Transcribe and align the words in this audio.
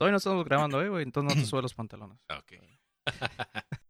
Todavía 0.00 0.12
no 0.12 0.16
estamos 0.16 0.46
grabando, 0.46 0.80
eh, 0.82 0.88
güey. 0.88 1.02
Entonces 1.02 1.36
no 1.36 1.42
te 1.42 1.46
subas 1.46 1.62
los 1.62 1.74
pantalones. 1.74 2.18
Ah, 2.30 2.38
Ok. 2.40 2.54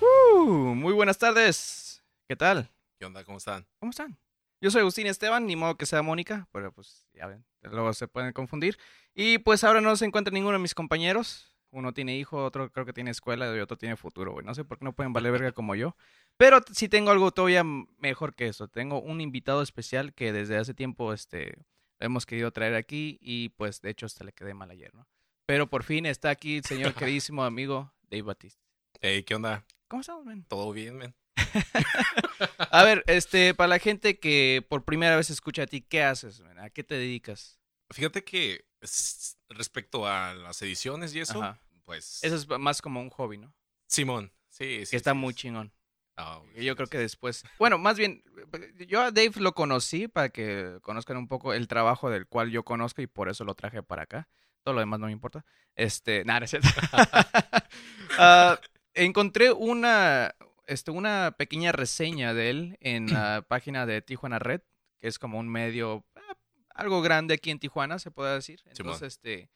Uh, 0.00 0.74
muy 0.76 0.92
buenas 0.94 1.18
tardes. 1.18 2.04
¿Qué 2.28 2.36
tal? 2.36 2.70
¿Qué 2.98 3.04
onda? 3.04 3.24
¿Cómo 3.24 3.38
están? 3.38 3.66
¿Cómo 3.80 3.90
están? 3.90 4.16
Yo 4.60 4.70
soy 4.70 4.80
Agustín 4.80 5.08
Esteban, 5.08 5.46
ni 5.46 5.56
modo 5.56 5.76
que 5.76 5.86
sea 5.86 6.02
Mónica, 6.02 6.48
pero 6.52 6.72
pues 6.72 7.08
ya 7.12 7.26
ven, 7.26 7.44
luego 7.62 7.92
se 7.92 8.06
pueden 8.06 8.32
confundir. 8.32 8.78
Y 9.12 9.38
pues 9.38 9.64
ahora 9.64 9.80
no 9.80 9.94
se 9.96 10.04
encuentra 10.04 10.32
ninguno 10.32 10.52
de 10.56 10.62
mis 10.62 10.74
compañeros. 10.74 11.57
Uno 11.70 11.92
tiene 11.92 12.16
hijo, 12.16 12.44
otro 12.44 12.70
creo 12.70 12.86
que 12.86 12.92
tiene 12.92 13.10
escuela 13.10 13.54
y 13.54 13.60
otro 13.60 13.76
tiene 13.76 13.96
futuro, 13.96 14.32
güey. 14.32 14.46
No 14.46 14.54
sé 14.54 14.64
por 14.64 14.78
qué 14.78 14.84
no 14.84 14.94
pueden 14.94 15.12
valer 15.12 15.32
verga 15.32 15.52
como 15.52 15.74
yo. 15.74 15.96
Pero 16.36 16.60
sí 16.72 16.88
tengo 16.88 17.10
algo 17.10 17.30
todavía 17.30 17.64
mejor 17.98 18.34
que 18.34 18.46
eso. 18.46 18.68
Tengo 18.68 19.00
un 19.00 19.20
invitado 19.20 19.62
especial 19.62 20.14
que 20.14 20.32
desde 20.32 20.56
hace 20.56 20.72
tiempo 20.72 21.12
este, 21.12 21.58
hemos 22.00 22.26
querido 22.26 22.50
traer 22.52 22.74
aquí 22.74 23.18
y 23.20 23.50
pues 23.50 23.80
de 23.82 23.90
hecho 23.90 24.06
hasta 24.06 24.24
le 24.24 24.32
quedé 24.32 24.54
mal 24.54 24.70
ayer, 24.70 24.94
¿no? 24.94 25.06
Pero 25.46 25.66
por 25.66 25.82
fin 25.82 26.06
está 26.06 26.30
aquí 26.30 26.58
el 26.58 26.64
señor 26.64 26.94
queridísimo 26.94 27.44
amigo 27.44 27.92
Dave 28.10 28.22
Batista. 28.22 28.62
Hey, 29.00 29.22
¿qué 29.22 29.34
onda? 29.34 29.64
¿Cómo 29.88 30.00
estamos, 30.00 30.24
man? 30.24 30.44
¿Todo 30.48 30.72
bien, 30.72 30.96
men? 30.96 31.14
A 32.70 32.84
ver, 32.84 33.04
este, 33.06 33.54
para 33.54 33.68
la 33.68 33.78
gente 33.78 34.18
que 34.18 34.64
por 34.68 34.84
primera 34.84 35.16
vez 35.16 35.30
escucha 35.30 35.62
a 35.62 35.66
ti, 35.66 35.80
¿qué 35.80 36.02
haces? 36.02 36.40
man? 36.40 36.58
¿A 36.58 36.70
qué 36.70 36.84
te 36.84 36.96
dedicas? 36.96 37.58
Fíjate 37.90 38.24
que 38.24 38.66
respecto 39.48 40.06
a 40.06 40.34
las 40.34 40.60
ediciones 40.62 41.14
y 41.14 41.20
eso, 41.20 41.42
Ajá. 41.42 41.60
pues... 41.84 42.22
Eso 42.22 42.36
es 42.36 42.48
más 42.48 42.82
como 42.82 43.00
un 43.00 43.10
hobby, 43.10 43.38
¿no? 43.38 43.52
Simón. 43.86 44.32
Sí, 44.48 44.84
sí. 44.84 44.90
que 44.90 44.96
está 44.96 45.12
sí, 45.12 45.18
muy 45.18 45.32
sí. 45.32 45.40
chingón. 45.40 45.72
Güey, 46.52 46.64
Yo 46.64 46.76
creo 46.76 46.88
que 46.88 46.98
después. 46.98 47.44
Bueno, 47.58 47.78
más 47.78 47.96
bien, 47.96 48.22
yo 48.86 49.00
a 49.00 49.10
Dave 49.10 49.32
lo 49.36 49.54
conocí 49.54 50.08
para 50.08 50.30
que 50.30 50.78
conozcan 50.82 51.16
un 51.16 51.28
poco 51.28 51.54
el 51.54 51.68
trabajo 51.68 52.10
del 52.10 52.26
cual 52.26 52.50
yo 52.50 52.64
conozco 52.64 53.02
y 53.02 53.06
por 53.06 53.28
eso 53.28 53.44
lo 53.44 53.54
traje 53.54 53.82
para 53.82 54.02
acá. 54.02 54.28
Todo 54.64 54.74
lo 54.74 54.80
demás 54.80 54.98
no 54.98 55.06
me 55.06 55.12
importa. 55.12 55.44
Este, 55.74 56.24
nada, 56.24 56.44
es 56.44 56.50
cierto. 56.50 56.68
Ah, 58.20 58.58
encontré 58.94 59.52
una, 59.52 60.34
este, 60.66 60.90
una 60.90 61.36
pequeña 61.38 61.70
reseña 61.70 62.34
de 62.34 62.50
él 62.50 62.78
en 62.80 63.12
la 63.12 63.44
página 63.46 63.86
de 63.86 64.02
Tijuana 64.02 64.40
Red, 64.40 64.62
que 64.98 65.06
es 65.06 65.20
como 65.20 65.38
un 65.38 65.48
medio 65.48 66.04
algo 66.78 67.02
grande 67.02 67.34
aquí 67.34 67.50
en 67.50 67.58
Tijuana, 67.58 67.98
se 67.98 68.10
puede 68.10 68.34
decir. 68.34 68.60
Simón. 68.60 68.94
Entonces, 68.94 69.14
este, 69.14 69.50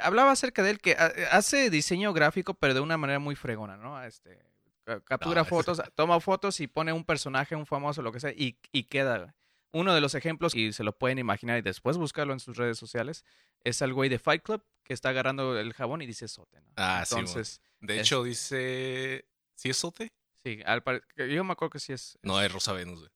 hablaba 0.00 0.30
acerca 0.32 0.62
de 0.62 0.70
él 0.70 0.78
que 0.80 0.92
ah, 0.98 1.12
hace 1.32 1.70
diseño 1.70 2.12
gráfico, 2.12 2.54
pero 2.54 2.74
de 2.74 2.80
una 2.80 2.96
manera 2.96 3.18
muy 3.18 3.34
fregona, 3.34 3.76
¿no? 3.76 4.02
Este, 4.04 4.38
ca- 4.84 5.00
captura 5.00 5.36
No, 5.36 5.42
es- 5.42 5.48
fotos, 5.48 5.82
toma 5.94 6.20
fotos 6.20 6.60
y 6.60 6.66
pone 6.66 6.92
un 6.92 7.04
personaje, 7.04 7.56
un 7.56 7.66
famoso, 7.66 8.02
lo 8.02 8.12
que 8.12 8.20
sea, 8.20 8.30
y, 8.32 8.58
y 8.72 8.84
queda. 8.84 9.34
Uno 9.72 9.94
de 9.94 10.00
los 10.00 10.14
ejemplos, 10.14 10.54
y 10.54 10.72
se 10.72 10.84
lo 10.84 10.96
pueden 10.96 11.18
imaginar 11.18 11.58
y 11.58 11.62
después 11.62 11.96
buscarlo 11.98 12.32
en 12.32 12.40
sus 12.40 12.56
redes 12.56 12.78
sociales, 12.78 13.24
es 13.64 13.82
el 13.82 13.92
güey 13.92 14.08
de 14.08 14.18
Fight 14.18 14.42
Club 14.42 14.62
que 14.84 14.94
está 14.94 15.08
agarrando 15.10 15.58
el 15.58 15.72
jabón 15.74 16.00
y 16.02 16.06
dice 16.06 16.28
sote, 16.28 16.60
¿no? 16.60 16.72
Ah. 16.76 17.02
Entonces, 17.02 17.60
De 17.80 17.96
es- 17.96 18.02
hecho, 18.02 18.22
dice... 18.22 19.28
¿Sí 19.54 19.70
es 19.70 19.76
Sote? 19.78 20.12
sí, 20.42 20.60
al 20.64 20.82
que 21.16 21.34
yo 21.34 21.42
me 21.42 21.52
acuerdo 21.52 21.70
que 21.70 21.80
sí 21.80 21.92
es 21.92 22.18
No, 22.22 22.40
es 22.40 22.52
Rosa 22.52 22.72
Venus, 22.72 23.00
güey. 23.00 23.10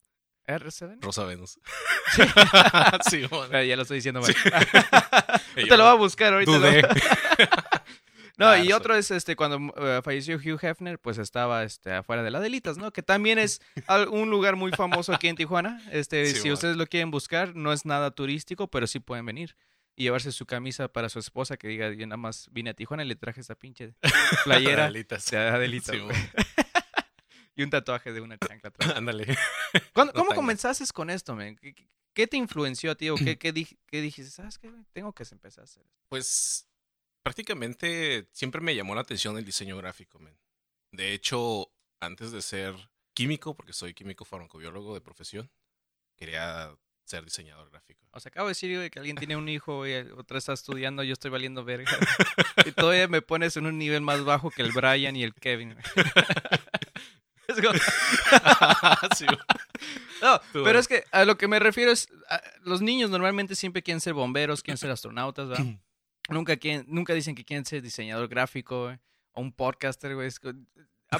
R7. 0.59 0.97
Rosa 1.01 1.25
Venus. 1.25 1.59
Sí. 2.13 2.21
Simón. 3.09 3.49
Ah, 3.53 3.63
ya 3.63 3.75
lo 3.75 3.81
estoy 3.83 3.97
diciendo 3.97 4.21
mal. 4.21 4.33
Sí. 4.33 4.39
Te 5.55 5.77
lo 5.77 5.83
voy 5.83 5.91
a 5.91 5.95
buscar 5.95 6.33
ahorita. 6.33 6.51
lo- 6.51 6.59
Dudé. 6.59 6.81
No, 8.37 8.47
Ah, 8.47 8.57
y 8.57 8.73
otro 8.73 8.95
es 8.95 9.11
este 9.11 9.35
cuando 9.35 9.71
eh, 9.77 10.01
falleció 10.03 10.37
Hugh 10.37 10.57
Hefner, 10.63 10.97
pues 10.97 11.19
estaba 11.19 11.63
este 11.63 11.91
afuera 11.93 12.23
de 12.23 12.31
la 12.31 12.39
Delitas, 12.39 12.75
¿no? 12.77 12.91
Que 12.91 13.03
también 13.03 13.37
es 13.37 13.61
un 14.09 14.31
lugar 14.31 14.55
muy 14.55 14.71
famoso 14.71 15.13
aquí 15.13 15.27
en 15.27 15.35
Tijuana. 15.35 15.79
Este, 15.91 16.25
Sí, 16.25 16.33
si 16.33 16.39
bueno. 16.39 16.53
ustedes 16.55 16.75
lo 16.77 16.87
quieren 16.87 17.11
buscar, 17.11 17.55
no 17.55 17.71
es 17.71 17.85
nada 17.85 18.09
turístico, 18.09 18.67
pero 18.67 18.87
sí 18.87 18.99
pueden 18.99 19.27
venir 19.27 19.55
y 19.95 20.03
llevarse 20.03 20.31
su 20.31 20.47
camisa 20.47 20.87
para 20.87 21.09
su 21.09 21.19
esposa 21.19 21.55
que 21.57 21.67
diga, 21.67 21.91
yo 21.91 22.07
nada 22.07 22.17
más 22.17 22.47
vine 22.51 22.71
a 22.71 22.73
Tijuana 22.73 23.03
y 23.03 23.07
le 23.09 23.15
traje 23.15 23.41
esa 23.41 23.53
pinche 23.53 23.93
playera 24.45 24.85
Adelitas. 24.85 25.29
de 25.29 25.37
Adelita, 25.37 25.91
Simón. 25.91 26.15
Y 27.55 27.63
un 27.63 27.69
tatuaje 27.69 28.11
de 28.13 28.21
una 28.21 28.37
chancla 28.37 28.69
atrás. 28.69 28.93
Ándale. 28.95 29.37
¿Cuándo- 29.93 30.13
No 30.13 30.19
¿Cómo 30.23 30.35
comenzaste 30.35 30.85
con 30.93 31.09
esto, 31.09 31.35
men? 31.35 31.57
¿Qué, 32.13 32.27
te 32.27 32.37
influenció 32.37 32.91
a 32.91 32.95
ti 32.95 33.09
o 33.09 33.15
qué, 33.15 33.37
qué, 33.39 33.51
di- 33.53 33.77
qué 33.87 34.01
dijiste? 34.01 34.31
¿Sabes 34.31 34.57
qué? 34.57 34.71
Tengo 34.93 35.13
que 35.13 35.23
empezar 35.31 35.61
a 35.61 35.65
hacer. 35.65 35.83
Pues 36.09 36.67
prácticamente 37.23 38.27
siempre 38.31 38.61
me 38.61 38.75
llamó 38.75 38.95
la 38.95 39.01
atención 39.01 39.37
el 39.37 39.45
diseño 39.45 39.77
gráfico, 39.77 40.19
men. 40.19 40.37
De 40.91 41.13
hecho, 41.13 41.71
antes 42.01 42.31
de 42.31 42.41
ser 42.41 42.75
químico, 43.13 43.55
porque 43.55 43.73
soy 43.73 43.93
químico 43.93 44.25
farmacobiólogo 44.25 44.93
de 44.93 45.01
profesión, 45.01 45.49
quería 46.17 46.75
ser 47.05 47.23
diseñador 47.23 47.69
gráfico. 47.69 48.05
O 48.11 48.19
sea, 48.19 48.29
acabo 48.29 48.47
de 48.47 48.51
decir 48.51 48.89
que 48.91 48.99
alguien 48.99 49.15
tiene 49.17 49.35
un 49.35 49.47
hijo 49.49 49.85
y 49.87 49.91
el 49.91 50.11
otro 50.13 50.37
está 50.37 50.53
estudiando, 50.53 51.03
yo 51.03 51.13
estoy 51.13 51.31
valiendo 51.31 51.63
verga. 51.63 51.91
y 52.65 52.71
todavía 52.71 53.07
me 53.07 53.21
pones 53.21 53.55
en 53.57 53.65
un 53.65 53.77
nivel 53.77 54.01
más 54.01 54.23
bajo 54.23 54.49
que 54.51 54.61
el 54.61 54.71
Brian 54.71 55.15
y 55.15 55.23
el 55.23 55.33
Kevin. 55.33 55.75
Sí, 59.17 59.25
No, 60.21 60.39
Tú, 60.53 60.63
pero 60.63 60.79
es 60.79 60.87
que 60.87 61.03
a 61.11 61.25
lo 61.25 61.37
que 61.37 61.47
me 61.47 61.59
refiero 61.59 61.91
es, 61.91 62.07
a- 62.29 62.41
los 62.61 62.81
niños 62.81 63.09
normalmente 63.09 63.55
siempre 63.55 63.81
quieren 63.83 64.01
ser 64.01 64.13
bomberos, 64.13 64.61
quieren 64.61 64.77
ser 64.77 64.91
astronautas, 64.91 65.49
¿verdad? 65.49 65.65
Nunca, 66.29 66.55
quieren, 66.57 66.85
nunca 66.87 67.13
dicen 67.13 67.33
que 67.35 67.43
quieren 67.43 67.65
ser 67.65 67.81
diseñador 67.81 68.27
gráfico 68.29 68.83
güey, 68.85 68.99
o 69.33 69.41
un 69.41 69.51
podcaster, 69.51 70.13
güey. 70.15 70.27
Es 70.27 70.39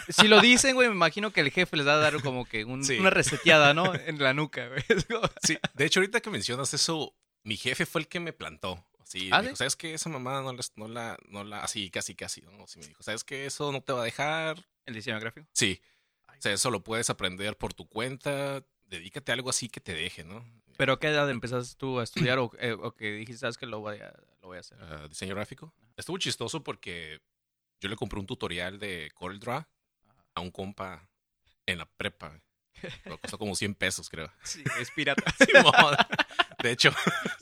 Si 0.09 0.27
lo 0.27 0.39
dicen, 0.39 0.75
güey, 0.75 0.87
me 0.87 0.93
imagino 0.95 1.31
que 1.31 1.41
el 1.41 1.49
jefe 1.51 1.75
les 1.75 1.87
va 1.87 1.95
a 1.95 1.97
dar 1.97 2.21
como 2.21 2.45
que 2.45 2.63
un- 2.63 2.83
Sí. 2.85 2.97
una 2.99 3.09
reseteada, 3.09 3.73
¿no? 3.73 3.93
En 3.95 4.19
la 4.21 4.33
nuca, 4.33 4.67
güey. 4.69 4.83
Sí, 5.43 5.57
de 5.73 5.85
hecho, 5.85 5.99
ahorita 5.99 6.21
que 6.21 6.29
mencionas 6.29 6.73
eso, 6.73 7.13
mi 7.43 7.57
jefe 7.57 7.85
fue 7.85 8.01
el 8.01 8.07
que 8.07 8.19
me 8.19 8.31
plantó. 8.31 8.85
Sí, 9.03 9.27
¿Ah, 9.33 9.37
me 9.39 9.43
dijo, 9.47 9.55
sí? 9.55 9.57
¿sabes 9.57 9.75
qué? 9.75 9.93
Esa 9.95 10.07
mamá 10.09 10.41
no, 10.41 10.53
les- 10.53 10.71
no 10.77 10.87
la, 10.87 11.17
no 11.27 11.43
la, 11.43 11.61
así, 11.63 11.89
casi, 11.89 12.15
casi, 12.15 12.41
¿no? 12.43 12.65
Sí, 12.67 12.79
me 12.79 12.87
dijo, 12.87 13.03
¿sabes 13.03 13.25
qué? 13.25 13.45
Eso 13.47 13.71
no 13.73 13.81
te 13.81 13.91
va 13.91 14.01
a 14.01 14.05
dejar. 14.05 14.63
El 14.85 14.93
diseño 14.93 15.19
gráfico. 15.19 15.45
Sí, 15.53 15.81
o 16.41 16.43
sea, 16.43 16.53
eso 16.53 16.71
lo 16.71 16.83
puedes 16.83 17.11
aprender 17.11 17.55
por 17.55 17.75
tu 17.75 17.87
cuenta. 17.87 18.65
Dedícate 18.87 19.31
a 19.31 19.35
algo 19.35 19.51
así 19.51 19.69
que 19.69 19.79
te 19.79 19.93
deje, 19.93 20.23
¿no? 20.23 20.43
¿Pero 20.75 20.93
a 20.93 20.99
qué 20.99 21.09
edad 21.09 21.29
empezaste 21.29 21.75
tú 21.77 21.99
a 21.99 22.03
estudiar 22.03 22.39
o, 22.39 22.49
eh, 22.57 22.71
o 22.71 22.95
que 22.95 23.11
dijiste, 23.11 23.41
sabes 23.41 23.59
que 23.59 23.67
lo 23.67 23.79
voy 23.79 23.97
a, 23.99 24.11
lo 24.41 24.47
voy 24.47 24.57
a 24.57 24.61
hacer? 24.61 24.79
Ah, 24.81 25.05
diseño 25.07 25.35
gráfico. 25.35 25.71
Estuvo 25.95 26.17
chistoso 26.17 26.63
porque 26.63 27.21
yo 27.79 27.89
le 27.89 27.95
compré 27.95 28.19
un 28.19 28.25
tutorial 28.25 28.79
de 28.79 29.11
Corel 29.13 29.39
Draw 29.39 29.63
a 30.33 30.41
un 30.41 30.49
compa 30.49 31.07
en 31.67 31.77
la 31.77 31.85
prepa. 31.85 32.41
Lo 33.05 33.19
costó 33.19 33.37
como 33.37 33.53
100 33.53 33.75
pesos, 33.75 34.09
creo. 34.09 34.33
Sí, 34.41 34.63
es 34.79 34.89
pirata. 34.89 35.23
Simón. 35.45 35.95
De 36.63 36.71
hecho, 36.71 36.91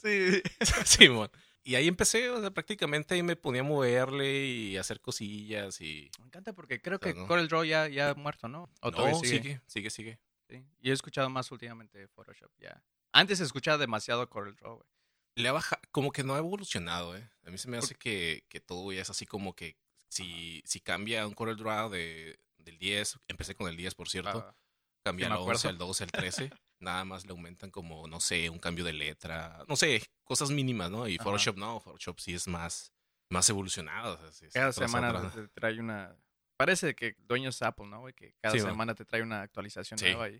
sí. 0.03 0.41
Simón. 0.83 1.31
Y 1.69 1.75
ahí 1.75 1.87
empecé, 1.87 2.31
o 2.31 2.41
sea, 2.41 2.49
prácticamente 2.49 3.13
ahí 3.13 3.21
me 3.21 3.35
ponía 3.35 3.61
a 3.61 3.63
moverle 3.63 4.43
y 4.43 4.75
hacer 4.77 4.99
cosillas 4.99 5.79
y... 5.81 6.09
Me 6.17 6.25
encanta 6.25 6.51
porque 6.51 6.81
creo 6.81 6.99
que 6.99 7.09
Pero 7.09 7.21
no. 7.21 7.27
Corel 7.27 7.47
Draw 7.47 7.63
ya, 7.63 7.87
ya 7.87 8.09
ha 8.09 8.15
muerto, 8.15 8.47
¿no? 8.47 8.71
¿O 8.81 8.89
No, 8.89 9.19
sigue, 9.19 9.61
sigue, 9.67 9.91
sigue. 9.91 10.19
Sí. 10.49 10.65
Yo 10.79 10.91
he 10.91 10.95
escuchado 10.95 11.29
más 11.29 11.51
últimamente 11.51 12.07
Photoshop, 12.07 12.49
ya. 12.57 12.83
Antes 13.11 13.39
escuchaba 13.39 13.77
demasiado 13.77 14.27
Corel 14.31 14.55
Draw, 14.55 14.77
güey. 14.77 14.89
Le 15.35 15.47
ha 15.47 15.51
bajado, 15.51 15.79
como 15.91 16.11
que 16.11 16.23
no 16.23 16.33
ha 16.33 16.39
evolucionado, 16.39 17.15
¿eh? 17.15 17.29
A 17.45 17.51
mí 17.51 17.59
se 17.59 17.67
me 17.69 17.77
hace 17.77 17.93
que, 17.93 18.45
que 18.49 18.59
todo 18.59 18.91
ya 18.91 19.03
es 19.03 19.11
así 19.11 19.27
como 19.27 19.55
que 19.55 19.77
si, 20.07 20.63
si 20.65 20.79
cambia 20.79 21.27
un 21.27 21.35
Corel 21.35 21.55
Draw 21.57 21.91
de, 21.91 22.39
del 22.57 22.79
10, 22.79 23.19
empecé 23.27 23.53
con 23.53 23.69
el 23.69 23.77
10, 23.77 23.93
por 23.93 24.09
cierto, 24.09 24.39
Ah, 24.39 24.55
cambia 25.03 25.27
sí 25.27 25.29
me 25.29 25.35
al 25.35 25.41
11, 25.41 25.51
acuerdo. 25.51 25.69
al 25.69 25.77
12, 25.77 26.03
al 26.05 26.11
13, 26.13 26.49
nada 26.79 27.03
más 27.05 27.25
le 27.25 27.31
aumentan 27.31 27.71
como, 27.71 28.07
no 28.07 28.19
sé, 28.19 28.49
un 28.49 28.59
cambio 28.59 28.83
de 28.85 28.93
letra, 28.93 29.63
no 29.67 29.75
sé, 29.75 30.01
cosas 30.23 30.49
mínimas, 30.51 30.89
¿no? 30.91 31.07
Y 31.07 31.15
Ajá. 31.15 31.23
Photoshop 31.25 31.57
no, 31.57 31.79
Photoshop 31.79 32.19
sí 32.19 32.33
es 32.33 32.47
más, 32.47 32.91
más 33.29 33.49
evolucionado. 33.49 34.15
o 34.15 34.17
sea, 34.17 34.31
sí, 34.31 34.45
sí, 34.45 34.51
cada 34.53 34.71
semana 34.71 35.09
otra- 35.09 35.29
te 35.31 35.47
trae 35.49 35.79
una... 35.79 36.15
Parece 36.57 36.93
que 36.95 37.15
dueño 37.19 37.49
es 37.49 37.61
Apple, 37.61 37.87
¿no, 37.87 38.01
güey? 38.01 38.13
Que 38.13 38.33
cada 38.41 38.53
Sí, 38.53 38.59
semana 38.59 38.93
te 38.93 39.05
trae 39.05 39.21
una 39.21 39.41
actualización 39.43 39.97
Sí. 39.97 40.05
nueva 40.07 40.29
y, 40.29 40.35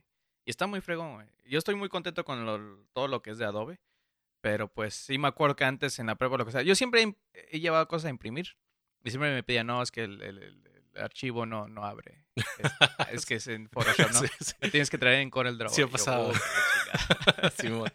y 0.46 0.50
está 0.50 0.68
muy 0.68 0.82
fregón, 0.82 1.14
güey. 1.16 1.28
Yo 1.46 1.58
estoy 1.60 1.76
muy 1.76 1.88
contento 1.90 2.26
con 2.26 2.46
lo- 2.46 2.86
todo 2.94 3.08
lo 3.08 3.22
que 3.22 3.32
es 3.32 3.38
de 3.38 3.46
Adobe, 3.46 3.80
pero 4.42 4.68
pues 4.68 4.94
sí 4.96 5.18
me 5.18 5.28
acuerdo 5.30 5.56
que 5.56 5.64
antes 5.66 5.98
en 6.00 6.08
la 6.08 6.16
prueba 6.16 6.38
lo 6.38 6.46
que 6.46 6.52
sea, 6.52 6.62
yo 6.62 6.76
siempre 6.76 7.16
he, 7.34 7.60
llevado 7.60 7.88
cosas 7.88 8.08
a 8.08 8.10
imprimir 8.10 8.58
y 9.04 9.10
siempre 9.12 9.34
me 9.34 9.44
pedían, 9.44 9.68
no, 9.68 9.82
es 9.82 9.92
que 9.92 10.04
el- 10.04 10.22
el- 10.22 10.38
el 10.44 10.79
archivo 10.96 11.46
no, 11.46 11.68
no 11.68 11.86
abre. 11.86 12.26
Es, 12.36 12.46
es 13.12 13.26
que 13.26 13.36
es 13.36 13.48
en 13.48 13.70
Photoshop, 13.70 14.12
¿no? 14.12 14.20
Sí, 14.22 14.28
sí. 14.40 14.54
Le 14.62 14.70
tienes 14.72 14.90
que 14.90 14.98
traer 14.98 15.20
en 15.22 15.30
Corel 15.30 15.58
Draw. 15.58 15.70
Sí 15.72 15.82
ha 15.82 15.86
yo, 15.86 15.92
pasado. 15.92 16.30
"Oh, 16.30 16.34
qué 16.34 16.40
chingada". 16.40 17.52
Simón. 17.60 17.92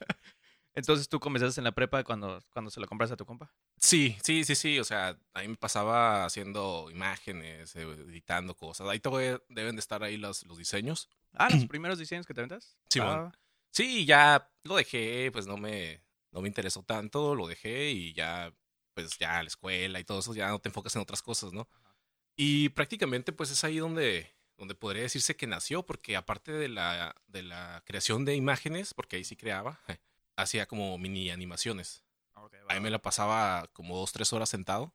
Entonces 0.76 1.08
tú 1.08 1.20
comenzaste 1.20 1.61
en 1.61 1.64
la 1.64 1.73
prepa 1.73 2.02
cuando, 2.02 2.43
cuando 2.52 2.69
se 2.70 2.81
lo 2.81 2.88
compraste 2.88 3.14
a 3.14 3.17
tu 3.17 3.25
compa. 3.25 3.52
Sí, 3.79 4.17
sí, 4.25 4.44
sí, 4.44 4.56
sí. 4.56 4.81
O 4.81 4.85
sea, 4.85 5.17
ahí 5.32 5.46
me 5.46 5.56
pasaba 5.56 6.25
haciendo 6.25 6.88
imágenes, 6.91 7.76
eh, 7.76 7.82
editando 7.82 8.56
cosas. 8.56 8.88
Ahí 8.88 8.99
todavía 8.99 9.41
deben 9.49 9.76
de 9.76 9.81
estar 9.81 10.02
ahí 10.02 10.17
los, 10.17 10.44
los 10.46 10.58
diseños. 10.58 11.08
Ah, 11.32 11.49
los 11.49 11.49
primeros 11.69 11.99
diseños 11.99 12.26
que 12.26 12.35
te 12.35 12.41
ventas. 12.41 12.76
Simón. 12.88 13.31
Ah, 13.32 13.38
Sí, 13.70 14.05
ya 14.06 14.49
lo 14.62 14.76
dejé, 14.76 15.31
pues 15.32 15.49
no 15.49 15.56
me, 15.56 16.00
no 16.31 16.41
me 16.41 16.46
interesó 16.46 16.85
tanto, 16.85 17.35
lo 17.35 17.49
dejé 17.49 17.91
y 17.91 18.12
ya, 18.14 18.52
pues 18.94 19.19
ya 19.19 19.43
la 19.43 19.49
escuela 19.49 19.99
y 19.99 20.05
todo 20.05 20.20
eso, 20.20 20.32
ya 20.32 20.49
no 20.50 20.61
te 20.61 20.69
enfocas 20.69 20.94
en 20.94 21.02
otras 21.02 21.23
cosas, 21.23 21.52
¿no? 21.52 21.69
Y 22.36 22.70
prácticamente, 22.70 23.32
pues 23.32 23.50
es 23.50 23.62
ahí 23.64 23.78
donde, 23.78 24.34
donde 24.56 24.75
podría 24.75 25.02
decirse 25.02 25.36
que 25.36 25.46
nació, 25.46 25.84
porque 25.84 26.16
aparte 26.16 26.52
de 26.52 26.69
la, 26.69 27.14
de 27.26 27.42
la 27.42 27.82
creación 27.86 28.25
de 28.25 28.34
imágenes, 28.34 28.92
porque 28.94 29.16
ahí 29.16 29.25
sí 29.25 29.36
creaba, 29.36 29.81
hacía 30.36 30.66
como 30.66 30.96
mini 30.98 31.31
animaciones. 31.31 32.04
Ahí 32.69 32.81
me 32.81 32.90
la 32.90 33.00
pasaba 33.00 33.69
como 33.72 33.96
dos, 33.96 34.12
tres 34.12 34.32
horas 34.32 34.48
sentado, 34.48 34.92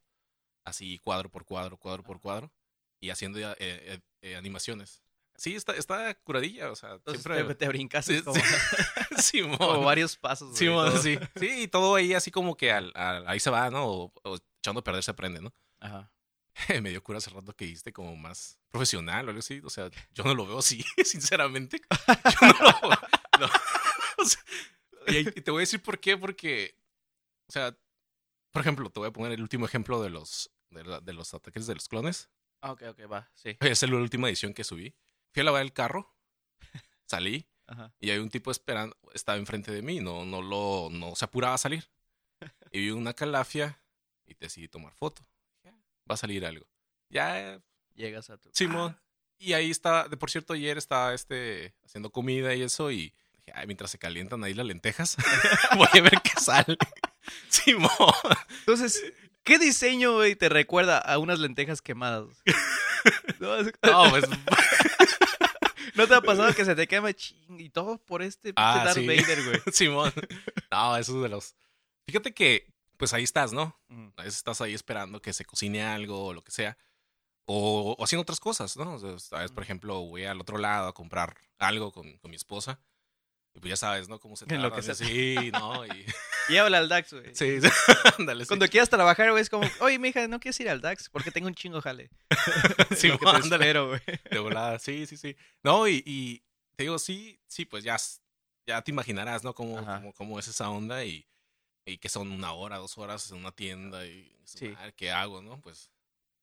así 0.65 0.99
cuadro 0.99 1.29
por 1.29 1.45
cuadro, 1.45 1.77
cuadro 1.77 2.03
por 2.03 2.19
cuadro, 2.19 2.51
y 2.99 3.09
haciendo 3.11 3.39
eh, 3.39 3.55
eh, 3.59 3.99
eh, 4.21 4.35
animaciones. 4.35 5.01
Sí, 5.37 5.55
está, 5.55 5.73
está 5.77 6.13
curadilla, 6.15 6.69
o 6.69 6.75
sea, 6.75 6.95
Entonces 6.95 7.23
siempre... 7.23 7.43
te, 7.45 7.55
te 7.55 7.67
brincas 7.69 8.03
Sí, 8.05 8.21
como, 8.21 8.35
sí. 9.17 9.41
Como 9.41 9.81
varios 9.83 10.17
pasos. 10.17 10.57
sí. 11.01 11.17
Sí, 11.39 11.61
y 11.63 11.67
todo 11.69 11.95
ahí 11.95 12.13
así 12.13 12.29
como 12.29 12.57
que 12.57 12.73
al, 12.73 12.91
al- 12.93 13.25
ahí 13.25 13.39
se 13.39 13.49
va, 13.49 13.69
¿no? 13.69 13.85
O, 13.85 14.13
o 14.23 14.37
echando 14.61 14.81
a 14.81 14.83
perder 14.83 15.01
se 15.01 15.11
aprende, 15.11 15.39
¿no? 15.41 15.53
Ajá. 15.79 16.11
Me 16.81 16.89
dio 16.89 17.03
cura 17.03 17.17
hace 17.19 17.29
rato 17.29 17.55
que 17.55 17.65
dijiste 17.65 17.93
como 17.93 18.15
más 18.15 18.59
profesional 18.69 19.25
o 19.25 19.29
algo 19.29 19.39
así. 19.39 19.61
O 19.63 19.69
sea, 19.69 19.89
yo 20.13 20.23
no 20.23 20.33
lo 20.33 20.45
veo 20.45 20.59
así, 20.59 20.83
sinceramente. 21.05 21.81
Yo 22.41 22.47
no 22.47 22.89
lo 22.89 22.89
no. 23.39 23.47
O 24.21 24.25
sea, 24.25 24.41
y, 25.07 25.23
te 25.23 25.49
voy 25.49 25.59
a 25.59 25.61
decir 25.61 25.81
por 25.81 25.97
qué, 25.99 26.17
porque, 26.17 26.75
o 27.47 27.51
sea, 27.53 27.77
por 28.51 28.61
ejemplo, 28.61 28.89
te 28.89 28.99
voy 28.99 29.07
a 29.07 29.13
poner 29.13 29.31
el 29.31 29.41
último 29.41 29.65
ejemplo 29.65 30.01
de 30.03 30.09
los, 30.09 30.51
de, 30.71 30.83
la- 30.83 30.99
de 30.99 31.13
los 31.13 31.33
ataques 31.33 31.65
de 31.67 31.75
los 31.75 31.87
clones. 31.87 32.29
Ah, 32.61 32.73
ok, 32.73 32.83
ok, 32.89 32.99
va, 33.09 33.31
sí. 33.33 33.55
Esa 33.61 33.85
es 33.85 33.89
la 33.91 33.95
última 33.97 34.27
edición 34.27 34.53
que 34.53 34.65
subí. 34.65 34.93
Fui 35.33 35.39
a 35.39 35.45
lavar 35.45 35.61
el 35.61 35.71
carro, 35.71 36.13
salí, 37.05 37.47
Ajá. 37.67 37.93
y 38.01 38.09
hay 38.09 38.17
un 38.17 38.29
tipo 38.29 38.51
esperando, 38.51 38.97
estaba 39.13 39.37
enfrente 39.37 39.71
de 39.71 39.81
mí, 39.81 40.01
no, 40.01 40.25
no 40.25 40.41
lo, 40.41 40.89
no 40.91 41.15
se 41.15 41.23
apuraba 41.23 41.53
a 41.53 41.59
salir. 41.59 41.89
Y 42.71 42.79
vi 42.81 42.89
una 42.91 43.13
calafia 43.13 43.81
y 44.25 44.33
decidí 44.33 44.67
tomar 44.67 44.93
foto. 44.95 45.25
"Ah, 46.09 46.11
Va 46.11 46.15
a 46.15 46.17
salir 46.17 46.45
algo. 46.45 46.65
Ya, 47.09 47.59
Llegas 47.95 48.29
a 48.29 48.37
tu... 48.37 48.49
Simón. 48.53 48.97
Y 49.37 49.53
ahí 49.53 49.69
está, 49.71 50.07
de 50.07 50.17
por 50.17 50.29
cierto, 50.31 50.53
ayer 50.53 50.77
estaba 50.77 51.13
este 51.13 51.73
haciendo 51.85 52.11
comida 52.11 52.53
y 52.55 52.61
eso, 52.61 52.91
y 52.91 53.13
dije, 53.33 53.51
"Ay, 53.53 53.67
mientras 53.67 53.91
se 53.91 53.97
calientan 53.99 54.43
ahí 54.43 54.53
las 54.53 54.65
lentejas, 54.65 55.15
voy 55.77 55.87
a 55.93 56.01
ver 56.01 56.21
qué 56.23 56.31
sale. 56.41 56.77
Simón. 57.49 57.89
Entonces, 58.59 59.03
¿qué 59.43 59.59
diseño, 59.59 60.13
güey, 60.15 60.35
te 60.35 60.49
recuerda 60.49 60.97
a 60.97 61.17
unas 61.19 61.39
lentejas 61.39 61.81
quemadas? 61.81 62.27
No, 63.39 63.55
es- 63.55 63.71
No, 63.81 64.09
pues, 64.09 64.25
¿No 65.95 66.07
te 66.07 66.13
ha 66.15 66.21
pasado 66.21 66.53
que 66.53 66.65
se 66.65 66.75
te 66.75 66.87
quema 66.87 67.13
ching 67.13 67.59
y 67.59 67.69
todo 67.69 67.97
por 67.97 68.21
este 68.21 68.51
Ah, 68.55 68.83
Darth 68.85 68.97
sí. 68.99 69.07
Vader, 69.07 69.43
güey? 69.45 69.61
Simón. 69.71 70.13
No, 70.71 70.97
eso 70.97 71.15
es 71.17 71.23
de 71.23 71.29
los. 71.29 71.55
Fíjate 72.07 72.33
que, 72.33 72.67
pues 72.99 73.13
ahí 73.13 73.23
estás, 73.23 73.53
¿no? 73.53 73.79
A 74.17 74.23
veces 74.23 74.35
estás 74.37 74.59
ahí 74.61 74.73
esperando 74.75 75.21
que 75.21 75.33
se 75.33 75.45
cocine 75.45 75.81
algo 75.83 76.25
o 76.27 76.33
lo 76.33 76.43
que 76.43 76.51
sea. 76.51 76.77
O, 77.45 77.95
o 77.97 78.03
haciendo 78.03 78.21
otras 78.21 78.39
cosas, 78.39 78.77
¿no? 78.77 78.93
O 78.93 78.99
sea, 78.99 79.17
sabes, 79.17 79.51
por 79.51 79.63
ejemplo, 79.63 80.01
voy 80.01 80.25
al 80.25 80.39
otro 80.39 80.57
lado 80.59 80.87
a 80.89 80.93
comprar 80.93 81.35
algo 81.57 81.91
con, 81.91 82.17
con 82.19 82.29
mi 82.29 82.35
esposa. 82.35 82.79
Y 83.55 83.59
pues 83.59 83.69
ya 83.71 83.77
sabes, 83.77 84.07
¿no? 84.09 84.19
Cómo 84.19 84.35
se 84.35 84.45
En 84.53 84.61
lo 84.61 84.69
tarda, 84.69 84.85
que 84.85 84.91
así, 84.91 85.03
se- 85.05 85.09
Sí, 85.41 85.51
¿no? 85.51 85.85
Y, 85.87 86.05
Y 86.49 86.57
habla 86.57 86.79
al 86.79 86.89
DAX, 86.89 87.13
güey. 87.13 87.33
sí, 87.35 87.57
ándale, 88.19 88.43
sí. 88.43 88.47
Cuando 88.47 88.67
quieras 88.67 88.89
trabajar, 88.89 89.29
güey, 89.31 89.41
es 89.41 89.49
como, 89.49 89.67
oye, 89.81 89.97
mija, 89.99 90.27
¿no 90.27 90.39
quieres 90.39 90.59
ir 90.59 90.69
al 90.69 90.81
DAX? 90.81 91.07
Porque 91.09 91.31
tengo 91.31 91.47
un 91.47 91.55
chingo 91.55 91.79
jale. 91.81 92.09
Sí, 92.97 93.11
ándale. 93.25 93.65
espero, 93.65 93.87
güey. 93.89 94.01
De 94.29 94.39
volada, 94.39 94.77
sí, 94.79 95.05
sí, 95.05 95.15
sí. 95.15 95.35
No, 95.63 95.87
y, 95.87 96.03
y 96.05 96.43
te 96.75 96.83
digo, 96.83 96.97
sí, 96.99 97.39
sí, 97.47 97.65
pues 97.65 97.83
ya, 97.83 97.97
ya 98.67 98.81
te 98.81 98.91
imaginarás, 98.91 99.43
¿no? 99.43 99.53
Cómo, 99.53 99.77
cómo, 99.85 100.13
cómo 100.13 100.39
es 100.39 100.47
esa 100.47 100.69
onda 100.69 101.03
y, 101.05 101.25
y 101.89 101.97
que 101.97 102.09
son 102.09 102.31
una 102.31 102.53
hora, 102.53 102.77
dos 102.77 102.97
horas 102.97 103.29
en 103.31 103.37
una 103.37 103.51
tienda 103.51 104.05
y 104.05 104.31
Sí. 104.45 104.73
¿qué 104.95 105.11
hago, 105.11 105.41
no? 105.41 105.59
Pues 105.61 105.91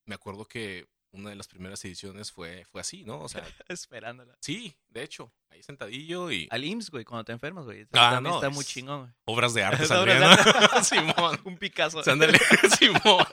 me 0.04 0.14
acuerdo 0.14 0.44
que 0.46 0.86
una 1.12 1.30
de 1.30 1.36
las 1.36 1.48
primeras 1.48 1.84
ediciones 1.84 2.30
fue, 2.30 2.64
fue 2.66 2.80
así, 2.80 3.02
¿no? 3.04 3.20
O 3.20 3.28
sea, 3.28 3.42
Esperándola. 3.68 4.36
sí, 4.40 4.76
de 4.88 5.02
hecho, 5.02 5.32
ahí 5.50 5.62
sentadillo 5.62 6.30
y 6.30 6.46
Al 6.50 6.64
IMSS, 6.64 6.90
güey, 6.90 7.04
cuando 7.04 7.24
te 7.24 7.32
enfermas, 7.32 7.64
güey. 7.64 7.86
Ah, 7.92 8.20
no, 8.22 8.34
está 8.36 8.48
es- 8.48 8.54
muy 8.54 8.64
chingón, 8.64 9.00
güey. 9.02 9.12
obras 9.24 9.54
de 9.54 9.64
arte 9.64 9.84
Obras. 9.94 10.86
Simón. 10.88 11.40
Un 11.44 11.56
Picasso. 11.56 12.02
Sí, 12.04 12.10
ándale, 12.10 12.38
Simón. 12.78 13.26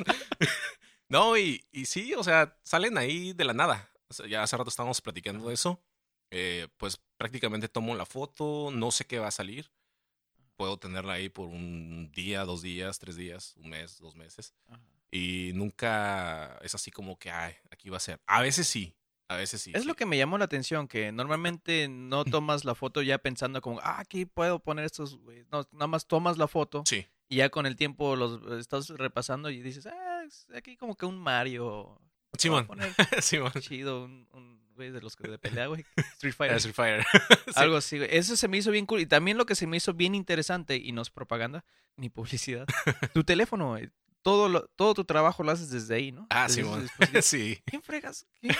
No, 1.09 1.37
y, 1.37 1.63
y 1.71 1.85
sí, 1.85 2.13
o 2.15 2.23
sea, 2.23 2.57
salen 2.63 2.97
ahí 2.97 3.33
de 3.33 3.43
la 3.45 3.53
nada. 3.53 3.91
O 4.07 4.13
sea, 4.13 4.27
ya 4.27 4.43
hace 4.43 4.57
rato 4.57 4.69
estábamos 4.69 5.01
platicando 5.01 5.47
de 5.47 5.53
eso. 5.53 5.83
Eh, 6.31 6.67
pues 6.77 6.99
prácticamente 7.17 7.67
tomo 7.69 7.95
la 7.95 8.05
foto, 8.05 8.71
no 8.71 8.89
sé 8.91 9.05
qué 9.05 9.19
va 9.19 9.27
a 9.27 9.31
salir. 9.31 9.71
Puedo 10.55 10.77
tenerla 10.77 11.13
ahí 11.13 11.29
por 11.29 11.47
un 11.47 12.11
día, 12.11 12.45
dos 12.45 12.61
días, 12.61 12.99
tres 12.99 13.15
días, 13.15 13.55
un 13.57 13.69
mes, 13.69 13.99
dos 13.99 14.15
meses. 14.15 14.53
Ajá. 14.67 14.81
Y 15.13 15.51
nunca 15.53 16.57
es 16.63 16.73
así 16.73 16.89
como 16.89 17.19
que, 17.19 17.29
ay, 17.29 17.53
aquí 17.69 17.91
va 17.91 17.97
a 17.97 17.99
ser. 17.99 18.19
A 18.25 18.41
veces 18.41 18.67
sí, 18.67 18.95
a 19.27 19.35
veces 19.35 19.61
sí. 19.61 19.71
Es 19.75 19.83
sí. 19.83 19.87
lo 19.87 19.93
que 19.93 20.07
me 20.07 20.17
llamó 20.17 20.39
la 20.39 20.45
atención, 20.45 20.87
que 20.87 21.11
normalmente 21.11 21.87
no 21.87 22.25
tomas 22.25 22.65
la 22.65 22.73
foto 22.73 23.03
ya 23.03 23.19
pensando 23.19 23.61
como, 23.61 23.79
ah, 23.83 23.99
aquí 23.99 24.25
puedo 24.25 24.57
poner 24.57 24.85
estos, 24.85 25.19
güey. 25.19 25.45
No, 25.51 25.67
nada 25.71 25.85
más 25.85 26.07
tomas 26.07 26.39
la 26.39 26.47
foto 26.47 26.81
Sí, 26.87 27.05
y 27.29 27.35
ya 27.35 27.49
con 27.49 27.67
el 27.67 27.75
tiempo 27.75 28.15
los 28.15 28.41
estás 28.59 28.89
repasando 28.89 29.51
y 29.51 29.61
dices, 29.61 29.85
ah, 29.85 30.23
aquí 30.55 30.77
como 30.77 30.95
que 30.95 31.05
un 31.05 31.19
Mario. 31.19 32.01
Simón, 32.35 32.67
Simón. 33.21 33.51
chido, 33.59 34.05
un, 34.05 34.27
un 34.33 34.62
güey 34.73 34.91
de 34.91 35.01
los 35.01 35.15
que 35.15 35.27
de 35.29 35.37
pelea, 35.37 35.67
güey. 35.67 35.85
Street 36.15 36.33
Fighter. 36.33 36.57
Street 36.57 36.75
Fighter. 36.75 37.05
Sí. 37.47 37.51
Algo 37.55 37.77
así, 37.77 37.97
güey. 37.97 38.09
Eso 38.11 38.35
se 38.35 38.47
me 38.47 38.57
hizo 38.57 38.71
bien 38.71 38.85
cool. 38.85 39.01
Y 39.01 39.05
también 39.05 39.37
lo 39.37 39.45
que 39.45 39.55
se 39.55 39.67
me 39.67 39.77
hizo 39.77 39.93
bien 39.93 40.15
interesante, 40.15 40.75
y 40.77 40.91
no 40.91 41.01
es 41.01 41.09
propaganda 41.09 41.63
ni 41.97 42.09
publicidad, 42.09 42.65
tu 43.13 43.23
teléfono, 43.23 43.69
güey. 43.69 43.89
Todo, 44.23 44.47
lo- 44.49 44.67
todo 44.75 44.93
tu 44.93 45.03
trabajo 45.03 45.43
lo 45.43 45.51
haces 45.51 45.69
desde 45.69 45.95
ahí, 45.95 46.11
¿no? 46.13 46.27
Ah, 46.29 46.43
Desde 46.47 46.61
Simón. 46.63 46.81
dispositivo. 46.81 47.21
Sí. 47.21 47.61
¿Quién 47.65 47.81
fregas? 47.83 48.25
¿Quién- 48.39 48.55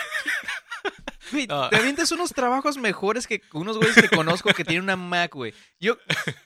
Güey, 1.32 1.46
te 1.46 1.54
avientas 1.54 2.12
unos 2.12 2.32
trabajos 2.34 2.76
mejores 2.76 3.26
que 3.26 3.40
unos 3.54 3.78
güeyes 3.78 3.96
que 3.96 4.14
conozco 4.14 4.52
que 4.52 4.62
tienen 4.64 4.84
una 4.84 4.96
Mac, 4.96 5.32
güey. 5.34 5.54
Yo, 5.80 5.96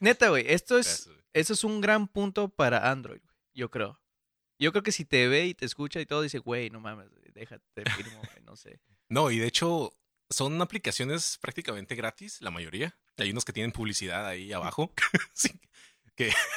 neta, 0.01 0.29
güey, 0.29 0.45
esto 0.49 0.79
es, 0.79 1.11
eso 1.33 1.53
es 1.53 1.65
un 1.65 1.81
gran 1.81 2.07
punto 2.07 2.49
para 2.49 2.89
Android, 2.91 3.21
güey, 3.21 3.37
yo 3.55 3.71
creo. 3.71 4.01
Yo 4.61 4.71
creo 4.73 4.85
que 4.85 4.93
si 4.93 5.05
te 5.05 5.27
ve 5.29 5.47
y 5.47 5.55
te 5.55 5.67
escucha 5.67 6.01
y 6.01 6.07
todo, 6.07 6.23
dice, 6.23 6.39
güey, 6.39 6.71
no 6.71 6.79
mames, 6.81 7.09
déjate, 7.35 7.83
firmo, 7.97 8.19
güey, 8.19 8.43
no 8.45 8.55
sé. 8.57 8.81
No, 9.09 9.31
y 9.31 9.39
de 9.39 9.47
hecho 9.47 9.93
son 10.31 10.61
aplicaciones 10.61 11.39
prácticamente 11.41 11.95
gratis, 11.95 12.41
la 12.43 12.51
mayoría. 12.51 12.97
Hay 13.17 13.31
unos 13.31 13.45
que 13.45 13.53
tienen 13.53 13.73
publicidad 13.73 14.27
ahí 14.27 14.53
abajo. 14.53 14.93
sí. 15.35 15.51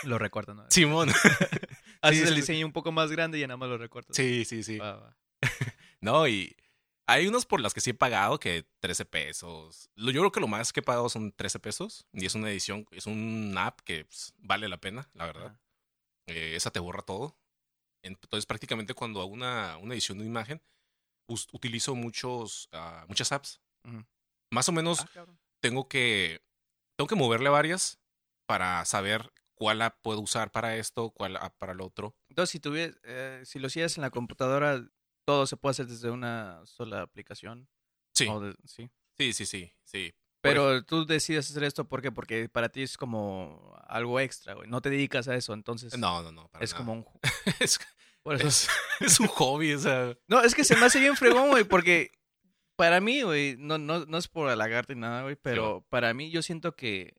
Lo 0.04 0.18
recuerdo, 0.18 0.56
¿no? 0.56 0.66
Simón. 0.70 1.10
Haces 2.02 2.22
sí, 2.24 2.28
el 2.28 2.36
diseño 2.36 2.66
un 2.66 2.74
poco 2.74 2.92
más 2.92 3.12
grande 3.12 3.38
y 3.38 3.42
ya 3.42 3.48
nada 3.48 3.58
más 3.58 3.70
lo 3.70 3.78
recuerdas. 3.78 4.16
Sí, 4.16 4.44
sí, 4.46 4.64
sí. 4.64 4.78
Va, 4.78 4.96
va. 4.96 5.18
No, 6.02 6.28
y 6.28 6.56
hay 7.06 7.28
unos 7.28 7.46
por 7.46 7.62
las 7.62 7.74
que 7.76 7.82
sí 7.82 7.92
he 7.92 7.94
pagado 7.94 8.40
que 8.40 8.66
13 8.80 9.06
pesos. 9.06 9.90
Yo 9.96 10.08
creo 10.12 10.32
que 10.32 10.40
lo 10.40 10.48
más 10.48 10.74
que 10.74 10.80
he 10.80 10.84
pagado 10.84 11.10
son 11.10 11.32
13 11.32 11.60
pesos. 11.60 12.08
Y 12.12 12.26
es 12.26 12.34
una 12.34 12.50
edición, 12.50 12.88
es 12.90 13.06
un 13.06 13.54
app 13.56 13.82
que 13.82 14.06
pues, 14.06 14.34
vale 14.38 14.68
la 14.68 14.78
pena, 14.78 15.08
la 15.14 15.28
verdad. 15.28 15.60
Eh, 16.26 16.54
esa 16.56 16.72
te 16.72 16.80
borra 16.80 17.04
todo. 17.04 17.38
Entonces, 18.04 18.48
prácticamente 18.48 18.96
cuando 18.96 19.22
hago 19.22 19.30
una, 19.30 19.78
una 19.78 19.94
edición 19.94 20.18
de 20.18 20.26
imagen, 20.26 20.60
us- 20.60 20.81
utilizo 21.52 21.96
muchos, 21.96 22.70
ah, 22.72 23.06
muchas 23.08 23.32
apps. 23.32 23.62
Más 24.52 24.68
o 24.70 24.72
menos 24.72 25.02
Ah, 25.16 25.26
tengo 25.62 25.88
que 25.88 26.42
tengo 26.98 27.08
que 27.08 27.16
moverle 27.16 27.50
varias 27.50 28.00
para 28.46 28.84
saber 28.86 29.32
cuál 29.56 29.82
app 29.82 30.00
puedo 30.02 30.20
usar 30.22 30.52
para 30.52 30.76
esto, 30.78 31.12
cuál 31.12 31.36
app 31.38 31.58
para 31.58 31.74
lo 31.74 31.86
otro. 31.86 32.16
Entonces, 32.30 32.52
si 32.52 32.60
tuvies, 32.60 33.00
eh, 33.04 33.42
si 33.46 33.60
lo 33.60 33.68
hicieras 33.68 33.98
en 33.98 34.02
la 34.02 34.10
computadora, 34.10 34.84
todo 35.26 35.48
se 35.48 35.58
puede 35.58 35.72
hacer 35.72 35.88
desde 35.88 36.10
una 36.12 36.66
sola 36.66 37.02
aplicación. 37.02 37.70
Sí, 38.14 38.26
de- 38.26 38.56
sí. 38.66 38.90
sí, 39.18 39.34
sí, 39.34 39.46
sí, 39.46 39.74
sí. 39.84 40.14
Por 40.42 40.52
Pero 40.54 40.84
tú 40.84 41.06
decides 41.06 41.50
hacer 41.52 41.64
esto 41.64 41.88
¿por 41.88 42.02
qué? 42.02 42.12
porque 42.12 42.50
para 42.50 42.70
ti 42.70 42.82
es 42.82 42.98
como 42.98 43.76
algo 43.88 44.20
extra, 44.20 44.54
güey. 44.56 44.68
No 44.68 44.82
te 44.82 44.90
dedicas 44.90 45.28
a 45.28 45.36
eso, 45.36 45.54
entonces 45.54 45.96
No, 45.98 46.22
no, 46.24 46.32
no. 46.32 46.48
Para 46.50 46.66
es 46.66 46.72
nada. 46.74 46.84
como 46.84 46.94
un... 46.94 47.06
es, 47.60 47.80
por 48.24 48.36
eso- 48.36 48.48
es- 48.48 48.70
es 49.00 49.20
un 49.20 49.28
hobby, 49.28 49.74
o 49.74 49.80
sea. 49.80 50.16
No, 50.28 50.42
es 50.42 50.54
que 50.56 50.64
se 50.64 50.76
me 50.76 50.86
hace 50.86 51.00
bien 51.00 51.16
fregón, 51.16 51.50
güey, 51.50 51.64
porque 51.64 52.12
para 52.76 53.00
mí, 53.02 53.22
güey, 53.22 53.56
no, 53.58 53.78
no, 53.78 54.06
no 54.06 54.18
es 54.18 54.28
por 54.28 54.50
halagarte 54.50 54.96
ni 54.96 55.02
nada, 55.02 55.24
güey, 55.24 55.36
pero 55.36 55.86
para 55.90 56.14
mí 56.14 56.32
yo 56.32 56.42
siento 56.42 56.76
que 56.76 57.16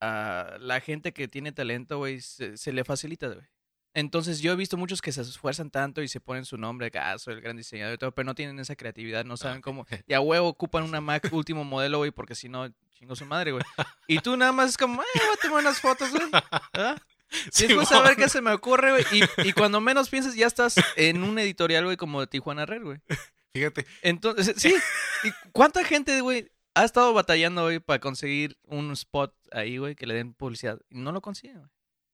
a 0.00 0.56
la 0.60 0.80
gente 0.80 1.12
que 1.12 1.28
tiene 1.28 1.52
talento, 1.52 1.98
güey, 1.98 2.20
se, 2.20 2.56
se 2.56 2.72
le 2.72 2.84
facilita, 2.84 3.28
güey. 3.28 3.46
Entonces 3.94 4.40
yo 4.40 4.52
he 4.52 4.56
visto 4.56 4.76
muchos 4.76 5.00
que 5.02 5.10
se 5.10 5.22
esfuerzan 5.22 5.70
tanto 5.70 6.02
y 6.02 6.08
se 6.08 6.20
ponen 6.20 6.44
su 6.44 6.56
nombre, 6.56 6.90
que 6.90 6.98
ah, 6.98 7.18
soy 7.18 7.34
el 7.34 7.40
gran 7.40 7.56
diseñador 7.56 7.94
y 7.94 7.98
todo, 7.98 8.12
pero 8.12 8.26
no 8.26 8.34
tienen 8.34 8.58
esa 8.60 8.76
creatividad, 8.76 9.24
no 9.24 9.36
saben 9.36 9.60
cómo. 9.60 9.86
Y 10.06 10.12
a 10.14 10.20
huevo 10.20 10.46
ocupan 10.46 10.84
una 10.84 11.00
Mac 11.00 11.28
último 11.32 11.64
modelo, 11.64 11.98
güey, 11.98 12.10
porque 12.12 12.34
si 12.36 12.48
no, 12.48 12.68
chingo 12.90 13.16
su 13.16 13.24
madre, 13.24 13.52
güey. 13.52 13.64
Y 14.06 14.18
tú 14.20 14.36
nada 14.36 14.52
más 14.52 14.70
es 14.70 14.76
como, 14.76 15.02
eh, 15.02 15.06
voy 15.14 15.34
a 15.34 15.36
tomar 15.40 15.60
unas 15.62 15.80
fotos, 15.80 16.10
güey. 16.10 16.22
¿Ah? 16.74 16.96
Y 17.30 17.66
después 17.66 17.92
a 17.92 18.02
ver 18.02 18.16
qué 18.16 18.28
se 18.28 18.40
me 18.40 18.52
ocurre, 18.52 18.90
güey. 18.92 19.04
Y, 19.12 19.48
y 19.48 19.52
cuando 19.52 19.80
menos 19.80 20.08
piensas, 20.08 20.34
ya 20.34 20.46
estás 20.46 20.76
en 20.96 21.22
un 21.22 21.38
editorial, 21.38 21.84
güey, 21.84 21.96
como 21.96 22.20
de 22.20 22.26
Tijuana 22.26 22.66
Red, 22.66 22.82
güey. 22.82 22.98
Fíjate, 23.52 23.86
Entonces, 24.02 24.54
sí. 24.56 24.74
¿Y 25.24 25.30
cuánta 25.52 25.84
gente, 25.84 26.20
güey, 26.20 26.50
ha 26.74 26.84
estado 26.84 27.12
batallando, 27.12 27.64
güey, 27.64 27.80
para 27.80 28.00
conseguir 28.00 28.56
un 28.64 28.92
spot 28.92 29.34
ahí, 29.52 29.78
güey, 29.78 29.94
que 29.94 30.06
le 30.06 30.14
den 30.14 30.34
publicidad? 30.34 30.80
Y 30.90 30.98
no 30.98 31.12
lo 31.12 31.20
consiguen, 31.20 31.58
güey. 31.58 31.70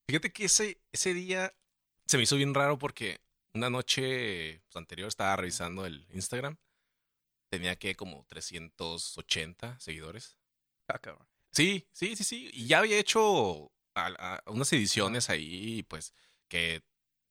fíjate 0.08 0.32
que 0.32 0.46
ese, 0.46 0.80
ese 0.92 1.12
día 1.14 1.52
se 2.06 2.16
me 2.16 2.22
hizo 2.22 2.36
bien 2.36 2.54
raro 2.54 2.78
porque 2.78 3.20
una 3.54 3.70
noche 3.70 4.62
pues, 4.64 4.76
anterior 4.76 5.08
estaba 5.08 5.36
revisando 5.36 5.86
el 5.86 6.06
Instagram. 6.12 6.56
tenía 7.50 7.76
que 7.76 7.94
como 7.94 8.24
380 8.28 9.78
seguidores. 9.80 10.36
Ah, 10.88 10.98
cabrón. 10.98 11.26
Sí, 11.52 11.86
sí, 11.92 12.16
sí, 12.16 12.24
sí. 12.24 12.50
Y 12.52 12.66
ya 12.66 12.80
había 12.80 12.98
hecho 12.98 13.70
a- 13.94 14.36
a- 14.46 14.50
unas 14.50 14.72
ediciones 14.72 15.30
ahí, 15.30 15.82
pues, 15.84 16.14
que 16.48 16.82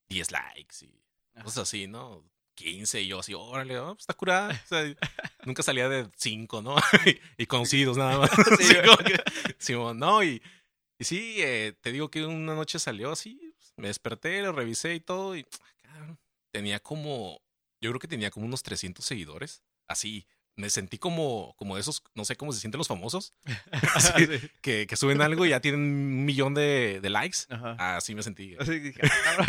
10 0.09 0.31
likes 0.31 0.85
y 0.85 1.01
cosas 1.43 1.63
así, 1.69 1.87
¿no? 1.87 2.23
15 2.55 3.01
y 3.01 3.07
yo 3.07 3.19
así, 3.19 3.33
órale, 3.33 3.79
oh, 3.79 3.95
pues 3.95 4.03
está 4.03 4.13
curada. 4.13 4.51
O 4.51 4.67
sea, 4.67 4.83
nunca 5.45 5.63
salía 5.63 5.89
de 5.89 6.07
5, 6.17 6.61
¿no? 6.61 6.75
y 7.37 7.45
conocidos 7.47 7.97
nada 7.97 8.19
más. 8.19 8.29
Sí, 8.59 8.65
Sí, 8.65 8.75
que- 9.05 9.53
Simón, 9.57 9.97
no, 9.99 10.23
y, 10.23 10.41
y 10.99 11.03
sí, 11.05 11.37
eh, 11.39 11.73
te 11.81 11.91
digo 11.91 12.09
que 12.11 12.25
una 12.25 12.53
noche 12.55 12.77
salió 12.79 13.11
así, 13.11 13.39
pues, 13.55 13.73
me 13.77 13.87
desperté, 13.87 14.41
lo 14.41 14.51
revisé 14.51 14.93
y 14.95 14.99
todo, 14.99 15.35
y 15.35 15.45
ah, 15.87 16.15
tenía 16.53 16.79
como, 16.79 17.41
yo 17.81 17.89
creo 17.89 17.99
que 17.99 18.07
tenía 18.07 18.29
como 18.31 18.45
unos 18.45 18.61
300 18.63 19.03
seguidores, 19.05 19.63
así. 19.87 20.27
Me 20.55 20.69
sentí 20.69 20.99
como, 20.99 21.55
como 21.57 21.77
esos, 21.79 22.03
no 22.13 22.25
sé 22.25 22.35
cómo 22.35 22.53
se 22.53 22.59
sienten 22.59 22.77
los 22.77 22.87
famosos, 22.87 23.33
Así, 23.95 24.25
Sí. 24.27 24.49
que, 24.61 24.85
que 24.87 24.95
suben 24.95 25.21
algo 25.21 25.45
y 25.45 25.49
ya 25.49 25.59
tienen 25.61 25.81
un 25.81 26.25
millón 26.25 26.53
de, 26.53 26.99
de 27.01 27.09
likes. 27.09 27.39
Ajá. 27.49 27.97
Así 27.97 28.13
me 28.13 28.21
sentí. 28.21 28.55
Así 28.59 28.79
dije, 28.79 29.01
ah. 29.03 29.45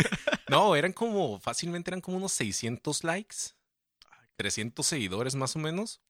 No, 0.49 0.75
eran 0.75 0.93
como, 0.93 1.39
fácilmente 1.39 1.91
eran 1.91 2.01
como 2.01 2.17
unos 2.17 2.31
600 2.33 3.03
likes, 3.03 3.35
300 4.37 4.85
seguidores 4.85 5.35
más 5.35 5.55
o 5.55 5.59
menos, 5.59 6.01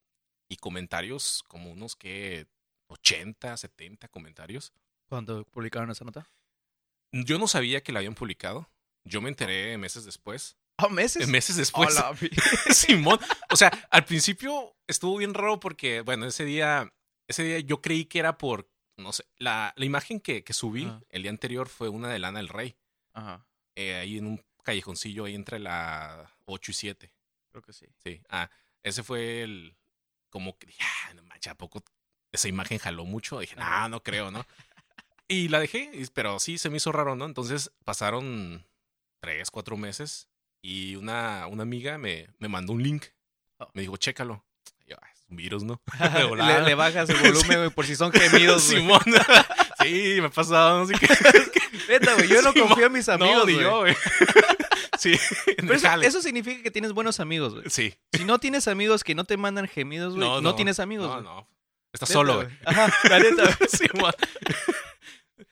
y 0.50 0.56
comentarios 0.58 1.44
como 1.48 1.72
unos 1.72 1.96
que 1.96 2.48
80, 2.88 3.58
70 3.58 4.08
comentarios. 4.08 4.72
¿Cuándo 5.10 5.44
publicaron 5.46 5.92
esa 5.92 6.06
nota? 6.06 6.30
Yo 7.12 7.38
no 7.40 7.48
sabía 7.48 7.82
que 7.84 7.92
la 7.92 8.00
habían 8.00 8.16
publicado. 8.16 8.70
Yo 9.04 9.22
me 9.22 9.30
enteré 9.30 9.78
meses 9.78 10.06
después. 10.06 10.58
¿Oh, 10.78 10.90
meses? 10.90 11.28
Meses 11.28 11.56
después. 11.56 11.98
Hola, 11.98 12.16
Simón. 12.74 13.20
O 13.50 13.56
sea, 13.56 13.72
al 13.90 14.06
principio 14.06 14.76
estuvo 14.88 15.18
bien 15.18 15.34
raro 15.34 15.60
porque, 15.60 16.02
bueno, 16.02 16.26
ese 16.26 16.44
día, 16.46 16.92
ese 17.28 17.44
día 17.44 17.60
yo 17.60 17.82
creí 17.82 18.06
que 18.06 18.20
era 18.20 18.38
por, 18.38 18.70
no 18.98 19.14
sé, 19.14 19.26
la, 19.38 19.74
la 19.78 19.86
imagen 19.86 20.20
que, 20.20 20.44
que 20.44 20.54
subí 20.54 20.86
Ajá. 20.86 21.02
el 21.10 21.22
día 21.24 21.32
anterior 21.32 21.70
fue 21.70 21.90
una 21.90 22.10
de 22.10 22.20
Lana 22.20 22.40
del 22.40 22.50
Rey, 22.50 22.76
Ajá, 23.14 23.48
eh, 23.76 23.96
ahí 23.96 24.18
en 24.18 24.28
un 24.28 24.46
callejoncillo 24.64 25.26
ahí 25.26 25.36
entre 25.36 25.60
la 25.60 26.36
8 26.46 26.72
y 26.72 26.74
7. 26.74 27.12
creo 27.52 27.64
que 27.64 27.74
sí. 27.74 27.88
Sí. 28.04 28.22
Ah, 28.30 28.50
ese 28.84 29.04
fue 29.04 29.44
el, 29.44 29.78
como 30.30 30.58
que, 30.58 30.68
dije, 30.68 30.84
ah, 30.84 31.14
no 31.14 31.24
manches, 31.24 31.52
¿a 31.52 31.58
poco 31.58 31.84
esa 32.34 32.50
imagen 32.50 32.80
jaló 32.80 33.06
mucho? 33.06 33.40
Dije, 33.40 33.56
no, 33.56 33.88
no 33.90 34.04
creo, 34.04 34.30
¿no? 34.30 34.46
Y 35.28 35.48
la 35.48 35.60
dejé, 35.60 35.90
pero 36.14 36.38
sí 36.40 36.58
se 36.58 36.70
me 36.70 36.78
hizo 36.78 36.92
raro, 36.92 37.16
¿no? 37.16 37.26
Entonces 37.26 37.72
pasaron 37.86 38.68
tres, 39.22 39.50
cuatro 39.50 39.78
meses 39.78 40.30
y 40.66 40.96
una, 40.96 41.46
una 41.46 41.62
amiga 41.62 42.00
me, 42.00 42.28
me 42.40 42.48
mandó 42.48 42.74
un 42.74 42.82
link. 42.82 43.06
Oh. 43.60 43.70
Me 43.76 43.84
dijo, 43.84 43.98
chécalo. 43.98 44.44
Y 44.84 44.90
yo, 44.90 44.96
"Ah, 45.00 45.08
es 45.14 45.24
un 45.30 45.36
virus, 45.38 45.64
¿no? 45.64 45.80
le, 46.36 46.62
le 46.64 46.74
bajas 46.74 47.08
el 47.08 47.18
volumen, 47.18 47.58
güey, 47.60 47.70
por 47.70 47.86
si 47.86 47.96
son 47.96 48.12
gemidos. 48.12 48.64
Simón. 48.64 49.00
sí, 49.84 50.18
me 50.20 50.26
ha 50.26 50.30
pasado, 50.32 50.80
no 50.80 50.88
sé 50.88 50.96
qué. 51.00 51.08
Neta, 51.90 52.16
güey, 52.16 52.28
yo 52.30 52.42
no 52.42 52.52
Simón. 52.52 52.70
confío 52.70 52.88
en 52.88 52.94
mis 52.94 53.08
amigos, 53.10 53.38
no, 53.38 53.46
ni 53.46 53.60
yo, 53.60 53.80
güey. 53.82 53.96
sí, 54.98 55.16
Pero 55.56 55.74
eso, 56.02 56.20
significa 56.24 56.64
que 56.64 56.72
tienes 56.72 56.94
buenos 56.94 57.20
amigos, 57.20 57.54
güey. 57.54 57.70
Sí. 57.70 57.94
Si 58.14 58.26
no 58.26 58.40
tienes 58.40 58.68
amigos 58.68 59.04
que 59.04 59.14
no 59.14 59.24
te 59.24 59.38
mandan 59.38 59.68
gemidos, 59.68 60.16
güey, 60.16 60.42
no, 60.42 60.56
tienes 60.56 60.80
amigos, 60.80 61.08
No, 61.08 61.22
no. 61.22 61.48
Estás 61.94 62.10
Neta, 62.10 62.20
solo, 62.20 62.36
güey. 62.38 62.48
Ajá, 62.66 62.92
la 63.08 63.20
neta, 63.20 63.44
güey. 63.44 63.70
Simón. 63.70 64.14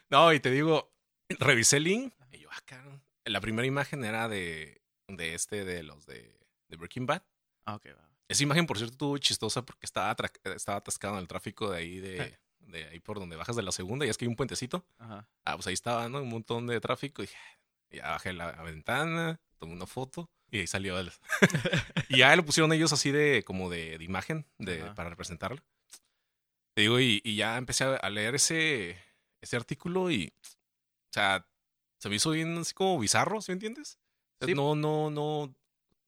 no, 0.10 0.34
y 0.34 0.40
te 0.40 0.50
digo, 0.50 0.92
revisé 1.30 1.78
el 1.78 1.84
link 1.84 2.14
y 2.32 2.40
yo, 2.40 2.50
ah, 2.52 2.60
cabrón. 2.66 3.04
La 3.26 3.40
primera 3.40 3.66
imagen 3.68 4.04
era 4.04 4.28
de, 4.28 4.82
de 5.08 5.34
este, 5.34 5.66
de 5.66 5.84
los 5.84 6.06
de, 6.06 6.38
de 6.68 6.78
Breaking 6.78 7.06
Bad. 7.06 7.24
Ah, 7.66 7.76
ok, 7.76 7.88
va. 7.98 8.10
Esa 8.28 8.44
imagen, 8.44 8.66
por 8.66 8.78
cierto, 8.78 8.94
estuvo 8.94 9.18
chistosa 9.18 9.66
porque 9.66 9.86
estaba, 9.86 10.16
atra- 10.16 10.32
estaba 10.56 10.78
atascado 10.78 11.16
en 11.16 11.20
el 11.22 11.28
tráfico 11.28 11.70
de 11.70 11.78
ahí, 11.78 12.00
de, 12.00 12.38
de 12.60 12.86
ahí 12.86 13.00
por 13.00 13.20
donde 13.20 13.36
bajas 13.36 13.56
de 13.56 13.64
la 13.64 13.72
segunda, 13.72 14.06
y 14.06 14.10
es 14.10 14.18
que 14.18 14.26
hay 14.26 14.30
un 14.30 14.36
puentecito. 14.36 14.86
Ajá. 14.98 15.28
Ah, 15.46 15.56
pues 15.56 15.68
ahí 15.68 15.74
estaba, 15.74 16.08
¿no? 16.10 16.22
Un 16.22 16.30
montón 16.30 16.68
de 16.68 16.80
tráfico. 16.80 17.22
Y 17.24 17.30
ya 17.92 18.10
bajé 18.12 18.34
la 18.34 18.52
ventana, 18.64 19.40
tomé 19.60 19.74
una 19.74 19.86
foto 19.86 20.32
y 20.50 20.60
ahí 20.60 20.68
salió 20.68 20.98
el... 21.00 21.12
y 22.10 22.18
ya 22.20 22.36
lo 22.36 22.44
pusieron 22.46 22.72
ellos 22.74 22.92
así 22.94 23.12
de, 23.12 23.44
como 23.44 23.70
de, 23.70 23.98
de 23.98 24.04
imagen 24.04 24.48
de, 24.58 24.82
Ajá. 24.82 24.96
para 24.96 25.10
representarlo. 25.10 25.62
Te 26.76 26.82
digo, 26.82 27.00
y, 27.00 27.22
y 27.24 27.36
ya 27.36 27.58
empecé 27.58 27.84
a, 27.84 27.96
a 27.98 28.10
leer 28.10 28.36
ese, 28.36 28.98
ese 29.42 29.56
artículo 29.56 30.10
y, 30.10 30.34
o 30.42 31.14
sea, 31.14 31.48
se 32.00 32.10
me 32.10 32.16
hizo 32.16 32.32
bien 32.32 32.58
así 32.58 32.74
como 32.74 32.98
bizarro, 33.00 33.42
¿sí 33.42 33.52
me 33.52 33.56
entiendes? 33.56 34.00
Sí. 34.48 34.54
No, 34.56 34.76
no, 34.76 35.10
no. 35.10 35.42
O 35.44 35.56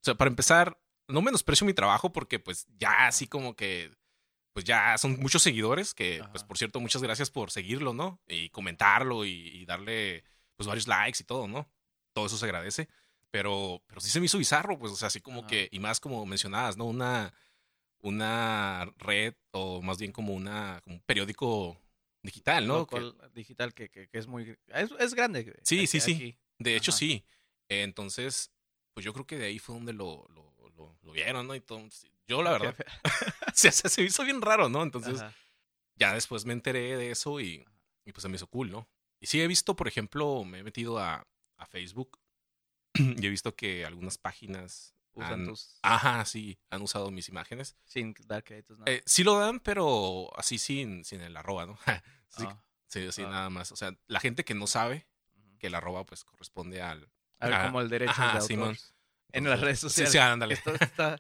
sea, 0.01 0.15
para 0.15 0.29
empezar, 0.29 0.77
no 1.07 1.21
menosprecio 1.21 1.65
mi 1.65 1.73
trabajo 1.73 2.11
porque 2.13 2.39
pues 2.39 2.67
ya 2.79 3.07
así 3.07 3.27
como 3.27 3.55
que 3.55 3.91
pues 4.53 4.63
ya 4.65 4.97
son 4.97 5.19
muchos 5.19 5.43
seguidores 5.43 5.93
que, 5.93 6.21
Ajá. 6.21 6.31
pues 6.31 6.43
por 6.43 6.57
cierto, 6.57 6.79
muchas 6.79 7.01
gracias 7.03 7.29
por 7.29 7.51
seguirlo, 7.51 7.93
¿no? 7.93 8.21
Y 8.27 8.49
comentarlo 8.51 9.25
y, 9.25 9.31
y 9.49 9.65
darle 9.65 10.23
pues 10.55 10.65
varios 10.67 10.87
likes 10.87 11.21
y 11.21 11.25
todo, 11.25 11.47
¿no? 11.47 11.69
Todo 12.13 12.27
eso 12.27 12.37
se 12.37 12.45
agradece. 12.45 12.87
Pero, 13.31 13.83
pero 13.87 13.99
sí 13.99 14.09
se 14.09 14.21
me 14.21 14.27
hizo 14.27 14.37
bizarro, 14.37 14.79
pues, 14.79 14.93
o 14.93 14.95
sea, 14.95 15.07
así 15.09 15.19
como 15.19 15.39
Ajá. 15.39 15.47
que, 15.47 15.67
y 15.71 15.79
más 15.79 15.99
como 15.99 16.25
mencionabas, 16.25 16.77
¿no? 16.77 16.85
Una, 16.85 17.33
una 18.01 18.85
red 18.97 19.33
o 19.51 19.81
más 19.81 19.97
bien 19.97 20.11
como 20.11 20.33
una, 20.33 20.79
como 20.83 20.95
un 20.97 21.01
periódico 21.01 21.77
digital, 22.21 22.67
¿no? 22.67 22.87
Que- 22.87 23.11
digital 23.33 23.73
que, 23.73 23.89
que, 23.89 24.07
que 24.07 24.17
es 24.17 24.27
muy... 24.27 24.57
Es, 24.67 24.91
es 24.99 25.13
grande. 25.13 25.43
güey. 25.43 25.55
Sí, 25.63 25.79
Aquí- 25.79 25.87
sí, 25.87 25.99
sí. 25.99 26.13
aquí. 26.15 26.37
de 26.59 26.75
hecho, 26.75 26.91
Ajá. 26.91 26.97
sí. 26.99 27.25
Eh, 27.69 27.83
Entonces, 27.83 28.51
pues 28.93 29.03
yo 29.05 29.13
creo 29.13 29.25
que 29.27 29.37
de 29.37 29.45
ahí 29.45 29.59
fue 29.59 29.75
donde 29.75 29.93
lo, 29.93 30.25
lo, 30.29 30.53
lo- 30.75 30.97
lo 31.01 31.11
vieron, 31.11 31.47
¿no? 31.47 31.55
Y 31.55 31.61
todo, 31.61 31.81
yo, 32.27 32.41
la 32.43 32.51
verdad, 32.51 32.75
se, 33.53 33.71
se, 33.71 34.01
hizo 34.03 34.23
bien 34.23 34.41
raro, 34.41 34.69
¿no? 34.69 34.83
Entonces, 34.83 35.19
Ajá. 35.21 35.33
ya 35.95 36.13
después 36.13 36.45
me 36.45 36.53
enteré 36.53 36.97
de 36.97 37.11
eso 37.11 37.39
y, 37.39 37.65
y 38.05 38.11
pues 38.11 38.21
se 38.23 38.29
me 38.29 38.35
hizo 38.35 38.47
cool, 38.47 38.71
¿no? 38.71 38.87
Y 39.19 39.27
sí 39.27 39.41
he 39.41 39.47
visto, 39.47 39.75
por 39.75 39.87
ejemplo, 39.87 40.43
me 40.43 40.59
he 40.59 40.63
metido 40.63 40.99
a, 40.99 41.25
a 41.57 41.65
Facebook 41.65 42.19
y 42.93 43.25
he 43.25 43.29
visto 43.29 43.55
que 43.55 43.85
algunas 43.85 44.17
páginas 44.17 44.93
Usan 45.13 45.31
han- 45.33 45.45
tus... 45.45 45.79
Ajá, 45.81 46.25
sí, 46.25 46.59
han 46.69 46.81
usado 46.81 47.09
mis 47.11 47.29
imágenes. 47.29 47.77
Sin 47.85 48.13
dar 48.25 48.43
créditos, 48.43 48.77
¿no? 48.77 48.85
Eh, 48.87 49.01
sí 49.05 49.23
lo 49.23 49.39
dan, 49.39 49.59
pero 49.61 50.29
así 50.37 50.57
sin, 50.57 51.05
sin 51.05 51.21
el 51.21 51.37
arroba, 51.37 51.65
¿no? 51.65 51.77
sí, 52.27 52.43
Ah, 52.47 52.61
sí, 52.87 53.11
sí, 53.13 53.21
ah. 53.23 53.29
nada 53.29 53.49
más. 53.49 53.71
O 53.71 53.75
sea, 53.77 53.97
la 54.07 54.19
gente 54.19 54.43
que 54.43 54.53
no 54.55 54.67
sabe 54.67 55.07
que 55.57 55.67
el 55.67 55.75
arroba 55.75 56.05
pues 56.05 56.23
corresponde 56.25 56.81
al... 56.81 57.09
A 57.45 57.49
ver, 57.49 57.59
ah, 57.59 57.65
como 57.65 57.81
el 57.81 57.89
derecho 57.89 58.11
ajá, 58.11 58.23
de 58.25 58.31
autor. 58.33 58.47
Simón. 58.47 58.77
En 59.31 59.49
las 59.49 59.59
redes 59.59 59.79
Sí, 59.79 59.89
sociales. 59.89 60.11
sí, 60.11 60.17
ándale. 60.17 60.53
Está, 60.53 60.71
está, 60.81 61.17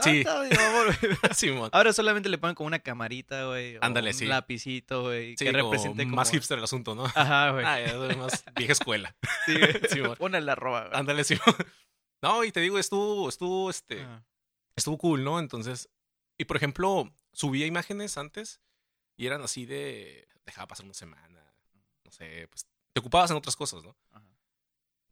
Sí. 0.00 0.24
Simón. 1.34 1.70
Ahora 1.72 1.92
solamente 1.92 2.28
le 2.28 2.38
ponen 2.38 2.54
como 2.54 2.68
una 2.68 2.78
camarita, 2.78 3.46
güey. 3.46 3.78
Ándale, 3.80 4.10
un 4.10 4.16
sí. 4.16 4.26
lapicito, 4.26 5.02
güey. 5.02 5.36
Sí, 5.36 5.44
que 5.44 5.52
represente 5.52 6.04
como... 6.04 6.16
más 6.16 6.30
hipster 6.30 6.58
el 6.58 6.64
asunto, 6.64 6.94
¿no? 6.94 7.04
Ajá, 7.06 7.50
güey. 7.50 7.64
Ah, 7.64 7.80
ya, 7.80 8.16
más 8.16 8.44
vieja 8.56 8.72
escuela. 8.72 9.16
Sí, 9.46 9.58
güey. 9.58 9.80
Simón. 9.90 10.16
Pone 10.16 10.40
la 10.40 10.52
arroba, 10.52 10.86
güey. 10.88 10.98
Ándale, 11.00 11.24
sí. 11.24 11.36
No, 12.22 12.44
y 12.44 12.52
te 12.52 12.60
digo, 12.60 12.78
estuvo, 12.78 13.28
estuvo, 13.28 13.70
este, 13.70 14.02
Ajá. 14.02 14.24
estuvo 14.76 14.98
cool, 14.98 15.24
¿no? 15.24 15.38
Entonces, 15.38 15.88
y 16.36 16.44
por 16.44 16.56
ejemplo, 16.56 17.12
subía 17.32 17.66
imágenes 17.66 18.18
antes 18.18 18.60
y 19.16 19.26
eran 19.26 19.42
así 19.42 19.66
de, 19.66 20.28
dejaba 20.44 20.66
pasar 20.68 20.84
una 20.84 20.94
semana, 20.94 21.54
no 22.04 22.10
sé, 22.10 22.48
pues 22.48 22.66
te 22.92 23.00
ocupabas 23.00 23.30
en 23.30 23.36
otras 23.36 23.54
cosas, 23.56 23.82
¿no? 23.84 23.96
Ajá. 24.12 24.27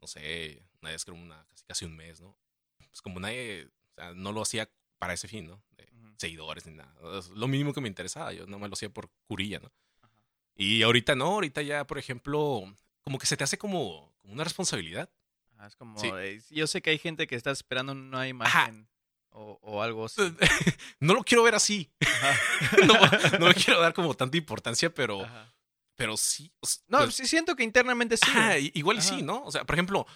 No 0.06 0.08
sé, 0.08 0.62
una 0.80 0.92
vez 0.92 1.04
creo 1.04 1.16
una, 1.16 1.44
casi, 1.48 1.64
casi 1.64 1.84
un 1.84 1.96
mes, 1.96 2.20
¿no? 2.20 2.38
Pues 2.78 3.02
como 3.02 3.18
nadie, 3.18 3.66
o 3.90 3.94
sea, 3.96 4.14
no 4.14 4.30
lo 4.30 4.40
hacía 4.40 4.70
para 5.00 5.14
ese 5.14 5.26
fin, 5.26 5.48
¿no? 5.48 5.60
De 5.76 5.82
Ujú. 5.92 6.14
seguidores 6.16 6.64
ni 6.64 6.74
nada. 6.74 6.94
Es 7.18 7.28
lo 7.30 7.48
mínimo 7.48 7.72
que 7.74 7.80
me 7.80 7.88
interesaba, 7.88 8.32
yo 8.32 8.46
no 8.46 8.60
me 8.60 8.68
lo 8.68 8.74
hacía 8.74 8.88
por 8.88 9.10
curilla, 9.26 9.58
¿no? 9.58 9.72
Ajá. 10.02 10.14
Y 10.54 10.84
ahorita 10.84 11.16
no, 11.16 11.24
ahorita 11.24 11.60
ya, 11.62 11.88
por 11.88 11.98
ejemplo, 11.98 12.72
como 13.02 13.18
que 13.18 13.26
se 13.26 13.36
te 13.36 13.42
hace 13.42 13.58
como, 13.58 14.14
como 14.18 14.32
una 14.32 14.44
responsabilidad. 14.44 15.10
Ajá, 15.56 15.66
es 15.66 15.74
como... 15.74 15.98
Sí. 15.98 16.08
eh, 16.14 16.40
yo 16.50 16.68
sé 16.68 16.80
que 16.82 16.90
hay 16.90 16.98
gente 16.98 17.26
que 17.26 17.34
está 17.34 17.50
esperando 17.50 17.90
una 17.90 18.28
imagen 18.28 18.88
o, 19.30 19.58
o 19.60 19.82
algo 19.82 20.04
así. 20.04 20.22
no 21.00 21.14
lo 21.14 21.24
quiero 21.24 21.42
ver 21.42 21.56
así. 21.56 21.90
No, 22.86 22.94
no 23.40 23.48
le 23.48 23.54
quiero 23.54 23.80
dar 23.80 23.92
como 23.92 24.14
tanta 24.14 24.36
importancia, 24.36 24.94
pero, 24.94 25.24
Ajá. 25.24 25.52
Pero 25.96 26.16
sí. 26.16 26.52
o 26.60 26.66
s- 26.66 26.80
No, 26.88 26.98
pues, 26.98 27.14
sí 27.16 27.26
siento 27.26 27.56
que 27.56 27.64
internamente 27.64 28.16
sí. 28.16 28.24
ajá, 28.28 28.58
i- 28.58 28.70
igual 28.74 28.98
Ajá. 28.98 29.08
sí, 29.08 29.22
¿no? 29.22 29.42
O 29.44 29.50
sea, 29.50 29.64
por 29.64 29.74
ejemplo, 29.74 30.06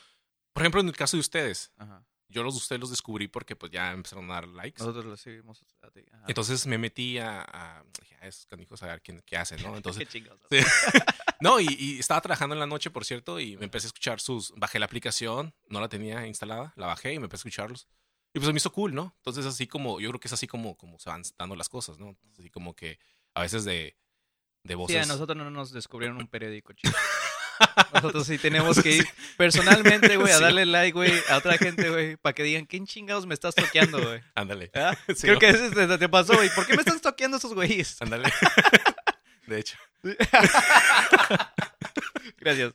por 0.52 0.62
ejemplo, 0.62 0.80
en 0.80 0.88
el 0.88 0.96
caso 0.96 1.16
de 1.16 1.20
ustedes, 1.22 1.72
Ajá. 1.78 2.04
yo 2.28 2.42
los 2.42 2.54
de 2.54 2.58
ustedes 2.58 2.80
los 2.80 2.90
descubrí 2.90 3.28
porque 3.28 3.56
pues 3.56 3.72
ya 3.72 3.92
empezaron 3.92 4.30
a 4.30 4.34
dar 4.34 4.48
likes. 4.48 4.78
Nosotros 4.78 5.04
lo 5.04 5.16
seguimos 5.16 5.62
a 5.82 5.90
ti. 5.90 6.04
Entonces 6.28 6.66
me 6.66 6.78
metí 6.78 7.18
a, 7.18 7.40
a 7.42 7.84
dije, 8.00 8.16
"Ah, 8.20 8.26
esos 8.28 8.46
canijos 8.46 8.82
a 8.82 8.86
ver 8.86 9.02
quién, 9.02 9.22
qué 9.26 9.36
hacen, 9.36 9.62
¿no? 9.62 9.74
Entonces, 9.76 10.06
Qué 10.06 10.06
chingados. 10.06 10.40
sí. 10.50 10.58
no, 11.40 11.58
y, 11.60 11.66
y 11.78 11.98
estaba 11.98 12.20
trabajando 12.20 12.54
en 12.54 12.60
la 12.60 12.66
noche, 12.66 12.90
por 12.90 13.04
cierto, 13.04 13.40
y 13.40 13.56
me 13.56 13.64
empecé 13.64 13.86
a 13.86 13.88
escuchar 13.88 14.20
sus, 14.20 14.52
bajé 14.56 14.78
la 14.78 14.86
aplicación, 14.86 15.54
no 15.68 15.80
la 15.80 15.88
tenía 15.88 16.26
instalada, 16.26 16.72
la 16.76 16.86
bajé 16.86 17.14
y 17.14 17.18
me 17.18 17.24
empecé 17.24 17.40
a 17.40 17.42
escucharlos. 17.48 17.88
Y 18.32 18.38
pues 18.38 18.52
me 18.52 18.58
hizo 18.58 18.70
cool, 18.70 18.94
¿no? 18.94 19.12
Entonces 19.16 19.44
así 19.44 19.66
como, 19.66 19.98
yo 19.98 20.08
creo 20.10 20.20
que 20.20 20.28
es 20.28 20.32
así 20.32 20.46
como, 20.46 20.76
como 20.76 21.00
se 21.00 21.10
van 21.10 21.22
dando 21.36 21.56
las 21.56 21.68
cosas, 21.68 21.98
¿no? 21.98 22.16
Así 22.38 22.48
como 22.50 22.74
que 22.76 22.98
a 23.34 23.40
veces 23.42 23.64
de, 23.64 23.96
de 24.62 24.72
Sí, 24.72 24.76
voces. 24.76 25.02
a 25.04 25.06
nosotros 25.06 25.36
no 25.36 25.50
nos 25.50 25.72
descubrieron 25.72 26.16
un 26.18 26.26
periódico, 26.28 26.72
chico. 26.72 26.96
Nosotros 27.92 28.26
sí 28.26 28.38
tenemos 28.38 28.82
que 28.82 28.90
ir 28.90 29.08
personalmente, 29.36 30.16
güey, 30.16 30.32
a 30.32 30.36
Sí. 30.38 30.42
darle 30.42 30.64
like, 30.64 30.92
güey, 30.92 31.12
a 31.28 31.36
otra 31.36 31.58
gente, 31.58 31.90
güey, 31.90 32.16
para 32.16 32.34
que 32.34 32.42
digan, 32.42 32.64
¿quién 32.64 32.86
chingados 32.86 33.26
me 33.26 33.34
estás 33.34 33.54
toqueando, 33.54 34.00
güey? 34.02 34.22
Ándale. 34.34 34.70
¿Ah? 34.74 34.96
Sí, 35.08 35.22
Creo 35.22 35.34
¿no? 35.34 35.40
que 35.40 35.48
eso 35.50 35.70
te, 35.70 35.98
te 35.98 36.08
pasó, 36.08 36.34
güey. 36.34 36.48
¿Por 36.54 36.66
qué 36.66 36.72
me 36.74 36.80
estás 36.80 37.00
toqueando 37.02 37.36
esos 37.36 37.52
güeyes? 37.52 38.00
Ándale. 38.00 38.32
De 39.46 39.58
hecho. 39.58 39.76
Gracias. 42.38 42.72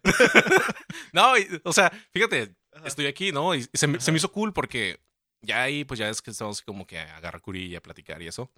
No, 1.13 1.37
y- 1.37 1.61
o 1.63 1.73
sea, 1.73 1.91
fíjate, 2.13 2.53
estoy 2.83 3.07
aquí, 3.07 3.31
¿no? 3.31 3.55
Y 3.55 3.67
se, 3.73 3.87
me- 3.87 3.99
se 3.99 4.11
me 4.11 4.17
hizo 4.17 4.31
cool 4.31 4.53
porque 4.53 4.99
ya 5.41 5.63
ahí, 5.63 5.83
pues 5.85 5.99
ya 5.99 6.09
es 6.09 6.21
que 6.21 6.31
estamos 6.31 6.61
como 6.61 6.85
que 6.85 6.99
a 6.99 7.17
agarrar 7.17 7.41
curilla, 7.41 7.79
a 7.79 7.81
platicar 7.81 8.21
y 8.21 8.27
eso. 8.27 8.51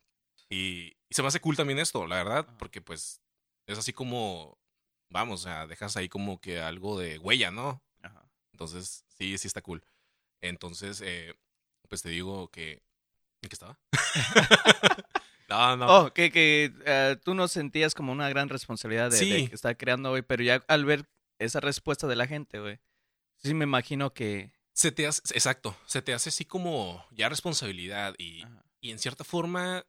Y, 0.49 0.93
y 1.09 1.13
se 1.13 1.21
me 1.21 1.27
hace 1.27 1.39
cool 1.41 1.55
también 1.57 1.79
esto, 1.79 2.07
la 2.07 2.15
verdad, 2.17 2.47
porque 2.57 2.81
pues 2.81 3.21
es 3.65 3.77
así 3.77 3.91
como, 3.93 4.57
vamos, 5.09 5.41
o 5.41 5.43
sea, 5.43 5.67
dejas 5.67 5.97
ahí 5.97 6.07
como 6.09 6.39
que 6.39 6.59
algo 6.61 6.97
de 6.99 7.17
huella, 7.19 7.51
¿no? 7.51 7.83
Ajá. 8.01 8.29
Entonces, 8.53 9.03
sí, 9.17 9.37
sí 9.37 9.47
está 9.47 9.61
cool. 9.61 9.83
Entonces, 10.41 11.01
eh, 11.03 11.33
pues 11.89 12.01
te 12.01 12.09
digo 12.09 12.49
que... 12.49 12.81
¿En 13.41 13.49
qué 13.49 13.53
estaba? 13.55 13.79
no, 15.49 15.77
no. 15.77 15.97
Oh, 15.99 16.13
que, 16.13 16.31
que 16.31 16.73
eh, 16.85 17.17
tú 17.23 17.33
no 17.33 17.47
sentías 17.47 17.93
como 17.93 18.11
una 18.11 18.29
gran 18.29 18.49
responsabilidad 18.49 19.09
de, 19.11 19.17
de 19.17 19.25
Sí. 19.25 19.47
que 19.47 19.55
estar 19.55 19.77
creando, 19.77 20.09
güey, 20.09 20.21
pero 20.21 20.43
ya 20.43 20.63
al 20.67 20.85
ver 20.85 21.09
esa 21.39 21.59
respuesta 21.59 22.07
de 22.07 22.15
la 22.15 22.27
gente, 22.27 22.59
güey, 22.59 22.79
sí 23.37 23.53
me 23.53 23.63
imagino 23.65 24.13
que... 24.13 24.51
Se 24.73 24.91
te 24.91 25.07
hace, 25.07 25.21
exacto, 25.33 25.75
se 25.85 26.01
te 26.01 26.13
hace 26.13 26.29
así 26.29 26.45
como 26.45 27.03
ya 27.11 27.29
responsabilidad 27.29 28.13
y, 28.17 28.43
Ajá. 28.43 28.63
y 28.79 28.91
en 28.91 28.99
cierta 28.99 29.23
forma 29.23 29.85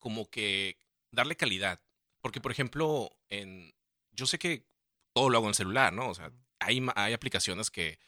como 0.00 0.28
que 0.28 0.76
darle 1.12 1.36
calidad. 1.36 1.80
Porque, 2.20 2.40
por 2.40 2.50
ejemplo, 2.50 3.16
en, 3.28 3.72
yo 4.10 4.26
sé 4.26 4.38
que 4.38 4.66
todo 5.14 5.30
lo 5.30 5.38
hago 5.38 5.46
en 5.46 5.50
el 5.50 5.54
celular, 5.54 5.92
¿no? 5.92 6.08
O 6.08 6.14
sea, 6.14 6.32
hay, 6.58 6.84
hay 6.96 7.12
aplicaciones 7.12 7.70
que, 7.70 7.98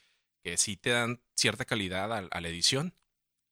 que 0.43 0.57
sí 0.57 0.75
te 0.75 0.89
dan 0.89 1.21
cierta 1.35 1.65
calidad 1.65 2.11
a, 2.11 2.17
a 2.17 2.41
la 2.41 2.49
edición 2.49 2.93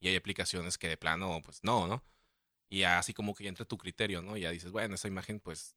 y 0.01 0.09
hay 0.09 0.15
aplicaciones 0.15 0.77
que 0.77 0.89
de 0.89 0.97
plano, 0.97 1.41
pues 1.43 1.63
no, 1.63 1.87
¿no? 1.87 2.03
Y 2.69 2.79
ya 2.79 2.99
así 2.99 3.13
como 3.13 3.33
que 3.33 3.43
ya 3.43 3.49
entra 3.49 3.65
tu 3.65 3.77
criterio, 3.77 4.21
¿no? 4.21 4.37
Ya 4.37 4.51
dices, 4.51 4.71
bueno, 4.71 4.95
esta 4.95 5.07
imagen, 5.07 5.39
pues 5.39 5.75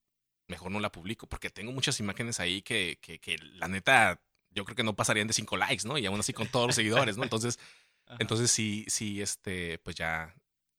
mejor 0.49 0.71
no 0.71 0.80
la 0.80 0.92
publico 0.92 1.26
porque 1.26 1.50
tengo 1.50 1.73
muchas 1.73 1.99
imágenes 2.00 2.38
ahí 2.40 2.62
que, 2.62 2.99
que, 3.00 3.18
que 3.18 3.38
la 3.38 3.68
neta, 3.68 4.21
yo 4.50 4.64
creo 4.64 4.76
que 4.76 4.83
no 4.85 4.94
pasarían 4.94 5.26
de 5.26 5.33
cinco 5.33 5.56
likes, 5.56 5.87
¿no? 5.87 5.99
Y 5.99 6.06
aún 6.06 6.21
así 6.21 6.33
con 6.33 6.49
todos 6.49 6.66
los 6.66 6.76
seguidores, 6.76 7.16
¿no? 7.16 7.25
Entonces, 7.25 7.59
Ajá. 8.06 8.18
entonces 8.21 8.50
sí, 8.50 8.85
sí, 8.88 9.21
este, 9.23 9.78
pues 9.78 9.97
ya. 9.97 10.35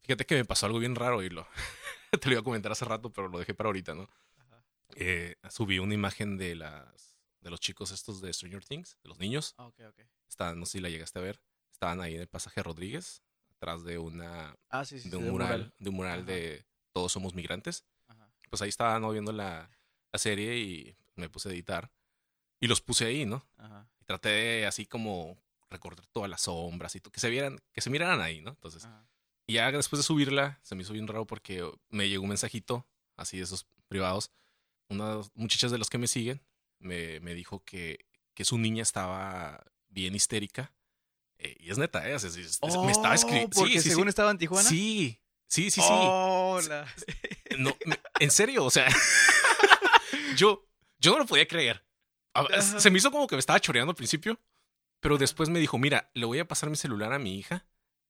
Fíjate 0.06 0.26
que 0.26 0.36
me 0.36 0.46
pasó 0.46 0.66
algo 0.68 0.80
bien 0.80 0.96
raro 0.96 1.24
y 1.24 1.30
lo 1.30 1.48
te 2.22 2.28
lo 2.28 2.34
iba 2.34 2.42
a 2.42 2.44
comentar 2.44 2.72
hace 2.72 2.86
rato, 2.86 3.12
pero 3.12 3.28
lo 3.28 3.40
dejé 3.40 3.54
para 3.54 3.68
ahorita, 3.70 3.94
¿no? 3.96 4.08
Eh, 4.98 5.36
subí 5.50 5.80
una 5.80 5.94
imagen 5.94 6.38
de 6.38 6.56
las 6.56 7.18
de 7.42 7.50
los 7.50 7.60
chicos 7.60 7.92
estos 7.92 8.22
de 8.22 8.32
Stranger 8.32 8.64
Things, 8.64 8.98
de 9.04 9.10
los 9.10 9.20
niños. 9.20 9.54
Ah, 9.58 9.66
Ok, 9.68 9.80
ok. 9.90 10.00
Estaban, 10.30 10.60
no 10.60 10.66
sé 10.66 10.74
si 10.74 10.80
la 10.80 10.90
llegaste 10.90 11.20
a 11.20 11.22
ver. 11.22 11.40
Estaban 11.72 12.02
ahí 12.02 12.16
en 12.16 12.22
el 12.22 12.28
pasaje 12.28 12.64
Rodríguez, 12.64 13.22
atrás 13.50 13.84
de 13.84 13.98
una 13.98 14.56
Ah, 14.70 14.86
sí, 14.86 15.00
sí. 15.00 15.10
de 15.10 15.18
sí, 15.18 15.24
un 15.24 15.30
mural, 15.32 15.74
de 15.78 15.90
un 15.90 15.96
mural 15.96 16.22
Ajá. 16.22 16.32
de 16.32 16.66
todos 16.94 17.12
somos 17.12 17.34
migrantes. 17.34 17.86
Ajá. 18.08 18.32
Pues 18.50 18.62
ahí 18.62 18.70
estaba 18.70 19.00
no 19.00 19.12
viendo 19.12 19.32
la, 19.32 19.70
la 20.12 20.20
serie 20.20 20.58
y 20.58 20.96
me 21.16 21.30
puse 21.30 21.50
a 21.50 21.52
editar 21.52 21.92
y 22.60 22.68
los 22.68 22.82
puse 22.82 23.06
ahí, 23.06 23.26
¿no? 23.26 23.46
Ajá. 23.58 23.90
Y 24.00 24.06
traté 24.06 24.30
de 24.30 24.66
así 24.66 24.86
como 24.86 25.38
recortar 25.70 26.06
todas 26.08 26.30
las 26.30 26.42
sombras 26.42 26.96
y 26.96 27.02
que 27.02 27.20
se 27.20 27.30
vieran, 27.30 27.60
que 27.74 27.82
se 27.82 27.90
miraran 27.90 28.22
ahí, 28.22 28.42
¿no? 28.42 28.52
Entonces, 28.52 28.86
Ajá. 28.86 29.06
Y 29.48 29.54
ya 29.54 29.72
después 29.72 30.00
de 30.00 30.04
subirla, 30.04 30.60
se 30.64 30.76
me 30.76 30.82
hizo 30.84 30.94
bien 30.94 31.08
raro 31.08 31.26
porque 31.28 31.70
me 31.90 32.10
llegó 32.10 32.24
un 32.24 32.30
mensajito, 32.30 32.88
así 33.18 33.38
de 33.38 33.44
esos 33.44 33.68
privados. 33.88 34.32
Unas 34.90 35.32
muchachas 35.36 35.72
de 35.72 35.78
los 35.78 35.90
que 35.90 35.98
me 35.98 36.08
siguen 36.08 36.42
me, 36.80 37.20
me 37.22 37.34
dijo 37.34 37.64
que, 37.64 38.06
que 38.34 38.46
su 38.46 38.58
niña 38.58 38.84
estaba 38.84 39.64
bien 39.90 40.16
histérica. 40.16 40.74
Eh, 41.38 41.58
y 41.60 41.70
es 41.72 41.78
neta, 41.78 42.08
¿eh? 42.10 42.16
O 42.16 42.20
sea, 42.20 42.30
sí, 42.30 42.42
es- 42.42 42.60
me 42.84 42.92
estaba 42.92 43.16
escribiendo. 43.16 43.50
Oh, 43.56 43.60
Porque 43.62 43.74
sí, 43.74 43.82
sí, 43.82 43.90
según 43.90 44.04
sí. 44.06 44.10
estaba 44.10 44.32
en 44.32 44.38
Tijuana. 44.38 44.68
Sí, 44.70 45.20
sí, 45.48 45.72
sí, 45.72 45.82
sí. 45.82 45.88
Oh, 45.90 46.60
la- 46.68 46.88
No, 47.58 47.76
me- 47.86 48.00
en 48.20 48.32
serio, 48.32 48.66
o 48.66 48.70
sea, 48.70 48.88
yo, 50.38 50.68
yo 51.00 51.12
no 51.14 51.20
lo 51.20 51.26
podía 51.26 51.48
creer. 51.48 51.84
Se 52.62 52.90
me 52.92 52.98
hizo 52.98 53.12
como 53.12 53.28
que 53.28 53.36
me 53.36 53.40
estaba 53.40 53.60
choreando 53.60 53.92
al 53.92 53.96
principio, 53.96 54.40
pero 55.00 55.18
después 55.18 55.50
me 55.50 55.60
dijo, 55.60 55.78
mira, 55.78 56.10
le 56.14 56.26
voy 56.26 56.40
a 56.40 56.48
pasar 56.48 56.70
mi 56.70 56.76
celular 56.76 57.14
a 57.14 57.20
mi 57.20 57.38
hija 57.40 57.66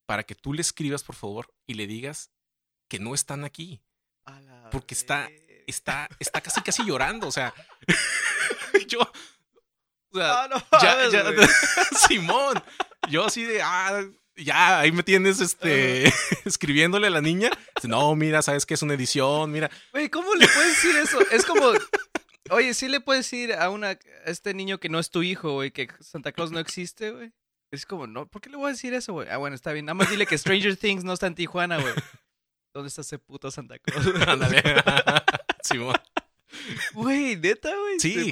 para 0.06 0.24
que 0.24 0.36
tú 0.36 0.54
le 0.54 0.62
escribas, 0.62 1.04
por 1.04 1.16
favor, 1.16 1.54
y 1.68 1.74
le 1.76 1.88
digas 1.88 2.32
que 2.88 3.00
no 3.00 3.14
están 3.14 3.44
aquí. 3.44 3.82
Porque 4.72 4.94
está-. 4.94 5.30
Está, 5.68 6.08
está 6.20 6.42
casi, 6.42 6.62
casi 6.62 6.86
llorando, 6.86 7.28
o 7.28 7.32
sea, 7.32 7.52
yo, 8.88 9.00
o 9.00 10.18
sea, 10.18 10.44
Ah, 10.44 10.48
no 10.48 10.64
ya. 10.80 11.10
Simón, 12.08 12.64
yo 13.10 13.26
así 13.26 13.46
de, 13.46 13.64
ah, 13.64 14.06
ya, 14.36 14.80
ahí 14.80 14.92
me 14.92 15.02
tienes, 15.02 15.40
este, 15.42 16.14
escribiéndole 16.46 17.08
a 17.08 17.10
la 17.10 17.22
niña. 17.22 17.50
No, 17.84 18.14
mira, 18.16 18.44
sabes 18.44 18.68
que 18.68 18.76
es 18.76 18.82
una 18.84 18.94
edición, 18.94 19.52
mira. 19.52 19.72
Güey, 19.92 20.10
¿cómo 20.10 20.36
le 20.36 20.48
puedes 20.48 20.76
decir 20.76 20.96
eso? 20.98 21.20
Es 21.32 21.46
como. 21.46 21.72
Oye, 22.52 22.76
sí 22.76 22.88
le 22.88 23.00
puedes 23.00 23.26
decir 23.26 23.54
a 23.54 23.72
una 23.72 23.90
a 23.92 23.98
este 24.26 24.54
niño 24.54 24.80
que 24.80 24.90
no 24.90 25.00
es 25.00 25.10
tu 25.10 25.24
hijo, 25.24 25.54
güey, 25.54 25.72
que 25.72 25.90
Santa 26.00 26.32
Claus 26.32 26.52
no 26.52 26.60
existe, 26.60 27.10
güey. 27.10 27.32
Es 27.72 27.86
como, 27.86 28.08
no, 28.08 28.28
¿por 28.28 28.42
qué 28.42 28.50
le 28.50 28.58
voy 28.58 28.68
a 28.68 28.72
decir 28.72 28.94
eso, 28.94 29.14
güey? 29.14 29.28
Ah, 29.30 29.38
bueno, 29.38 29.56
está 29.56 29.74
bien. 29.74 29.86
Nada 29.86 29.96
más 29.96 30.10
dile 30.10 30.26
que 30.26 30.38
Stranger 30.38 30.78
Things 30.78 31.04
no 31.04 31.14
está 31.14 31.28
en 31.28 31.36
Tijuana, 31.36 31.80
güey. 31.80 31.94
¿Dónde 32.74 32.90
está 32.90 33.02
ese 33.02 33.20
puto 33.20 33.50
Santa 33.52 33.80
Claus? 33.80 34.06
Ándale. 34.28 34.62
Simón. 35.64 35.96
Güey, 36.94 37.36
neta, 37.38 37.76
güey. 37.76 38.00
Sí. 38.00 38.32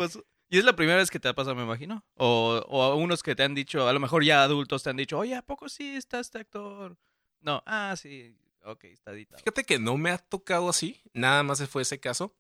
Y 0.50 0.58
es 0.60 0.66
la 0.66 0.76
primera 0.76 0.98
vez 1.00 1.10
que 1.10 1.20
te 1.20 1.28
ha 1.28 1.34
pasado, 1.34 1.56
me 1.56 1.64
imagino. 1.64 2.06
O, 2.16 2.64
o 2.68 2.84
a 2.84 2.96
unos 2.96 3.24
que 3.24 3.36
te 3.36 3.44
han 3.44 3.56
dicho, 3.56 3.88
a 3.88 3.94
lo 3.94 4.00
mejor 4.00 4.24
ya 4.24 4.44
adultos 4.44 4.84
te 4.84 4.90
han 4.92 4.98
dicho, 4.98 5.18
oye, 5.18 5.36
¿a 5.36 5.42
poco 5.42 5.68
sí 5.68 5.96
está 5.96 6.20
este 6.20 6.38
actor? 6.40 6.96
No, 7.42 7.64
ah, 7.66 7.96
sí, 7.98 8.38
ok, 8.64 8.84
está 8.86 9.12
editado. 9.14 9.40
Fíjate 9.40 9.64
que 9.64 9.80
no 9.80 9.98
me 9.98 10.12
ha 10.12 10.18
tocado 10.20 10.70
así, 10.70 11.02
nada 11.14 11.42
más 11.42 11.68
fue 11.68 11.82
ese 11.82 12.00
caso. 12.00 12.36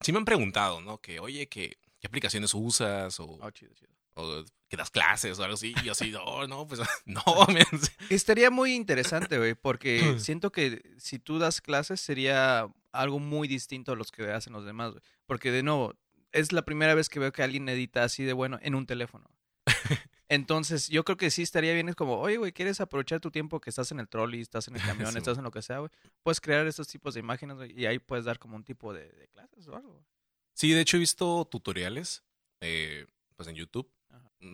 Sí 0.00 0.12
me 0.12 0.18
han 0.18 0.24
preguntado, 0.24 0.80
¿no? 0.80 1.00
Que, 1.02 1.20
oye, 1.20 1.46
¿qué, 1.48 1.76
qué 2.00 2.06
aplicaciones 2.06 2.54
usas? 2.54 3.20
O, 3.20 3.38
Oh, 3.40 3.50
chido, 3.50 3.72
chido. 3.74 3.92
O 4.14 4.44
que 4.68 4.76
das 4.76 4.90
clases 4.90 5.38
o 5.38 5.42
algo 5.42 5.54
así. 5.54 5.74
Y 5.84 5.88
así, 5.88 6.10
no, 6.10 6.46
no, 6.46 6.66
pues 6.66 6.80
no, 7.04 7.22
men. 7.48 7.66
Estaría 8.08 8.50
muy 8.50 8.74
interesante, 8.74 9.38
güey, 9.38 9.54
porque 9.54 10.16
siento 10.18 10.50
que 10.50 10.82
si 10.98 11.18
tú 11.18 11.38
das 11.38 11.60
clases 11.60 12.00
sería 12.00 12.68
algo 12.92 13.18
muy 13.18 13.48
distinto 13.48 13.92
a 13.92 13.96
los 13.96 14.10
que 14.10 14.30
hacen 14.30 14.52
los 14.52 14.64
demás, 14.64 14.92
güey. 14.92 15.02
Porque 15.26 15.50
de 15.50 15.62
nuevo, 15.62 15.94
es 16.32 16.52
la 16.52 16.62
primera 16.62 16.94
vez 16.94 17.08
que 17.08 17.20
veo 17.20 17.32
que 17.32 17.42
alguien 17.42 17.68
edita 17.68 18.04
así 18.04 18.24
de 18.24 18.32
bueno 18.32 18.58
en 18.62 18.74
un 18.74 18.86
teléfono. 18.86 19.30
Entonces, 20.28 20.88
yo 20.88 21.04
creo 21.04 21.18
que 21.18 21.30
sí 21.30 21.42
estaría 21.42 21.74
bien, 21.74 21.90
es 21.90 21.94
como, 21.94 22.18
oye, 22.18 22.38
güey, 22.38 22.52
¿quieres 22.52 22.80
aprovechar 22.80 23.20
tu 23.20 23.30
tiempo 23.30 23.60
que 23.60 23.68
estás 23.68 23.92
en 23.92 24.00
el 24.00 24.08
trolley, 24.08 24.40
estás 24.40 24.66
en 24.68 24.76
el 24.76 24.82
camión, 24.82 25.12
Sí, 25.12 25.18
estás 25.18 25.36
en 25.36 25.44
lo 25.44 25.50
que 25.50 25.60
sea, 25.60 25.80
güey? 25.80 25.90
Puedes 26.22 26.40
crear 26.40 26.66
estos 26.66 26.88
tipos 26.88 27.12
de 27.12 27.20
imágenes, 27.20 27.58
güey, 27.58 27.78
y 27.78 27.84
ahí 27.84 27.98
puedes 27.98 28.24
dar 28.24 28.38
como 28.38 28.56
un 28.56 28.64
tipo 28.64 28.94
de, 28.94 29.12
de 29.12 29.28
clases 29.28 29.68
o 29.68 29.76
algo. 29.76 30.02
Sí, 30.54 30.70
de 30.70 30.80
hecho 30.80 30.96
he 30.96 31.00
visto 31.00 31.46
tutoriales, 31.50 32.22
eh, 32.62 33.06
pues 33.36 33.46
en 33.48 33.56
YouTube. 33.56 33.90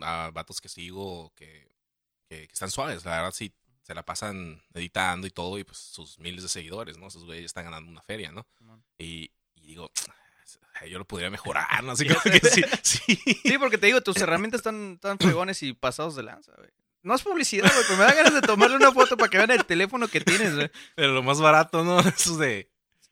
A 0.03 0.31
vatos 0.33 0.61
que 0.61 0.69
sigo 0.69 1.33
que, 1.35 1.69
que, 2.29 2.47
que 2.47 2.53
están 2.53 2.71
suaves. 2.71 3.05
La 3.05 3.17
verdad, 3.17 3.33
sí, 3.33 3.53
se 3.83 3.95
la 3.95 4.05
pasan 4.05 4.63
editando 4.75 5.27
y 5.27 5.31
todo, 5.31 5.59
y 5.59 5.65
pues 5.65 5.79
sus 5.79 6.19
miles 6.19 6.43
de 6.43 6.49
seguidores, 6.51 6.99
¿no? 6.99 7.07
Esos 7.09 7.25
güeyes 7.25 7.47
están 7.47 7.65
ganando 7.65 7.91
una 7.91 8.03
feria, 8.03 8.31
¿no? 8.33 8.47
Y, 8.99 9.31
y 9.55 9.63
digo, 9.63 9.91
"Ay, 10.75 10.91
yo 10.91 10.99
lo 10.99 11.07
podría 11.07 11.31
mejorar, 11.31 11.83
¿no? 11.83 11.93
Así 11.93 12.07
como 12.07 12.21
que 12.21 12.39
sí, 12.41 12.63
sí. 12.83 13.19
Sí, 13.45 13.59
porque 13.59 13.79
te 13.79 13.87
digo, 13.87 14.03
tus 14.03 14.17
herramientas 14.21 14.59
están 14.59 14.99
tan 14.99 15.19
fregones 15.19 15.63
y 15.63 15.73
pasados 15.73 16.17
de 16.17 16.23
lanza, 16.23 16.53
güey. 16.57 16.71
No 17.03 17.15
es 17.15 17.23
publicidad, 17.23 17.73
güey, 17.73 17.85
pero 17.87 17.99
me 17.99 18.05
da 18.05 18.13
ganas 18.13 18.35
de 18.35 18.43
tomarle 18.43 18.77
una 18.77 18.93
foto 18.93 19.17
para 19.17 19.31
que 19.31 19.39
vean 19.39 19.53
el 19.53 19.65
teléfono 19.65 20.09
que 20.09 20.21
tienes, 20.21 20.55
güey. 20.55 20.71
Pero 20.95 21.13
lo 21.15 21.23
más 21.23 21.41
barato, 21.41 21.85
¿no? 21.85 22.01
Esos 22.01 22.39
de... 22.39 22.69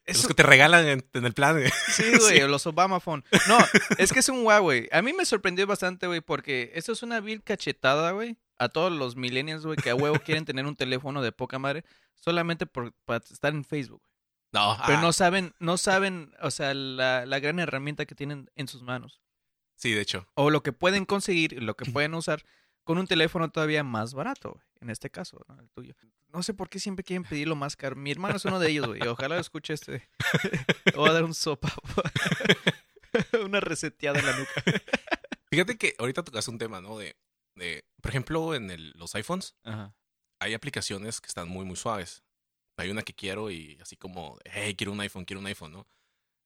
Esos 0.07 0.21
Eso- 0.21 0.29
que 0.29 0.35
te 0.35 0.43
regalan 0.45 0.87
en, 0.87 1.05
en 1.15 1.27
el 1.27 1.35
plan. 1.35 1.57
güey. 1.59 1.71
Sí, 1.89 2.05
güey, 2.19 2.39
Sí. 2.41 2.47
los 2.47 2.67
Obama 2.67 3.01
Phone. 3.01 3.25
No, 3.49 3.59
es 3.99 4.13
que 4.13 4.21
es 4.21 4.29
un 4.29 4.45
Huawei. 4.47 4.89
A 4.93 5.03
mí 5.03 5.13
me 5.13 5.25
sorprendió 5.25 5.67
bastante, 5.67 6.07
güey, 6.07 6.21
porque 6.21 6.71
esto 6.75 6.93
es 6.93 7.03
una 7.03 7.21
vil 7.21 7.43
cachetada, 7.43 8.13
güey, 8.13 8.37
a 8.59 8.69
todos 8.69 8.93
los 8.93 9.17
millennials, 9.17 9.67
güey, 9.67 9.77
que 9.77 9.91
a 9.91 9.95
huevo 9.95 10.19
quieren 10.25 10.45
tener 10.45 10.65
un 10.67 10.77
teléfono 10.77 11.23
de 11.23 11.33
poca 11.33 11.59
madre 11.59 11.85
solamente 12.15 12.67
por, 12.67 12.93
para 13.05 13.23
estar 13.31 13.53
en 13.53 13.65
Facebook. 13.65 14.03
No, 14.53 14.77
Pero 14.87 14.99
ah, 14.99 15.03
no 15.03 15.13
saben, 15.13 15.55
no 15.59 15.77
saben, 15.77 16.33
o 16.41 16.51
sea, 16.51 16.73
la, 16.73 17.27
la 17.27 17.39
gran 17.41 17.59
herramienta 17.59 18.07
que 18.07 18.15
tienen 18.15 18.51
en 18.55 18.69
sus 18.69 18.83
manos. 18.83 19.21
Sí, 19.75 19.93
de 19.93 20.01
hecho. 20.01 20.27
O 20.35 20.49
lo 20.51 20.63
que 20.63 20.73
pueden 20.73 21.05
conseguir, 21.05 21.63
lo 21.63 21.77
que 21.77 21.85
pueden 21.91 22.15
usar 22.15 22.43
con 22.87 22.99
un 22.99 23.07
teléfono 23.07 23.51
todavía 23.51 23.83
más 23.85 24.15
barato, 24.15 24.53
güey, 24.53 24.65
en 24.81 24.91
este 24.91 25.11
caso, 25.11 25.45
¿no? 25.49 25.61
el 25.61 25.69
tuyo. 25.71 25.95
No 26.29 26.43
sé 26.43 26.55
por 26.55 26.69
qué 26.69 26.79
siempre 26.79 27.05
quieren 27.05 27.25
pedirlo 27.25 27.57
más 27.57 27.77
caro. 27.77 27.97
Mi 27.97 28.11
hermano 28.13 28.37
es 28.37 28.45
uno 28.45 28.59
de 28.59 28.71
ellos, 28.71 28.87
güey. 28.87 29.03
y 29.03 29.07
Ojalá 29.07 29.35
lo 29.35 29.41
escuche 29.41 29.73
este. 29.75 30.09
Le 30.85 30.93
voy 30.93 31.09
a 31.11 31.13
dar 31.13 31.25
un 31.25 31.35
sopa. 31.35 31.73
Una 33.45 33.61
reseteada 33.61 34.19
en 34.19 34.27
la 34.27 34.39
nuca. 34.39 34.53
Fíjate 35.51 35.79
que 35.79 35.95
ahorita 35.99 36.23
tocaste 36.25 36.51
un 36.51 36.59
tema, 36.59 36.81
¿no? 36.81 36.99
De, 36.99 37.17
de 37.55 37.85
por 38.03 38.11
ejemplo, 38.11 38.55
en 38.55 38.71
el- 38.71 38.91
los 38.97 39.15
iPhones 39.15 39.57
Ajá. 39.65 39.95
hay 40.41 40.55
aplicaciones 40.55 41.21
que 41.21 41.29
están 41.29 41.49
muy, 41.49 41.65
muy 41.65 41.77
suaves. 41.77 42.23
Hay 42.77 42.91
una 42.91 43.03
que 43.03 43.15
quiero 43.15 43.51
y 43.51 43.79
así 43.81 43.97
como, 43.97 44.39
hey, 44.45 44.75
quiero 44.77 44.93
un 44.93 45.01
iPhone, 45.01 45.25
quiero 45.25 45.41
un 45.41 45.47
iPhone, 45.47 45.73
¿no? 45.73 45.87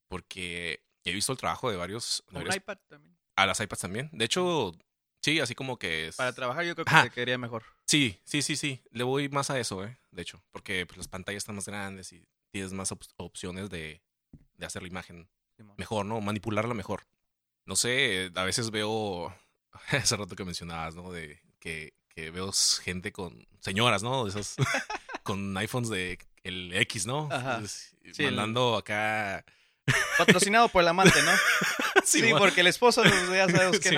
Porque 0.08 0.84
he 1.04 1.12
visto 1.12 1.32
el 1.32 1.38
trabajo 1.38 1.70
de 1.70 1.76
varios... 1.76 2.22
de 2.30 2.38
varios- 2.38 2.56
iPad 2.56 2.78
también. 2.88 3.16
A 3.36 3.46
las 3.46 3.58
iPads 3.60 3.80
también. 3.80 4.10
De 4.12 4.24
hecho, 4.26 4.72
sí, 5.20 5.40
así 5.40 5.54
como 5.54 5.78
que 5.78 6.08
es... 6.08 6.16
Para 6.16 6.32
trabajar 6.32 6.64
yo 6.64 6.74
creo 6.74 6.84
que 6.84 7.08
te 7.08 7.10
quedaría 7.14 7.38
mejor. 7.38 7.62
Sí, 7.86 8.20
sí, 8.24 8.42
sí, 8.42 8.56
sí. 8.56 8.82
Le 8.90 9.04
voy 9.04 9.28
más 9.28 9.50
a 9.50 9.58
eso, 9.58 9.84
¿eh? 9.84 9.98
De 10.10 10.22
hecho, 10.22 10.42
porque 10.50 10.86
pues, 10.86 10.96
las 10.98 11.08
pantallas 11.08 11.38
están 11.42 11.56
más 11.56 11.66
grandes 11.66 12.12
y 12.12 12.24
tienes 12.52 12.72
más 12.72 12.92
op- 12.92 13.02
opciones 13.16 13.70
de, 13.70 14.02
de 14.54 14.66
hacer 14.66 14.82
la 14.82 14.88
imagen 14.88 15.28
mejor, 15.76 16.06
¿no? 16.06 16.20
Manipularla 16.20 16.74
mejor. 16.74 17.06
No 17.66 17.76
sé, 17.76 18.30
a 18.34 18.44
veces 18.44 18.70
veo, 18.70 19.34
hace 19.90 20.16
rato 20.16 20.34
que 20.36 20.44
mencionabas, 20.44 20.94
¿no? 20.94 21.10
De 21.12 21.40
que, 21.58 21.92
que 22.08 22.30
veo 22.30 22.50
gente 22.82 23.12
con, 23.12 23.46
señoras, 23.60 24.02
¿no? 24.02 24.24
De 24.24 24.30
esas, 24.30 24.56
con 25.22 25.56
iPhones 25.58 25.90
de 25.90 26.18
el 26.42 26.72
X, 26.74 27.06
¿no? 27.06 27.28
Ajá. 27.30 27.56
Entonces, 27.56 27.94
Sí, 28.12 28.24
el- 28.24 28.34
mandando 28.34 28.76
acá... 28.76 29.44
Patrocinado 30.18 30.68
por 30.68 30.82
el 30.82 30.88
amante, 30.88 31.20
¿no? 31.22 31.32
Sí, 32.04 32.32
porque 32.36 32.62
el 32.62 32.66
esposo 32.66 33.02
pues, 33.02 33.28
ya 33.30 33.48
sabemos 33.48 33.78
que 33.78 33.90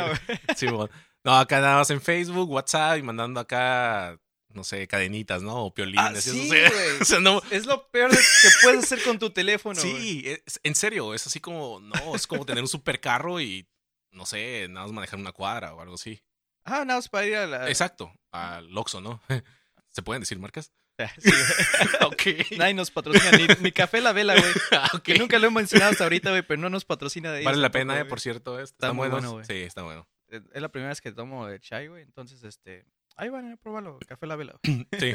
Sí, 0.57 0.67
no. 0.67 0.89
No, 1.25 1.39
acá 1.39 1.61
nada 1.61 1.77
más 1.77 1.91
en 1.91 2.01
Facebook, 2.01 2.51
WhatsApp 2.51 2.99
y 2.99 3.03
mandando 3.03 3.39
acá, 3.39 4.19
no 4.49 4.65
sé, 4.65 4.87
cadenitas, 4.89 5.41
¿no? 5.43 5.67
O 5.67 5.73
piolines. 5.75 6.05
Ah, 6.05 6.13
eso, 6.19 6.33
sí, 6.33 6.49
o 6.49 6.53
sea, 6.53 6.71
güey. 6.73 7.01
o 7.01 7.05
sea, 7.05 7.21
no, 7.21 7.41
Es 7.51 7.65
lo 7.67 7.89
peor 7.91 8.11
que 8.11 8.17
puedes 8.65 8.85
hacer 8.85 9.03
con 9.05 9.19
tu 9.19 9.31
teléfono. 9.31 9.81
Sí, 9.81 10.23
es- 10.27 10.61
en 10.65 10.75
serio, 10.75 11.15
es 11.15 11.27
así 11.27 11.39
como, 11.41 11.79
no, 11.81 12.15
es 12.17 12.27
como 12.27 12.45
tener 12.45 12.63
un 12.63 12.69
supercarro 12.69 13.41
y, 13.41 13.69
no 14.11 14.27
sé, 14.27 14.67
nada 14.69 14.87
más 14.87 14.93
manejar 14.93 15.21
una 15.21 15.33
cuadra 15.33 15.75
o 15.75 15.81
algo 15.81 15.95
así. 15.95 16.21
Ah, 16.65 16.85
nada 16.85 16.97
más 16.99 17.09
para 17.09 17.27
ir 17.27 17.37
a 17.37 17.47
la. 17.47 17.69
Exacto, 17.69 18.13
al 18.33 18.77
Oxxo, 18.77 19.01
¿no? 19.01 19.23
¿Se 19.91 20.03
pueden 20.03 20.21
decir 20.23 20.39
marcas? 20.39 20.73
Sí, 21.19 21.31
güey. 21.31 22.13
ok. 22.51 22.59
Nadie 22.59 22.75
nos 22.75 22.91
patrocina, 22.91 23.31
ni, 23.37 23.47
ni 23.61 23.73
Café 23.73 24.01
La 24.01 24.13
Vela, 24.13 24.35
güey. 24.39 24.53
Ah, 24.73 24.91
ok. 24.95 25.03
Que 25.03 25.19
nunca 25.19 25.39
lo 25.39 25.49
he 25.49 25.51
mencionado 25.51 25.93
hasta 25.93 26.05
ahorita, 26.05 26.31
güey, 26.31 26.43
pero 26.43 26.61
no 26.61 26.71
nos 26.71 26.85
patrocina 26.85 27.33
de. 27.33 27.45
Vale 27.45 27.59
la 27.59 27.71
pena, 27.71 27.99
eh, 28.01 28.05
por 28.05 28.21
cierto. 28.21 28.59
eh, 28.59 28.65
Está, 28.65 28.93
muy 28.93 29.09
bueno. 29.09 29.33
güey. 29.33 29.45
Sí, 29.45 29.55
está 29.55 29.83
bueno. 29.83 30.09
Es 30.29 30.63
la 30.63 30.71
primera 30.71 30.89
vez 30.91 31.01
que 31.01 31.13
tomo 31.13 31.47
el 31.49 31.61
chai, 31.61 31.89
güey. 31.89 32.03
Entonces, 32.03 32.43
este. 32.45 32.85
Ahí 33.17 33.29
van 33.29 33.53
a 33.53 33.57
probarlo, 33.57 33.99
Café 34.07 34.27
La 34.27 34.37
Vela. 34.37 34.55
Sí. 34.63 35.15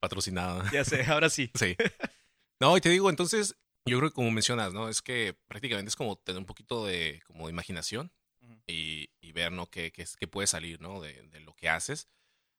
Patrocinada. 0.00 0.68
Ya 0.72 0.84
sé, 0.84 1.04
ahora 1.06 1.30
sí. 1.30 1.50
Sí. 1.54 1.76
No, 2.60 2.76
y 2.76 2.80
te 2.80 2.88
digo, 2.88 3.10
entonces, 3.10 3.56
yo 3.86 3.98
creo 3.98 4.10
que 4.10 4.14
como 4.14 4.30
mencionas, 4.30 4.72
¿no? 4.72 4.88
Es 4.88 5.02
que 5.02 5.36
prácticamente 5.46 5.88
es 5.88 5.96
como 5.96 6.16
tener 6.16 6.38
un 6.40 6.46
poquito 6.46 6.84
de, 6.86 7.22
como 7.26 7.46
de 7.46 7.52
imaginación 7.52 8.12
Ujú. 8.42 8.60
y, 8.66 9.10
y 9.20 9.32
ver, 9.32 9.52
¿no? 9.52 9.66
Qué, 9.70 9.92
qué, 9.92 10.04
qué 10.18 10.26
puede 10.26 10.46
salir, 10.46 10.80
¿no? 10.80 11.00
De, 11.00 11.22
de 11.22 11.40
lo 11.40 11.54
que 11.54 11.68
haces. 11.68 12.08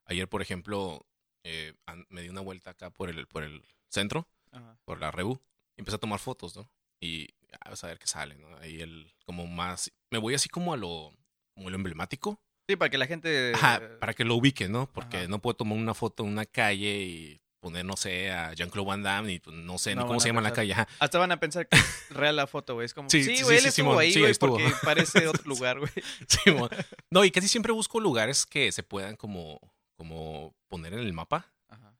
Ayer, 0.05 0.27
por 0.29 0.41
ejemplo, 0.41 1.05
eh, 1.43 1.73
me 2.09 2.21
di 2.21 2.29
una 2.29 2.41
vuelta 2.41 2.71
acá 2.71 2.89
por 2.89 3.09
el, 3.09 3.27
por 3.27 3.43
el 3.43 3.63
centro, 3.89 4.27
Ajá. 4.51 4.77
por 4.85 4.99
la 4.99 5.11
Rebu, 5.11 5.39
y 5.75 5.81
empecé 5.81 5.95
a 5.95 5.99
tomar 5.99 6.19
fotos, 6.19 6.55
¿no? 6.55 6.69
Y 6.99 7.29
a 7.61 7.69
ver, 7.69 7.79
a 7.81 7.87
ver 7.87 7.99
qué 7.99 8.07
sale, 8.07 8.35
¿no? 8.35 8.55
Ahí 8.57 8.81
el, 8.81 9.13
como 9.25 9.45
más, 9.47 9.91
me 10.11 10.17
voy 10.17 10.33
así 10.35 10.49
como 10.49 10.73
a 10.73 10.77
lo, 10.77 11.13
como 11.55 11.69
lo 11.69 11.75
emblemático, 11.75 12.41
Sí, 12.69 12.75
para 12.75 12.89
que 12.89 12.97
la 12.97 13.07
gente. 13.07 13.53
Ajá, 13.55 13.81
para 13.97 14.13
que 14.13 14.25
lo 14.25 14.35
ubiquen, 14.35 14.73
¿no? 14.73 14.91
Porque 14.91 15.19
Ajá. 15.19 15.27
no 15.29 15.39
puedo 15.41 15.55
tomar 15.55 15.77
una 15.77 15.93
foto 15.93 16.23
en 16.23 16.29
una 16.31 16.45
calle 16.45 16.99
y 16.99 17.39
poner, 17.61 17.85
no 17.85 17.95
sé, 17.95 18.29
a 18.29 18.53
Jean-Claude 18.53 18.87
Van 18.89 19.03
Damme 19.03 19.31
y 19.31 19.39
pues, 19.39 19.55
no 19.55 19.77
sé 19.77 19.95
No 19.95 20.01
ni 20.01 20.07
cómo 20.07 20.19
se 20.19 20.27
llama 20.27 20.41
la 20.41 20.51
calle. 20.51 20.73
Ajá. 20.73 20.85
Hasta 20.99 21.17
van 21.17 21.31
a 21.31 21.39
pensar 21.39 21.69
que 21.69 21.77
es 21.77 22.09
real 22.09 22.35
la 22.35 22.45
foto, 22.45 22.73
güey. 22.73 22.85
Es 22.85 22.93
como. 22.93 23.09
Sí, 23.09 23.23
Sí, 23.23 23.37
sí, 23.37 23.43
güey, 23.43 23.59
sí, 23.59 23.65
él 23.67 23.71
sí, 23.73 23.81
estuvo 23.81 23.97
ahí, 23.97 24.13
güey, 24.19 24.33
porque 24.33 24.69
parece 24.83 25.27
otro 25.29 25.43
lugar, 25.45 25.79
güey. 25.79 25.91
No, 27.09 27.23
y 27.23 27.31
casi 27.31 27.47
siempre 27.47 27.71
busco 27.71 28.01
lugares 28.01 28.45
que 28.45 28.69
se 28.73 28.83
puedan 28.83 29.15
como, 29.15 29.61
como 29.95 30.53
poner 30.67 30.93
en 30.93 30.99
el 30.99 31.13
mapa. 31.13 31.51
Ajá. 31.67 31.93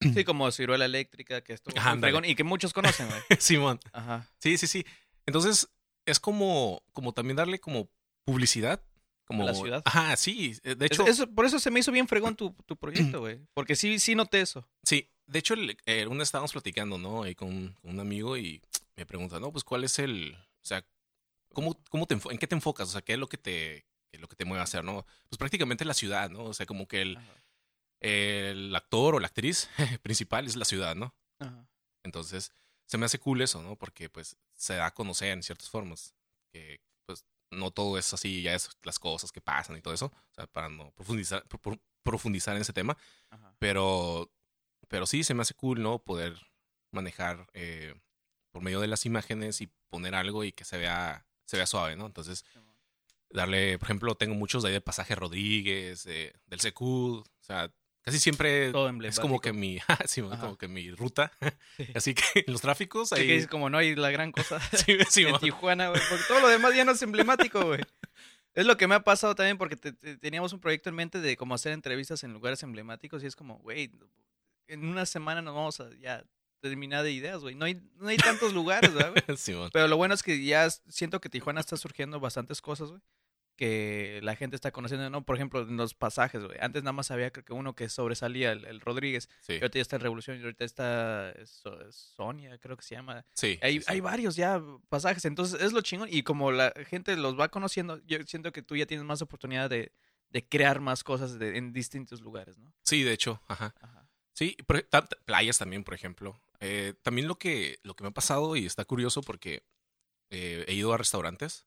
Sí, 0.14 0.24
como 0.24 0.50
ciruela 0.52 0.84
eléctrica, 0.84 1.42
que 1.42 1.56
fregón 2.00 2.24
y 2.24 2.34
que 2.34 2.44
muchos 2.44 2.72
conocen, 2.72 3.08
güey. 3.08 3.20
Simón. 3.40 3.80
Ajá. 3.92 4.26
Sí, 4.38 4.56
sí, 4.58 4.66
sí. 4.66 4.86
Entonces, 5.26 5.68
es 6.06 6.20
como, 6.20 6.82
como 6.92 7.12
también 7.12 7.36
darle 7.36 7.58
como 7.58 7.88
publicidad. 8.24 8.82
Como, 9.24 9.44
la 9.44 9.52
ciudad. 9.54 9.82
Ajá, 9.84 10.16
sí. 10.16 10.58
eh, 10.64 10.74
De 10.74 10.86
Es- 10.86 10.92
hecho, 10.92 11.06
eso- 11.06 11.30
por 11.30 11.44
eso 11.44 11.58
se 11.58 11.70
me 11.70 11.80
hizo 11.80 11.92
bien 11.92 12.08
fregón 12.08 12.34
tu, 12.36 12.52
tu 12.64 12.76
proyecto, 12.76 13.20
güey. 13.20 13.40
Porque 13.54 13.76
sí, 13.76 13.98
sí 13.98 14.14
noté 14.14 14.40
eso. 14.40 14.66
Sí, 14.84 15.10
de 15.26 15.38
hecho, 15.40 15.52
el, 15.54 15.76
eh, 15.84 16.06
una 16.06 16.22
estábamos 16.22 16.52
platicando, 16.52 16.96
¿no? 16.96 17.24
Ahí 17.24 17.34
con, 17.34 17.48
un- 17.48 17.72
con 17.74 17.90
un 17.90 18.00
amigo 18.00 18.36
y 18.38 18.62
me 18.96 19.04
pregunta, 19.04 19.38
¿no? 19.40 19.52
Pues, 19.52 19.64
¿cuál 19.64 19.84
es 19.84 19.98
el, 19.98 20.34
o 20.34 20.64
sea, 20.64 20.86
cómo, 21.52 21.78
cómo 21.90 22.06
te, 22.06 22.14
en 22.30 22.38
qué 22.38 22.46
te 22.46 22.54
enfocas? 22.54 22.88
O 22.88 22.92
sea, 22.92 23.02
¿qué 23.02 23.12
es 23.14 23.18
lo 23.18 23.28
que 23.28 23.36
te, 23.36 23.84
lo 24.12 24.28
que 24.28 24.36
te 24.36 24.44
mueve 24.46 24.60
a 24.60 24.64
hacer, 24.64 24.82
no? 24.82 25.04
Pues 25.28 25.38
prácticamente 25.38 25.84
la 25.84 25.92
ciudad, 25.94 26.30
¿no? 26.30 26.44
O 26.44 26.54
sea, 26.54 26.64
como 26.64 26.88
que 26.88 27.02
el, 27.02 27.16
Ajá. 27.18 27.26
El 28.00 28.74
actor 28.74 29.14
o 29.14 29.20
la 29.20 29.26
actriz 29.28 29.68
principal 30.02 30.46
es 30.46 30.56
la 30.56 30.64
ciudad, 30.64 30.94
¿no? 30.96 31.14
Ajá. 31.38 31.66
Entonces, 32.04 32.52
se 32.86 32.98
me 32.98 33.06
hace 33.06 33.18
cool 33.18 33.40
eso, 33.42 33.62
¿no? 33.62 33.76
Porque, 33.76 34.08
pues, 34.08 34.36
se 34.54 34.74
da 34.74 34.86
a 34.86 34.94
conocer 34.94 35.28
en 35.30 35.42
ciertas 35.42 35.68
formas. 35.68 36.14
Que, 36.52 36.80
pues, 37.06 37.24
no 37.50 37.70
todo 37.70 37.98
es 37.98 38.12
así, 38.14 38.42
ya 38.42 38.54
es 38.54 38.70
las 38.82 38.98
cosas 38.98 39.30
que 39.32 39.40
pasan 39.40 39.76
y 39.76 39.82
todo 39.82 39.94
eso. 39.94 40.06
O 40.06 40.34
sea, 40.34 40.46
para 40.46 40.68
no 40.68 40.90
profundizar, 40.92 41.46
pro- 41.48 41.60
pro- 41.60 41.80
profundizar 42.02 42.54
en 42.56 42.62
ese 42.62 42.72
tema. 42.72 42.96
Ajá. 43.30 43.54
Pero, 43.58 44.30
pero 44.88 45.06
sí, 45.06 45.24
se 45.24 45.34
me 45.34 45.42
hace 45.42 45.54
cool, 45.54 45.82
¿no? 45.82 45.98
Poder 45.98 46.38
manejar 46.92 47.46
eh, 47.52 47.94
por 48.52 48.62
medio 48.62 48.80
de 48.80 48.86
las 48.88 49.04
imágenes 49.04 49.60
y 49.60 49.70
poner 49.90 50.14
algo 50.14 50.44
y 50.44 50.52
que 50.52 50.64
se 50.64 50.78
vea, 50.78 51.26
se 51.44 51.56
vea 51.58 51.66
suave, 51.66 51.96
¿no? 51.96 52.06
Entonces, 52.06 52.44
darle, 53.30 53.78
por 53.78 53.86
ejemplo, 53.88 54.14
tengo 54.14 54.34
muchos 54.34 54.62
de 54.62 54.68
ahí 54.70 54.72
de 54.74 54.80
Pasaje 54.80 55.14
Rodríguez, 55.14 56.04
de- 56.04 56.34
del 56.46 56.60
CQ, 56.60 56.80
o 56.82 57.24
sea, 57.40 57.70
casi 58.08 58.18
siempre 58.20 58.72
Todo 58.72 58.90
es 59.04 59.18
como 59.20 59.40
que 59.40 59.52
mi, 59.52 59.78
sí, 60.06 60.22
Ajá. 60.22 60.40
como 60.40 60.56
que 60.58 60.68
mi 60.68 60.90
ruta. 60.90 61.32
Sí. 61.76 61.86
Así 61.94 62.14
que 62.14 62.22
en 62.34 62.44
los 62.52 62.60
tráficos 62.60 63.10
Sí, 63.10 63.14
ahí... 63.16 63.26
que 63.26 63.36
es 63.36 63.46
como 63.46 63.70
no 63.70 63.78
hay 63.78 63.94
la 63.94 64.10
gran 64.10 64.32
cosa 64.32 64.58
sí, 64.76 64.96
sí, 65.08 65.22
en 65.24 65.38
Tijuana, 65.38 65.88
güey. 65.90 66.00
Porque 66.08 66.24
todo 66.26 66.40
lo 66.40 66.48
demás 66.48 66.74
ya 66.74 66.84
no 66.84 66.92
es 66.92 67.02
emblemático, 67.02 67.64
güey. 67.64 67.80
Es 68.54 68.66
lo 68.66 68.76
que 68.76 68.88
me 68.88 68.96
ha 68.96 69.04
pasado 69.04 69.34
también 69.36 69.56
porque 69.58 69.76
te- 69.76 69.92
te- 69.92 70.16
teníamos 70.16 70.52
un 70.52 70.58
proyecto 70.60 70.88
en 70.88 70.96
mente 70.96 71.20
de 71.20 71.36
cómo 71.36 71.54
hacer 71.54 71.72
entrevistas 71.72 72.24
en 72.24 72.32
lugares 72.32 72.62
emblemáticos 72.64 73.22
y 73.22 73.26
es 73.26 73.36
como, 73.36 73.58
güey, 73.58 73.92
en 74.66 74.84
una 74.84 75.06
semana 75.06 75.40
nos 75.42 75.54
vamos 75.54 75.78
a 75.80 75.88
ya 76.00 76.24
terminar 76.60 77.04
de 77.04 77.12
ideas, 77.12 77.40
güey. 77.40 77.54
No 77.54 77.66
hay, 77.66 77.80
no 77.94 78.08
hay 78.08 78.16
tantos 78.16 78.52
lugares, 78.52 78.92
¿verdad, 78.92 79.12
güey? 79.12 79.38
sí, 79.38 79.54
Pero 79.72 79.86
lo 79.86 79.96
bueno 79.96 80.14
es 80.14 80.24
que 80.24 80.42
ya 80.44 80.68
siento 80.88 81.20
que 81.20 81.28
Tijuana 81.28 81.60
está 81.60 81.76
surgiendo 81.76 82.18
bastantes 82.18 82.60
cosas, 82.60 82.88
güey. 82.90 83.00
Que 83.58 84.20
la 84.22 84.36
gente 84.36 84.54
está 84.54 84.70
conociendo, 84.70 85.10
¿no? 85.10 85.26
Por 85.26 85.34
ejemplo, 85.34 85.60
en 85.62 85.76
los 85.76 85.92
pasajes, 85.92 86.44
güey. 86.44 86.56
Antes 86.60 86.84
nada 86.84 86.92
más 86.92 87.10
había 87.10 87.32
creo 87.32 87.44
que 87.44 87.52
uno 87.52 87.74
que 87.74 87.88
sobresalía, 87.88 88.52
el, 88.52 88.64
el 88.66 88.80
Rodríguez. 88.80 89.28
sí, 89.40 89.54
Y 89.54 89.56
ahorita 89.56 89.78
ya 89.78 89.82
está 89.82 89.96
el 89.96 90.02
Revolución 90.02 90.38
y 90.38 90.44
ahorita 90.44 90.64
está 90.64 91.34
So- 91.44 91.90
Sonia, 91.90 92.56
creo 92.58 92.76
que 92.76 92.84
se 92.84 92.94
llama. 92.94 93.26
sí, 93.32 93.58
Hay, 93.60 93.74
sí, 93.74 93.80
sí. 93.80 93.86
hay 93.88 94.00
varios 94.00 94.36
ya 94.36 94.62
pasajes, 94.88 95.24
entonces 95.24 95.60
es 95.60 95.72
lo 95.72 95.80
chingón. 95.80 96.08
Y 96.10 96.22
como 96.22 96.52
la 96.52 96.72
gente 96.88 97.16
los 97.16 97.38
va 97.38 97.48
conociendo, 97.48 98.00
yo 98.06 98.18
siento 98.26 98.52
que 98.52 98.62
tú 98.62 98.76
ya 98.76 98.86
tienes 98.86 99.04
más 99.04 99.20
oportunidad 99.22 99.68
de, 99.68 99.90
de 100.30 100.48
crear 100.48 100.80
más 100.80 101.02
cosas 101.02 101.38
de- 101.40 101.58
en 101.58 101.72
distintos 101.72 102.20
lugares, 102.20 102.58
¿no? 102.58 102.72
Sí, 102.84 103.02
de 103.02 103.12
hecho, 103.12 103.42
ajá. 103.48 103.74
Ajá. 103.80 104.08
Sí, 104.34 104.56
ta- 104.88 105.08
playas 105.24 105.58
también, 105.58 105.82
por 105.82 105.94
ejemplo. 105.94 106.40
Eh, 106.60 106.94
también 107.02 107.26
lo 107.26 107.36
que, 107.40 107.80
lo 107.82 107.96
que 107.96 108.04
me 108.04 108.08
ha 108.10 108.12
pasado 108.12 108.54
y 108.54 108.66
está 108.66 108.84
curioso 108.84 109.20
porque 109.22 109.64
eh, 110.30 110.64
he 110.68 110.74
ido 110.74 110.92
a 110.92 110.96
restaurantes, 110.96 111.66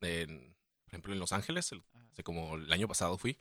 en- 0.00 0.55
por 0.86 0.92
ejemplo 0.94 1.12
en 1.12 1.18
Los 1.18 1.32
Ángeles, 1.32 1.70
el- 1.72 1.82
Ajá. 1.92 2.06
hace 2.12 2.22
como 2.22 2.54
el 2.56 2.72
año 2.72 2.88
pasado 2.88 3.18
fui, 3.18 3.38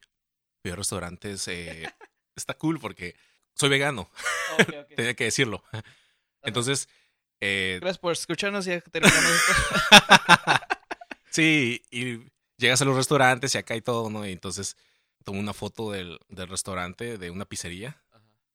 fui 0.61 0.71
a 0.71 0.75
restaurantes, 0.75 1.47
eh, 1.47 1.83
está 2.35 2.55
cool 2.55 2.79
porque 2.79 3.15
soy 3.53 3.69
vegano, 3.69 4.09
tenía 4.95 5.13
que 5.15 5.23
decirlo. 5.25 5.63
Entonces, 6.41 6.89
eh, 7.39 7.77
Gracias 7.81 7.99
por 7.99 8.11
escucharnos 8.13 8.67
y 8.67 8.71
ya 8.71 8.81
terminamos 8.81 9.31
esto. 9.31 9.53
sí, 11.31 11.81
y 11.91 12.19
llegas 12.57 12.81
a 12.81 12.85
los 12.85 12.95
restaurantes 12.95 13.55
y 13.55 13.57
acá 13.57 13.75
y 13.75 13.81
todo, 13.81 14.09
¿no? 14.09 14.25
Y 14.27 14.31
entonces 14.31 14.77
tomo 15.23 15.39
una 15.39 15.53
foto 15.53 15.91
del, 15.91 16.19
del 16.29 16.47
restaurante, 16.47 17.17
de 17.17 17.29
una 17.31 17.45
pizzería, 17.45 18.01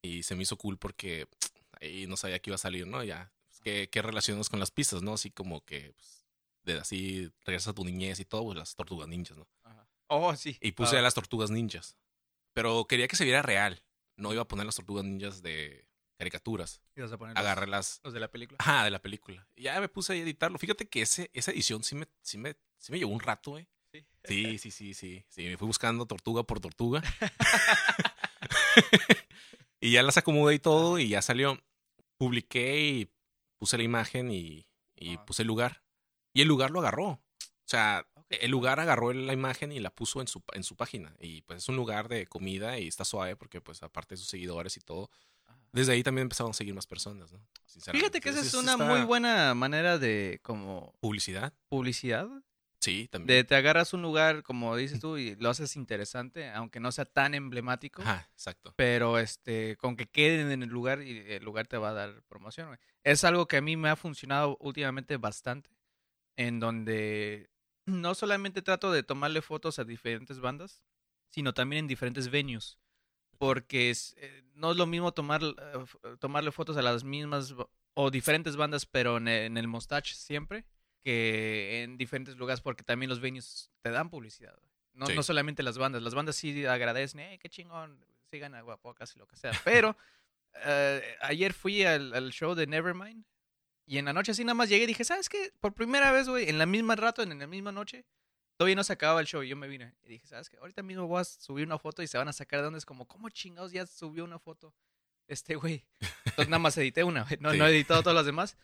y 0.03 0.23
se 0.23 0.35
me 0.35 0.43
hizo 0.45 0.57
cool 0.57 0.79
porque 0.79 1.27
ahí 1.81 2.07
no 2.07 2.17
sabía 2.17 2.39
que 2.41 2.51
iba 2.51 2.55
a 2.57 2.59
salir, 2.59 2.87
¿no? 2.87 3.03
Ya, 3.05 3.31
pues, 3.49 3.61
¿qué, 3.61 3.89
qué 3.91 4.03
relacionas 4.03 4.49
con 4.49 4.61
las 4.61 4.71
pizzas, 4.71 5.03
no? 5.03 5.15
Así 5.15 5.31
como 5.31 5.65
que, 5.65 5.93
pues, 5.95 6.20
de 6.65 6.79
así 6.79 7.31
regresas 7.45 7.69
a 7.69 7.75
tu 7.75 7.85
niñez 7.85 8.21
y 8.21 8.25
todo, 8.25 8.45
pues 8.45 8.59
las 8.59 8.75
tortugas 8.75 9.09
ninjas, 9.09 9.37
¿no? 9.39 9.49
Ajá. 9.65 9.87
Oh, 10.09 10.35
sí. 10.37 10.57
Y 10.61 10.73
puse 10.73 10.97
Ah, 10.97 10.99
a 11.01 11.03
las 11.03 11.15
tortugas 11.15 11.51
ninjas. 11.51 11.97
Pero 12.53 12.87
quería 12.87 13.07
que 13.09 13.17
se 13.17 13.25
viera 13.25 13.43
real. 13.43 13.83
No 14.17 14.33
iba 14.33 14.43
a 14.43 14.49
poner 14.49 14.67
las 14.67 14.75
tortugas 14.77 15.05
ninjas 15.05 15.41
de 15.43 15.87
caricaturas. 16.19 16.83
ibas 16.97 17.13
a 17.13 17.17
poner 17.19 17.39
Agarré 17.39 17.67
las. 17.67 18.01
los 18.05 18.13
de 18.13 18.21
la 18.21 18.31
película. 18.31 18.57
Ajá, 18.61 18.85
de 18.85 18.91
la 18.91 19.01
película. 19.01 19.47
Y 19.57 19.63
ya 19.63 19.81
me 19.81 19.89
puse 19.89 20.13
a 20.13 20.17
editarlo. 20.17 20.59
Fíjate 20.59 20.89
que 20.89 21.03
ese, 21.03 21.31
esa 21.33 21.53
edición 21.53 21.83
sí 21.83 21.95
me, 21.95 22.07
sí, 22.23 22.37
me, 22.39 22.57
sí 22.79 22.93
me 22.93 22.99
llevó 22.99 23.13
un 23.13 23.21
rato, 23.21 23.57
¿eh? 23.59 23.67
Sí. 23.93 24.05
Sí, 24.25 24.59
sí, 24.59 24.71
sí, 24.71 24.95
sí. 24.95 25.25
Sí, 25.29 25.45
me 25.47 25.57
fui 25.57 25.67
buscando 25.67 26.05
tortuga 26.07 26.43
por 26.43 26.61
tortuga. 26.61 27.03
y 29.81 29.93
ya 29.93 30.03
las 30.03 30.17
acomodé 30.19 30.55
y 30.57 30.59
todo 30.59 30.99
y 30.99 31.09
ya 31.09 31.23
salió. 31.23 31.59
Publiqué 32.19 32.81
y 32.81 33.11
puse 33.59 33.79
la 33.79 33.85
imagen 33.85 34.31
y, 34.31 34.67
y 34.97 35.17
puse 35.19 35.43
el 35.43 35.49
lugar. 35.49 35.83
Y 36.33 36.43
el 36.43 36.49
lugar 36.49 36.71
lo 36.71 36.81
agarró. 36.81 37.09
O 37.09 37.21
sea, 37.71 38.07
el 38.29 38.51
lugar 38.51 38.81
agarró 38.81 39.13
la 39.13 39.33
imagen 39.33 39.73
y 39.73 39.81
la 39.81 39.91
puso 39.91 40.21
en 40.21 40.27
su, 40.29 40.43
en 40.53 40.63
su 40.65 40.77
página. 40.77 41.15
Y 41.21 41.43
pues 41.43 41.59
es 41.63 41.69
un 41.69 41.77
lugar 41.77 42.09
de 42.09 42.27
comida 42.27 42.79
y 42.79 42.89
está 42.89 43.05
suave 43.05 43.37
porque 43.37 43.61
pues 43.61 43.83
aparte 43.83 44.15
de 44.15 44.19
sus 44.19 44.29
seguidores 44.29 44.77
y 44.77 44.81
todo. 44.81 45.11
Desde 45.73 45.93
ahí 45.93 46.03
también 46.03 46.25
empezaron 46.25 46.51
a 46.51 46.55
seguir 46.55 46.75
más 46.75 46.87
personas, 46.89 47.31
¿no? 47.33 47.41
Sinceramente. 47.65 48.01
Fíjate 48.05 48.21
que 48.21 48.29
esa 48.31 48.41
es 48.41 48.55
una 48.55 48.73
está- 48.73 48.85
muy 48.85 49.03
buena 49.03 49.55
manera 49.55 49.99
de 49.99 50.41
como 50.43 50.95
Publicidad. 51.01 51.53
publicidad 51.69 52.29
Sí, 52.81 53.09
también. 53.09 53.27
De 53.39 53.45
te 53.45 53.55
agarras 53.57 53.93
un 53.93 54.01
lugar, 54.03 54.43
como 54.43 54.75
dices 54.75 54.99
tú, 55.01 55.17
y 55.19 55.37
lo 55.37 55.51
haces 55.51 55.77
interesante, 55.77 56.49
aunque 56.51 56.81
no 56.81 56.91
sea 56.93 57.05
tan 57.05 57.35
emblemático. 57.35 58.01
Ajá, 58.03 58.29
exacto. 58.33 58.73
Pero 58.77 59.19
este, 59.19 59.77
con 59.77 59.97
que 59.97 60.07
queden 60.07 60.51
en 60.51 60.63
el 60.63 60.71
lugar 60.71 61.03
y 61.03 61.19
el 61.31 61.45
lugar 61.45 61.67
te 61.69 61.77
va 61.77 61.91
a 61.91 61.93
dar 61.93 62.23
promoción, 62.23 62.69
güey. 62.69 62.79
Es 63.05 63.23
algo 63.25 63.47
que 63.47 63.59
a 63.59 63.61
mí 63.61 63.77
me 63.77 63.91
ha 63.91 63.97
funcionado 63.97 64.57
últimamente 64.61 65.19
bastante. 65.19 65.69
En 66.41 66.59
donde 66.59 67.51
no 67.87 68.15
solamente 68.15 68.63
trato 68.63 68.91
de 68.93 69.03
tomarle 69.03 69.43
fotos 69.43 69.79
a 69.79 69.85
diferentes 69.85 70.41
bandas, 70.41 70.83
sino 71.31 71.53
también 71.53 71.81
en 71.85 71.89
diferentes 71.89 72.31
venues. 72.31 72.79
Porque 73.39 73.91
es, 73.91 74.15
eh, 74.19 74.43
no 74.55 74.71
es 74.71 74.77
lo 74.77 74.87
mismo 74.87 75.13
tomar, 75.13 75.43
eh, 75.43 75.55
f- 75.83 75.99
tomarle 76.19 76.51
fotos 76.51 76.77
a 76.77 76.83
las 76.83 77.05
mismas 77.05 77.55
o 77.95 78.11
diferentes 78.11 78.57
bandas, 78.57 78.87
pero 78.87 79.17
en 79.19 79.29
el, 79.29 79.43
en 79.47 79.57
el 79.59 79.69
Mustache 79.69 80.15
siempre, 80.15 80.65
que 81.03 81.83
en 81.83 81.97
diferentes 81.99 82.37
lugares, 82.37 82.61
porque 82.61 82.85
también 82.85 83.09
los 83.11 83.21
venues 83.21 83.71
te 83.83 83.91
dan 83.91 84.09
publicidad. 84.11 84.59
No, 84.95 85.07
Sí. 85.07 85.15
no 85.15 85.23
solamente 85.23 85.63
las 85.63 85.77
bandas, 85.79 86.03
las 86.03 86.15
bandas 86.15 86.37
sí 86.37 86.65
agradecen, 86.67 87.21
eh, 87.21 87.39
qué 87.39 87.49
chingón, 87.49 88.05
sigan 88.31 88.55
a 88.55 88.63
Guapocas 88.63 89.15
y 89.15 89.19
lo 89.19 89.27
que 89.27 89.37
sea. 89.37 89.53
Pero 89.65 89.95
eh, 90.65 91.03
ayer 91.23 91.53
fui 91.53 91.83
al, 91.85 92.13
al 92.15 92.31
show 92.33 92.55
de 92.55 92.67
Nevermind 92.67 93.25
y 93.87 93.99
en 93.99 94.05
la 94.05 94.13
noche 94.13 94.33
así 94.33 94.45
nada 94.45 94.55
más 94.55 94.69
llegué 94.69 94.85
y 94.85 94.87
dije, 94.89 95.05
¿sabes 95.05 95.29
qué? 95.29 95.53
Por 95.61 95.75
primera 95.75 96.13
vez, 96.13 96.29
güey, 96.29 96.49
en 96.49 96.59
la 96.59 96.67
misma 96.67 96.97
rato, 96.97 97.23
en 97.23 97.39
la 97.39 97.47
misma 97.47 97.73
noche, 97.73 98.05
todavía 98.57 98.77
no 98.77 98.85
se 98.85 98.93
acababa 98.93 99.21
el 99.21 99.27
show 99.27 99.43
y 99.43 99.49
yo 99.49 99.57
me 99.57 99.67
vine. 99.69 99.95
Y 100.03 100.09
dije, 100.09 100.27
¿sabes 100.27 100.49
qué? 100.51 100.57
Ahorita 100.59 100.83
mismo 100.83 101.07
voy 101.07 101.21
a 101.21 101.25
subir 101.25 101.67
una 101.67 101.79
foto 101.79 102.03
y 102.03 102.07
se 102.07 102.19
van 102.19 102.29
a 102.29 102.33
sacar 102.33 102.61
de 102.61 102.65
donde 102.65 102.79
es 102.79 102.85
como, 102.87 103.07
¿cómo 103.09 103.29
chingados 103.31 103.73
ya 103.73 103.87
subió 103.87 104.25
una 104.25 104.39
foto 104.39 104.75
este 105.29 105.55
güey? 105.57 105.87
Entonces 106.27 106.49
nada 106.49 106.59
más 106.59 106.77
edité 106.79 107.03
una, 107.05 107.27
no, 107.41 107.53
Sí. 107.53 107.59
no 107.59 107.67
he 107.67 107.71
editado 107.71 108.03
todas 108.03 108.17
las 108.17 108.27
demás. 108.27 108.57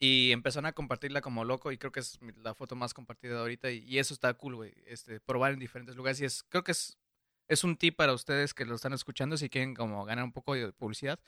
Y 0.00 0.32
empezaron 0.32 0.66
a 0.66 0.72
compartirla 0.72 1.20
como 1.20 1.44
loco 1.44 1.70
y 1.70 1.78
creo 1.78 1.92
que 1.92 2.00
es 2.00 2.18
la 2.42 2.52
foto 2.54 2.74
más 2.74 2.92
compartida 2.92 3.34
de 3.34 3.40
ahorita 3.40 3.70
y, 3.70 3.78
y 3.84 3.98
eso 4.00 4.12
está 4.12 4.34
cool, 4.34 4.56
güey. 4.56 4.74
Este, 4.86 5.20
probar 5.20 5.52
en 5.52 5.60
diferentes 5.60 5.94
lugares 5.94 6.20
y 6.20 6.24
es, 6.24 6.42
creo 6.42 6.64
que 6.64 6.72
es, 6.72 6.98
es 7.46 7.62
un 7.62 7.76
tip 7.76 7.94
para 7.96 8.12
ustedes 8.12 8.52
que 8.54 8.64
lo 8.64 8.74
están 8.74 8.92
escuchando 8.92 9.36
si 9.36 9.48
quieren 9.48 9.74
como 9.74 10.04
ganar 10.04 10.24
un 10.24 10.32
poco 10.32 10.54
de 10.54 10.72
publicidad. 10.72 11.20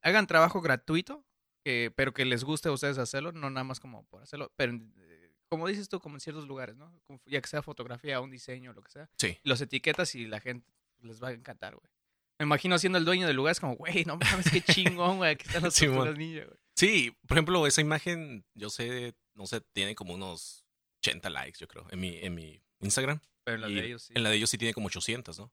Hagan 0.00 0.26
trabajo 0.26 0.62
gratuito, 0.62 1.24
que, 1.66 1.92
pero 1.96 2.14
que 2.14 2.24
les 2.24 2.44
guste 2.44 2.68
a 2.68 2.72
ustedes 2.72 2.96
hacerlo, 2.98 3.32
no 3.32 3.50
nada 3.50 3.64
más 3.64 3.80
como 3.80 4.04
por 4.06 4.22
hacerlo, 4.22 4.52
pero 4.54 4.72
eh, 4.74 5.32
como 5.48 5.66
dices 5.66 5.88
tú, 5.88 5.98
como 5.98 6.14
en 6.14 6.20
ciertos 6.20 6.46
lugares, 6.46 6.76
¿no? 6.76 6.92
Como 7.02 7.20
ya 7.26 7.40
que 7.40 7.48
sea 7.48 7.60
fotografía, 7.60 8.20
un 8.20 8.30
diseño, 8.30 8.72
lo 8.72 8.82
que 8.82 8.90
sea. 8.92 9.10
Sí. 9.18 9.36
Los 9.42 9.60
etiquetas 9.60 10.14
y 10.14 10.26
la 10.26 10.38
gente 10.38 10.70
les 11.00 11.20
va 11.20 11.28
a 11.28 11.32
encantar, 11.32 11.74
güey. 11.74 11.90
Me 12.38 12.44
imagino 12.44 12.78
siendo 12.78 12.98
el 12.98 13.04
dueño 13.04 13.26
del 13.26 13.34
lugar, 13.34 13.50
es 13.50 13.58
como, 13.58 13.74
güey, 13.74 14.04
no 14.04 14.16
mames, 14.16 14.48
qué 14.48 14.60
chingón, 14.60 15.16
güey, 15.16 15.32
aquí 15.32 15.44
están 15.46 15.64
las 15.64 15.80
ninja, 16.16 16.44
güey. 16.44 16.58
Sí, 16.76 17.16
por 17.26 17.36
ejemplo, 17.36 17.66
esa 17.66 17.80
imagen, 17.80 18.44
yo 18.54 18.70
sé, 18.70 19.16
no 19.34 19.46
sé, 19.46 19.60
tiene 19.72 19.96
como 19.96 20.14
unos 20.14 20.64
80 20.98 21.28
likes, 21.30 21.58
yo 21.58 21.66
creo, 21.66 21.84
en 21.90 21.98
mi, 21.98 22.16
en 22.18 22.32
mi 22.34 22.62
Instagram. 22.80 23.18
Pero 23.42 23.56
en 23.56 23.60
las 23.62 23.70
Y 23.70 23.74
de 23.74 23.86
ellos 23.86 24.02
sí. 24.04 24.12
En 24.14 24.22
la 24.22 24.30
de 24.30 24.36
ellos 24.36 24.50
sí 24.50 24.58
tiene 24.58 24.72
como 24.74 24.86
800, 24.86 25.36
¿no? 25.40 25.50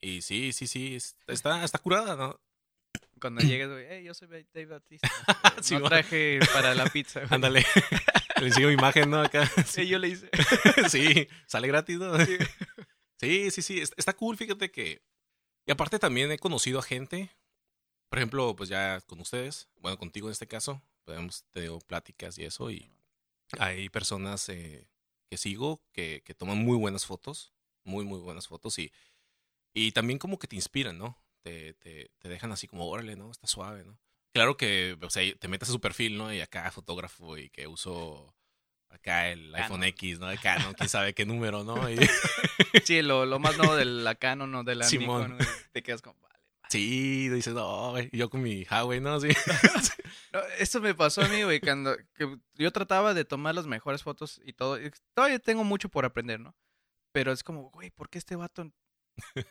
Y 0.00 0.22
sí, 0.22 0.52
sí, 0.54 0.66
sí, 0.66 0.94
es- 0.96 1.16
está, 1.26 1.62
está 1.64 1.78
curada, 1.78 2.16
¿no? 2.16 2.40
Cuando 3.24 3.40
llegues, 3.40 3.70
güey, 3.70 3.86
hey, 3.88 4.04
yo 4.04 4.12
soy 4.12 4.28
Dave 4.28 4.66
Bautista. 4.66 5.08
eh, 5.08 5.32
Sí, 5.62 5.78
no 5.78 5.88
traje 5.88 6.40
para 6.52 6.74
la 6.74 6.84
pizza, 6.84 7.20
güey. 7.20 7.32
Ándale. 7.32 7.64
Le 8.38 8.48
enseño 8.48 8.66
mi 8.66 8.74
imagen, 8.74 9.08
¿no? 9.08 9.22
Acá. 9.22 9.50
Sí, 9.66 9.88
yo 9.88 9.98
le 9.98 10.08
hice. 10.08 10.28
Sí, 10.90 11.26
sale 11.46 11.66
gratis, 11.68 11.96
¿no? 11.96 12.18
Sí, 13.18 13.50
sí, 13.50 13.62
sí, 13.62 13.80
está, 13.80 13.94
está 13.96 14.12
cool, 14.12 14.36
fíjate 14.36 14.70
que... 14.70 15.00
Y 15.64 15.72
aparte 15.72 15.98
también 15.98 16.30
he 16.32 16.38
conocido 16.38 16.80
a 16.80 16.82
gente, 16.82 17.30
por 18.10 18.18
ejemplo, 18.18 18.54
pues 18.54 18.68
ya 18.68 19.00
con 19.06 19.20
ustedes, 19.20 19.70
bueno, 19.76 19.96
contigo 19.96 20.28
en 20.28 20.32
este 20.32 20.46
caso, 20.46 20.82
pues 21.06 21.16
hemos 21.16 21.44
tenido 21.44 21.78
pláticas 21.78 22.36
y 22.36 22.44
eso, 22.44 22.70
y 22.70 22.90
hay 23.58 23.88
personas 23.88 24.46
eh, 24.50 24.86
que 25.30 25.38
sigo 25.38 25.82
que, 25.94 26.20
que 26.26 26.34
toman 26.34 26.58
muy 26.58 26.76
buenas 26.76 27.06
fotos, 27.06 27.54
muy, 27.84 28.04
muy 28.04 28.18
buenas 28.18 28.48
fotos, 28.48 28.78
y, 28.78 28.92
y 29.72 29.92
también 29.92 30.18
como 30.18 30.38
que 30.38 30.46
te 30.46 30.56
inspiran, 30.56 30.98
¿no? 30.98 31.23
Te, 31.44 31.74
te, 31.74 32.10
te 32.18 32.28
dejan 32.30 32.50
así 32.52 32.66
como, 32.66 32.86
órale, 32.88 33.16
¿no? 33.16 33.30
Está 33.30 33.46
suave, 33.46 33.84
¿no? 33.84 33.98
Claro 34.32 34.56
que, 34.56 34.96
o 35.00 35.10
sea, 35.10 35.22
te 35.36 35.46
metes 35.46 35.68
a 35.68 35.72
su 35.72 35.80
perfil, 35.80 36.16
¿no? 36.16 36.32
Y 36.32 36.40
acá 36.40 36.70
fotógrafo 36.70 37.36
y 37.36 37.50
que 37.50 37.66
uso 37.66 38.34
acá 38.88 39.28
el 39.28 39.54
iPhone. 39.54 39.84
X, 39.84 40.18
¿no? 40.18 40.26
De 40.28 40.38
Canon, 40.38 40.72
quién 40.72 40.88
sabe 40.88 41.12
qué 41.12 41.26
número, 41.26 41.62
¿no? 41.64 41.88
Y- 41.90 41.96
Sí, 42.84 43.02
lo, 43.02 43.26
lo 43.26 43.38
más 43.38 43.56
nuevo 43.58 43.76
de 43.76 43.84
la 43.84 44.14
Canon 44.14 44.54
o 44.54 44.64
de 44.64 44.74
la 44.74 44.84
Simón. 44.86 45.36
Nikon, 45.36 45.46
te 45.72 45.82
quedas 45.82 46.00
como, 46.02 46.18
vale. 46.20 46.34
Sí, 46.70 47.28
dices, 47.28 47.52
no, 47.54 47.90
güey", 47.90 48.08
yo 48.12 48.30
con 48.30 48.42
mi 48.42 48.64
Huawei, 48.64 49.00
¿no? 49.00 49.20
Sí. 49.20 49.28
No, 50.32 50.40
esto 50.58 50.80
me 50.80 50.94
pasó 50.96 51.22
a 51.22 51.28
mí, 51.28 51.44
güey, 51.44 51.60
cuando 51.60 51.96
que 52.14 52.38
yo 52.54 52.72
trataba 52.72 53.14
de 53.14 53.24
tomar 53.24 53.54
las 53.54 53.68
mejores 53.68 54.02
fotos 54.02 54.40
y 54.44 54.52
todo. 54.52 54.80
y 54.84 54.90
todavía 55.14 55.38
tengo 55.38 55.62
mucho 55.62 55.88
por 55.88 56.04
aprender, 56.04 56.40
¿no? 56.40 56.56
Pero 57.12 57.30
es 57.30 57.44
como, 57.44 57.70
güey, 57.70 57.90
¿por 57.92 58.08
qué 58.10 58.18
este 58.18 58.34
vato 58.34 58.68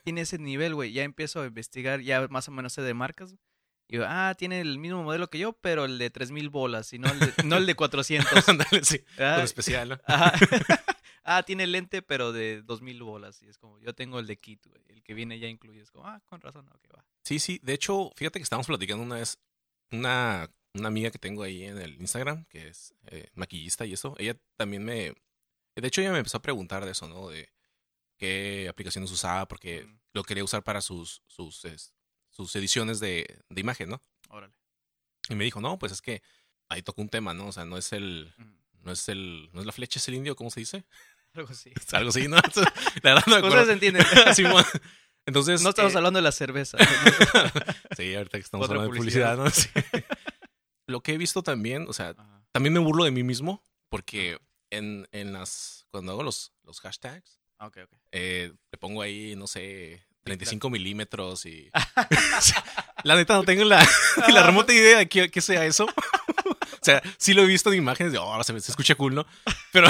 tiene 0.04 0.22
ese 0.22 0.38
nivel, 0.38 0.74
güey? 0.74 0.92
Ya 0.92 1.02
empiezo 1.02 1.42
a 1.42 1.46
investigar, 1.46 2.00
ya 2.00 2.26
más 2.28 2.48
o 2.48 2.52
menos 2.52 2.72
sé 2.72 2.82
de 2.82 2.94
marcas. 2.94 3.34
Y 3.88 3.96
digo, 3.96 4.04
ah, 4.08 4.34
tiene 4.38 4.60
el 4.60 4.78
mismo 4.78 5.02
modelo 5.02 5.28
que 5.28 5.38
yo, 5.38 5.52
pero 5.52 5.84
el 5.84 5.98
de 5.98 6.10
3000 6.10 6.48
bolas 6.48 6.92
y 6.92 6.98
no 6.98 7.10
el 7.10 7.20
de, 7.20 7.32
no 7.44 7.56
el 7.56 7.66
de 7.66 7.74
400. 7.74 8.26
Ándale, 8.48 8.84
sí. 8.84 9.00
Ah, 9.18 9.34
Con 9.36 9.44
especial, 9.44 9.88
¿no? 9.90 10.00
Ah, 11.26 11.42
tiene 11.42 11.66
lente, 11.66 12.02
pero 12.02 12.32
de 12.32 12.60
2000 12.62 13.02
bolas. 13.02 13.42
Y 13.42 13.48
es 13.48 13.56
como, 13.56 13.80
yo 13.80 13.94
tengo 13.94 14.18
el 14.18 14.26
de 14.26 14.36
kit, 14.36 14.66
güey. 14.66 14.82
El 14.88 15.02
que 15.02 15.14
viene 15.14 15.38
ya 15.38 15.48
incluido. 15.48 15.82
Es 15.82 15.90
como, 15.90 16.06
ah, 16.06 16.20
con 16.26 16.40
razón, 16.40 16.68
ok, 16.68 16.94
va. 16.94 17.04
Sí, 17.22 17.38
sí. 17.38 17.58
De 17.62 17.72
hecho, 17.72 18.12
fíjate 18.14 18.38
que 18.38 18.42
estábamos 18.42 18.66
platicando 18.66 19.02
una 19.02 19.16
vez, 19.16 19.38
una, 19.90 20.50
una 20.74 20.88
amiga 20.88 21.10
que 21.10 21.18
tengo 21.18 21.42
ahí 21.42 21.64
en 21.64 21.78
el 21.78 21.98
Instagram, 21.98 22.44
que 22.44 22.68
es 22.68 22.94
eh, 23.06 23.30
maquillista 23.34 23.86
y 23.86 23.94
eso, 23.94 24.14
ella 24.18 24.36
también 24.56 24.84
me... 24.84 25.14
De 25.76 25.88
hecho, 25.88 26.02
ella 26.02 26.12
me 26.12 26.18
empezó 26.18 26.36
a 26.36 26.42
preguntar 26.42 26.84
de 26.84 26.92
eso, 26.92 27.08
¿no? 27.08 27.30
De 27.30 27.48
qué 28.16 28.66
aplicaciones 28.68 29.10
usaba, 29.10 29.46
porque 29.48 29.84
Mm. 29.84 29.98
lo 30.12 30.22
quería 30.24 30.44
usar 30.44 30.62
para 30.62 30.80
sus, 30.80 31.22
sus, 31.26 31.64
es- 31.64 31.94
sus 32.30 32.54
ediciones 32.56 33.00
de, 33.00 33.38
de 33.48 33.60
imagen, 33.60 33.88
¿no? 33.90 34.00
Órale. 34.28 34.54
Y 35.28 35.34
me 35.34 35.44
dijo, 35.44 35.60
no, 35.60 35.78
pues 35.78 35.92
es 35.92 36.02
que 36.02 36.22
ahí 36.68 36.82
tocó 36.82 37.00
un 37.02 37.08
tema, 37.08 37.32
¿no? 37.34 37.46
O 37.48 37.52
sea, 37.52 37.64
no 37.64 37.76
es 37.78 37.92
el... 37.92 38.32
Mm, 38.36 38.54
No 38.84 38.92
es 38.92 39.08
el... 39.08 39.48
No 39.54 39.60
es 39.60 39.66
la 39.66 39.72
flecha, 39.72 39.98
es 39.98 40.06
el 40.08 40.14
indio, 40.14 40.36
¿cómo 40.36 40.50
se 40.50 40.60
dice? 40.60 40.84
Algo 41.34 41.50
así. 41.50 41.72
Algo 41.92 42.10
así, 42.10 42.28
¿no? 42.28 42.36
La 42.36 43.14
verdad 43.14 43.24
no 43.26 43.40
me 43.40 43.48
Ustedes 43.48 43.68
entienden. 43.68 44.04
Entonces... 45.26 45.62
No 45.62 45.70
estamos 45.70 45.94
eh, 45.94 45.96
hablando 45.96 46.18
de 46.18 46.22
la 46.22 46.32
cerveza. 46.32 46.76
Sí, 47.96 48.14
ahorita 48.14 48.38
que 48.38 48.44
estamos 48.44 48.64
Otra 48.66 48.76
hablando 48.76 48.92
de 48.92 48.98
publicidad, 48.98 49.36
¿no? 49.38 49.48
Sí. 49.50 49.68
Lo 50.86 51.02
que 51.02 51.14
he 51.14 51.18
visto 51.18 51.42
también, 51.42 51.86
o 51.88 51.92
sea, 51.94 52.10
Ajá. 52.10 52.44
también 52.52 52.74
me 52.74 52.80
burlo 52.80 53.04
de 53.04 53.10
mí 53.10 53.22
mismo 53.22 53.62
porque 53.88 54.38
en, 54.70 55.08
en 55.12 55.32
las, 55.32 55.86
cuando 55.90 56.12
hago 56.12 56.22
los, 56.22 56.52
los 56.62 56.80
hashtags, 56.80 57.40
Ok, 57.66 57.78
ok. 57.84 57.90
eh, 58.12 58.52
le 58.72 58.78
pongo 58.78 59.02
ahí, 59.02 59.34
no 59.36 59.46
sé, 59.46 60.04
35 60.24 60.70
milímetros 60.70 61.44
y... 61.46 61.70
la 63.04 63.16
neta 63.16 63.34
no 63.34 63.44
tengo 63.44 63.64
la, 63.64 63.86
la 64.28 64.42
remota 64.42 64.72
idea 64.72 64.98
de 64.98 65.08
qué, 65.08 65.30
qué 65.30 65.40
sea 65.40 65.64
eso. 65.66 65.84
o 65.86 66.84
sea, 66.84 67.02
sí 67.18 67.34
lo 67.34 67.42
he 67.42 67.46
visto 67.46 67.70
en 67.72 67.78
imágenes 67.78 68.12
de, 68.12 68.18
oh, 68.18 68.42
se, 68.44 68.52
me- 68.52 68.60
se 68.60 68.72
escucha 68.72 68.94
cool, 68.94 69.14
¿no? 69.14 69.26
Pero 69.72 69.88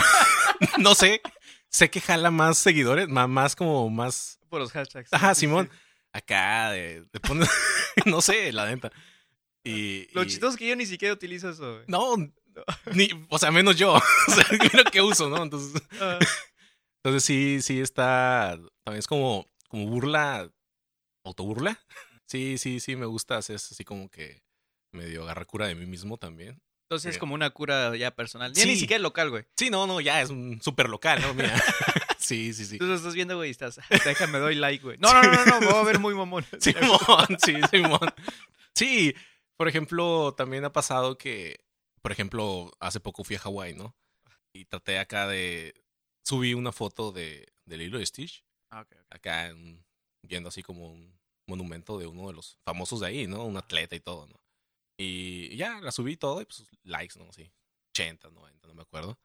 no 0.78 0.94
sé, 0.94 1.20
sé 1.68 1.90
que 1.90 2.00
jala 2.00 2.30
más 2.30 2.58
seguidores, 2.58 3.08
más, 3.08 3.28
más 3.28 3.56
como 3.56 3.88
más... 3.90 4.38
Por 4.48 4.60
los 4.60 4.72
hashtags. 4.72 5.12
Ajá, 5.12 5.34
Sí, 5.34 5.40
Simón. 5.42 5.68
sí. 5.72 5.78
Acá, 6.12 6.70
de, 6.70 7.00
de 7.12 7.20
poner- 7.20 7.48
no 8.06 8.20
sé, 8.20 8.52
la 8.52 8.66
neta. 8.66 8.92
Y, 9.64 10.06
Lo 10.14 10.22
y- 10.22 10.26
chistoso 10.26 10.52
es 10.52 10.56
que 10.58 10.68
yo 10.68 10.76
ni 10.76 10.86
siquiera 10.86 11.12
utilizo 11.14 11.50
eso, 11.50 11.72
güey. 11.74 11.84
No, 11.88 12.14
ni, 12.92 13.08
o 13.28 13.38
sea, 13.38 13.50
menos 13.50 13.74
yo. 13.76 13.94
o 13.94 14.30
sea, 14.32 14.46
mira 14.72 14.84
que 14.90 15.00
uso, 15.00 15.28
¿no? 15.28 15.42
Entonces, 15.42 15.82
Ah, 16.00 16.18
entonces 17.04 17.24
sí, 17.24 17.60
sí 17.62 17.80
está. 17.80 18.58
También 18.84 18.98
es 18.98 19.06
como, 19.06 19.46
como 19.68 19.86
burla, 19.86 20.50
autoburla. 21.24 21.78
Sí, 22.26 22.56
sí, 22.56 22.80
sí, 22.80 22.96
me 22.96 23.04
gusta 23.04 23.36
hacer 23.36 23.56
eso 23.56 23.68
así 23.72 23.84
como 23.84 24.08
que 24.08 24.42
medio 24.92 25.24
agarrar 25.24 25.44
cura 25.44 25.66
de 25.66 25.74
mí 25.74 25.84
mismo 25.84 26.16
también. 26.16 26.58
Entonces 26.88 27.10
es 27.10 27.16
Ok. 27.16 27.20
como 27.20 27.34
una 27.34 27.50
cura 27.50 27.94
ya 27.96 28.12
personal. 28.16 28.54
Ya 28.54 28.64
ni 28.64 28.76
siquiera 28.76 29.02
local, 29.02 29.28
güey. 29.28 29.44
Sí, 29.58 29.68
no, 29.68 29.86
no, 29.86 30.00
ya 30.00 30.22
es 30.22 30.30
un 30.30 30.58
súper 30.62 30.88
local, 30.88 31.20
¿no? 31.20 31.34
Mira. 31.34 31.54
Sí, 32.18 32.54
sí, 32.54 32.64
sí. 32.64 32.78
Tú 32.78 32.86
lo 32.86 32.94
estás 32.94 33.12
viendo, 33.14 33.36
güey, 33.36 33.50
estás, 33.50 33.78
déjame, 34.06 34.38
doy 34.38 34.54
like, 34.54 34.82
güey. 34.82 34.96
No, 34.96 35.12
no, 35.12 35.22
no, 35.22 35.32
no, 35.32 35.44
no, 35.44 35.60
me 35.60 35.66
voy 35.66 35.76
a 35.76 35.84
ver 35.84 35.98
muy 35.98 36.14
mamón. 36.14 36.46
Simón, 36.58 37.36
sí, 37.44 37.54
Simón. 37.70 38.08
Sí, 38.74 39.14
por 39.58 39.68
ejemplo, 39.68 40.32
también 40.34 40.64
ha 40.64 40.72
pasado 40.72 41.18
que, 41.18 41.60
por 42.00 42.10
ejemplo, 42.12 42.72
hace 42.80 42.98
poco 43.00 43.22
fui 43.24 43.36
a 43.36 43.40
Hawái, 43.40 43.74
¿no? 43.74 43.94
Y 44.54 44.64
traté 44.64 44.98
acá 44.98 45.26
de. 45.28 45.74
Subí 46.26 46.54
una 46.54 46.72
foto 46.72 47.12
de, 47.12 47.52
del 47.66 47.82
hilo 47.82 47.98
de 47.98 48.06
Stitch, 48.06 48.44
Ah, 48.70 48.80
ok, 48.80 48.92
ok. 48.92 49.06
acá 49.10 49.48
en- 49.48 49.84
viendo 50.26 50.48
así 50.48 50.62
como 50.62 50.88
un 50.90 51.18
monumento 51.46 51.98
de 51.98 52.06
uno 52.06 52.26
de 52.28 52.32
los 52.32 52.58
famosos 52.64 53.00
de 53.00 53.06
ahí, 53.08 53.26
¿no? 53.26 53.44
Un 53.44 53.56
atleta 53.56 53.94
y 53.94 54.00
todo, 54.00 54.26
¿no? 54.26 54.40
Y 54.98 55.54
ya, 55.56 55.80
la 55.80 55.92
subí 55.92 56.16
todo 56.16 56.40
y 56.40 56.46
pues 56.46 56.64
likes, 56.84 57.18
¿no? 57.18 57.32
Sí, 57.32 57.52
80, 57.92 58.30
90, 58.30 58.68
no 58.68 58.74
me 58.74 58.82
acuerdo. 58.82 59.18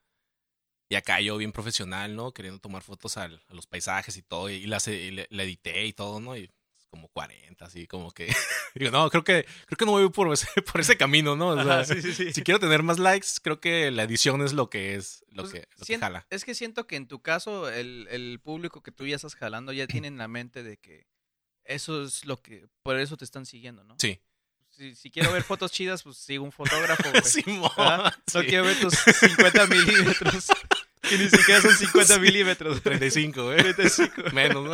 Y 0.91 0.95
acá 0.95 1.21
yo 1.21 1.37
bien 1.37 1.51
profesional, 1.51 2.15
¿no? 2.15 2.33
Queriendo 2.33 2.59
tomar 2.59 2.81
fotos 2.83 3.17
al- 3.17 3.43
a 3.47 3.53
los 3.53 3.67
paisajes 3.67 4.17
y 4.17 4.23
todo, 4.23 4.49
y, 4.49 4.65
las, 4.65 4.87
y 4.87 5.11
le- 5.11 5.27
la 5.29 5.43
edité 5.43 5.85
y 5.85 5.93
todo, 5.93 6.19
¿no? 6.19 6.35
Y 6.35 6.49
como 6.89 7.07
40, 7.09 7.65
así 7.65 7.87
como 7.87 8.11
que 8.11 8.27
digo, 8.75 8.91
no, 8.91 9.09
creo 9.09 9.23
que 9.23 9.45
creo 9.67 9.77
que 9.77 9.85
no 9.85 9.91
voy 9.91 10.09
por 10.09 10.31
ese, 10.33 10.47
por 10.71 10.81
ese 10.81 10.97
camino, 10.97 11.35
¿no? 11.35 11.49
O 11.49 11.63
sea, 11.63 11.83
sí, 11.85 12.01
sí, 12.01 12.13
sí. 12.13 12.33
si 12.33 12.41
quiero 12.43 12.59
tener 12.59 12.83
más 12.83 12.99
likes, 12.99 13.27
creo 13.41 13.59
que 13.59 13.91
la 13.91 14.03
edición 14.03 14.41
es 14.41 14.53
lo 14.53 14.69
que 14.69 14.95
es 14.95 15.23
lo 15.29 15.43
Pues, 15.43 15.53
que, 15.53 15.67
lo 15.77 15.85
que 15.85 15.97
jala. 15.99 16.25
Es 16.29 16.43
que 16.45 16.55
siento 16.55 16.87
que 16.87 16.95
en 16.95 17.07
tu 17.07 17.21
caso, 17.21 17.69
el, 17.69 18.07
el 18.11 18.39
público 18.43 18.81
que 18.81 18.91
tú 18.91 19.05
ya 19.05 19.15
estás 19.15 19.35
jalando 19.35 19.71
ya 19.73 19.87
tiene 19.87 20.07
en 20.07 20.17
la 20.17 20.27
mente 20.27 20.63
de 20.63 20.77
que 20.77 21.07
eso 21.65 22.03
es 22.03 22.25
lo 22.25 22.41
que, 22.41 22.67
por 22.83 22.99
eso 22.99 23.15
te 23.17 23.25
están 23.25 23.45
siguiendo, 23.45 23.83
¿no? 23.83 23.95
Sí. 23.99 24.19
Si, 24.69 24.95
si 24.95 25.11
quiero 25.11 25.31
ver 25.33 25.43
fotos 25.43 25.71
chidas, 25.71 26.03
pues 26.03 26.17
sigo 26.17 26.43
un 26.45 26.51
fotógrafo, 26.51 27.03
güey. 27.11 27.21
Simón, 27.23 27.69
Ajá. 27.75 28.17
No 28.33 28.41
sí. 28.41 28.47
quiero 28.47 28.63
ver 28.65 28.79
tus 28.79 28.93
50 28.95 29.67
milímetros. 29.67 30.47
Que 31.01 31.17
ni 31.17 31.29
siquiera 31.29 31.61
son 31.61 31.73
50 31.75 32.13
Sí. 32.15 32.19
milímetros. 32.19 32.81
35, 32.81 33.53
¿eh? 33.53 33.57
35. 33.57 34.21
Menos, 34.33 34.65
¿no? 34.65 34.71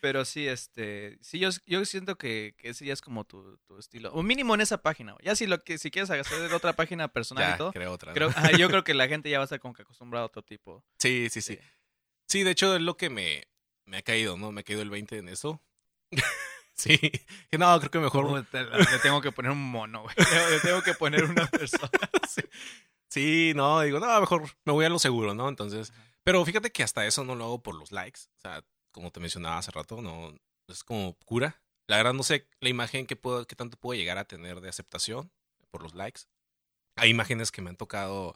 Pero 0.00 0.24
sí, 0.24 0.46
este, 0.46 1.18
sí, 1.20 1.38
yo, 1.40 1.48
yo 1.66 1.84
siento 1.84 2.16
que, 2.16 2.54
que 2.56 2.68
ese 2.70 2.84
ya 2.86 2.92
es 2.92 3.00
como 3.00 3.24
tu, 3.24 3.58
tu 3.66 3.78
estilo. 3.78 4.12
O 4.12 4.22
mínimo 4.22 4.54
en 4.54 4.60
esa 4.60 4.80
página. 4.80 5.16
Ya 5.22 5.34
si 5.34 5.46
lo 5.46 5.58
que 5.58 5.76
si 5.78 5.90
quieres 5.90 6.08
hacer 6.10 6.52
otra 6.54 6.72
página 6.74 7.08
personal 7.08 7.44
Ya, 7.48 7.54
y 7.54 7.58
todo, 7.58 7.72
creo 7.72 7.92
otra. 7.92 8.10
¿no? 8.10 8.14
creo, 8.14 8.28
ajá, 8.28 8.52
yo 8.52 8.68
creo 8.68 8.84
que 8.84 8.94
la 8.94 9.08
gente 9.08 9.28
ya 9.28 9.38
va 9.38 9.42
a 9.42 9.46
estar 9.46 9.58
como 9.60 9.74
que 9.74 9.82
acostumbrada 9.82 10.22
a 10.22 10.26
otro 10.26 10.42
tipo. 10.42 10.84
Sí, 10.98 11.28
sí, 11.30 11.40
sí. 11.40 11.54
Sí. 11.54 11.60
Sí, 12.28 12.42
de 12.44 12.50
hecho 12.52 12.76
es 12.76 12.82
lo 12.82 12.96
que 12.96 13.10
me, 13.10 13.48
me 13.86 13.96
ha 13.98 14.02
caído, 14.02 14.36
¿no? 14.36 14.52
Me 14.52 14.60
ha 14.60 14.64
caído 14.64 14.82
el 14.82 14.90
20 14.90 15.16
en 15.18 15.28
eso. 15.30 15.60
sí. 16.74 16.98
Que 17.50 17.58
no, 17.58 17.78
creo 17.80 17.90
que 17.90 17.98
mejor. 17.98 18.46
Te- 18.46 18.64
Le 18.64 18.98
tengo 19.02 19.20
que 19.20 19.32
poner 19.32 19.50
un 19.50 19.62
mono, 19.70 20.02
güey. 20.02 20.14
Le 20.50 20.60
tengo 20.60 20.82
que 20.82 20.94
poner 20.94 21.24
una 21.24 21.46
persona. 21.46 21.90
sí. 22.28 22.42
Sí, 23.10 23.52
no, 23.56 23.80
digo, 23.80 23.98
no, 24.00 24.20
mejor 24.20 24.42
me 24.66 24.72
voy 24.74 24.84
a 24.84 24.90
lo 24.90 24.98
seguro, 24.98 25.32
¿no? 25.34 25.48
Entonces, 25.48 25.92
pero 26.24 26.44
fíjate 26.44 26.70
que 26.70 26.82
hasta 26.82 27.06
eso 27.06 27.24
no 27.24 27.34
lo 27.34 27.44
hago 27.44 27.62
por 27.62 27.74
los 27.74 27.90
likes. 27.90 28.20
O 28.36 28.40
sea, 28.40 28.62
como 28.98 29.12
te 29.12 29.20
mencionaba 29.20 29.58
hace 29.58 29.70
rato, 29.70 30.02
no 30.02 30.36
es 30.66 30.82
como 30.82 31.16
cura. 31.24 31.62
La 31.86 31.98
verdad 31.98 32.14
no 32.14 32.24
sé 32.24 32.48
la 32.58 32.68
imagen 32.68 33.06
que 33.06 33.14
puedo, 33.14 33.46
que 33.46 33.54
tanto 33.54 33.76
puedo 33.78 33.96
llegar 33.96 34.18
a 34.18 34.24
tener 34.26 34.60
de 34.60 34.68
aceptación 34.68 35.30
por 35.70 35.84
los 35.84 35.94
likes. 35.94 36.22
Hay 36.96 37.10
imágenes 37.10 37.52
que 37.52 37.62
me 37.62 37.70
han 37.70 37.76
tocado, 37.76 38.34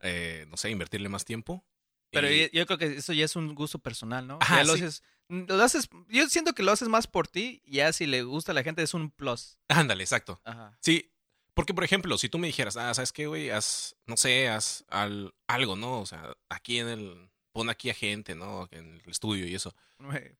eh, 0.00 0.46
no 0.48 0.56
sé, 0.56 0.70
invertirle 0.70 1.08
más 1.08 1.24
tiempo. 1.24 1.64
Pero 2.10 2.28
Y- 2.28 2.50
yo, 2.52 2.66
creo 2.66 2.76
que 2.76 2.96
eso 2.96 3.12
ya 3.12 3.24
es 3.24 3.36
un 3.36 3.54
gusto 3.54 3.78
personal, 3.78 4.26
¿no? 4.26 4.38
Ajá, 4.40 4.56
ya 4.56 4.64
lo 4.64 4.74
sí. 4.74 4.82
haces, 4.82 5.04
lo 5.28 5.62
haces, 5.62 5.88
yo 6.08 6.28
siento 6.28 6.54
que 6.54 6.64
lo 6.64 6.72
haces 6.72 6.88
más 6.88 7.06
por 7.06 7.28
ti, 7.28 7.62
y 7.64 7.76
ya 7.76 7.92
si 7.92 8.06
le 8.06 8.22
gusta 8.24 8.50
a 8.50 8.54
la 8.56 8.64
gente 8.64 8.82
es 8.82 8.94
un 8.94 9.12
plus. 9.12 9.58
Ándale, 9.68 10.02
exacto. 10.02 10.40
Ajá. 10.44 10.76
Sí, 10.80 11.12
porque 11.54 11.72
por 11.72 11.84
ejemplo, 11.84 12.18
si 12.18 12.28
tú 12.28 12.38
me 12.38 12.48
dijeras, 12.48 12.76
ah, 12.76 12.92
¿sabes 12.94 13.12
qué, 13.12 13.28
güey? 13.28 13.50
Haz, 13.50 13.94
no 14.06 14.16
sé, 14.16 14.48
haz 14.48 14.84
al, 14.88 15.34
algo, 15.46 15.76
¿no? 15.76 16.00
O 16.00 16.06
sea, 16.06 16.34
aquí 16.48 16.78
en 16.78 16.88
el, 16.88 17.30
pon 17.58 17.70
aquí 17.70 17.90
a 17.90 17.94
gente, 17.94 18.36
¿no? 18.36 18.68
En 18.70 19.00
el 19.04 19.10
estudio 19.10 19.44
y 19.44 19.52
eso. 19.52 19.74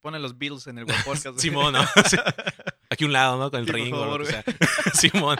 Pone 0.00 0.20
los 0.20 0.38
Bills 0.38 0.68
en 0.68 0.78
el 0.78 0.86
Podcast. 1.04 1.40
Simón, 1.40 1.72
¿no? 1.72 1.80
Aquí 2.90 3.04
un 3.04 3.12
lado, 3.12 3.36
¿no? 3.36 3.50
Con 3.50 3.58
el 3.58 3.66
Sí, 3.66 3.72
ring 3.72 3.90
favor, 3.90 4.24
sea. 4.24 4.44
Simón. 4.94 5.36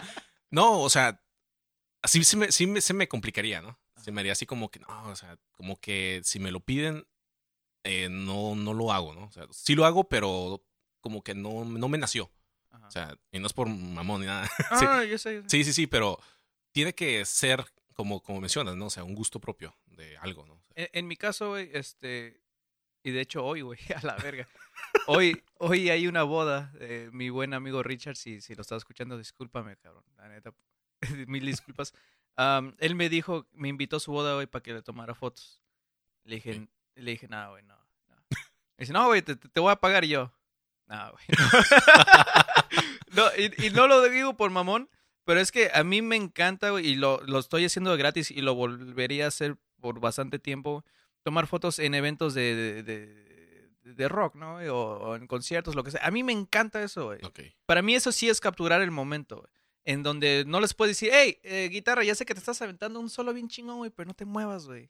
No, 0.51 0.81
o 0.81 0.89
sea, 0.89 1.23
así 2.01 2.21
sí 2.25 2.35
me, 2.35 2.51
sí 2.51 2.67
me, 2.67 2.81
se 2.81 2.93
me 2.93 3.07
complicaría, 3.07 3.61
¿no? 3.61 3.79
Se 3.95 4.11
me 4.11 4.19
haría 4.19 4.33
así 4.33 4.45
como 4.45 4.69
que, 4.69 4.81
no, 4.81 4.87
o 5.07 5.15
sea, 5.15 5.37
como 5.51 5.79
que 5.79 6.19
si 6.25 6.39
me 6.39 6.51
lo 6.51 6.59
piden, 6.59 7.07
eh, 7.85 8.09
no, 8.09 8.55
no 8.55 8.73
lo 8.73 8.91
hago, 8.91 9.15
¿no? 9.15 9.23
O 9.27 9.31
sea, 9.31 9.47
sí 9.51 9.73
lo 9.73 9.85
hago, 9.85 10.09
pero 10.09 10.61
como 10.99 11.23
que 11.23 11.33
no, 11.33 11.63
no 11.63 11.87
me 11.87 11.97
nació. 11.97 12.29
Ajá. 12.71 12.87
O 12.87 12.91
sea, 12.91 13.17
y 13.31 13.39
no 13.39 13.47
es 13.47 13.53
por 13.53 13.69
mamón 13.69 14.19
ni 14.19 14.27
nada. 14.27 14.49
Ah, 14.69 14.79
sí. 14.79 14.85
no, 14.85 15.03
yo 15.05 15.17
sé. 15.17 15.35
yo 15.35 15.41
sé. 15.43 15.49
Sí, 15.49 15.63
sí, 15.63 15.71
sí, 15.71 15.87
pero 15.87 16.19
tiene 16.73 16.93
que 16.93 17.23
ser 17.23 17.65
como, 17.93 18.21
como 18.21 18.41
mencionas, 18.41 18.75
¿no? 18.75 18.87
O 18.87 18.89
sea, 18.89 19.05
un 19.05 19.15
gusto 19.15 19.39
propio 19.39 19.73
de 19.85 20.17
algo, 20.17 20.45
¿no? 20.45 20.58
En, 20.79 20.87
en 20.93 21.07
mi 21.07 21.17
caso, 21.17 21.49
güey, 21.49 21.69
este, 21.73 22.39
y 23.03 23.11
de 23.11 23.19
hecho 23.21 23.43
hoy, 23.45 23.61
güey, 23.61 23.79
a 23.95 24.05
la 24.05 24.15
verga. 24.15 24.47
Hoy, 25.07 25.43
hoy 25.57 25.89
hay 25.89 26.07
una 26.07 26.23
boda 26.23 26.71
de 26.79 27.09
mi 27.11 27.29
buen 27.29 27.53
amigo 27.53 27.83
Richard, 27.83 28.15
si, 28.15 28.39
si 28.41 28.55
lo 28.55 28.61
estás 28.61 28.77
escuchando, 28.77 29.17
discúlpame, 29.17 29.75
cabrón, 29.77 30.03
la 30.17 30.29
neta, 30.29 30.53
mil 31.27 31.45
disculpas. 31.45 31.93
Am, 32.37 32.75
él 32.79 32.95
me 32.95 33.09
dijo, 33.09 33.45
me 33.51 33.67
invitó 33.67 33.97
a 33.97 33.99
su 33.99 34.11
boda, 34.13 34.35
güey, 34.35 34.47
para 34.47 34.63
que 34.63 34.73
le 34.73 34.81
tomara 34.81 35.13
fotos. 35.13 35.61
Le 36.23 36.35
dije, 36.35 36.61
Ok. 36.61 36.69
le 36.95 37.11
dije, 37.11 37.27
no, 37.27 37.49
güey, 37.51 37.63
no. 37.63 37.75
no". 38.07 38.15
Me 38.31 38.37
dice, 38.77 38.93
no, 38.93 39.05
güey, 39.07 39.21
te, 39.21 39.35
te- 39.35 39.59
voy 39.59 39.71
a 39.73 39.75
pagar 39.75 40.05
y 40.05 40.09
yo. 40.09 40.31
No, 40.87 41.11
güey. 41.11 41.25
no, 43.11 43.25
y, 43.37 43.65
y 43.67 43.69
no 43.71 43.87
lo 43.87 44.01
digo 44.03 44.35
por 44.37 44.49
mamón, 44.51 44.89
pero 45.29 45.41
es 45.41 45.51
que 45.51 45.69
a 45.71 45.83
mí 45.83 46.01
me 46.01 46.15
encanta, 46.15 46.71
güey, 46.71 46.87
y 46.87 46.95
lo, 46.95 47.21
lo 47.27 47.37
estoy 47.37 47.63
haciendo 47.65 47.95
gratis 47.95 48.31
y 48.31 48.41
lo 48.41 48.55
volvería 48.55 49.25
a 49.25 49.27
hacer 49.27 49.57
por 49.79 49.99
bastante 49.99 50.39
tiempo. 50.39 50.83
Tomar 51.21 51.45
fotos 51.45 51.77
en 51.77 51.93
eventos 51.93 52.33
de, 52.33 52.55
de, 52.55 52.83
de- 52.83 53.29
de 53.83 54.07
rock, 54.07 54.33
¿no? 54.35 54.55
O, 54.57 54.97
o 55.09 55.15
en 55.15 55.27
conciertos, 55.27 55.75
lo 55.75 55.83
que 55.83 55.91
sea. 55.91 56.01
A 56.03 56.09
mí 56.09 56.23
me 56.23 56.31
encanta 56.33 56.81
eso, 56.81 57.05
güey. 57.05 57.19
Para 57.67 57.83
mí 57.83 57.93
eso 57.93 58.11
sí 58.11 58.27
es 58.27 58.39
capturar 58.41 58.81
el 58.81 58.89
momento, 58.91 59.37
güey. 59.37 59.51
En 59.89 60.03
donde 60.03 60.43
no 60.45 60.59
les 60.61 60.75
puedes 60.75 60.95
decir, 60.95 61.09
hey, 61.11 61.39
eh, 61.41 61.67
guitarra, 61.71 62.03
ya 62.03 62.13
sé 62.13 62.23
que 62.23 62.35
te 62.35 62.39
estás 62.39 62.61
aventando 62.61 62.99
un 62.99 63.09
solo 63.09 63.33
bien 63.33 63.47
chingón, 63.47 63.77
güey, 63.77 63.89
pero 63.89 64.05
no 64.05 64.13
te 64.13 64.23
muevas, 64.23 64.67
güey. 64.67 64.87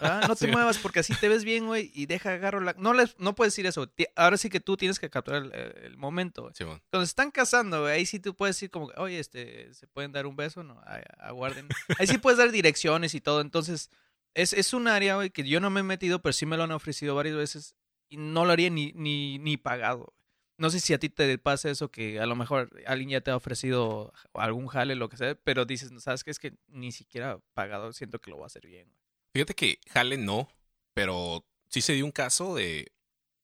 ¿Ah? 0.00 0.22
No 0.26 0.34
te 0.36 0.46
Sí. 0.46 0.50
muevas 0.50 0.78
porque 0.78 0.98
así 0.98 1.14
te 1.14 1.28
ves 1.28 1.44
bien, 1.44 1.66
güey, 1.66 1.92
y 1.94 2.06
deja 2.06 2.32
agarro 2.32 2.58
la... 2.58 2.74
No, 2.76 2.92
les, 2.92 3.16
no 3.20 3.36
puedes 3.36 3.52
decir 3.52 3.66
eso. 3.66 3.88
Ahora 4.16 4.36
sí 4.36 4.48
que 4.50 4.58
tú 4.58 4.76
tienes 4.76 4.98
que 4.98 5.08
capturar 5.08 5.44
el, 5.44 5.52
el 5.84 5.96
momento, 5.96 6.42
güey. 6.42 6.54
Simón. 6.56 6.82
Cuando 6.90 7.06
se 7.06 7.10
están 7.10 7.30
casando, 7.30 7.82
güey, 7.82 7.92
ahí 7.94 8.06
sí 8.06 8.18
tú 8.18 8.34
puedes 8.34 8.56
decir 8.56 8.70
como, 8.70 8.86
oye, 8.96 9.20
este, 9.20 9.72
¿se 9.72 9.86
pueden 9.86 10.10
dar 10.10 10.26
un 10.26 10.34
beso? 10.34 10.64
No, 10.64 10.82
Ay, 10.84 11.02
aguarden. 11.18 11.68
Ahí 12.00 12.08
sí 12.08 12.18
puedes 12.18 12.38
dar 12.38 12.50
direcciones 12.50 13.14
y 13.14 13.20
todo. 13.20 13.42
Entonces, 13.42 13.88
es, 14.34 14.52
es 14.52 14.74
un 14.74 14.88
área, 14.88 15.14
güey, 15.14 15.30
que 15.30 15.44
yo 15.48 15.60
no 15.60 15.70
me 15.70 15.78
he 15.78 15.84
metido, 15.84 16.22
pero 16.22 16.32
sí 16.32 16.44
me 16.44 16.56
lo 16.56 16.64
han 16.64 16.72
ofrecido 16.72 17.14
varias 17.14 17.36
veces 17.36 17.76
y 18.08 18.16
no 18.16 18.44
lo 18.44 18.50
haría 18.50 18.68
ni, 18.70 18.90
ni, 18.96 19.38
ni 19.38 19.56
pagado. 19.56 20.12
No 20.60 20.68
sé 20.68 20.78
si 20.78 20.92
a 20.92 20.98
ti 20.98 21.08
te 21.08 21.38
pasa 21.38 21.70
eso, 21.70 21.90
que 21.90 22.20
a 22.20 22.26
lo 22.26 22.36
mejor 22.36 22.70
alguien 22.86 23.08
ya 23.08 23.22
te 23.22 23.30
ha 23.30 23.36
ofrecido 23.36 24.12
algún 24.34 24.66
jale, 24.66 24.94
lo 24.94 25.08
que 25.08 25.16
sea, 25.16 25.34
pero 25.34 25.64
dices, 25.64 25.90
¿sabes 26.02 26.22
qué? 26.22 26.30
Es 26.30 26.38
que 26.38 26.52
ni 26.68 26.92
siquiera 26.92 27.40
pagado 27.54 27.94
siento 27.94 28.20
que 28.20 28.30
lo 28.30 28.36
voy 28.36 28.42
a 28.44 28.48
hacer 28.48 28.66
bien. 28.66 28.86
güey". 28.86 29.00
Fíjate 29.32 29.54
que 29.54 29.80
Jale 29.88 30.18
no, 30.18 30.50
pero 30.92 31.46
sí 31.68 31.80
se 31.80 31.94
dio 31.94 32.04
un 32.04 32.12
caso 32.12 32.54
de 32.54 32.92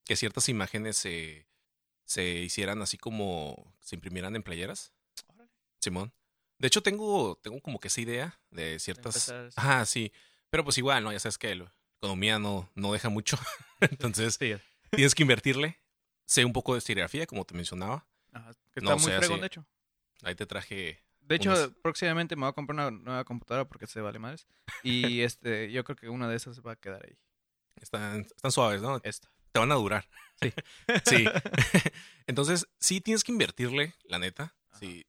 que 0.04 0.14
ciertas 0.14 0.50
imágenes 0.50 0.98
se, 0.98 1.48
se 2.04 2.22
hicieran 2.40 2.82
así 2.82 2.98
como 2.98 3.74
se 3.80 3.94
imprimieran 3.94 4.36
en 4.36 4.42
playeras. 4.42 4.92
Simón. 5.80 6.12
De 6.58 6.66
hecho, 6.68 6.82
tengo, 6.82 7.40
tengo 7.42 7.62
como 7.62 7.80
que 7.80 7.88
esa 7.88 8.02
idea 8.02 8.38
de 8.50 8.78
ciertas. 8.78 9.22
sí. 9.22 9.32
Ah, 9.56 9.86
sí. 9.86 10.12
Pero 10.50 10.64
pues 10.64 10.76
igual, 10.76 11.02
¿no? 11.02 11.12
Ya 11.12 11.20
sabes 11.20 11.38
que 11.38 11.54
la 11.54 11.72
economía 11.98 12.38
no, 12.38 12.70
no 12.74 12.92
deja 12.92 13.08
mucho. 13.08 13.38
Entonces, 13.80 14.38
tienes 14.38 15.14
que 15.14 15.22
invertirle. 15.22 15.80
Sé 16.26 16.44
un 16.44 16.52
poco 16.52 16.74
de 16.74 16.80
serigrafía, 16.82 17.26
como 17.26 17.44
te 17.44 17.54
mencionaba. 17.54 18.06
Ajá, 18.32 18.52
que 18.72 18.80
No 18.82 18.90
está 18.90 19.02
muy 19.02 19.12
sé, 19.12 19.18
fregón, 19.18 19.40
de 19.40 19.46
hecho. 19.46 19.66
Ahí 20.22 20.34
te 20.34 20.44
traje. 20.46 21.02
De 21.20 21.36
hecho, 21.36 21.50
unas- 21.50 21.70
próximamente 21.82 22.36
me 22.36 22.42
voy 22.42 22.50
a 22.50 22.52
comprar 22.52 22.74
una 22.76 22.90
nueva 22.90 23.24
computadora 23.24 23.66
porque 23.66 23.86
se 23.86 24.00
vale 24.00 24.18
madres. 24.18 24.46
Y 24.82 25.20
este, 25.22 25.70
yo 25.72 25.82
creo 25.84 25.96
que 25.96 26.08
una 26.08 26.28
de 26.28 26.36
esas 26.36 26.60
va 26.60 26.72
a 26.72 26.76
quedar 26.76 27.04
ahí. 27.06 27.16
Están, 27.80 28.20
están 28.20 28.52
suaves, 28.52 28.82
¿no? 28.82 29.00
Esta. 29.02 29.30
Te 29.52 29.60
van 29.60 29.72
a 29.72 29.76
durar. 29.76 30.08
Sí. 30.40 30.52
sí. 31.06 31.24
Entonces, 32.26 32.66
sí 32.78 33.00
tienes 33.00 33.24
que 33.24 33.32
invertirle, 33.32 33.94
la 34.04 34.18
neta. 34.18 34.54
Ajá. 34.70 34.78
Si, 34.80 35.06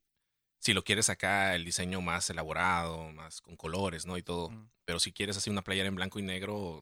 si 0.60 0.74
lo 0.74 0.84
quieres 0.84 1.10
acá, 1.10 1.56
el 1.56 1.66
diseño 1.66 2.02
más 2.02 2.30
elaborado, 2.30 3.12
más 3.12 3.42
con 3.42 3.56
colores, 3.56 4.06
¿no? 4.06 4.18
Y 4.18 4.24
todo. 4.24 4.50
Mm, 4.50 4.70
Pero 4.86 5.00
si 5.00 5.12
quieres 5.12 5.38
así 5.38 5.50
una 5.50 5.64
playera 5.64 5.88
en 5.88 5.96
blanco 5.96 6.20
y 6.20 6.24
negro, 6.24 6.82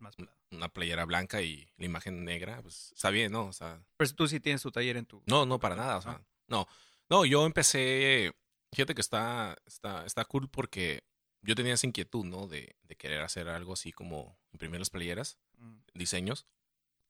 más 0.00 0.16
pelado. 0.16 0.36
una 0.50 0.68
playera 0.68 1.04
blanca 1.04 1.42
y 1.42 1.68
la 1.76 1.86
imagen 1.86 2.24
negra, 2.24 2.60
pues 2.62 2.92
está 2.94 3.10
bien, 3.10 3.32
¿no? 3.32 3.46
O 3.46 3.52
sea, 3.52 3.82
Pero 3.96 4.12
tú 4.14 4.26
sí 4.28 4.40
tienes 4.40 4.62
tu 4.62 4.70
taller 4.70 4.96
en 4.96 5.06
tu. 5.06 5.22
no, 5.26 5.46
no 5.46 5.58
para 5.60 5.76
nada. 5.76 5.96
O 5.98 6.02
sea, 6.02 6.12
Ah. 6.12 6.22
no. 6.48 6.66
No, 7.08 7.24
yo 7.24 7.44
empecé. 7.46 8.32
Fíjate 8.72 8.94
que 8.94 9.00
está, 9.00 9.56
está, 9.66 10.04
está 10.06 10.24
cool 10.24 10.48
porque 10.48 11.02
yo 11.42 11.54
tenía 11.54 11.74
esa 11.74 11.86
inquietud, 11.86 12.24
¿no? 12.24 12.46
De, 12.46 12.76
de 12.82 12.96
querer 12.96 13.20
hacer 13.22 13.48
algo 13.48 13.72
así 13.72 13.92
como 13.92 14.38
imprimir 14.52 14.78
las 14.80 14.90
playeras, 14.90 15.38
Mm. 15.58 15.78
diseños. 15.94 16.46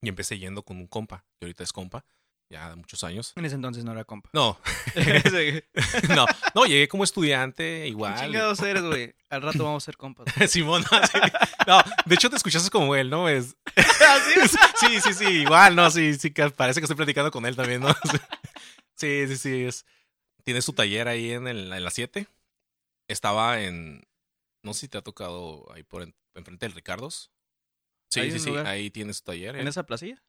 Y 0.02 0.08
empecé 0.08 0.38
yendo 0.38 0.62
con 0.62 0.78
un 0.78 0.86
compa, 0.86 1.26
que 1.38 1.44
ahorita 1.46 1.62
es 1.62 1.72
compa, 1.72 2.04
ya 2.50 2.68
de 2.70 2.76
muchos 2.76 3.02
años. 3.04 3.32
En 3.36 3.44
ese 3.44 3.54
entonces 3.54 3.84
no 3.84 3.92
era 3.92 4.04
compa. 4.04 4.28
No, 4.32 4.58
¿Qué 4.92 5.64
no, 6.14 6.26
no, 6.54 6.66
llegué 6.66 6.88
como 6.88 7.04
estudiante 7.04 7.86
igual. 7.86 8.18
chingados 8.18 8.60
eres, 8.60 8.82
güey? 8.82 9.14
Al 9.30 9.42
rato 9.42 9.64
vamos 9.64 9.84
a 9.84 9.86
ser 9.86 9.96
compas. 9.96 10.26
Simón, 10.50 10.84
no, 10.90 11.06
sí. 11.06 11.18
No, 11.66 11.80
de 12.04 12.14
hecho 12.14 12.28
te 12.28 12.36
escuchaste 12.36 12.68
como 12.70 12.94
él, 12.96 13.08
¿no? 13.08 13.28
Es... 13.28 13.56
¿Así? 13.76 14.56
Sí, 14.80 15.00
sí, 15.00 15.14
sí, 15.14 15.24
igual, 15.42 15.76
¿no? 15.76 15.88
Sí, 15.90 16.14
sí, 16.14 16.32
que 16.32 16.50
parece 16.50 16.80
que 16.80 16.84
estoy 16.86 16.96
platicando 16.96 17.30
con 17.30 17.46
él 17.46 17.54
también, 17.54 17.80
¿no? 17.82 17.94
Sí, 18.96 19.26
sí, 19.28 19.36
sí. 19.38 19.64
Es... 19.64 19.86
Tiene 20.44 20.60
su 20.62 20.72
taller 20.72 21.06
ahí 21.06 21.30
en, 21.32 21.46
el, 21.46 21.72
en 21.72 21.84
la 21.84 21.90
7. 21.90 22.26
Estaba 23.08 23.60
en. 23.62 24.02
No 24.62 24.74
sé 24.74 24.80
si 24.80 24.88
te 24.88 24.98
ha 24.98 25.02
tocado 25.02 25.70
ahí 25.72 25.82
por 25.84 26.02
en- 26.02 26.14
enfrente 26.34 26.66
del 26.66 26.74
Ricardos. 26.74 27.30
Sí, 28.10 28.20
¿Hay 28.20 28.30
sí, 28.32 28.38
sí. 28.40 28.48
lugar? 28.50 28.66
Ahí 28.66 28.90
tiene 28.90 29.12
su 29.14 29.22
taller. 29.22 29.54
¿En 29.54 29.62
él. 29.62 29.68
esa 29.68 29.84
placilla? 29.84 30.20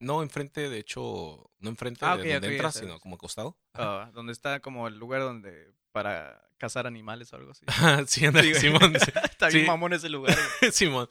No 0.00 0.22
enfrente, 0.22 0.68
de 0.68 0.78
hecho, 0.78 1.50
no 1.58 1.68
enfrente 1.70 2.04
Ah, 2.04 2.16
de 2.16 2.22
donde 2.32 2.36
ok, 2.36 2.42
ya 2.42 2.48
entras, 2.48 2.74
sino 2.74 2.98
como 3.00 3.14
acostado. 3.16 3.56
Ah, 3.74 4.10
donde 4.14 4.32
está 4.32 4.60
como 4.60 4.88
el 4.88 4.98
lugar 4.98 5.20
donde 5.20 5.72
para 5.92 6.48
cazar 6.58 6.86
animales 6.86 7.32
o 7.32 7.36
algo 7.36 7.52
así. 7.52 7.64
sí, 8.06 8.24
anda, 8.26 8.42
Sí. 8.42 8.54
Simón. 8.54 8.94
Está 9.30 9.48
bien 9.48 9.62
Sí. 9.64 9.66
mamón 9.66 9.92
ese 9.92 10.08
lugar. 10.08 10.36
Simón. 10.72 11.08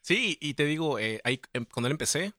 Sí, 0.00 0.38
y 0.40 0.54
te 0.54 0.64
digo, 0.64 0.98
eh, 0.98 1.20
ahí 1.24 1.40
em, 1.52 1.64
con 1.66 1.84
él 1.86 1.92
empecé. 1.92 2.32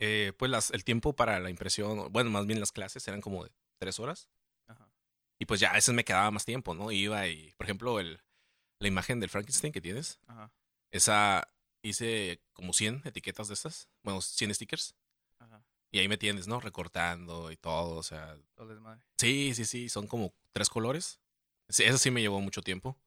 Eh, 0.00 0.32
pues 0.38 0.48
las, 0.50 0.70
el 0.70 0.84
tiempo 0.84 1.12
para 1.14 1.40
la 1.40 1.50
impresión, 1.50 2.12
bueno, 2.12 2.30
más 2.30 2.46
bien 2.46 2.60
las 2.60 2.70
clases 2.70 3.06
eran 3.08 3.20
como 3.20 3.42
de 3.44 3.50
tres 3.78 3.98
horas. 3.98 4.28
Ajá. 4.68 4.88
Y 5.40 5.46
pues 5.46 5.58
ya 5.60 5.70
a 5.70 5.74
veces 5.74 5.92
me 5.92 6.04
quedaba 6.04 6.30
más 6.30 6.44
tiempo, 6.44 6.72
¿no? 6.74 6.92
Iba 6.92 7.26
y, 7.26 7.52
por 7.56 7.66
ejemplo, 7.66 7.98
el, 7.98 8.20
la 8.78 8.86
imagen 8.88 9.18
del 9.18 9.28
Frankenstein 9.30 9.72
que 9.72 9.80
tienes, 9.80 10.20
Ajá. 10.28 10.52
esa 10.92 11.48
hice 11.82 12.40
como 12.52 12.72
100 12.72 13.02
etiquetas 13.06 13.48
de 13.48 13.54
estas, 13.54 13.88
bueno, 14.04 14.20
100 14.20 14.54
stickers. 14.54 14.94
Y 15.90 15.98
ahí 16.00 16.08
me 16.08 16.18
tienes, 16.18 16.46
¿no? 16.48 16.60
Recortando 16.60 17.50
y 17.50 17.56
todo, 17.56 17.96
o 17.96 18.02
sea, 18.02 18.36
sí, 19.18 19.54
sí, 19.54 19.64
sí, 19.64 19.88
son 19.88 20.06
como 20.06 20.34
tres 20.52 20.68
colores. 20.68 21.20
Sí, 21.68 21.84
eso 21.84 21.98
sí 21.98 22.10
me 22.10 22.20
llevó 22.20 22.40
mucho 22.40 22.62
tiempo. 22.62 22.98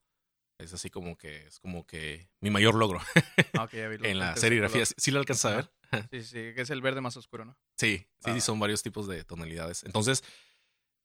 Es 0.58 0.74
así 0.74 0.90
como 0.90 1.18
que, 1.18 1.48
es 1.48 1.60
como 1.60 1.86
que 1.88 2.30
mi 2.40 2.50
mayor 2.52 2.76
logro 2.76 3.00
Ah, 3.54 3.64
ok, 3.64 3.72
ya 3.74 3.88
vi 3.88 3.98
lo- 3.98 4.06
en 4.06 4.20
la 4.20 4.36
serigrafía. 4.36 4.84
color. 4.84 4.96
¿Sí 4.98 5.12
lo 5.12 5.20
alcanzas 5.20 5.52
a 5.52 5.56
ver? 5.56 5.72
Sí, 6.12 6.22
sí, 6.24 6.54
que 6.56 6.62
es 6.62 6.70
el 6.70 6.82
verde 6.82 7.02
más 7.02 7.18
oscuro, 7.18 7.46
¿no? 7.46 7.58
Sí, 7.78 7.98
sí, 7.98 8.06
Ah. 8.30 8.34
sí, 8.34 8.42
son 8.42 8.60
varios 8.60 8.82
tipos 8.84 9.08
de 9.08 9.24
tonalidades. 9.24 9.84
Entonces, 9.84 10.24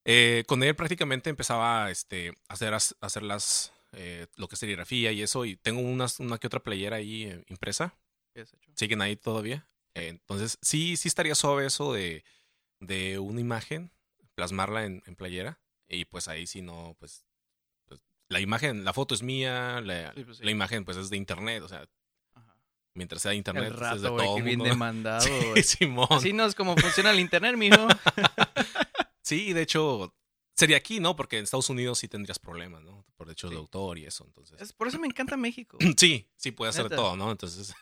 eh, 0.05 0.45
con 0.47 0.63
él 0.63 0.77
prácticamente 0.77 1.29
empezaba 1.31 1.91
este, 1.91 2.31
a 2.49 2.53
hacer, 2.55 2.73
a 2.75 2.79
hacer 3.01 3.23
las, 3.23 3.73
eh, 3.93 4.27
lo 4.37 4.47
que 4.49 4.55
es 4.55 4.59
serigrafía 4.61 5.11
y 5.13 5.23
eso. 5.23 5.45
Y 5.45 5.57
tengo 5.57 5.81
unas, 5.81 6.21
una 6.21 6.39
que 6.39 6.47
otra 6.47 6.61
playera 6.63 6.97
ahí 6.97 7.25
eh, 7.25 7.45
impresa. 7.49 7.99
¿Qué 8.33 8.43
has 8.43 8.53
hecho? 8.55 8.71
Siguen 8.77 9.01
ahí 9.03 9.17
todavía. 9.17 9.69
Entonces, 9.99 10.59
sí, 10.63 10.97
sí 10.97 11.09
estaría 11.09 11.35
suave 11.35 11.67
eso 11.67 11.93
de, 11.93 12.25
de 12.81 13.19
una 13.19 13.41
imagen, 13.41 13.91
plasmarla 14.35 14.85
en, 14.85 15.03
en 15.07 15.17
playera. 15.17 15.59
Y 15.89 16.05
pues 16.05 16.29
ahí 16.29 16.47
sí 16.47 16.63
no, 16.63 16.97
pues, 16.99 17.25
pues, 17.87 18.01
la 18.29 18.41
imagen, 18.41 18.85
la 18.85 18.93
foto 18.93 19.15
es 19.15 19.23
mía, 19.23 19.81
la, 19.81 20.13
Sí, 20.15 20.25
pues 20.25 20.39
sí. 20.39 20.45
la 20.45 20.51
imagen 20.51 20.85
pues 20.85 20.97
es 20.97 21.09
de 21.11 21.17
internet. 21.17 21.63
O 21.63 21.69
sea, 21.69 21.87
Ajá. 22.35 22.57
mientras 22.95 23.23
sea 23.23 23.31
de 23.31 23.37
internet, 23.37 23.69
El 23.73 23.75
pues, 23.77 23.93
es 23.93 24.03
de 24.03 24.09
rato, 24.09 24.15
güey, 24.15 24.27
todo 24.27 24.37
que 24.37 24.43
bien 24.43 24.59
mundo. 24.59 24.73
demandado, 24.75 25.21
Sí. 25.57 25.63
Simón. 25.63 26.09
Así 26.11 26.33
no 26.33 26.45
es 26.45 26.55
como 26.55 26.77
funciona 26.77 27.11
el 27.11 27.21
internet, 27.21 27.57
mijo. 27.57 27.87
Sí, 29.23 29.53
de 29.53 29.63
hecho, 29.63 30.15
sería 30.57 30.77
aquí, 30.79 30.99
¿no? 31.01 31.15
Porque 31.17 31.39
en 31.39 31.45
Estados 31.45 31.69
Unidos 31.71 31.99
sí 31.99 32.09
tendrías 32.09 32.39
problemas, 32.39 32.83
¿no? 32.83 33.05
Por 33.17 33.27
derechos 33.29 33.51
de 33.51 33.57
autor 33.57 33.99
y 33.99 34.07
eso, 34.07 34.25
entonces. 34.25 34.61
Es- 34.61 34.73
por 34.73 34.89
eso 34.89 34.99
me 34.99 35.07
encanta 35.07 35.37
México. 35.37 35.79
Sí, 35.97 36.29
sí 36.37 36.51
puede 36.53 36.71
hacer 36.71 36.85
Neta. 36.85 36.97
todo, 36.97 37.17
¿no? 37.17 37.31
Entonces, 37.31 37.75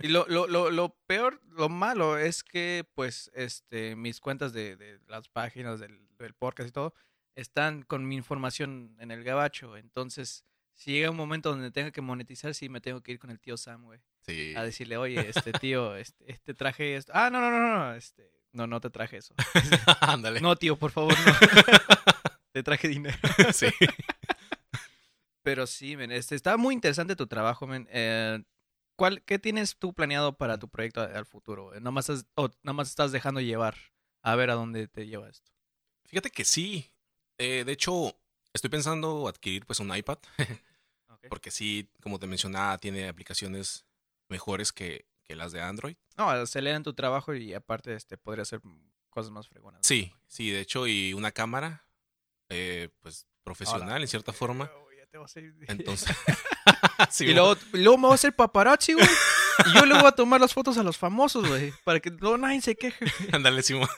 Y 0.00 0.08
lo, 0.08 0.26
lo, 0.28 0.46
lo, 0.46 0.70
lo 0.70 0.94
peor, 1.06 1.40
lo 1.48 1.68
malo 1.68 2.16
es 2.18 2.44
que, 2.44 2.86
pues, 2.94 3.30
este, 3.34 3.96
mis 3.96 4.20
cuentas 4.20 4.52
de, 4.52 4.76
de 4.76 4.98
las 5.08 5.28
páginas 5.28 5.80
del, 5.80 6.00
del 6.18 6.34
podcast 6.34 6.68
y 6.68 6.72
todo 6.72 6.94
están 7.34 7.82
con 7.82 8.06
mi 8.06 8.16
información 8.16 8.96
en 8.98 9.10
el 9.10 9.24
gabacho. 9.24 9.76
Entonces, 9.76 10.44
si 10.74 10.92
llega 10.92 11.10
un 11.10 11.16
momento 11.16 11.50
donde 11.50 11.70
tenga 11.70 11.90
que 11.90 12.00
monetizar, 12.00 12.54
sí 12.54 12.68
me 12.68 12.80
tengo 12.80 13.02
que 13.02 13.12
ir 13.12 13.18
con 13.18 13.30
el 13.30 13.38
tío 13.40 13.56
Sam, 13.56 13.84
güey. 13.84 14.00
sí. 14.26 14.54
A 14.56 14.62
decirle, 14.64 14.96
oye, 14.96 15.28
este 15.28 15.52
tío, 15.60 15.94
este, 15.96 16.30
este 16.32 16.54
traje 16.54 16.96
esto. 16.96 17.12
Ah, 17.14 17.30
no, 17.30 17.40
no, 17.40 17.50
no, 17.50 17.78
no, 17.78 17.94
este, 17.94 18.30
no, 18.52 18.66
no 18.66 18.80
te 18.80 18.90
traje 18.90 19.18
eso. 19.18 19.34
Ándale. 20.00 20.40
No, 20.40 20.56
tío, 20.56 20.76
por 20.76 20.90
favor, 20.90 21.14
no. 21.26 21.32
te 22.52 22.62
traje 22.62 22.88
dinero. 22.88 23.16
Sí. 23.52 23.66
Pero 25.42 25.66
sí, 25.66 25.96
men, 25.96 26.12
este, 26.12 26.34
está 26.34 26.56
muy 26.56 26.74
interesante 26.74 27.16
tu 27.16 27.26
trabajo, 27.26 27.66
men. 27.66 27.88
Eh, 27.90 28.42
¿cuál, 28.96 29.22
¿Qué 29.22 29.38
tienes 29.38 29.78
tú 29.78 29.94
planeado 29.94 30.36
para 30.36 30.58
tu 30.58 30.68
proyecto 30.68 31.00
al 31.00 31.24
futuro? 31.24 31.74
Eh, 31.74 31.80
¿Nomás, 31.80 32.10
has- 32.10 32.26
o 32.34 32.50
nomás 32.62 32.88
estás 32.88 33.10
dejando 33.10 33.40
llevar 33.40 33.76
a 34.22 34.36
ver 34.36 34.50
a 34.50 34.54
dónde 34.54 34.86
te 34.86 35.06
lleva 35.06 35.28
esto? 35.30 35.50
Fíjate 36.06 36.30
que 36.30 36.44
sí. 36.44 36.92
Eh, 37.38 37.64
de 37.64 37.72
hecho, 37.72 38.14
estoy 38.52 38.68
pensando 38.68 39.26
adquirir 39.28 39.64
pues 39.64 39.80
un 39.80 39.94
iPad. 39.96 40.18
Porque 41.28 41.50
sí, 41.50 41.88
como 42.02 42.18
te 42.18 42.26
mencionaba, 42.26 42.76
tiene 42.78 43.08
aplicaciones 43.08 43.86
mejores 44.28 44.72
que, 44.72 45.06
que 45.30 45.36
las 45.36 45.52
de 45.52 45.60
Android. 45.60 45.94
No, 46.16 46.28
aceleran 46.28 46.82
tu 46.82 46.92
trabajo 46.92 47.32
y 47.34 47.54
aparte 47.54 47.94
este, 47.94 48.18
podría 48.18 48.42
hacer 48.42 48.60
cosas 49.10 49.30
más 49.30 49.46
fregonas. 49.48 49.80
Sí, 49.86 50.12
sí, 50.26 50.50
de 50.50 50.58
hecho, 50.60 50.88
y 50.88 51.12
una 51.14 51.30
cámara, 51.30 51.86
eh, 52.48 52.88
pues 53.00 53.28
profesional 53.44 54.02
en 54.02 54.08
cierta 54.08 54.32
forma. 54.32 54.66
Pero, 54.66 54.86
ya 54.98 55.06
te 55.06 55.18
vas 55.18 55.36
a 55.36 55.40
ir- 55.40 55.54
Entonces. 55.68 56.08
Sí, 57.10 57.24
y 57.26 57.32
luego, 57.34 57.56
luego 57.72 57.96
me 57.96 58.02
voy 58.02 58.12
a 58.12 58.14
hacer 58.16 58.34
paparazzi, 58.34 58.92
güey. 58.92 59.06
Y 59.66 59.74
yo 59.74 59.86
le 59.86 59.94
voy 59.94 60.06
a 60.06 60.12
tomar 60.12 60.40
las 60.40 60.52
fotos 60.52 60.76
a 60.78 60.82
los 60.82 60.98
famosos, 60.98 61.48
güey. 61.48 61.72
Para 61.84 61.98
que 62.00 62.10
luego 62.10 62.36
nadie 62.36 62.60
se 62.60 62.74
queje. 62.76 63.06
Ándale, 63.32 63.62
Simón. 63.62 63.88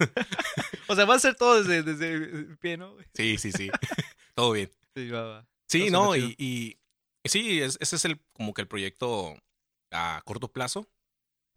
O 0.87 0.95
sea, 0.95 1.05
va 1.05 1.17
a 1.17 1.19
ser 1.19 1.35
todo 1.35 1.61
desde, 1.63 1.83
desde 1.83 2.13
el 2.15 2.57
pie, 2.59 2.77
¿no? 2.77 2.95
Sí, 3.15 3.39
sí, 3.39 3.51
sí. 3.53 3.71
Todo 4.35 4.53
bien. 4.53 4.71
Sí, 4.95 5.09
va, 5.11 5.23
va. 5.25 5.47
Sí, 5.67 5.91
no, 5.91 6.15
y, 6.15 6.35
y- 6.39 6.79
y 7.25 7.29
sí, 7.29 7.61
es- 7.61 7.77
ese 7.81 7.97
es 7.97 8.05
el 8.05 8.21
como 8.35 8.55
que 8.55 8.63
el 8.63 8.69
proyecto 8.69 9.35
a 9.91 10.23
corto 10.25 10.49
plazo. 10.49 10.89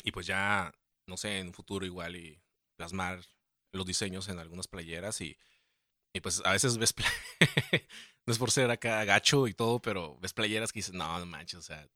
Y 0.06 0.12
pues 0.12 0.28
ya, 0.28 0.72
no 1.08 1.18
sé, 1.18 1.40
en 1.40 1.48
un 1.48 1.54
futuro 1.54 1.84
igual 1.86 2.16
y 2.16 2.40
plasmar 2.78 3.22
los 3.72 3.86
diseños 3.88 4.30
en 4.30 4.38
algunas 4.38 4.68
playeras 4.68 5.20
y, 5.20 5.36
y 6.14 6.22
pues 6.22 6.44
a 6.46 6.52
veces 6.52 6.78
ves, 6.78 6.94
no 8.28 8.32
es 8.32 8.38
por 8.38 8.52
ser 8.52 8.70
acá 8.70 9.04
gacho 9.04 9.48
y 9.48 9.56
todo, 9.56 9.82
pero 9.82 10.18
ves 10.20 10.32
playeras 10.32 10.72
que 10.72 10.80
dices, 10.80 10.94
no, 10.94 11.20
no 11.20 11.26
manches, 11.26 11.58
o 11.58 11.62
sea, 11.64 11.90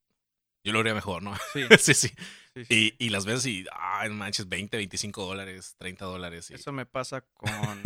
yo 0.64 0.74
lo 0.74 0.80
haría 0.80 0.96
mejor, 0.96 1.22
¿no? 1.22 1.38
Sí, 1.54 1.62
sí, 1.80 1.94
sí. 1.94 2.08
sí, 2.56 2.66
sí. 2.66 2.96
Y, 2.98 3.06
y 3.06 3.10
las 3.10 3.26
ves 3.26 3.46
y, 3.46 3.64
ay, 3.72 4.10
no 4.10 4.16
manches, 4.16 4.50
20, 4.50 4.76
25 4.76 5.24
dólares, 5.24 5.76
30 5.78 6.06
dólares. 6.06 6.50
Y, 6.50 6.56
Eso 6.56 6.72
me 6.72 6.88
pasa 6.88 7.22
con. 7.34 7.84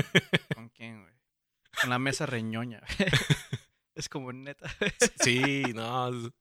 ¿Con 0.55 0.69
quién, 0.69 1.01
güey? 1.01 1.13
Con 1.81 1.89
la 1.89 1.99
mesa 1.99 2.25
reñoña. 2.25 2.81
es 3.93 4.07
como 4.07 4.31
neta. 4.31 4.73
Sí, 5.21 5.63
no, 5.75 6.31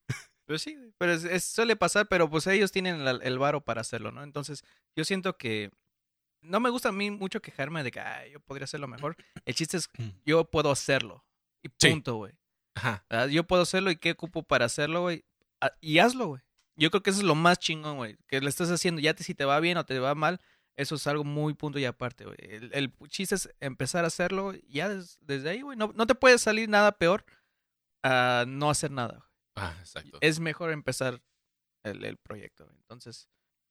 Pero 0.53 0.59
sí, 0.59 0.77
güey, 0.77 0.93
pero 0.99 1.13
es, 1.13 1.25
es- 1.25 1.45
suele 1.45 1.77
pasar, 1.77 2.09
pero 2.09 2.29
pues 2.29 2.47
ellos 2.47 2.71
tienen 2.73 3.05
la- 3.05 3.13
el 3.23 3.39
varo 3.39 3.63
para 3.63 3.81
hacerlo, 3.81 4.13
¿no? 4.13 4.23
Entonces, 4.23 4.63
yo 4.95 5.05
siento 5.05 5.37
que 5.39 5.71
no 6.43 6.61
me 6.61 6.69
gusta 6.69 6.91
a 6.91 6.93
mí 6.93 7.11
mucho 7.11 7.41
quejarme 7.41 7.83
de 7.83 7.91
que 7.91 8.01
"Ay, 8.01 8.33
yo 8.33 8.41
podría 8.41 8.65
hacerlo 8.65 8.87
mejor. 8.89 9.17
El 9.47 9.55
chiste 9.55 9.77
es 9.79 9.89
yo 10.27 10.45
puedo 10.51 10.71
hacerlo. 10.71 11.25
Y 11.63 11.69
Sí. 11.79 11.89
punto, 11.91 12.17
güey. 12.17 12.33
ajá, 12.75 13.05
¿Verdad? 13.09 13.29
Yo 13.29 13.45
puedo 13.47 13.63
hacerlo 13.63 13.91
y 13.91 13.97
qué 13.97 14.11
ocupo 14.13 14.43
para 14.43 14.65
hacerlo, 14.67 15.03
güey. 15.03 15.25
Y 15.81 15.99
hazlo, 16.01 16.27
güey. 16.27 16.43
Yo 16.77 16.91
creo 16.91 17.03
que 17.03 17.11
eso 17.11 17.21
es 17.21 17.25
lo 17.27 17.35
más 17.35 17.59
chingón, 17.59 17.97
güey. 17.97 18.17
Que 18.27 18.41
le 18.41 18.49
estás 18.49 18.71
haciendo, 18.71 19.01
ya 19.01 19.15
te, 19.15 19.23
si 19.25 19.35
te 19.35 19.45
va 19.45 19.61
bien 19.61 19.77
o 19.79 19.85
te 19.87 19.99
va 20.01 20.15
mal, 20.15 20.41
eso 20.77 20.95
es 20.97 21.07
algo 21.07 21.23
muy 21.25 21.55
punto 21.55 21.79
y 21.79 21.85
aparte, 21.85 22.25
güey. 22.25 22.37
El, 22.41 22.71
el 22.75 22.93
chiste 23.09 23.35
es 23.37 23.49
empezar 23.61 24.05
a 24.05 24.09
hacerlo 24.09 24.53
ya 24.69 24.89
des- 24.89 25.19
desde 25.21 25.51
ahí, 25.51 25.61
güey. 25.63 25.77
No, 25.79 25.93
no 25.95 26.07
te 26.07 26.15
puede 26.15 26.39
salir 26.39 26.69
nada 26.69 26.93
peor 26.93 27.25
a 28.03 28.45
no 28.49 28.71
hacer 28.71 28.91
nada. 28.91 29.29
Ah, 29.57 29.75
exacto. 29.79 30.19
Es 30.21 30.41
mejor 30.41 30.71
empezar 30.73 31.23
el, 31.85 32.05
el 32.05 32.17
proyecto. 32.17 32.69
Entonces, 32.71 33.29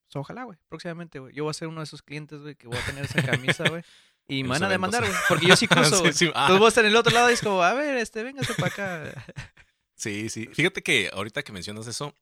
pues, 0.08 0.16
ojalá, 0.18 0.44
güey. 0.44 0.58
Próximamente, 0.68 1.20
güey. 1.20 1.34
Yo 1.34 1.44
voy 1.44 1.52
a 1.52 1.54
ser 1.54 1.68
uno 1.68 1.80
de 1.82 1.86
esos 1.86 2.02
clientes, 2.02 2.42
güey, 2.42 2.56
que 2.56 2.68
voy 2.68 2.78
a 2.78 2.86
tener 2.86 3.06
esa 3.06 3.22
camisa, 3.24 3.68
güey. 3.70 3.84
Y 4.28 4.44
me 4.44 4.50
van 4.50 4.64
a 4.64 4.70
demandar, 4.70 5.04
güey. 5.04 5.14
Porque 5.28 5.48
yo 5.48 5.56
sí 5.56 5.68
cruzo, 5.68 5.96
Sí, 5.98 6.02
güey. 6.02 6.14
sí, 6.14 6.26
ah. 6.36 6.42
Entonces 6.44 6.60
voy 6.60 6.66
a 6.66 6.70
estar 6.70 6.86
en 6.86 6.92
el 6.92 6.98
otro 6.98 7.12
lado 7.14 7.30
y 7.30 7.34
es 7.34 7.42
como, 7.42 7.62
a 7.64 7.74
ver, 7.74 7.98
este, 7.98 8.24
véngase 8.24 8.54
para 8.56 8.68
acá. 8.68 9.26
Sí, 9.96 10.30
sí. 10.30 10.48
Fíjate 10.48 10.82
que 10.82 11.12
ahorita 11.14 11.44
que 11.44 11.52
mencionas 11.52 11.86
eso, 11.86 12.16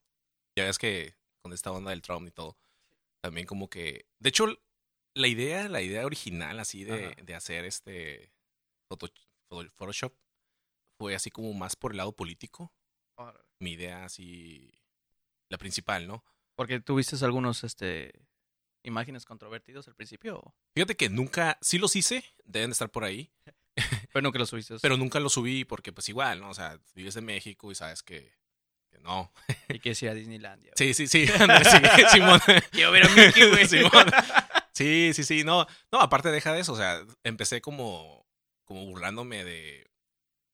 ya 0.54 0.64
ves 0.66 0.76
que 0.78 1.14
con 1.42 1.54
esta 1.54 1.72
onda 1.72 1.90
del 1.92 2.02
Trump 2.02 2.28
y 2.28 2.30
todo, 2.30 2.58
también 3.22 3.46
como 3.46 3.70
que, 3.70 4.04
de 4.18 4.28
hecho, 4.28 4.46
la 5.14 5.28
idea, 5.28 5.66
la 5.66 5.80
idea 5.80 6.04
original 6.04 6.60
así 6.60 6.84
de, 6.84 7.16
de 7.24 7.34
hacer 7.34 7.64
este 7.64 8.34
photo- 8.86 9.08
photo- 9.50 9.70
Photoshop 9.70 10.14
fue 10.98 11.14
así 11.14 11.30
como 11.30 11.54
más 11.54 11.74
por 11.74 11.92
el 11.92 11.96
lado 11.96 12.12
político. 12.12 12.70
Mi 13.60 13.72
idea 13.72 14.04
así, 14.04 14.72
la 15.48 15.58
principal, 15.58 16.06
¿no? 16.06 16.24
Porque 16.56 16.80
tuviste 16.80 17.22
algunos, 17.24 17.62
este, 17.62 18.12
imágenes 18.82 19.24
controvertidos 19.24 19.86
al 19.88 19.94
principio, 19.94 20.54
Fíjate 20.74 20.96
que 20.96 21.08
nunca, 21.08 21.58
sí 21.60 21.78
los 21.78 21.96
hice, 21.96 22.24
deben 22.44 22.70
de 22.70 22.72
estar 22.72 22.90
por 22.90 23.04
ahí, 23.04 23.30
pero 24.12 24.32
que 24.32 24.38
los 24.38 24.48
subiste. 24.48 24.76
pero 24.80 24.96
nunca 24.96 25.20
los 25.20 25.32
subí 25.32 25.64
porque 25.64 25.92
pues 25.92 26.08
igual, 26.08 26.40
¿no? 26.40 26.50
O 26.50 26.54
sea, 26.54 26.78
vives 26.94 27.16
en 27.16 27.24
México 27.24 27.70
y 27.70 27.74
sabes 27.74 28.02
que, 28.02 28.32
que 28.90 28.98
no. 28.98 29.32
Y 29.68 29.78
que 29.80 29.90
ir 29.90 30.08
a 30.08 30.14
Disneylandia. 30.14 30.72
Sí, 30.76 30.94
sí, 30.94 31.06
sí, 31.06 31.26
ándale, 31.38 31.64
sí, 31.64 31.76
Simón. 32.12 32.40
Quiero 32.70 32.92
ver 32.92 33.06
a 33.06 33.08
Mickey, 33.10 33.50
güey. 33.50 33.66
Simón. 33.68 34.06
Sí, 34.72 35.12
sí, 35.12 35.24
sí, 35.24 35.44
no, 35.44 35.66
no, 35.92 36.00
aparte 36.00 36.30
deja 36.30 36.52
de 36.52 36.60
eso, 36.60 36.72
o 36.72 36.76
sea, 36.76 37.04
empecé 37.24 37.60
como, 37.60 38.26
como 38.64 38.86
burlándome 38.86 39.44
de, 39.44 39.89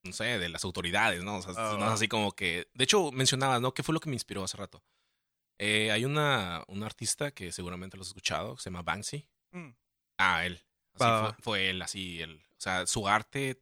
no 0.07 0.13
sé, 0.13 0.39
de 0.39 0.49
las 0.49 0.63
autoridades, 0.63 1.23
¿no? 1.23 1.37
O 1.37 1.41
sea, 1.41 1.53
no 1.53 1.85
es 1.85 1.91
así 1.91 2.07
como 2.07 2.31
que, 2.31 2.67
de 2.73 2.83
hecho, 2.83 3.11
mencionabas, 3.11 3.61
¿no? 3.61 3.73
¿Qué 3.73 3.83
fue 3.83 3.93
lo 3.93 3.99
que 3.99 4.09
me 4.09 4.15
inspiró 4.15 4.43
hace 4.43 4.57
rato? 4.57 4.83
Eh, 5.59 5.91
hay 5.91 6.05
una, 6.05 6.63
una 6.67 6.85
artista 6.85 7.31
que 7.31 7.51
seguramente 7.51 7.97
lo 7.97 8.01
has 8.01 8.09
escuchado, 8.09 8.55
que 8.55 8.61
se 8.61 8.69
llama 8.69 8.83
Banksy. 8.83 9.27
Mm. 9.51 9.69
Ah, 10.17 10.45
él. 10.45 10.63
Así 10.99 11.35
fue, 11.41 11.69
él, 11.69 11.81
así, 11.81 12.21
él. 12.21 12.43
O 12.57 12.61
sea, 12.61 12.87
su 12.87 13.07
arte, 13.07 13.61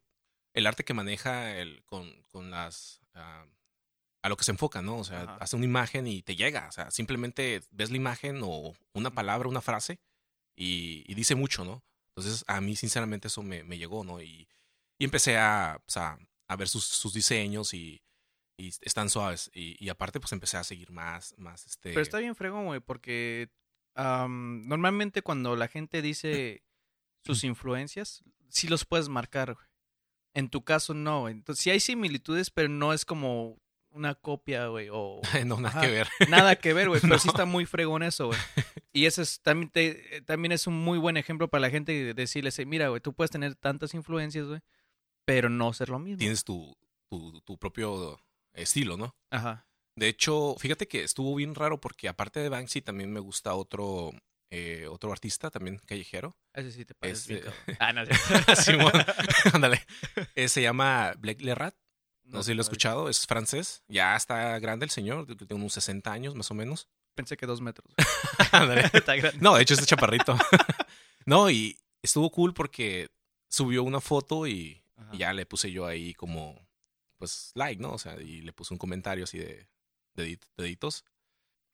el 0.54 0.68
arte 0.68 0.86
que 0.86 0.94
maneja 0.94 1.58
él 1.58 1.84
con, 1.86 2.24
con 2.30 2.50
las... 2.52 3.02
a 3.14 4.30
lo 4.30 4.38
que 4.38 4.44
se 4.44 4.52
enfoca, 4.52 4.82
¿no? 4.82 4.98
O 4.98 5.04
sea, 5.04 5.24
Ajá. 5.24 5.38
hace 5.40 5.56
una 5.56 5.66
imagen 5.66 6.08
y 6.08 6.22
te 6.22 6.36
llega. 6.36 6.68
O 6.68 6.72
sea, 6.72 6.92
simplemente 6.92 7.62
ves 7.72 7.92
la 7.92 7.98
imagen 7.98 8.42
o 8.44 8.74
una 8.94 9.12
palabra, 9.12 9.50
una 9.50 9.62
frase 9.62 10.00
y, 10.56 11.04
y 11.08 11.14
dice 11.14 11.36
mucho, 11.36 11.66
¿no? 11.66 11.84
Entonces, 12.10 12.46
a 12.48 12.62
mí, 12.62 12.76
sinceramente, 12.78 13.28
eso 13.28 13.44
me, 13.44 13.64
me 13.64 13.78
llegó, 13.78 14.06
¿no? 14.06 14.22
Y, 14.22 14.48
y 14.98 15.04
empecé 15.04 15.38
a, 15.38 15.82
o 15.86 15.92
sea, 15.92 16.18
a 16.48 16.56
ver 16.56 16.68
sus, 16.68 16.84
sus 16.86 17.14
diseños 17.14 17.74
y, 17.74 18.02
y 18.58 18.70
están 18.82 19.10
suaves. 19.10 19.50
Y, 19.54 19.76
y 19.84 19.90
aparte, 19.90 20.20
pues 20.20 20.32
empecé 20.32 20.58
a 20.58 20.64
seguir 20.64 20.92
más, 20.92 21.34
más 21.38 21.66
este... 21.66 21.90
Pero 21.90 22.02
está 22.02 22.20
bien 22.20 22.36
fregón, 22.36 22.66
güey, 22.66 22.80
porque 22.80 23.50
am, 23.96 24.68
normalmente 24.68 25.22
cuando 25.22 25.56
la 25.56 25.68
gente 25.68 26.02
dice 26.02 26.64
sus 27.24 27.44
influencias, 27.44 28.24
sí 28.50 28.68
los 28.68 28.86
puedes 28.86 29.10
marcar, 29.10 29.54
güey. 29.54 29.66
En 30.34 30.50
tu 30.50 30.64
caso, 30.64 30.94
no, 30.94 31.22
güey. 31.22 31.34
Entonces, 31.34 31.64
sí 31.64 31.70
hay 31.70 31.80
similitudes, 31.80 32.50
pero 32.50 32.68
no 32.70 32.94
es 32.94 33.06
como 33.06 33.58
una 33.90 34.14
copia, 34.14 34.68
güey, 34.68 34.90
o... 34.92 35.22
no, 35.46 35.58
nada 35.58 35.70
Ajá. 35.70 35.82
que 35.82 35.92
ver. 35.92 36.10
Nada 36.30 36.56
que 36.58 36.74
ver, 36.74 36.90
güey, 36.90 37.00
pero 37.02 37.18
sí 37.18 37.30
está 37.30 37.46
muy 37.46 37.66
fregón 37.66 38.04
eso, 38.04 38.28
güey. 38.28 38.40
Y 38.94 39.08
ese 39.08 39.24
es, 39.24 39.42
también, 39.42 39.70
te- 39.70 40.22
también 40.22 40.54
es 40.54 40.68
un 40.68 40.74
muy 40.74 40.98
buen 40.98 41.18
ejemplo 41.18 41.50
para 41.50 41.60
la 41.64 41.70
gente 41.70 41.92
de 41.92 42.14
decirles, 42.14 42.58
eh, 42.60 42.66
mira, 42.66 42.88
güey, 42.88 43.02
tú 43.02 43.12
puedes 43.12 43.30
tener 43.30 43.54
tantas 43.56 43.94
influencias, 43.94 44.48
güey, 44.48 44.62
pero 45.26 45.50
no 45.50 45.74
ser 45.74 45.90
lo 45.90 46.00
mismo. 46.00 46.20
Tienes 46.20 46.44
tu, 46.44 46.76
tu, 47.10 47.42
tu 47.42 47.58
propio 47.58 48.20
estilo, 48.54 48.98
¿no? 48.98 49.16
Ajá. 49.30 49.68
De 49.96 50.10
hecho, 50.10 50.56
fíjate 50.60 50.88
que 50.88 51.04
estuvo 51.04 51.34
bien 51.36 51.56
raro 51.56 51.80
porque 51.80 52.10
aparte 52.10 52.42
de 52.42 52.50
Banksy 52.50 52.82
también 52.82 53.12
me 53.12 53.22
gusta 53.22 53.56
otro, 53.56 54.12
eh, 54.50 54.88
otro 54.90 55.12
artista 55.12 55.50
también 55.50 55.80
callejero. 55.86 56.36
Ese 56.54 56.72
sí 56.72 56.86
te 56.86 56.94
parece 56.94 57.36
Este-. 57.36 57.52
Ah, 57.80 57.94
no. 57.94 58.04
Simón, 58.56 58.92
ándale. 59.54 59.86
Eh, 60.36 60.50
se 60.50 60.62
llama 60.62 61.14
Blake 61.18 61.44
Lerat. 61.44 61.76
No, 62.26 62.42
sé 62.42 62.48
si 62.48 62.54
lo 62.56 62.56
he 62.56 62.58
no, 62.58 62.62
escuchado, 62.64 63.10
es 63.10 63.28
francés. 63.28 63.84
Ya 63.88 64.16
está 64.16 64.58
grande 64.60 64.86
el 64.86 64.90
señor, 64.90 65.28
tiene 65.28 65.56
unos 65.56 65.74
60 65.74 66.12
años 66.12 66.34
más 66.34 66.50
o 66.50 66.56
menos. 66.56 66.90
Pensé 67.14 67.38
que 67.38 67.46
dos 67.46 67.62
metros. 67.62 67.88
Está 68.94 69.16
grande. 69.16 69.38
No, 69.40 69.56
de 69.56 69.62
hecho 69.62 69.76
este 69.76 69.86
chaparrito. 69.86 70.36
no, 71.26 71.50
y 71.52 71.78
estuvo 72.02 72.32
cool 72.32 72.54
porque 72.54 73.10
subió 73.48 73.84
una 73.84 74.02
foto 74.02 74.48
y, 74.48 74.82
Ajá. 74.98 75.10
y 75.14 75.18
ya 75.20 75.34
le 75.34 75.46
puse 75.46 75.72
yo 75.72 75.86
ahí 75.86 76.14
como, 76.14 76.68
pues, 77.18 77.52
like, 77.56 77.82
¿no? 77.82 77.92
O 77.94 77.98
sea, 78.00 78.20
y 78.22 78.42
le 78.42 78.54
puse 78.54 78.74
un 78.74 78.78
comentario 78.78 79.24
así 79.26 79.38
de 79.38 79.68
dedit- 80.16 80.48
deditos. 80.58 81.04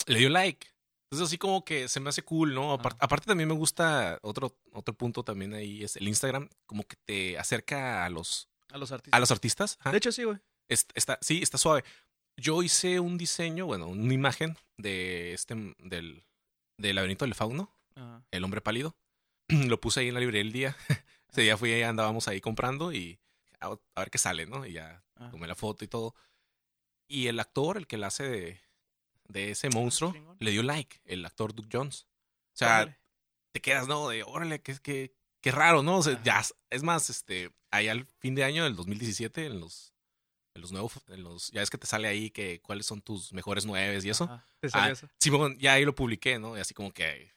Le 0.07 0.19
dio 0.19 0.29
like. 0.29 0.67
Entonces 1.05 1.27
así 1.27 1.37
como 1.37 1.65
que 1.65 1.87
se 1.89 1.99
me 1.99 2.09
hace 2.09 2.23
cool, 2.23 2.53
¿no? 2.53 2.73
Apar- 2.73 2.93
Ajá. 2.93 2.97
aparte 3.05 3.25
también 3.27 3.49
me 3.49 3.55
gusta 3.55 4.17
otro, 4.21 4.57
otro 4.71 4.93
punto 4.95 5.23
también 5.23 5.53
ahí 5.53 5.83
es 5.83 5.97
el 5.97 6.07
Instagram, 6.07 6.49
como 6.65 6.83
que 6.83 6.95
te 7.05 7.37
acerca 7.37 8.05
a 8.05 8.09
los, 8.09 8.47
A 8.71 8.77
los 8.77 8.91
artistas. 8.93 9.17
a 9.17 9.19
los 9.19 9.31
artistas. 9.31 9.77
Ajá. 9.81 9.91
De 9.91 9.97
hecho, 9.97 10.11
sí, 10.11 10.23
güey. 10.23 10.37
Es- 10.69 10.87
está, 10.95 11.17
sí, 11.21 11.41
está 11.41 11.57
suave. 11.57 11.83
Yo 12.37 12.63
hice 12.63 12.99
un 13.01 13.17
diseño, 13.17 13.65
bueno, 13.65 13.87
una 13.87 14.13
imagen 14.13 14.57
de 14.77 15.33
este, 15.33 15.53
del, 15.79 16.23
del 16.77 16.95
laberinto 16.95 17.25
del 17.25 17.35
fauno, 17.35 17.75
Ajá. 17.95 18.23
el 18.31 18.43
hombre 18.45 18.61
pálido. 18.61 18.95
Lo 19.49 19.81
puse 19.81 19.99
ahí 19.99 20.07
en 20.07 20.13
la 20.13 20.21
librería 20.21 20.41
el 20.41 20.53
día. 20.53 20.77
Ese 21.31 21.41
día 21.41 21.57
fui 21.57 21.71
ahí, 21.71 21.83
andábamos 21.83 22.27
ahí 22.27 22.41
comprando 22.41 22.91
y 22.93 23.19
a, 23.59 23.67
a 23.67 23.99
ver 23.99 24.09
qué 24.11 24.17
sale, 24.17 24.45
¿no? 24.45 24.65
Y 24.65 24.73
ya 24.73 25.03
Ah. 25.15 25.29
tomé 25.29 25.47
la 25.47 25.53
foto 25.55 25.85
y 25.85 25.87
todo. 25.87 26.15
Y 27.07 27.27
el 27.27 27.39
actor, 27.39 27.77
el 27.77 27.85
que 27.85 27.97
la 27.97 28.07
hace 28.07 28.23
de, 28.27 28.61
de 29.27 29.51
ese 29.51 29.69
monstruo, 29.69 30.13
chingón. 30.13 30.35
le 30.39 30.51
dio 30.51 30.63
like, 30.63 30.99
el 31.05 31.23
actor 31.25 31.53
Duke 31.53 31.69
Jones. 31.71 32.07
O 32.53 32.57
sea, 32.57 32.81
Órale. 32.81 32.99
te 33.51 33.61
quedas, 33.61 33.87
¿no? 33.87 34.09
De, 34.09 34.23
órale, 34.23 34.61
qué, 34.61 34.75
qué, 34.81 35.13
qué 35.41 35.51
raro, 35.51 35.83
¿no? 35.83 35.97
O 35.99 36.03
sea, 36.03 36.13
Ajá. 36.13 36.23
ya, 36.23 36.41
es 36.71 36.81
más, 36.83 37.09
este, 37.11 37.51
ahí 37.69 37.87
al 37.87 38.05
fin 38.19 38.33
de 38.35 38.43
año 38.43 38.63
del 38.63 38.75
2017, 38.75 39.45
en 39.45 39.59
los, 39.59 39.93
en 40.55 40.61
los 40.61 40.71
nuevos, 40.71 40.93
en 41.09 41.23
los, 41.23 41.51
ya 41.51 41.61
es 41.61 41.69
que 41.69 41.77
te 41.77 41.85
sale 41.87 42.07
ahí 42.07 42.31
que 42.31 42.61
cuáles 42.61 42.85
son 42.87 43.01
tus 43.01 43.31
mejores 43.31 43.65
nueves 43.65 44.03
y 44.05 44.09
eso. 44.09 44.23
Ajá. 44.25 44.45
Te 44.59 44.69
salió 44.69 44.89
Ah, 44.89 44.91
eso. 44.91 45.07
Simón, 45.19 45.57
ya 45.59 45.73
ahí 45.73 45.85
lo 45.85 45.93
publiqué, 45.93 46.39
¿no? 46.39 46.57
Y 46.57 46.61
así 46.61 46.73
como 46.73 46.91
que 46.91 47.31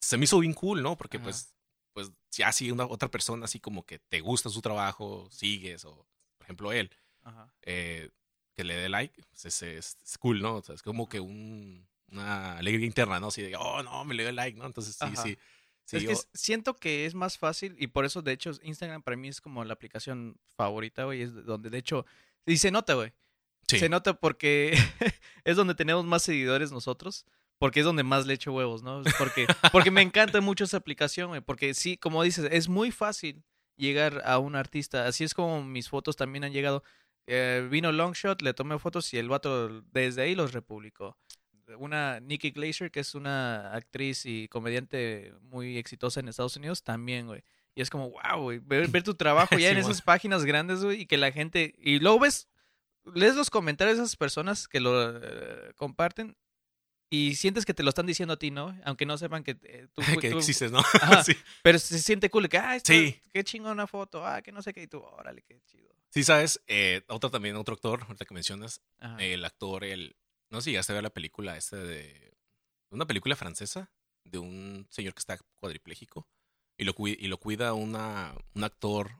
se 0.00 0.16
me 0.16 0.24
hizo 0.24 0.38
bien 0.38 0.54
cool, 0.54 0.82
¿no? 0.82 0.96
Porque 0.96 1.16
Ajá. 1.16 1.24
pues, 1.24 1.52
pues 1.98 2.12
ya 2.30 2.52
si 2.52 2.70
una 2.70 2.86
otra 2.86 3.10
persona 3.10 3.46
así 3.46 3.58
como 3.58 3.84
que 3.84 3.98
te 3.98 4.20
gusta 4.20 4.50
su 4.50 4.60
trabajo, 4.60 5.28
sigues, 5.32 5.84
o 5.84 6.06
por 6.36 6.44
ejemplo 6.44 6.72
él, 6.72 6.90
Ajá. 7.24 7.52
eh, 7.62 8.10
que 8.54 8.62
le 8.64 8.76
dé 8.76 8.88
like, 8.88 9.20
pues 9.30 9.44
es, 9.46 9.62
es- 9.62 9.96
es 10.04 10.18
cool, 10.18 10.40
¿no? 10.40 10.56
O 10.56 10.62
sea, 10.62 10.74
es 10.76 10.82
como 10.82 11.08
que 11.08 11.18
un, 11.20 11.88
una 12.12 12.56
alegría 12.58 12.86
interna, 12.86 13.18
¿no? 13.18 13.28
Así 13.28 13.42
de, 13.42 13.56
oh, 13.56 13.82
no, 13.82 14.04
me 14.04 14.14
le 14.14 14.22
dio 14.22 14.32
like, 14.32 14.56
¿no? 14.56 14.66
Entonces 14.66 14.94
sí, 14.94 15.04
Ajá. 15.04 15.22
sí. 15.22 15.36
sí 15.84 15.96
es 15.96 16.02
yo- 16.04 16.08
que 16.08 16.12
s- 16.14 16.28
siento 16.34 16.74
que 16.76 17.04
es 17.06 17.14
más 17.14 17.36
fácil 17.38 17.74
y 17.78 17.88
por 17.88 18.04
eso, 18.04 18.22
de 18.22 18.32
hecho, 18.32 18.52
Instagram 18.62 19.02
para 19.02 19.16
mí 19.16 19.26
es 19.28 19.40
como 19.40 19.64
la 19.64 19.74
aplicación 19.74 20.36
favorita, 20.56 21.04
güey. 21.04 21.22
Es 21.22 21.34
donde, 21.44 21.70
de 21.70 21.78
hecho, 21.78 22.06
y 22.46 22.58
se 22.58 22.70
nota, 22.70 22.94
güey. 22.94 23.12
sí. 23.68 23.78
Se 23.80 23.88
nota 23.88 24.14
porque 24.14 24.72
es 25.44 25.56
donde 25.56 25.74
tenemos 25.74 26.04
más 26.04 26.22
seguidores 26.22 26.70
nosotros. 26.72 27.26
Porque 27.58 27.80
es 27.80 27.86
donde 27.86 28.04
más 28.04 28.26
le 28.26 28.34
echo 28.34 28.52
huevos, 28.52 28.82
¿no? 28.82 29.02
Porque, 29.18 29.46
porque 29.72 29.90
me 29.90 30.02
encanta 30.02 30.40
mucho 30.40 30.64
esa 30.64 30.76
aplicación, 30.76 31.28
güey. 31.28 31.40
Porque 31.40 31.74
sí, 31.74 31.96
como 31.96 32.22
dices, 32.22 32.48
es 32.52 32.68
muy 32.68 32.90
fácil 32.92 33.42
llegar 33.76 34.22
a 34.24 34.38
un 34.38 34.54
artista. 34.54 35.06
Así 35.06 35.24
es 35.24 35.34
como 35.34 35.64
mis 35.64 35.88
fotos 35.88 36.16
también 36.16 36.44
han 36.44 36.52
llegado. 36.52 36.84
Eh, 37.26 37.66
vino 37.70 37.92
Longshot, 37.92 38.42
le 38.42 38.54
tomé 38.54 38.78
fotos 38.78 39.12
y 39.12 39.18
el 39.18 39.28
vato 39.28 39.82
desde 39.92 40.22
ahí 40.22 40.34
los 40.34 40.52
republicó. 40.52 41.16
Una 41.78 42.20
Nikki 42.20 42.50
Glaser, 42.50 42.90
que 42.90 43.00
es 43.00 43.14
una 43.14 43.74
actriz 43.74 44.24
y 44.24 44.48
comediante 44.48 45.34
muy 45.42 45.76
exitosa 45.76 46.20
en 46.20 46.28
Estados 46.28 46.56
Unidos, 46.56 46.82
también, 46.82 47.26
güey. 47.26 47.42
Y 47.74 47.82
es 47.82 47.90
como, 47.90 48.10
wow, 48.10 48.42
güey, 48.42 48.58
ver, 48.60 48.88
ver 48.88 49.02
tu 49.02 49.14
trabajo 49.14 49.54
ya 49.58 49.70
en 49.70 49.76
esas 49.76 50.00
páginas 50.00 50.44
grandes, 50.44 50.82
güey, 50.82 51.02
y 51.02 51.06
que 51.06 51.18
la 51.18 51.30
gente... 51.30 51.74
Y 51.78 51.98
luego 51.98 52.20
ves, 52.20 52.48
lees 53.14 53.36
los 53.36 53.50
comentarios 53.50 53.98
de 53.98 54.04
esas 54.04 54.16
personas 54.16 54.66
que 54.66 54.80
lo 54.80 55.18
eh, 55.18 55.72
comparten 55.76 56.36
y 57.10 57.34
sientes 57.36 57.64
que 57.64 57.74
te 57.74 57.82
lo 57.82 57.88
están 57.88 58.06
diciendo 58.06 58.34
a 58.34 58.38
ti, 58.38 58.50
¿no? 58.50 58.78
Aunque 58.84 59.06
no 59.06 59.16
sepan 59.18 59.42
que 59.44 59.56
eh, 59.62 59.88
tú... 59.94 60.02
que 60.20 60.30
tú- 60.30 60.38
existes, 60.38 60.70
¿no? 60.72 60.78
Ajá. 61.00 61.24
sí. 61.24 61.34
Pero 61.62 61.78
se 61.78 61.98
siente 62.00 62.30
cool, 62.30 62.48
que, 62.48 62.58
ah, 62.58 62.76
está- 62.76 62.92
Sí. 62.92 63.20
qué 63.32 63.44
chingona 63.44 63.86
foto, 63.86 64.26
ah, 64.26 64.42
que 64.42 64.52
no 64.52 64.62
sé 64.62 64.72
qué, 64.72 64.82
y 64.82 64.86
tú, 64.86 64.98
órale, 65.00 65.42
qué 65.42 65.60
chido. 65.64 65.88
Sí, 66.10 66.24
sabes, 66.24 66.60
eh, 66.66 67.02
otro 67.08 67.30
también, 67.30 67.56
otro 67.56 67.74
actor, 67.74 68.02
ahorita 68.02 68.24
que 68.24 68.34
mencionas, 68.34 68.80
Ajá. 68.98 69.16
el 69.22 69.44
actor, 69.44 69.84
el, 69.84 70.16
no 70.50 70.60
sé 70.60 70.66
si 70.66 70.70
llegaste 70.72 70.92
a 70.92 70.94
ver 70.94 71.02
la 71.02 71.10
película 71.10 71.56
esta 71.56 71.76
de, 71.76 72.32
una 72.90 73.06
película 73.06 73.36
francesa 73.36 73.90
de 74.24 74.38
un 74.38 74.86
señor 74.90 75.12
que 75.14 75.20
está 75.20 75.38
cuadripléjico 75.56 76.26
y 76.78 76.84
lo, 76.84 76.94
cui- 76.94 77.16
y 77.18 77.28
lo 77.28 77.38
cuida 77.38 77.72
una, 77.74 78.34
un 78.54 78.64
actor, 78.64 79.10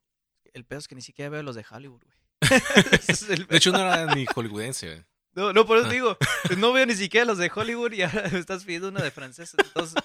El 0.55 0.65
pedo 0.65 0.79
es 0.79 0.89
que 0.89 0.95
ni 0.95 1.03
siquiera 1.03 1.29
veo 1.31 1.43
los 1.43 1.57
de 1.57 1.65
Hollywood, 1.71 2.03
güey. 2.05 2.17
Es 3.09 3.27
de 3.29 3.47
hecho 3.57 3.73
no 3.73 3.81
era 3.81 4.15
ni 4.15 4.25
hollywoodense, 4.27 4.87
güey. 4.87 5.05
No, 5.35 5.53
no, 5.53 5.67
por 5.67 5.79
eso 5.79 5.89
digo, 5.89 6.17
no 6.57 6.73
veo 6.73 6.85
ni 6.87 6.95
siquiera 6.95 7.25
los 7.27 7.39
de 7.39 7.51
Hollywood 7.55 7.93
y 7.93 8.03
ahora 8.03 8.29
me 8.33 8.39
estás 8.39 8.65
pidiendo 8.65 8.89
una 8.89 9.03
de 9.03 9.11
francés. 9.11 9.55
Entonces, 9.57 10.03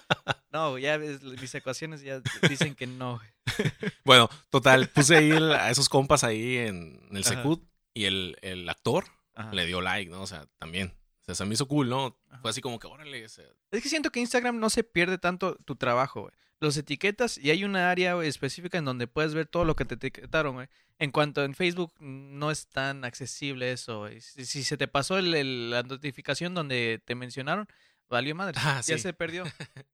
no, 0.52 0.78
ya 0.78 0.98
mis 1.00 1.56
ecuaciones 1.56 2.02
ya 2.02 2.22
dicen 2.48 2.76
que 2.76 2.88
no. 2.88 3.20
Bueno, 4.06 4.30
total, 4.50 4.90
puse 4.90 5.16
ahí 5.18 5.32
el- 5.32 5.52
a 5.54 5.70
esos 5.70 5.90
compas 5.90 6.24
ahí 6.24 6.58
en, 6.58 7.00
en 7.10 7.18
el. 7.18 7.24
Secut 7.24 7.64
y 7.94 8.06
el, 8.06 8.38
el 8.42 8.68
actor 8.70 9.06
Ajá. 9.36 9.54
le 9.54 9.66
dio 9.66 9.82
like, 9.82 10.10
¿no? 10.12 10.22
O 10.22 10.28
sea, 10.28 10.46
también. 10.60 10.94
O 11.22 11.26
sea, 11.26 11.36
se 11.36 11.46
me 11.46 11.54
hizo 11.54 11.68
cool, 11.68 11.90
¿no? 11.90 12.18
Ajá. 12.30 12.42
Fue 12.42 12.52
así 12.52 12.62
como 12.62 12.80
que, 12.80 12.88
órale, 12.88 13.24
o 13.26 13.30
sea, 13.30 13.46
Es 13.72 13.82
que 13.82 13.90
siento 13.90 14.12
que 14.12 14.20
Instagram 14.20 14.60
no 14.60 14.70
se 14.70 14.84
pierde 14.84 15.18
tanto 15.18 15.56
tu 15.66 15.76
trabajo, 15.76 16.22
güey. 16.24 16.34
Los 16.64 16.78
etiquetas 16.78 17.38
y 17.38 17.52
hay 17.52 17.66
una 17.66 17.92
área 17.92 18.20
específica 18.24 18.78
en 18.78 18.86
donde 18.86 19.06
puedes 19.06 19.34
ver 19.34 19.48
todo 19.48 19.66
lo 19.66 19.76
que 19.76 19.84
te 19.84 19.96
etiquetaron, 19.96 20.56
güey. 20.56 20.68
En 20.98 21.12
cuanto 21.12 21.44
en 21.44 21.54
Facebook 21.56 21.94
no 22.00 22.52
es 22.52 22.68
tan 22.68 23.04
accesible 23.04 23.72
eso, 23.74 24.00
güey. 24.00 24.22
Si, 24.22 24.46
si 24.46 24.64
se 24.64 24.78
te 24.78 24.88
pasó 24.88 25.18
el- 25.18 25.34
el- 25.36 25.70
la 25.72 25.84
notificación 25.84 26.54
donde 26.54 27.02
te 27.04 27.16
mencionaron, 27.16 27.68
valió 28.10 28.34
madre. 28.34 28.54
Ah, 28.64 28.78
ya 28.86 28.96
sí. 28.98 29.00
se 29.04 29.12
perdió. 29.14 29.44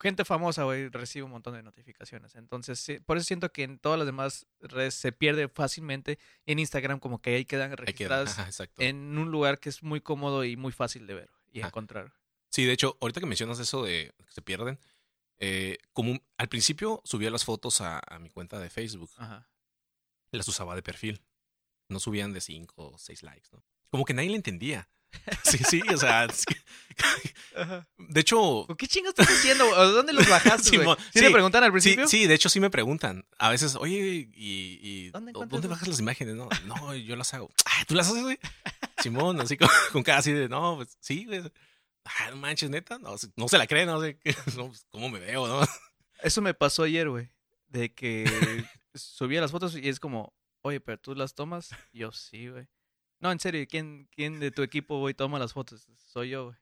Gente 0.00 0.24
famosa, 0.24 0.64
güey, 0.64 0.88
recibe 0.88 1.24
un 1.24 1.30
montón 1.30 1.54
de 1.54 1.62
notificaciones. 1.62 2.34
Entonces, 2.34 2.78
sí, 2.80 2.98
por 3.00 3.16
eso 3.16 3.24
siento 3.26 3.52
que 3.52 3.62
en 3.62 3.78
todas 3.78 3.98
las 3.98 4.06
demás 4.06 4.46
redes 4.60 4.94
se 4.94 5.12
pierde 5.12 5.48
fácilmente. 5.48 6.18
En 6.46 6.58
Instagram 6.58 6.98
como 7.00 7.20
que 7.20 7.34
ahí 7.36 7.44
quedan 7.44 7.76
registradas 7.76 8.38
ajá, 8.38 8.50
en 8.78 9.16
un 9.18 9.30
lugar 9.30 9.60
que 9.60 9.68
es 9.68 9.82
muy 9.82 10.00
cómodo 10.00 10.44
y 10.44 10.56
muy 10.56 10.72
fácil 10.72 11.06
de 11.06 11.14
ver 11.14 11.30
y 11.52 11.60
Ajá. 11.60 11.68
encontrar. 11.68 12.12
Sí, 12.50 12.64
de 12.64 12.72
hecho, 12.72 12.96
ahorita 13.00 13.20
que 13.20 13.26
mencionas 13.26 13.58
eso 13.58 13.82
de 13.84 14.12
que 14.26 14.32
se 14.32 14.42
pierden, 14.42 14.78
eh, 15.38 15.78
como 15.92 16.18
al 16.38 16.48
principio 16.48 17.00
subía 17.04 17.30
las 17.30 17.44
fotos 17.44 17.80
a, 17.80 18.00
a 18.06 18.18
mi 18.18 18.30
cuenta 18.30 18.58
de 18.58 18.70
Facebook, 18.70 19.10
Ajá. 19.16 19.48
las 20.30 20.46
usaba 20.48 20.74
de 20.74 20.82
perfil. 20.82 21.22
No 21.88 22.00
subían 22.00 22.32
de 22.32 22.40
5 22.40 22.74
o 22.76 22.98
6 22.98 23.22
likes, 23.22 23.48
¿no? 23.52 23.62
Como 23.90 24.04
que 24.04 24.14
nadie 24.14 24.30
le 24.30 24.36
entendía. 24.36 24.88
Sí, 25.44 25.58
sí, 25.58 25.80
o 25.92 25.96
sea, 25.96 26.24
es 26.24 26.44
que- 26.44 26.56
Ajá. 27.56 27.86
de 27.98 28.20
hecho, 28.20 28.66
¿Qué 28.76 28.88
chingas 28.88 29.10
estás 29.10 29.28
haciendo? 29.28 29.64
¿Dónde 29.92 30.12
los 30.12 30.28
bajaste, 30.28 30.70
¿Sí, 30.70 30.78
sí, 31.12 31.20
le 31.20 31.30
preguntan 31.30 31.62
al 31.62 31.70
principio? 31.70 32.08
sí, 32.08 32.26
de 32.26 32.34
hecho 32.34 32.48
sí 32.48 32.58
me 32.58 32.68
preguntan. 32.70 33.24
A 33.38 33.50
veces, 33.50 33.76
oye, 33.76 34.28
¿y, 34.34 34.78
y 34.82 35.10
¿Dónde 35.10 35.30
¿dónde, 35.32 35.46
encuentras 35.46 35.70
bajas 35.70 35.88
las 35.88 36.00
imágenes? 36.00 36.34
No, 36.34 36.48
no, 36.66 36.94
yo 36.96 37.14
las 37.16 37.32
hago. 37.34 37.48
Ah, 37.66 37.84
¿tú 37.86 37.94
las 37.94 38.08
haces, 38.08 38.22
güey? 38.22 38.38
Simón, 39.02 39.40
así 39.40 39.56
con, 39.56 39.68
con 39.92 40.02
cara 40.02 40.18
así 40.18 40.32
de, 40.32 40.48
no, 40.48 40.76
pues 40.76 40.96
sí, 41.00 41.24
güey. 41.26 41.42
Ah, 42.04 42.30
no 42.30 42.36
manches, 42.36 42.70
neta, 42.70 42.98
no, 42.98 43.16
no 43.36 43.48
se 43.48 43.58
la 43.58 43.66
cree, 43.66 43.86
no 43.86 44.00
sé, 44.00 44.18
no, 44.56 44.68
pues, 44.68 44.86
¿cómo 44.90 45.08
me 45.08 45.18
veo, 45.20 45.46
no? 45.46 45.66
Eso 46.22 46.42
me 46.42 46.54
pasó 46.54 46.82
ayer, 46.84 47.08
güey. 47.08 47.28
De 47.68 47.92
que 47.92 48.24
subía 48.94 49.40
las 49.40 49.50
fotos 49.50 49.76
y 49.76 49.88
es 49.88 49.98
como, 50.00 50.32
oye, 50.62 50.80
pero 50.80 50.98
tú 50.98 51.14
las 51.14 51.34
tomas. 51.34 51.70
Yo, 51.92 52.12
sí, 52.12 52.48
güey. 52.48 52.66
No, 53.20 53.32
en 53.32 53.40
serio, 53.40 53.64
¿quién, 53.68 54.08
¿quién 54.14 54.38
de 54.38 54.50
tu 54.50 54.62
equipo, 54.62 54.98
güey, 54.98 55.14
toma 55.14 55.38
las 55.38 55.52
fotos? 55.54 55.86
Soy 56.12 56.30
yo, 56.30 56.44
güey. 56.46 56.56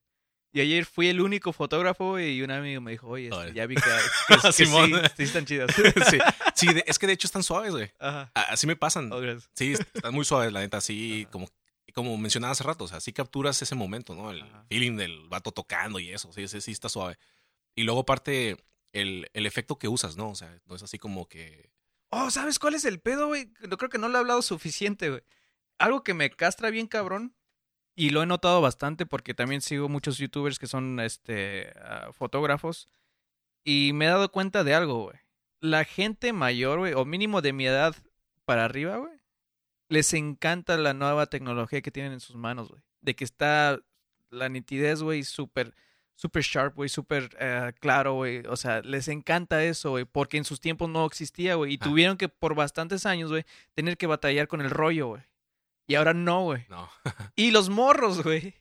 Y 0.54 0.60
ayer 0.60 0.84
fui 0.84 1.08
el 1.08 1.20
único 1.22 1.52
fotógrafo, 1.52 2.20
y 2.20 2.42
un 2.42 2.50
amigo 2.50 2.80
me 2.82 2.90
dijo, 2.92 3.08
oye, 3.08 3.30
este, 3.32 3.54
ya 3.54 3.66
vi 3.66 3.74
que, 3.74 3.80
que, 4.28 4.34
que 4.34 4.52
sí, 4.52 4.66
Simón. 4.66 4.90
sí 5.16 5.22
están 5.22 5.46
chidas. 5.46 5.74
sí, 5.74 6.18
sí 6.54 6.66
de- 6.74 6.84
es 6.86 6.98
que 6.98 7.06
de 7.06 7.14
hecho 7.14 7.26
están 7.26 7.42
suaves, 7.42 7.72
güey. 7.72 7.90
Así 8.34 8.66
me 8.66 8.76
pasan. 8.76 9.10
Oh. 9.12 9.20
Sí, 9.54 9.72
están 9.72 10.14
muy 10.14 10.24
suaves, 10.26 10.52
la 10.52 10.60
neta, 10.60 10.76
así 10.76 11.22
Ajá. 11.22 11.30
como, 11.32 11.48
como 11.92 12.16
mencionaba 12.16 12.52
hace 12.52 12.64
rato, 12.64 12.84
o 12.84 12.88
sea, 12.88 13.00
sí 13.00 13.12
capturas 13.12 13.60
ese 13.62 13.74
momento, 13.74 14.14
¿no? 14.14 14.30
El 14.30 14.42
Ajá. 14.42 14.64
feeling 14.68 14.96
del 14.96 15.28
vato 15.28 15.52
tocando 15.52 15.98
y 15.98 16.10
eso, 16.10 16.32
sí, 16.32 16.48
sí, 16.48 16.60
sí 16.60 16.72
está 16.72 16.88
suave. 16.88 17.18
Y 17.74 17.84
luego 17.84 18.00
aparte, 18.00 18.56
el, 18.92 19.30
el 19.32 19.46
efecto 19.46 19.78
que 19.78 19.88
usas, 19.88 20.16
¿no? 20.16 20.30
O 20.30 20.34
sea, 20.34 20.60
no 20.66 20.74
es 20.76 20.82
así 20.82 20.98
como 20.98 21.28
que... 21.28 21.70
Oh, 22.10 22.30
¿sabes 22.30 22.58
cuál 22.58 22.74
es 22.74 22.84
el 22.84 23.00
pedo, 23.00 23.28
güey? 23.28 23.52
Yo 23.68 23.78
creo 23.78 23.88
que 23.88 23.98
no 23.98 24.08
lo 24.08 24.16
he 24.16 24.20
hablado 24.20 24.42
suficiente, 24.42 25.08
güey. 25.08 25.22
Algo 25.78 26.04
que 26.04 26.14
me 26.14 26.30
castra 26.30 26.70
bien 26.70 26.86
cabrón, 26.86 27.34
y 27.94 28.10
lo 28.10 28.22
he 28.22 28.26
notado 28.26 28.60
bastante 28.60 29.06
porque 29.06 29.34
también 29.34 29.60
sigo 29.60 29.88
muchos 29.88 30.18
youtubers 30.18 30.58
que 30.58 30.66
son 30.66 31.00
este 31.00 31.72
ah, 31.80 32.10
fotógrafos, 32.12 32.88
y 33.64 33.92
me 33.92 34.06
he 34.06 34.08
dado 34.08 34.30
cuenta 34.30 34.64
de 34.64 34.74
algo, 34.74 35.04
güey. 35.04 35.16
La 35.60 35.84
gente 35.84 36.32
mayor, 36.32 36.80
güey, 36.80 36.92
o 36.94 37.04
mínimo 37.04 37.42
de 37.42 37.52
mi 37.52 37.66
edad 37.66 37.94
para 38.44 38.64
arriba, 38.64 38.96
güey, 38.96 39.12
les 39.92 40.12
encanta 40.14 40.76
la 40.78 40.94
nueva 40.94 41.26
tecnología 41.26 41.82
que 41.82 41.90
tienen 41.90 42.12
en 42.12 42.20
sus 42.20 42.36
manos, 42.36 42.68
güey. 42.68 42.80
De 43.00 43.14
que 43.14 43.24
está 43.24 43.78
la 44.30 44.48
nitidez, 44.48 45.02
güey, 45.02 45.22
súper 45.24 45.74
súper 46.14 46.42
sharp, 46.42 46.76
güey, 46.76 46.88
súper 46.88 47.36
eh, 47.40 47.72
claro, 47.80 48.14
güey. 48.14 48.42
O 48.46 48.56
sea, 48.56 48.80
les 48.82 49.08
encanta 49.08 49.64
eso, 49.64 49.90
güey, 49.90 50.04
porque 50.04 50.36
en 50.36 50.44
sus 50.44 50.60
tiempos 50.60 50.88
no 50.88 51.04
existía, 51.04 51.56
güey. 51.56 51.72
Y 51.74 51.78
Ah. 51.80 51.84
tuvieron 51.84 52.16
que, 52.16 52.28
por 52.28 52.54
bastantes 52.54 53.06
años, 53.06 53.30
güey, 53.30 53.44
tener 53.74 53.96
que 53.96 54.06
batallar 54.06 54.46
con 54.48 54.60
el 54.60 54.70
rollo, 54.70 55.08
güey. 55.08 55.22
Y 55.88 55.96
ahora 55.96 56.14
no, 56.14 56.44
güey. 56.44 56.64
No. 56.68 56.88
Y 57.36 57.50
los 57.50 57.68
morros, 57.68 58.22
güey. 58.22 58.54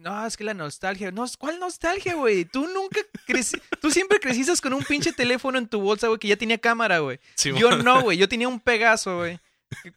No, 0.00 0.24
es 0.26 0.36
que 0.36 0.44
la 0.44 0.54
nostalgia. 0.54 1.10
No, 1.10 1.24
¿cuál 1.38 1.58
nostalgia, 1.60 2.14
güey? 2.14 2.44
Tú 2.44 2.66
nunca 2.68 3.00
creci... 3.26 3.60
Tú 3.80 3.90
siempre 3.90 4.20
creciste 4.20 4.52
con 4.62 4.72
un 4.72 4.84
pinche 4.84 5.12
teléfono 5.12 5.58
en 5.58 5.68
tu 5.68 5.80
bolsa, 5.80 6.06
güey, 6.06 6.18
que 6.18 6.28
ya 6.28 6.36
tenía 6.36 6.58
cámara, 6.58 7.00
güey. 7.00 7.18
Sí, 7.34 7.52
Yo 7.58 7.76
no, 7.78 8.02
güey. 8.02 8.16
Yo 8.16 8.28
tenía 8.28 8.48
un 8.48 8.60
Pegaso, 8.60 9.18
güey. 9.18 9.38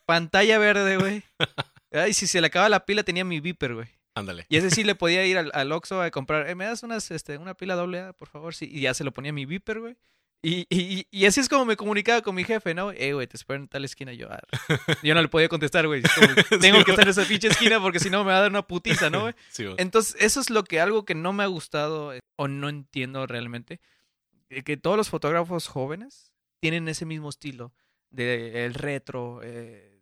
Pantalla 0.05 0.57
verde, 0.59 0.97
güey. 0.97 1.23
Ay, 1.91 2.13
si 2.13 2.27
se 2.27 2.41
le 2.41 2.47
acaba 2.47 2.69
la 2.69 2.85
pila, 2.85 3.03
tenía 3.03 3.23
mi 3.25 3.39
Viper, 3.39 3.73
güey. 3.75 3.87
Ándale. 4.15 4.45
Y 4.49 4.57
ese 4.57 4.71
sí 4.71 4.83
le 4.83 4.95
podía 4.95 5.25
ir 5.25 5.37
al, 5.37 5.51
al 5.53 5.71
Oxxo 5.71 6.01
a 6.01 6.09
comprar. 6.11 6.49
"Eh, 6.49 6.55
¿Me 6.55 6.65
das 6.65 6.83
unas, 6.83 7.11
este, 7.11 7.37
una 7.37 7.53
pila 7.53 7.75
doble 7.75 7.99
A, 8.01 8.13
por 8.13 8.27
favor? 8.27 8.55
Sí. 8.55 8.67
Y 8.71 8.81
ya 8.81 8.93
se 8.93 9.03
lo 9.03 9.11
ponía 9.13 9.31
mi 9.31 9.45
Viper, 9.45 9.79
güey. 9.79 9.97
Y, 10.43 10.65
y, 10.69 11.07
y 11.11 11.25
así 11.25 11.39
es 11.39 11.49
como 11.49 11.65
me 11.65 11.75
comunicaba 11.75 12.21
con 12.21 12.35
mi 12.35 12.43
jefe, 12.43 12.73
¿no? 12.75 12.91
Eh, 12.91 13.13
güey, 13.13 13.25
te 13.27 13.37
espero 13.37 13.59
en 13.59 13.67
tal 13.67 13.85
esquina. 13.85 14.13
Yo, 14.13 14.27
"Ah". 14.31 14.39
yo 15.03 15.13
no 15.15 15.21
le 15.21 15.27
podía 15.27 15.49
contestar, 15.49 15.87
güey. 15.87 16.01
Tengo 16.61 16.79
Sí, 16.79 16.83
que 16.85 16.91
estar 16.91 17.05
en 17.05 17.09
esa 17.09 17.25
pinche 17.25 17.47
esquina 17.47 17.79
porque 17.81 17.99
si 17.99 18.09
no 18.09 18.23
me 18.23 18.31
va 18.31 18.37
a 18.37 18.41
dar 18.41 18.49
una 18.51 18.61
putiza, 18.67 19.09
¿no, 19.09 19.21
güey? 19.21 19.33
Sí, 19.49 19.65
Entonces, 19.77 20.15
eso 20.19 20.39
es 20.39 20.49
lo 20.49 20.63
que 20.63 20.79
algo 20.79 21.05
que 21.05 21.15
no 21.15 21.33
me 21.33 21.43
ha 21.43 21.47
gustado 21.47 22.13
eh, 22.13 22.19
o 22.37 22.47
no 22.47 22.69
entiendo 22.69 23.25
realmente. 23.27 23.79
Que 24.65 24.77
todos 24.77 24.95
los 24.97 25.09
fotógrafos 25.09 25.67
jóvenes 25.67 26.31
tienen 26.61 26.87
ese 26.87 27.05
mismo 27.05 27.29
estilo 27.29 27.73
de 28.17 28.65
el 28.65 28.73
retro, 28.73 29.39
eh, 29.43 30.01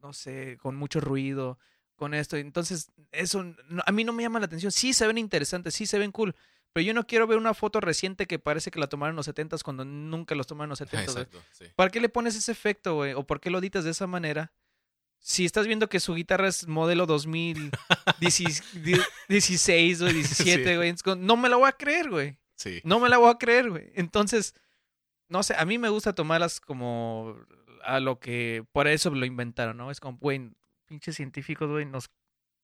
no 0.00 0.12
sé, 0.12 0.56
con 0.60 0.76
mucho 0.76 1.00
ruido, 1.00 1.58
con 1.96 2.14
esto. 2.14 2.36
Entonces, 2.36 2.90
eso 3.12 3.42
no- 3.68 3.82
a 3.84 3.92
mí 3.92 4.04
no 4.04 4.12
me 4.12 4.22
llama 4.22 4.38
la 4.40 4.46
atención. 4.46 4.72
Sí 4.72 4.92
se 4.94 5.06
ven 5.06 5.18
interesantes, 5.18 5.74
sí 5.74 5.86
se 5.86 5.98
ven 5.98 6.12
cool. 6.12 6.34
Pero 6.72 6.86
yo 6.86 6.94
no 6.94 7.06
quiero 7.06 7.26
ver 7.26 7.36
una 7.36 7.52
foto 7.52 7.80
reciente 7.82 8.26
que 8.26 8.38
parece 8.38 8.70
que 8.70 8.80
la 8.80 8.86
tomaron 8.86 9.12
en 9.12 9.16
los 9.16 9.26
70 9.26 9.58
cuando 9.62 9.84
nunca 9.84 10.34
los 10.34 10.46
tomaron 10.46 10.68
en 10.68 10.70
los 10.70 10.78
70 10.78 11.12
güey. 11.12 11.24
Exacto, 11.24 11.42
sí. 11.52 11.66
¿Para 11.76 11.90
qué 11.90 12.00
le 12.00 12.08
pones 12.08 12.34
ese 12.34 12.50
efecto, 12.50 12.94
güey? 12.94 13.12
¿O 13.12 13.26
por 13.26 13.40
qué 13.40 13.50
lo 13.50 13.58
editas 13.58 13.84
de 13.84 13.90
esa 13.90 14.06
manera? 14.06 14.52
Si 15.24 15.44
estás 15.44 15.68
viendo 15.68 15.88
que 15.88 16.00
su 16.00 16.14
guitarra 16.14 16.48
es 16.48 16.66
modelo 16.66 17.06
2016, 17.06 20.00
güey, 20.02 20.14
17, 20.14 20.24
Sí. 20.64 20.76
güey, 20.76 20.94
no 21.18 21.36
me 21.36 21.48
la 21.48 21.56
voy 21.56 21.68
a 21.68 21.72
creer, 21.72 22.10
güey. 22.10 22.36
Sí. 22.56 22.80
No 22.84 23.00
me 23.00 23.08
la 23.08 23.18
voy 23.18 23.30
a 23.30 23.38
creer, 23.38 23.70
güey. 23.70 23.90
Entonces, 23.94 24.54
no 25.32 25.42
sé, 25.42 25.54
a 25.56 25.64
mí 25.64 25.78
me 25.78 25.88
gusta 25.88 26.14
tomarlas 26.14 26.60
como 26.60 27.34
a 27.82 28.00
lo 28.00 28.20
que, 28.20 28.64
por 28.72 28.86
eso 28.86 29.10
lo 29.10 29.24
inventaron, 29.24 29.78
¿no? 29.78 29.90
Es 29.90 29.98
como, 29.98 30.18
güey, 30.18 30.52
pinches 30.84 31.16
científicos, 31.16 31.70
güey, 31.70 31.86
nos 31.86 32.10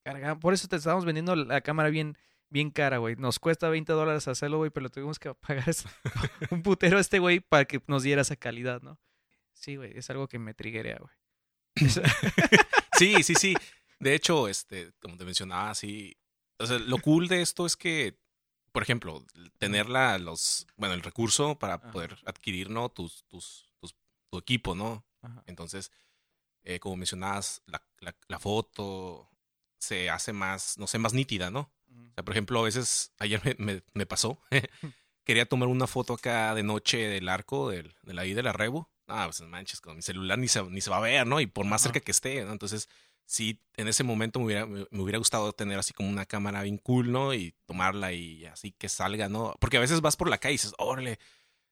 cargan. 0.04 0.38
Por 0.38 0.52
eso 0.52 0.68
te 0.68 0.76
estamos 0.76 1.06
vendiendo 1.06 1.34
la 1.34 1.62
cámara 1.62 1.88
bien, 1.88 2.18
bien 2.50 2.70
cara, 2.70 2.98
güey. 2.98 3.16
Nos 3.16 3.38
cuesta 3.38 3.70
20 3.70 3.90
dólares 3.94 4.28
hacerlo, 4.28 4.58
güey, 4.58 4.70
pero 4.70 4.84
lo 4.84 4.90
tuvimos 4.90 5.18
que 5.18 5.32
pagar 5.34 5.64
un 6.50 6.62
putero 6.62 6.98
a 6.98 7.00
este 7.00 7.18
güey 7.18 7.40
para 7.40 7.64
que 7.64 7.80
nos 7.86 8.02
diera 8.02 8.20
esa 8.20 8.36
calidad, 8.36 8.82
¿no? 8.82 9.00
Sí, 9.54 9.76
güey, 9.76 9.96
es 9.96 10.10
algo 10.10 10.28
que 10.28 10.38
me 10.38 10.52
triguea, 10.52 10.98
güey. 10.98 11.12
Sí, 12.98 13.22
sí, 13.22 13.34
sí. 13.34 13.54
De 14.00 14.14
hecho, 14.14 14.48
este, 14.48 14.92
como 15.00 15.16
te 15.16 15.24
mencionaba, 15.24 15.72
sí. 15.74 16.16
O 16.58 16.66
sea, 16.66 16.78
lo 16.80 16.98
cool 16.98 17.28
de 17.28 17.42
esto 17.42 17.64
es 17.64 17.76
que, 17.76 18.18
por 18.72 18.82
ejemplo, 18.82 19.24
tener 19.58 19.88
la, 19.88 20.18
los, 20.18 20.66
bueno, 20.76 20.94
el 20.94 21.02
recurso 21.02 21.58
para 21.58 21.74
Ajá. 21.74 21.90
poder 21.90 22.18
adquirir, 22.26 22.70
¿no? 22.70 22.88
Tus, 22.88 23.24
tus, 23.28 23.72
tus- 23.80 23.94
tu 24.30 24.38
equipo, 24.38 24.74
¿no? 24.74 25.04
Ajá. 25.22 25.42
Entonces, 25.46 25.90
eh, 26.64 26.80
como 26.80 26.96
mencionabas, 26.96 27.62
la, 27.66 27.82
la, 28.00 28.14
la 28.28 28.38
foto 28.38 29.30
se 29.78 30.10
hace 30.10 30.32
más, 30.32 30.76
no 30.78 30.86
sé, 30.86 30.98
más 30.98 31.14
nítida, 31.14 31.50
¿no? 31.50 31.72
O 31.90 32.12
sea, 32.14 32.24
por 32.24 32.34
ejemplo, 32.34 32.60
a 32.60 32.64
veces, 32.64 33.12
ayer 33.18 33.40
me, 33.44 33.54
me, 33.58 33.82
me 33.94 34.06
pasó, 34.06 34.40
quería 35.24 35.46
tomar 35.46 35.68
una 35.68 35.86
foto 35.86 36.14
acá 36.14 36.54
de 36.54 36.62
noche 36.62 36.98
del 37.08 37.28
arco, 37.28 37.70
del, 37.70 37.94
de 38.02 38.14
la 38.14 38.26
I 38.26 38.34
de 38.34 38.42
la 38.42 38.52
Rebo. 38.52 38.90
Ah, 39.06 39.24
pues 39.26 39.40
manches, 39.40 39.80
con 39.80 39.96
mi 39.96 40.02
celular 40.02 40.38
ni 40.38 40.48
se, 40.48 40.62
ni 40.64 40.80
se 40.82 40.90
va 40.90 40.98
a 40.98 41.00
ver, 41.00 41.26
¿no? 41.26 41.40
Y 41.40 41.46
por 41.46 41.64
más 41.64 41.80
Ajá. 41.82 41.92
cerca 41.92 42.04
que 42.04 42.10
esté, 42.10 42.44
¿no? 42.44 42.52
Entonces, 42.52 42.88
sí, 43.28 43.60
en 43.76 43.88
ese 43.88 44.04
momento 44.04 44.38
me 44.40 44.46
hubiera, 44.46 44.66
me, 44.66 44.86
hubiera 44.92 45.18
gustado 45.18 45.52
tener 45.52 45.78
así 45.78 45.92
como 45.92 46.08
una 46.08 46.24
cámara 46.24 46.62
bien 46.62 46.78
cool, 46.78 47.12
¿no? 47.12 47.34
Y 47.34 47.54
tomarla 47.66 48.12
y 48.12 48.46
así 48.46 48.72
que 48.72 48.88
salga, 48.88 49.28
¿no? 49.28 49.54
Porque 49.60 49.76
a 49.76 49.80
veces 49.80 50.00
vas 50.00 50.16
por 50.16 50.30
la 50.30 50.38
calle 50.38 50.54
y 50.54 50.56
dices, 50.56 50.72
órale, 50.78 51.18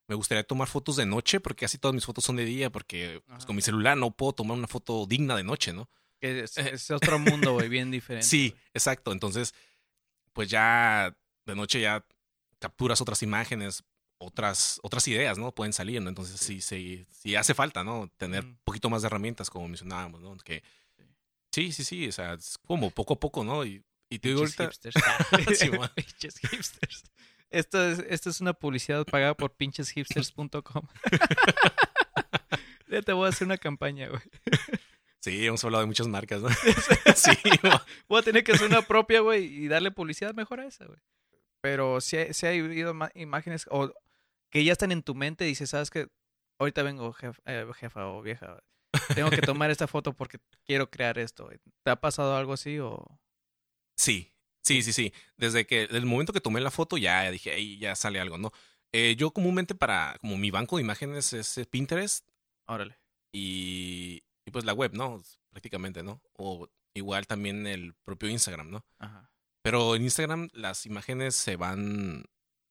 me 0.06 0.14
gustaría 0.14 0.44
tomar 0.44 0.68
fotos 0.68 0.96
de 0.96 1.06
noche 1.06 1.40
porque 1.40 1.64
casi 1.64 1.78
todas 1.78 1.94
mis 1.94 2.04
fotos 2.04 2.24
son 2.24 2.36
de 2.36 2.44
día 2.44 2.70
porque 2.70 3.22
pues, 3.26 3.46
con 3.46 3.56
mi 3.56 3.62
celular 3.62 3.96
no 3.96 4.10
puedo 4.10 4.34
tomar 4.34 4.58
una 4.58 4.68
foto 4.68 5.06
digna 5.06 5.34
de 5.34 5.44
noche, 5.44 5.72
¿no? 5.72 5.88
Que 6.20 6.40
es, 6.40 6.58
es 6.58 6.90
otro 6.90 7.18
mundo, 7.18 7.54
güey, 7.54 7.70
bien 7.70 7.90
diferente. 7.90 8.26
Sí, 8.26 8.54
exacto. 8.74 9.10
Entonces, 9.12 9.54
pues 10.34 10.50
ya 10.50 11.16
de 11.46 11.54
noche 11.54 11.80
ya 11.80 12.04
capturas 12.58 13.00
otras 13.00 13.22
imágenes, 13.22 13.82
otras, 14.18 14.78
otras 14.82 15.08
ideas, 15.08 15.38
¿no? 15.38 15.54
Pueden 15.54 15.72
salir, 15.72 16.02
¿no? 16.02 16.10
Entonces 16.10 16.38
sí, 16.38 16.60
sí, 16.60 17.06
sí 17.10 17.34
hace 17.34 17.54
falta, 17.54 17.82
¿no? 17.82 18.10
Tener 18.18 18.44
un 18.44 18.58
poquito 18.62 18.90
más 18.90 19.00
de 19.00 19.06
herramientas, 19.06 19.48
como 19.48 19.68
mencionábamos, 19.68 20.20
¿no? 20.20 20.36
Que 20.36 20.62
sí, 21.56 21.72
sí, 21.72 21.84
sí, 21.84 22.08
o 22.08 22.12
sea, 22.12 22.34
es 22.34 22.58
como 22.66 22.90
poco 22.90 23.14
a 23.14 23.18
poco, 23.20 23.42
¿no? 23.44 23.64
Y, 23.64 23.82
y 24.10 24.18
te 24.18 24.28
digo 24.28 24.42
Pinches 24.42 24.60
ahorita, 24.60 24.90
hipsters. 24.90 25.58
Sí, 25.58 25.70
pinches 25.94 26.38
hipsters. 26.38 27.04
Esto 27.50 27.82
es, 27.88 27.98
esto 28.08 28.28
es 28.30 28.40
una 28.42 28.52
publicidad 28.52 29.04
pagada 29.06 29.34
por 29.34 29.54
pincheshipsters.com. 29.54 30.86
ya 32.88 33.02
te 33.02 33.12
voy 33.12 33.26
a 33.26 33.28
hacer 33.30 33.46
una 33.46 33.56
campaña, 33.56 34.08
güey. 34.08 34.20
sí, 35.20 35.46
hemos 35.46 35.64
hablado 35.64 35.82
de 35.82 35.86
muchas 35.86 36.08
marcas, 36.08 36.42
¿no? 36.42 36.48
sí, 37.14 37.30
Voy 38.08 38.18
a 38.20 38.22
tener 38.22 38.44
que 38.44 38.52
hacer 38.52 38.66
una 38.66 38.82
propia, 38.82 39.20
güey, 39.20 39.44
y 39.46 39.68
darle 39.68 39.90
publicidad 39.90 40.34
mejor 40.34 40.60
a 40.60 40.66
esa, 40.66 40.84
güey. 40.86 40.98
Pero 41.62 42.00
si 42.00 42.16
hay, 42.16 42.34
sí 42.34 42.46
hay 42.46 42.60
habido 42.60 42.94
imágenes 43.14 43.66
o 43.70 43.92
que 44.50 44.62
ya 44.64 44.72
están 44.72 44.92
en 44.92 45.02
tu 45.02 45.14
mente 45.14 45.44
y 45.46 45.48
dices, 45.48 45.70
¿sabes 45.70 45.90
qué? 45.90 46.08
Ahorita 46.58 46.82
vengo, 46.82 47.12
jef- 47.14 47.40
eh, 47.46 47.66
jefa 47.76 48.06
o 48.06 48.22
vieja. 48.22 48.62
Tengo 49.14 49.30
que 49.30 49.42
tomar 49.42 49.70
esta 49.70 49.86
foto 49.86 50.12
porque 50.12 50.38
quiero 50.64 50.90
crear 50.90 51.18
esto. 51.18 51.48
¿Te 51.84 51.90
ha 51.90 51.96
pasado 51.96 52.36
algo 52.36 52.52
así 52.52 52.78
o...? 52.78 53.04
sí, 53.98 54.32
sí, 54.62 54.82
sí, 54.82 54.92
sí. 54.92 55.12
Desde 55.36 55.66
que, 55.66 55.82
desde 55.82 55.98
el 55.98 56.06
momento 56.06 56.32
que 56.32 56.40
tomé 56.40 56.60
la 56.60 56.70
foto, 56.70 56.96
ya 56.98 57.30
dije, 57.30 57.52
ahí 57.52 57.78
ya 57.78 57.94
sale 57.94 58.20
algo, 58.20 58.36
¿no? 58.38 58.52
Eh, 58.92 59.16
yo 59.16 59.30
comúnmente 59.32 59.74
para, 59.74 60.16
como 60.20 60.36
mi 60.36 60.50
banco 60.50 60.76
de 60.76 60.82
imágenes 60.82 61.32
es 61.32 61.60
Pinterest, 61.70 62.28
Órale. 62.66 62.98
y, 63.32 64.22
y 64.44 64.50
pues 64.50 64.64
la 64.64 64.72
web, 64.74 64.92
¿no? 64.94 65.22
Prácticamente, 65.50 66.02
¿no? 66.02 66.22
O 66.34 66.68
igual 66.94 67.26
también 67.26 67.66
el 67.66 67.94
propio 68.04 68.28
Instagram, 68.28 68.70
¿no? 68.70 68.84
Ajá. 68.98 69.30
Pero 69.62 69.96
en 69.96 70.02
Instagram 70.02 70.48
las 70.52 70.86
imágenes 70.86 71.34
se 71.34 71.56
van... 71.56 72.24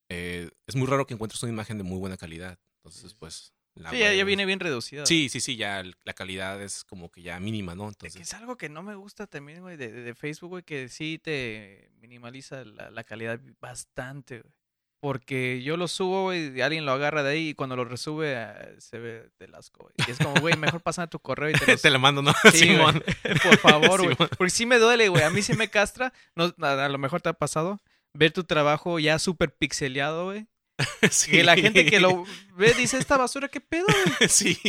eh, 0.10 0.50
es 0.68 0.76
muy 0.76 0.88
raro 0.88 1.06
que 1.06 1.14
encuentres 1.14 1.42
una 1.44 1.52
imagen 1.54 1.78
de 1.78 1.84
muy 1.84 1.98
buena 2.00 2.18
calidad. 2.18 2.60
Entonces, 2.84 3.14
pues... 3.16 3.55
La 3.76 3.90
Sí, 3.92 4.00
ya, 4.00 4.24
viene 4.24 4.46
bien 4.46 4.60
reducida. 4.62 5.06
Sí, 5.06 5.28
sí, 5.30 5.42
sí, 5.42 5.58
ya 5.58 5.84
la 6.06 6.14
calidad 6.14 6.62
es 6.62 6.84
como 6.86 7.12
que 7.12 7.22
ya 7.22 7.40
mínima, 7.42 7.76
¿no? 7.76 7.88
Entonces, 7.90 8.22
es 8.22 8.34
algo 8.34 8.58
que 8.58 8.70
no 8.70 8.84
me 8.84 8.96
gusta 8.96 9.28
también, 9.28 9.62
güey, 9.62 9.76
de, 9.76 9.92
de- 9.92 10.16
Facebook, 10.16 10.50
güey, 10.50 10.64
que 10.64 10.88
sí 10.88 11.20
te 11.22 11.92
minimaliza 12.00 12.64
la, 12.64 12.90
la 12.90 13.04
calidad 13.04 13.40
bastante, 13.60 14.40
güey. 14.42 14.54
Porque 15.02 15.62
yo 15.62 15.78
lo 15.78 15.88
subo, 15.88 16.24
güey, 16.24 16.58
y 16.58 16.62
alguien 16.62 16.86
lo 16.86 16.94
agarra 16.94 17.22
de 17.22 17.32
ahí 17.32 17.50
y 17.50 17.54
cuando 17.54 17.76
lo 17.76 17.86
resube 17.86 18.34
eh, 18.36 18.76
se 18.80 18.98
ve 18.98 19.30
del 19.38 19.54
asco, 19.54 19.84
güey. 19.84 19.94
Y 20.08 20.10
es 20.12 20.18
como, 20.18 20.34
güey, 20.40 20.58
mejor 20.58 20.82
pásame 20.82 21.08
tu 21.10 21.20
correo 21.20 21.50
y 21.50 21.54
te 21.54 21.66
los... 21.74 21.82
te 21.82 21.90
la 21.92 22.00
mando, 22.00 22.22
¿no? 22.24 22.32
Sí, 22.54 22.66
güey. 22.66 22.78
Simón. 22.78 23.04
Por 23.44 23.58
favor, 23.58 24.04
güey. 24.04 24.16
Porque 24.16 24.50
sí 24.50 24.66
me 24.66 24.80
duele, 24.80 25.10
güey. 25.10 25.22
A 25.24 25.30
mí 25.30 25.42
sí 25.44 25.54
me 25.54 25.70
castra. 25.70 26.12
No, 26.34 26.56
a, 26.62 26.86
a 26.86 26.90
lo 26.90 26.98
mejor 26.98 27.22
te 27.22 27.30
ha 27.30 27.34
pasado 27.34 27.82
ver 28.14 28.32
tu 28.32 28.46
trabajo 28.46 28.98
ya 28.98 29.20
súper 29.20 29.54
pixeleado, 29.54 30.26
güey. 30.26 30.48
Sí. 31.12 31.32
Que 31.32 31.44
la 31.44 31.56
gente 31.56 31.86
que 31.86 32.00
lo 32.00 32.26
ve 32.56 32.74
dice, 32.74 32.98
esta 32.98 33.18
basura, 33.18 33.48
¿qué 33.48 33.62
pedo, 33.62 33.86
güey? 33.86 34.30
sí, 34.30 34.60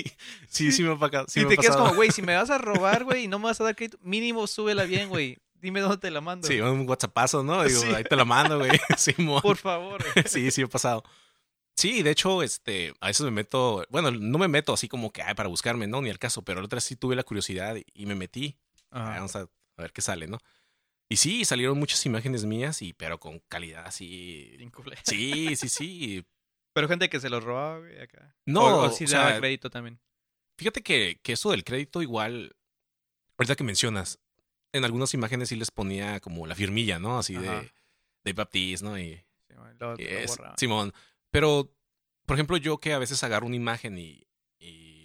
sí, 0.49 0.71
sí 0.73 0.83
me 0.83 0.93
ha 0.93 0.99
pasado. 0.99 1.27
Sí 1.29 1.41
y 1.41 1.45
te 1.45 1.57
quedas 1.57 1.69
pasado. 1.69 1.85
como, 1.87 1.97
güey, 1.97 2.11
si 2.11 2.23
me 2.23 2.37
vas 2.37 2.51
a 2.51 2.59
robar, 2.59 3.05
güey, 3.05 3.25
y 3.25 3.29
no 3.29 3.39
me 3.39 3.47
vas 3.47 3.61
a 3.61 3.65
dar 3.65 3.75
crédito, 3.77 3.99
mínimo 4.03 4.47
súbela 4.47 4.85
bien, 4.85 5.09
güey. 5.09 5.39
Dime 5.55 5.81
dónde 5.81 5.97
te 5.97 6.11
la 6.11 6.21
mando. 6.21 6.47
Sí, 6.47 6.61
un 6.61 6.89
WhatsAppazo, 6.89 7.43
¿no? 7.43 7.65
Digo, 7.65 7.81
Sí. 7.81 7.89
ahí 7.89 8.05
te 8.05 8.15
la 8.15 8.25
mando, 8.25 8.59
güey. 8.59 8.71
Simón. 8.97 9.41
Por 9.43 9.57
favor, 9.57 10.05
güey. 10.15 10.25
Sí, 10.29 10.51
sí, 10.51 10.63
he 10.63 10.69
pasado. 10.69 11.03
Sí, 11.75 12.03
de 12.03 12.11
hecho, 12.11 12.43
este, 12.43 12.95
a 13.01 13.09
veces 13.09 13.25
me 13.25 13.31
meto, 13.31 13.85
bueno, 13.91 14.11
no 14.11 14.39
me 14.39 14.49
meto 14.49 14.73
así 14.73 14.89
como 14.89 15.13
que 15.13 15.23
ay, 15.23 15.35
para 15.35 15.49
buscarme, 15.49 15.87
no, 15.87 16.01
ni 16.01 16.09
al 16.11 16.19
caso, 16.19 16.43
pero 16.43 16.61
la 16.61 16.67
otra 16.67 16.81
sí 16.81 16.97
tuve 16.97 17.17
la 17.17 17.23
curiosidad 17.23 17.77
y, 17.95 18.07
me 18.07 18.15
metí. 18.15 18.57
Ah, 18.91 19.03
Ajá. 19.03 19.15
Vamos 19.17 19.37
a, 19.37 19.41
a 19.41 19.83
ver 19.83 19.93
qué 19.93 20.01
sale, 20.03 20.27
¿no? 20.27 20.39
Y 21.09 21.17
sí, 21.19 21.45
salieron 21.45 21.79
muchas 21.79 22.05
imágenes 22.07 22.45
mías, 22.45 22.83
y, 22.83 22.93
pero 22.93 23.21
con 23.21 23.39
calidad 23.49 23.87
así. 23.87 24.57
Sí, 25.05 25.55
sí, 25.57 25.69
sí. 25.69 26.25
Pero 26.75 26.89
gente 26.89 27.09
que 27.09 27.21
se 27.21 27.31
los 27.31 27.43
robaba, 27.43 27.79
güey, 27.79 27.99
acá. 28.03 28.37
No, 28.45 28.61
o, 28.61 28.83
o 28.83 28.87
o 28.89 28.91
sí 28.91 29.07
sea, 29.07 29.21
daba 29.21 29.39
crédito 29.39 29.71
también. 29.71 29.99
Fíjate 30.59 30.83
que, 30.83 31.19
que 31.23 31.33
eso 31.33 31.51
del 31.53 31.65
crédito 31.65 32.03
igual, 32.03 32.55
ahorita 33.39 33.57
que 33.57 33.65
mencionas, 33.65 34.19
en 34.73 34.85
algunas 34.85 35.15
imágenes 35.15 35.49
sí 35.49 35.57
les 35.57 35.71
ponía 35.71 36.21
como 36.21 36.47
la 36.47 36.55
firmilla, 36.55 36.99
¿no? 36.99 37.19
Así 37.19 37.35
Ajá. 37.37 37.61
de, 37.63 37.73
de 38.25 38.33
Baptiste, 38.35 38.85
¿no? 38.85 38.99
Y, 38.99 39.25
güey, 39.55 39.75
lo- 39.79 39.95
y 39.99 40.03
es-. 40.05 40.37
Simón. 40.59 40.93
Pero, 41.31 41.73
por 42.27 42.37
ejemplo, 42.37 42.59
yo 42.59 42.77
que 42.79 42.93
a 42.93 42.99
veces 42.99 43.23
agarro 43.25 43.47
una 43.47 43.57
imagen 43.57 43.97
y, 43.97 44.26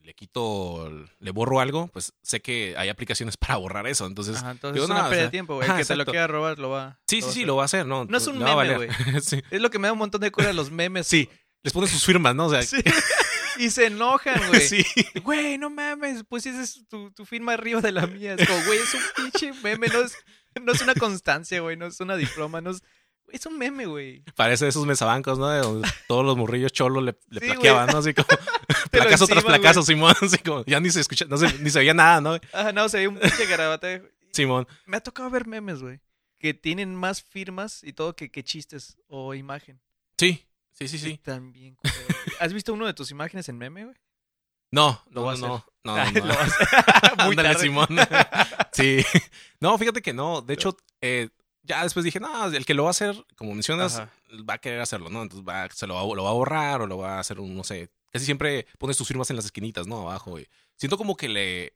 y 0.02 0.06
le 0.06 0.14
quito, 0.14 0.92
le 1.20 1.32
borro 1.32 1.60
algo, 1.60 1.88
pues 1.88 2.14
sé 2.22 2.42
que 2.42 2.74
hay 2.78 2.90
aplicaciones 2.90 3.38
para 3.38 3.58
borrar 3.58 3.88
eso. 3.88 4.06
Entonces, 4.06 4.38
Ajá, 4.38 4.52
entonces 4.52 4.74
digo, 4.76 4.86
es 4.86 4.92
una 4.92 5.02
no, 5.02 5.06
o 5.06 5.10
pérdida 5.10 5.22
sea, 5.22 5.28
de 5.28 5.32
tiempo, 5.32 5.56
güey. 5.56 5.70
El 5.70 5.76
que 5.78 5.86
te 5.86 5.96
lo 5.96 6.02
exacto. 6.02 6.12
quiera 6.12 6.28
robar 6.28 6.60
lo 6.60 6.70
va. 6.70 7.00
sí, 7.08 7.22
lo 7.22 7.22
sí, 7.22 7.28
va 7.28 7.34
sí, 7.34 7.46
lo 7.46 7.56
va 7.58 7.62
a 7.64 7.66
hacer, 7.66 7.86
¿no? 7.86 8.06
No 8.06 8.18
es 8.18 8.28
un 8.28 8.40
meme, 8.40 8.90
sí. 9.22 9.42
Es 9.52 9.62
lo 9.62 9.70
que 9.70 9.80
me 9.80 9.88
da 9.88 9.94
un 9.94 10.00
montón 10.00 10.22
de 10.22 10.32
cura 10.32 10.52
los 10.54 10.72
memes. 10.72 11.08
Sí, 11.08 11.30
les 11.64 11.74
ponen 11.74 11.90
sus 11.90 12.06
firmas, 12.06 12.36
¿no? 12.36 12.48
O 12.48 12.50
sea, 12.50 12.62
Sí. 12.64 12.78
Y 13.58 13.70
se 13.70 13.88
enojan, 13.88 14.48
güey. 14.48 14.62
sí. 14.62 14.84
Güey, 15.24 15.58
no 15.58 15.70
mames, 15.70 16.24
pues 16.28 16.46
esa 16.46 16.64
es 16.64 16.88
tu, 16.88 17.12
tu 17.12 17.26
firma 17.26 17.54
arriba 17.54 17.82
de 17.82 17.92
la 17.92 18.08
mía. 18.08 18.36
Es 18.38 18.48
como, 18.48 18.64
güey, 18.66 18.80
es 18.80 18.94
un 18.94 19.02
pinche 19.16 19.54
meme, 19.62 19.88
no 19.88 20.02
es, 20.02 20.16
no 20.60 20.72
es 20.72 20.82
una 20.82 20.96
constancia, 20.96 21.60
güey, 21.60 21.78
no 21.78 21.86
es 21.86 22.00
una 22.00 22.16
diploma, 22.16 22.62
no 22.62 22.72
es... 22.72 22.82
Es 23.32 23.46
un 23.46 23.58
meme, 23.58 23.86
güey. 23.86 24.24
Parece 24.36 24.68
esos 24.68 24.86
mesabancos, 24.86 25.40
¿no? 25.40 25.50
De 25.50 25.60
donde 25.60 25.90
todos 26.08 26.26
los 26.26 26.36
morrillos 26.38 26.72
cholos 26.72 27.04
le, 27.04 27.16
le 27.30 27.40
Sí, 27.40 27.46
plaqueaban, 27.48 27.88
¿no? 27.88 27.98
Así 28.00 28.14
como 28.14 28.28
placazo 28.92 29.28
tras 29.28 29.44
placazo, 29.44 29.84
Simón. 29.84 30.14
Así 30.22 30.38
como, 30.40 30.66
ya 30.66 30.80
ni 30.80 30.90
se 30.90 31.02
escucha, 31.02 31.26
no 31.26 31.38
se, 31.38 31.58
ni 31.60 31.70
se 31.70 31.80
veía 31.80 31.94
nada, 31.94 32.22
¿no? 32.22 32.36
Ajá, 32.54 32.72
no, 32.74 32.90
se 32.90 32.98
ve 33.00 33.08
un 33.08 33.18
pinche 33.18 33.46
garabate. 33.46 34.04
Simón. 34.32 34.68
Me 34.86 34.98
ha 34.98 35.02
tocado 35.02 35.30
ver 35.30 35.48
memes, 35.48 35.82
güey, 35.82 36.00
que 36.40 36.54
tienen 36.54 36.96
más 36.96 37.22
firmas 37.22 37.84
y 37.84 37.94
todo 37.94 38.16
que, 38.16 38.30
que 38.30 38.44
chistes 38.44 38.98
o 39.08 39.34
imagen. 39.34 39.80
Sí, 40.18 40.46
sí, 40.72 40.88
sí, 40.88 40.98
sí. 40.98 41.20
Güey. 41.26 41.76
¿Has 42.40 42.54
visto 42.54 42.74
uno 42.74 42.86
de 42.86 42.94
tus 42.94 43.12
imágenes 43.12 43.48
en 43.50 43.58
meme, 43.58 43.86
güey? 43.86 43.96
No, 44.72 45.04
Lo 45.10 45.34
no, 45.36 45.38
no, 45.38 45.66
no, 45.84 45.96
no, 46.12 46.12
no. 46.14 46.36
Muy 47.26 47.36
Ándale. 47.38 47.60
Simón. 47.60 47.88
Sí. 48.74 49.04
No, 49.60 49.78
fíjate 49.78 50.02
que 50.02 50.14
no. 50.14 50.42
De 50.42 50.54
hecho, 50.54 50.78
eh, 51.02 51.28
ya 51.64 51.84
después 51.84 52.04
dije, 52.04 52.20
no, 52.20 52.46
el 52.48 52.66
que 52.66 52.74
lo 52.74 52.84
va 52.84 52.90
a 52.90 52.92
hacer, 52.92 53.16
como 53.36 53.54
mencionas, 53.54 53.98
Ajá. 53.98 54.12
va 54.50 54.56
a 54.56 54.58
querer 54.58 54.80
hacerlo, 54.82 55.10
¿no? 55.10 55.22
Entonces 55.22 55.48
va, 55.48 55.70
se 55.70 55.88
lo 55.88 55.96
va, 55.96 56.16
lo 56.16 56.24
va 56.24 56.30
a 56.30 56.34
borrar 56.34 56.82
o 56.82 56.88
lo 56.88 56.98
va 56.98 57.18
a 57.18 57.20
hacer 57.20 57.40
un, 57.40 57.56
no 57.56 57.64
sé. 57.64 57.90
Casi 58.12 58.26
siempre 58.26 58.68
pones 58.78 58.98
tus 58.98 59.08
firmas 59.08 59.30
en 59.30 59.36
las 59.38 59.46
esquinitas, 59.46 59.88
¿no? 59.88 60.02
Abajo. 60.02 60.40
y 60.40 60.48
siento 60.76 60.98
como 60.98 61.16
que 61.16 61.30
le, 61.30 61.74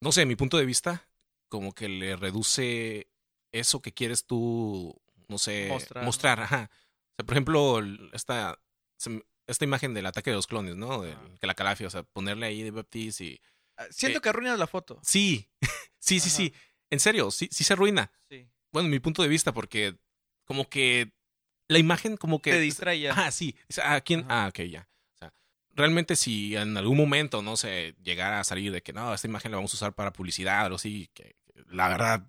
no 0.00 0.12
sé, 0.12 0.26
mi 0.26 0.36
punto 0.36 0.56
de 0.58 0.66
vista, 0.66 1.08
como 1.48 1.72
que 1.72 1.88
le 1.88 2.16
reduce 2.16 3.08
eso 3.52 3.80
que 3.80 3.92
quieres 3.94 4.26
tú, 4.26 5.00
no 5.28 5.38
sé, 5.38 5.68
Mostrar, 5.68 6.04
mostrar. 6.04 6.40
ajá. 6.40 6.70
O 6.72 7.14
sea, 7.16 7.26
por 7.26 7.34
ejemplo, 7.34 7.80
esta, 8.12 8.58
esta 9.46 9.64
imagen 9.64 9.94
del 9.94 10.06
ataque 10.06 10.30
de 10.30 10.36
los 10.36 10.46
clones, 10.48 10.74
¿no? 10.76 11.02
Ajá. 11.04 11.20
que 11.40 11.46
la 11.46 11.54
calafia, 11.54 11.86
o 11.86 11.90
sea, 11.90 12.02
ponerle 12.02 12.46
ahí 12.46 12.62
de 12.62 12.70
Baptiste 12.72 13.24
y... 13.24 13.40
Ah, 13.76 13.86
Siento 13.90 14.18
Eh, 14.18 14.22
que 14.22 14.28
arruinas 14.28 14.58
la 14.58 14.66
foto. 14.66 15.00
Sí, 15.02 15.48
sí, 15.98 16.18
sí, 16.20 16.28
Ajá. 16.28 16.36
sí. 16.36 16.54
En 16.90 17.00
serio, 17.00 17.30
sí, 17.30 17.48
sí 17.50 17.64
se 17.64 17.72
arruina. 17.72 18.10
Sí. 18.28 18.46
Bueno, 18.74 18.88
en 18.88 18.90
mi 18.90 18.98
punto 18.98 19.22
de 19.22 19.28
vista, 19.28 19.54
porque 19.54 19.94
como 20.44 20.68
que 20.68 21.12
la 21.68 21.78
imagen 21.78 22.16
como 22.16 22.42
que... 22.42 22.50
Te 22.50 22.58
distrae. 22.58 23.08
Ah, 23.08 23.30
sí. 23.30 23.54
O 23.70 23.72
sea, 23.72 23.94
¿A 23.94 24.00
quién? 24.00 24.26
Ah, 24.28 24.48
ok, 24.48 24.62
ya. 24.62 24.88
O 25.14 25.16
sea, 25.16 25.32
realmente 25.70 26.16
si 26.16 26.56
en 26.56 26.76
algún 26.76 26.96
momento, 26.96 27.40
no 27.40 27.56
sé, 27.56 27.94
llegara 28.02 28.40
a 28.40 28.44
salir 28.44 28.72
de 28.72 28.82
que 28.82 28.92
no, 28.92 29.14
esta 29.14 29.28
imagen 29.28 29.52
la 29.52 29.58
vamos 29.58 29.72
a 29.72 29.76
usar 29.76 29.94
para 29.94 30.12
publicidad 30.12 30.72
o 30.72 30.74
así, 30.74 31.08
que 31.14 31.36
la 31.68 31.86
verdad 31.86 32.26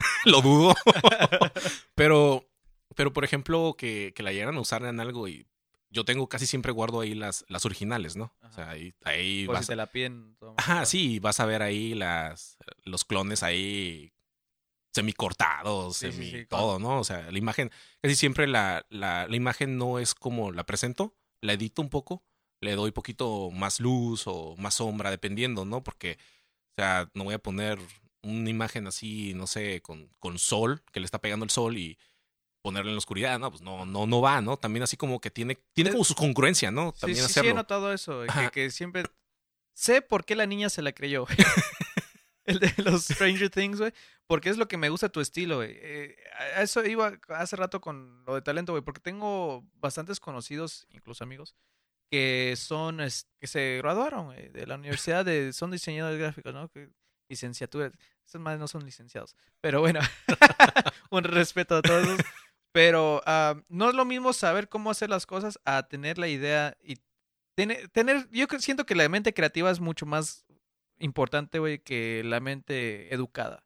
lo 0.26 0.42
dudo. 0.42 0.74
pero, 1.94 2.46
pero 2.94 3.14
por 3.14 3.24
ejemplo, 3.24 3.74
que, 3.78 4.12
que 4.14 4.22
la 4.22 4.32
llegaran 4.32 4.58
a 4.58 4.60
usar 4.60 4.84
en 4.84 5.00
algo 5.00 5.28
y 5.28 5.46
yo 5.88 6.04
tengo 6.04 6.28
casi 6.28 6.46
siempre 6.46 6.72
guardo 6.72 7.00
ahí 7.00 7.14
las, 7.14 7.46
las 7.48 7.64
originales, 7.64 8.16
¿no? 8.16 8.34
O 8.42 8.52
sea, 8.52 8.68
ahí, 8.68 8.92
ahí 9.02 9.46
Por 9.46 9.54
vas 9.54 9.64
si 9.64 9.72
te 9.72 9.76
la 9.76 9.86
piden. 9.86 10.36
Ajá, 10.58 10.84
sí, 10.84 11.20
vas 11.20 11.40
a 11.40 11.46
ver 11.46 11.62
ahí 11.62 11.94
las, 11.94 12.58
los 12.84 13.06
clones 13.06 13.42
ahí 13.42 14.12
semicortados, 14.92 15.96
Sí, 15.96 16.06
sí, 16.06 16.12
semi 16.12 16.30
sí, 16.30 16.46
todo, 16.46 16.78
¿no? 16.78 16.98
O 17.00 17.04
sea, 17.04 17.30
la 17.30 17.38
imagen, 17.38 17.70
casi 18.02 18.14
siempre 18.14 18.46
la, 18.46 18.86
la, 18.90 19.26
la 19.28 19.36
imagen 19.36 19.78
no 19.78 19.98
es 19.98 20.14
como 20.14 20.52
la 20.52 20.64
presento, 20.64 21.14
la 21.40 21.52
edito 21.54 21.82
un 21.82 21.88
poco, 21.88 22.22
le 22.60 22.74
doy 22.74 22.90
poquito 22.90 23.50
más 23.50 23.80
luz 23.80 24.24
o 24.26 24.56
más 24.56 24.74
sombra, 24.74 25.10
dependiendo, 25.10 25.64
¿no? 25.64 25.82
Porque, 25.82 26.18
o 26.76 26.82
sea, 26.82 27.10
no 27.14 27.24
voy 27.24 27.34
a 27.34 27.38
poner 27.38 27.78
una 28.22 28.50
imagen 28.50 28.86
así, 28.86 29.32
no 29.34 29.46
sé, 29.46 29.80
con, 29.80 30.10
con 30.18 30.38
sol, 30.38 30.82
que 30.92 31.00
le 31.00 31.06
está 31.06 31.20
pegando 31.20 31.44
el 31.44 31.50
sol 31.50 31.78
y 31.78 31.98
ponerla 32.62 32.90
en 32.90 32.96
la 32.96 32.98
oscuridad, 32.98 33.38
¿no? 33.38 33.50
Pues 33.50 33.62
no, 33.62 33.86
no, 33.86 34.06
no 34.06 34.20
va, 34.20 34.42
¿no? 34.42 34.58
También 34.58 34.82
así 34.82 34.96
como 34.96 35.20
que 35.20 35.30
tiene, 35.30 35.56
tiene 35.72 35.90
como 35.90 36.04
su 36.04 36.14
congruencia, 36.14 36.70
¿no? 36.70 36.92
También 36.92 37.16
sí, 37.16 37.32
sí, 37.32 37.38
he 37.38 37.40
hacerlo. 37.40 37.54
notado 37.54 37.92
eso, 37.92 38.22
que 38.52 38.70
siempre... 38.70 39.04
Sé 39.72 40.02
por 40.02 40.26
qué 40.26 40.36
la 40.36 40.44
niña 40.44 40.68
se 40.68 40.82
la 40.82 40.92
creyó. 40.92 41.26
El 42.50 42.58
de 42.60 42.72
los 42.84 43.04
Stranger 43.04 43.50
Things, 43.50 43.78
güey. 43.78 43.92
Porque 44.26 44.48
es 44.50 44.56
lo 44.56 44.68
que 44.68 44.76
me 44.76 44.88
gusta 44.88 45.08
tu 45.08 45.20
estilo, 45.20 45.56
güey. 45.56 45.72
Eh, 45.74 46.16
a 46.56 46.62
eso 46.62 46.84
iba 46.84 47.18
hace 47.28 47.56
rato 47.56 47.80
con 47.80 48.24
lo 48.24 48.34
de 48.34 48.42
talento, 48.42 48.72
güey. 48.72 48.84
Porque 48.84 49.00
tengo 49.00 49.64
bastantes 49.74 50.20
conocidos, 50.20 50.86
incluso 50.90 51.24
amigos, 51.24 51.54
que 52.10 52.54
son, 52.56 53.00
es- 53.00 53.26
que 53.40 53.46
se 53.46 53.78
graduaron 53.78 54.26
güey, 54.26 54.48
de 54.48 54.66
la 54.66 54.76
universidad, 54.76 55.24
de, 55.24 55.52
son 55.52 55.70
diseñadores 55.70 56.18
gráficos, 56.18 56.52
¿no? 56.52 56.68
Que, 56.68 56.90
licenciatura. 57.28 57.92
Esas 58.26 58.40
madres 58.40 58.60
no 58.60 58.68
son 58.68 58.84
licenciados. 58.84 59.36
Pero 59.60 59.80
bueno, 59.80 60.00
un 61.10 61.24
respeto 61.24 61.76
a 61.76 61.82
todos. 61.82 62.20
Pero 62.72 63.22
ah, 63.26 63.56
no 63.68 63.88
es 63.88 63.94
lo 63.94 64.04
mismo 64.04 64.32
saber 64.32 64.68
cómo 64.68 64.90
hacer 64.90 65.10
las 65.10 65.26
cosas 65.26 65.58
a 65.64 65.88
tener 65.88 66.18
la 66.18 66.28
idea 66.28 66.76
y 66.82 66.98
tener, 67.56 67.88
tener 67.88 68.28
yo 68.30 68.46
siento 68.58 68.86
que 68.86 68.94
la 68.94 69.08
mente 69.08 69.34
creativa 69.34 69.70
es 69.70 69.80
mucho 69.80 70.06
más 70.06 70.44
importante, 71.00 71.58
güey, 71.58 71.80
que 71.80 72.22
la 72.24 72.40
mente 72.40 73.12
educada. 73.12 73.64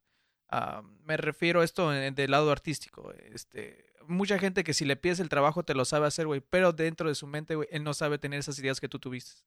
Ah, 0.49 0.83
me 1.05 1.17
refiero 1.17 1.61
a 1.61 1.65
esto 1.65 1.91
del 1.91 2.31
lado 2.31 2.51
artístico. 2.51 3.13
Este, 3.33 3.93
mucha 4.07 4.39
gente 4.39 4.65
que 4.65 4.75
si 4.75 4.85
le 4.85 4.97
pides 4.97 5.21
el 5.21 5.29
trabajo 5.29 5.65
te 5.65 5.75
lo 5.75 5.85
sabe 5.85 6.07
hacer, 6.07 6.27
güey, 6.27 6.41
pero 6.41 6.73
dentro 6.73 7.09
de 7.09 7.15
su 7.15 7.27
mente, 7.27 7.55
güey, 7.55 7.69
él 7.71 7.85
no 7.85 7.95
sabe 7.95 8.19
tener 8.19 8.41
esas 8.41 8.59
ideas 8.59 8.81
que 8.81 8.89
tú 8.89 8.99
tuviste. 8.99 9.43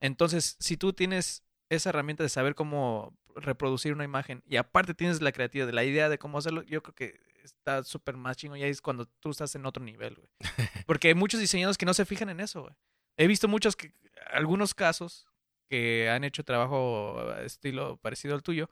Entonces, 0.00 0.56
si 0.60 0.76
tú 0.76 0.92
tienes 0.92 1.44
esa 1.70 1.88
herramienta 1.90 2.22
de 2.22 2.28
saber 2.28 2.54
cómo 2.54 3.18
reproducir 3.36 3.92
una 3.92 4.04
imagen 4.04 4.42
y 4.46 4.56
aparte 4.56 4.94
tienes 4.94 5.20
la 5.20 5.32
creatividad, 5.32 5.70
la 5.70 5.84
idea 5.84 6.08
de 6.08 6.18
cómo 6.18 6.38
hacerlo, 6.38 6.62
yo 6.62 6.82
creo 6.82 6.94
que 6.94 7.20
está 7.42 7.82
súper 7.82 8.16
más 8.16 8.36
chingo 8.36 8.56
y 8.56 8.62
ahí 8.62 8.70
es 8.70 8.80
cuando 8.80 9.06
tú 9.06 9.30
estás 9.30 9.54
en 9.54 9.66
otro 9.66 9.82
nivel, 9.82 10.14
güey. 10.16 10.28
Porque 10.86 11.08
hay 11.08 11.14
muchos 11.14 11.40
diseñadores 11.40 11.78
que 11.78 11.86
no 11.86 11.94
se 11.94 12.04
fijan 12.04 12.28
en 12.28 12.40
eso, 12.40 12.62
güey. 12.62 12.74
He 13.16 13.26
visto 13.26 13.48
muchos 13.48 13.76
que, 13.76 13.94
algunos 14.30 14.74
casos 14.74 15.26
que 15.74 16.08
han 16.10 16.24
hecho 16.24 16.44
trabajo 16.44 17.16
eh, 17.36 17.46
estilo 17.46 17.96
parecido 17.98 18.34
al 18.34 18.42
tuyo, 18.42 18.70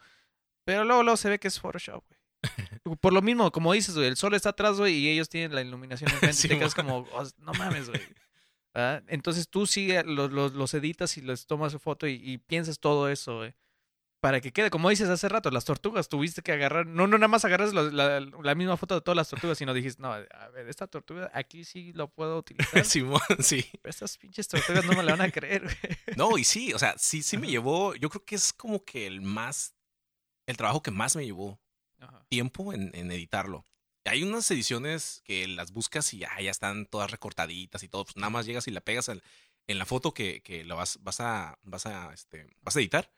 pero 0.65 0.85
luego, 0.85 1.03
luego 1.03 1.17
se 1.17 1.29
ve 1.31 1.39
que 1.39 1.49
es 1.49 1.59
Photoshop, 1.61 2.05
güey. 2.09 2.97
Por 3.01 3.13
lo 3.13 3.23
mismo, 3.23 3.51
como 3.53 3.73
dices, 3.73 3.95
güey, 3.95 4.09
el 4.09 4.17
sol 4.17 4.35
está 4.35 4.51
atrás, 4.51 4.79
güey, 4.79 4.95
y 4.95 5.09
ellos 5.09 5.29
tienen 5.29 5.55
la 5.55 5.63
iluminación 5.63 6.11
enfrente 6.13 6.39
y 6.39 6.49
te 6.49 6.55
Sí, 6.55 6.59
quedas 6.59 6.75
como, 6.75 7.07
"Oh, 7.13 7.25
no 7.39 7.53
mames, 7.55 7.89
güey. 7.89 8.03
¿verdad? 8.75 9.03
Entonces 9.09 9.49
tú 9.49 9.67
sí 9.67 9.91
los, 10.05 10.31
los, 10.33 10.53
los 10.55 10.75
editas 10.75 11.17
y 11.19 11.23
les 11.23 11.47
tomas 11.47 11.77
foto 11.81 12.07
y, 12.07 12.15
y 12.15 12.39
piensas 12.39 12.79
todo 12.79 13.09
eso, 13.09 13.39
güey. 13.39 13.55
Para 14.23 14.41
que 14.41 14.53
quede, 14.53 14.71
como 14.71 14.89
dices 14.89 15.09
hace 15.09 15.29
rato, 15.29 15.51
las 15.51 15.65
tortugas 15.65 16.09
tuviste 16.09 16.43
que 16.43 16.53
agarrar, 16.53 16.87
no, 16.87 17.09
no 17.09 17.19
nada 17.19 17.27
más 17.27 17.45
agarras 17.45 17.75
la, 17.75 17.83
la- 17.83 18.21
la 18.21 18.55
misma 18.55 18.77
foto 18.77 18.95
de 18.95 19.01
todas 19.01 19.17
las 19.17 19.29
tortugas, 19.29 19.59
sino 19.59 19.75
dijiste, 19.75 20.01
no, 20.01 20.13
a 20.13 20.21
ver, 20.55 20.69
esta 20.69 20.87
tortuga 20.87 21.29
aquí 21.35 21.65
sí 21.65 21.93
lo 21.93 22.07
puedo 22.09 22.39
utilizar, 22.39 22.85
Simón, 22.85 23.21
sí. 23.41 23.67
pero 23.83 23.91
estas 23.91 24.17
pinches 24.19 24.47
tortugas 24.47 24.85
no 24.85 24.93
me 24.93 25.03
la 25.03 25.17
van 25.17 25.23
a 25.23 25.31
creer, 25.33 25.63
güey. 25.65 26.17
No, 26.17 26.39
y 26.39 26.45
sí, 26.45 26.73
o 26.73 26.79
sea, 26.79 26.95
sí, 26.99 27.21
sí 27.25 27.37
me 27.37 27.49
llevó, 27.49 27.97
yo 27.97 28.11
creo 28.11 28.25
que 28.25 28.37
es 28.37 28.53
como 28.53 28.85
que 28.85 29.09
el 29.09 29.23
más, 29.23 29.75
el 30.47 30.57
trabajo 30.57 30.85
que 30.85 30.93
más 30.93 31.17
me 31.17 31.25
llevó 31.25 31.61
Ajá. 31.99 32.25
tiempo 32.29 32.73
en, 32.73 32.93
en 32.95 33.11
editarlo. 33.11 33.65
Hay 34.05 34.23
unas 34.23 34.49
ediciones 34.53 35.21
que 35.25 35.49
las 35.49 35.73
buscas 35.73 36.15
y 36.15 36.19
ya, 36.19 36.41
ya 36.41 36.53
están 36.53 36.87
todas 36.87 37.11
recortaditas 37.11 37.83
y 37.83 37.89
todo, 37.89 38.05
pues 38.05 38.17
nada 38.17 38.31
más 38.31 38.47
llegas 38.47 38.69
y 38.69 38.71
la 38.71 38.83
pegas 38.83 39.09
al- 39.09 39.25
en 39.67 39.79
la 39.79 39.85
foto 39.85 40.15
que, 40.15 40.43
que 40.43 40.65
la 40.65 40.77
vas, 40.77 40.99
vas 41.03 41.19
a, 41.21 41.59
vas 41.65 41.87
a, 41.87 42.13
este, 42.15 42.47
vas 42.61 42.77
a 42.77 42.79
editar 42.81 43.13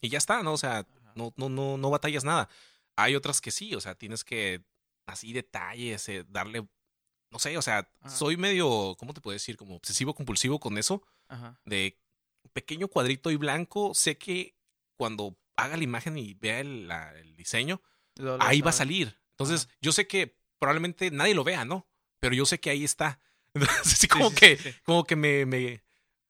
y 0.00 0.08
ya 0.08 0.18
está, 0.18 0.42
¿no? 0.42 0.52
O 0.52 0.58
sea, 0.58 0.86
no, 1.14 1.32
no, 1.36 1.48
no, 1.48 1.76
no 1.76 1.90
batallas 1.90 2.24
nada. 2.24 2.48
Hay 2.96 3.14
otras 3.16 3.40
que 3.40 3.50
sí, 3.50 3.74
o 3.74 3.80
sea, 3.80 3.94
tienes 3.94 4.24
que, 4.24 4.62
así 5.06 5.32
detalles, 5.32 6.08
eh, 6.08 6.24
darle, 6.28 6.66
no 7.30 7.38
sé, 7.38 7.56
o 7.58 7.62
sea, 7.62 7.90
Ajá. 8.00 8.16
soy 8.16 8.36
medio, 8.36 8.96
¿cómo 8.98 9.12
te 9.14 9.20
puedo 9.20 9.32
decir? 9.34 9.56
Como 9.56 9.76
obsesivo 9.76 10.14
compulsivo 10.14 10.60
con 10.60 10.78
eso 10.78 11.02
Ajá. 11.28 11.60
de 11.64 11.98
pequeño 12.52 12.88
cuadrito 12.88 13.30
y 13.30 13.36
blanco, 13.36 13.94
sé 13.94 14.16
que 14.18 14.56
cuando 14.96 15.36
haga 15.56 15.76
la 15.76 15.84
imagen 15.84 16.16
y 16.18 16.34
vea 16.34 16.60
el, 16.60 16.86
la- 16.88 17.12
el 17.18 17.36
diseño, 17.36 17.80
Lo- 18.16 18.38
lo 18.38 18.44
ahí 18.44 18.60
va 18.60 18.70
a 18.70 18.74
salir. 18.74 19.18
Entonces, 19.30 19.66
Ajá. 19.66 19.76
yo 19.80 19.92
sé 19.92 20.06
que 20.06 20.38
probablemente 20.58 21.10
nadie 21.10 21.34
lo 21.34 21.42
vea, 21.44 21.64
¿no? 21.64 21.88
Pero 22.20 22.34
yo 22.34 22.46
sé 22.46 22.60
que 22.60 22.70
ahí 22.70 22.84
está. 22.84 23.20
Entonces, 23.54 23.78
así 23.80 23.96
Sí, 23.96 24.08
como 24.08 24.30
sí, 24.30 24.36
que, 24.36 24.56
sí, 24.56 24.74
como 24.84 25.04
que 25.04 25.16
me, 25.16 25.46
me, 25.46 25.82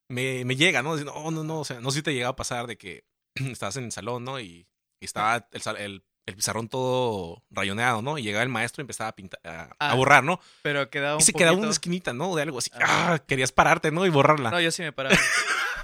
me, 0.09 0.43
me 0.45 0.55
llega, 0.55 0.81
¿no? 0.81 0.95
No, 0.97 1.31
no, 1.31 1.43
no, 1.43 1.59
o 1.59 1.65
sea, 1.65 1.79
no 1.79 1.91
sé 1.91 1.99
si 1.99 2.03
te 2.03 2.13
llega 2.13 2.29
a 2.29 2.35
pasar 2.35 2.65
de 2.67 2.77
que 2.77 3.05
estás 3.51 3.75
en 3.77 3.85
el 3.85 3.91
salón, 3.91 4.23
¿no? 4.23 4.39
Y, 4.39 4.67
y 4.99 5.05
estaba 5.05 5.47
el, 5.51 5.77
el, 5.77 6.03
el 6.25 6.35
pizarrón 6.35 6.67
todo 6.69 7.43
rayoneado, 7.51 8.01
¿no? 8.01 8.17
Y 8.17 8.23
llegaba 8.23 8.43
el 8.43 8.49
maestro 8.49 8.81
y 8.81 8.83
empezaba 8.83 9.09
a 9.09 9.15
pintar, 9.15 9.39
a, 9.43 9.63
a 9.79 9.91
Ah, 9.91 9.95
borrar, 9.95 10.23
¿no? 10.23 10.39
Pero 10.61 10.89
quedaba 10.89 11.15
un 11.15 11.21
Y 11.21 11.23
se 11.25 11.33
quedaba 11.33 11.57
una 11.57 11.69
esquinita, 11.69 12.13
¿no? 12.13 12.35
De 12.35 12.41
algo 12.41 12.57
así. 12.59 12.71
Ah. 12.73 13.13
Ah, 13.13 13.19
querías 13.19 13.51
pararte, 13.51 13.91
¿no? 13.91 14.05
Y 14.05 14.09
borrarla. 14.09 14.51
No, 14.51 14.59
yo 14.59 14.71
sí 14.71 14.81
me 14.81 14.91
paraba. 14.91 15.15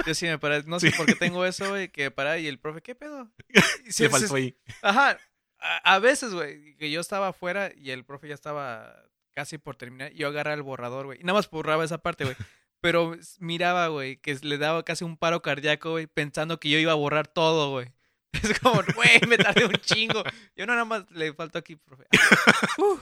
Yo 0.07 0.15
sí 0.15 0.25
me 0.25 0.39
paraba. 0.39 0.63
No 0.65 0.79
sé 0.79 0.89
Sí. 0.89 0.97
por 0.97 1.05
qué 1.05 1.13
tengo 1.13 1.45
eso, 1.45 1.69
güey, 1.69 1.89
que 1.89 2.09
paraba 2.09 2.39
y 2.39 2.47
el 2.47 2.57
profe, 2.57 2.81
¿qué 2.81 2.95
pedo? 2.95 3.29
Y 3.85 3.91
sí, 3.91 4.03
Le 4.03 4.09
faltó 4.09 4.33
ahí. 4.33 4.57
Ajá. 4.81 5.19
A, 5.59 5.93
a 5.95 5.99
veces, 5.99 6.33
güey, 6.33 6.75
que 6.77 6.89
yo 6.89 6.99
estaba 7.01 7.27
afuera 7.27 7.71
y 7.75 7.91
el 7.91 8.03
profe 8.03 8.27
ya 8.27 8.33
estaba 8.33 8.95
casi 9.35 9.59
por 9.59 9.75
terminar. 9.75 10.11
Yo 10.13 10.29
agarraba 10.29 10.55
el 10.55 10.63
borrador, 10.63 11.05
güey. 11.05 11.19
Y 11.19 11.23
nada 11.23 11.37
más 11.37 11.47
borraba 11.51 11.83
esa 11.85 11.99
parte, 11.99 12.23
güey. 12.23 12.35
Pero 12.81 13.15
miraba, 13.39 13.87
güey, 13.87 14.17
que 14.17 14.35
le 14.41 14.57
daba 14.57 14.83
casi 14.83 15.03
un 15.03 15.15
paro 15.15 15.41
cardíaco, 15.41 15.91
güey, 15.91 16.07
pensando 16.07 16.59
que 16.59 16.69
yo 16.69 16.79
iba 16.79 16.91
a 16.91 16.95
borrar 16.95 17.27
todo, 17.27 17.69
güey. 17.71 17.93
Es 18.43 18.59
como, 18.59 18.81
güey, 18.95 19.19
me 19.27 19.37
tardé 19.37 19.65
un 19.65 19.75
chingo. 19.75 20.23
Yo 20.55 20.65
no 20.65 20.73
nada 20.73 20.85
más 20.85 21.09
le 21.11 21.33
faltó 21.33 21.59
aquí, 21.59 21.75
profe. 21.75 22.05
Uh, 22.77 22.97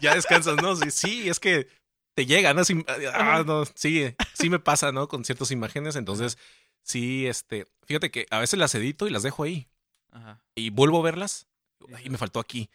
ya 0.00 0.14
descansas, 0.14 0.56
¿no? 0.60 0.74
Sí, 0.74 0.90
sí, 0.90 1.28
es 1.28 1.38
que 1.38 1.68
te 2.14 2.26
llega, 2.26 2.54
¿no? 2.54 2.64
Sí, 2.64 2.84
ah, 3.12 3.42
no, 3.46 3.64
sí, 3.74 4.14
sí 4.34 4.50
me 4.50 4.58
pasa, 4.58 4.92
¿no? 4.92 5.08
Con 5.08 5.24
ciertas 5.24 5.50
imágenes, 5.50 5.94
entonces, 5.94 6.38
sí, 6.82 7.26
este, 7.26 7.66
fíjate 7.84 8.10
que 8.10 8.26
a 8.30 8.40
veces 8.40 8.58
las 8.58 8.74
edito 8.74 9.06
y 9.06 9.10
las 9.10 9.22
dejo 9.22 9.44
ahí 9.44 9.68
Ajá. 10.10 10.42
y 10.54 10.70
vuelvo 10.70 11.00
a 11.00 11.02
verlas 11.02 11.46
y 12.02 12.10
me 12.10 12.18
faltó 12.18 12.40
aquí. 12.40 12.70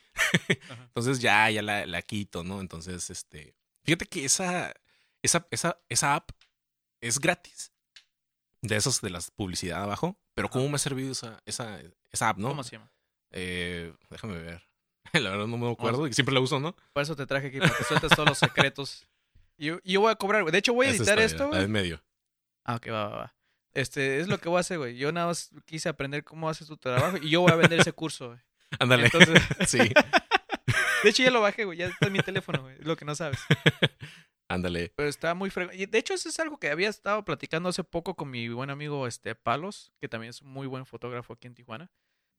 Ajá. 0.70 0.84
Entonces 0.86 1.20
ya, 1.20 1.50
ya 1.50 1.62
la, 1.62 1.86
la 1.86 2.02
quito, 2.02 2.44
¿no? 2.44 2.62
Entonces, 2.62 3.10
este, 3.10 3.56
fíjate 3.84 4.06
que 4.06 4.24
esa, 4.24 4.74
esa, 5.22 5.48
esa, 5.52 5.80
esa 5.90 6.16
app 6.16 6.32
es 7.02 7.20
gratis. 7.20 7.74
De 8.62 8.76
esos 8.76 9.02
de 9.02 9.10
las 9.10 9.32
publicidad 9.32 9.84
abajo. 9.84 10.20
Pero 10.34 10.50
¿cómo 10.50 10.68
me 10.68 10.76
ha 10.76 10.80
servido 10.80 11.12
esa, 11.12 11.42
esa, 11.46 11.80
esa 12.12 12.30
app, 12.30 12.38
no? 12.38 12.50
¿Cómo 12.50 12.64
se 12.64 12.72
llama? 12.72 12.92
Eh, 13.32 13.94
déjame 14.10 14.38
ver. 14.40 14.68
La 15.14 15.30
verdad 15.30 15.48
no 15.48 15.58
me 15.58 15.72
acuerdo 15.72 16.08
y 16.08 16.14
siempre 16.14 16.34
la 16.34 16.42
uso, 16.42 16.60
¿no? 16.60 16.76
Por 16.94 17.04
eso 17.04 17.16
te 17.16 17.26
traje 17.26 17.48
aquí, 17.48 17.60
para 17.60 17.76
que 17.76 17.84
sueltes 17.84 18.12
todos 18.12 18.28
los 18.28 18.38
secretos. 18.38 19.08
Y 19.58 19.66
Yo, 19.68 19.80
yo 19.84 20.02
voy 20.02 20.12
a 20.12 20.16
cobrar, 20.16 20.44
güey. 20.44 20.52
De 20.52 20.60
hecho, 20.60 20.74
voy 20.74 20.88
a 20.88 20.90
editar 20.92 21.20
esto, 21.20 21.48
güey. 21.48 21.64
en 21.64 21.72
medio. 21.72 22.04
Ah, 22.64 22.76
ok, 22.76 22.88
va, 22.90 23.08
va, 23.08 23.18
va. 23.18 23.36
Este, 23.74 24.20
es 24.20 24.28
lo 24.28 24.40
que 24.40 24.50
voy 24.50 24.58
a 24.58 24.62
hacer, 24.62 24.78
güey. 24.78 24.98
Yo 24.98 25.12
nada 25.12 25.28
más 25.28 25.52
quise 25.66 25.90
aprender 25.90 26.24
cómo 26.24 26.50
haces 26.50 26.68
tu 26.68 26.78
trabajo 26.78 27.18
y 27.18 27.30
yo 27.30 27.42
voy 27.42 27.52
a 27.52 27.56
vender 27.56 27.80
ese 27.80 27.94
curso, 27.94 28.28
güey. 28.28 28.40
Ándale. 28.80 29.06
Entonces, 29.06 29.42
sí, 29.68 29.78
de 29.78 31.10
hecho 31.10 31.24
ya 31.24 31.32
lo 31.32 31.42
bajé, 31.42 31.66
güey. 31.66 31.78
Ya 31.78 31.88
está 31.88 32.08
en 32.08 32.14
mi 32.14 32.20
teléfono, 32.20 32.62
güey. 32.62 32.76
Lo 32.80 32.96
que 32.96 33.06
no 33.06 33.16
sabes. 33.16 33.40
Ándale. 34.48 34.94
Pero 34.96 35.10
está 35.10 35.34
muy 35.34 35.50
fregón. 35.50 35.76
Y 35.76 35.86
de 35.86 35.98
hecho, 35.98 36.14
eso 36.14 36.30
es 36.30 36.40
algo 36.40 36.58
que 36.60 36.70
había 36.70 36.90
estado 36.90 37.24
platicando 37.26 37.70
hace 37.70 37.84
poco 37.84 38.16
con 38.16 38.30
mi 38.30 38.50
buen 38.50 38.70
amigo 38.70 39.08
este 39.08 39.36
Palos, 39.36 39.92
que 40.00 40.10
también 40.10 40.30
es 40.30 40.42
un 40.42 40.50
muy 40.50 40.68
buen 40.68 40.86
fotógrafo 40.86 41.34
aquí 41.34 41.48
en 41.48 41.56
Tijuana. 41.56 41.92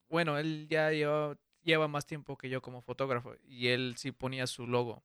Bueno, 0.09 0.37
él 0.37 0.67
ya 0.69 0.91
lleva, 0.91 1.37
lleva 1.63 1.87
más 1.87 2.05
tiempo 2.05 2.37
que 2.37 2.49
yo 2.49 2.61
como 2.61 2.81
fotógrafo 2.81 3.35
y 3.47 3.67
él 3.67 3.95
sí 3.97 4.11
ponía 4.11 4.47
su 4.47 4.65
logo. 4.65 5.03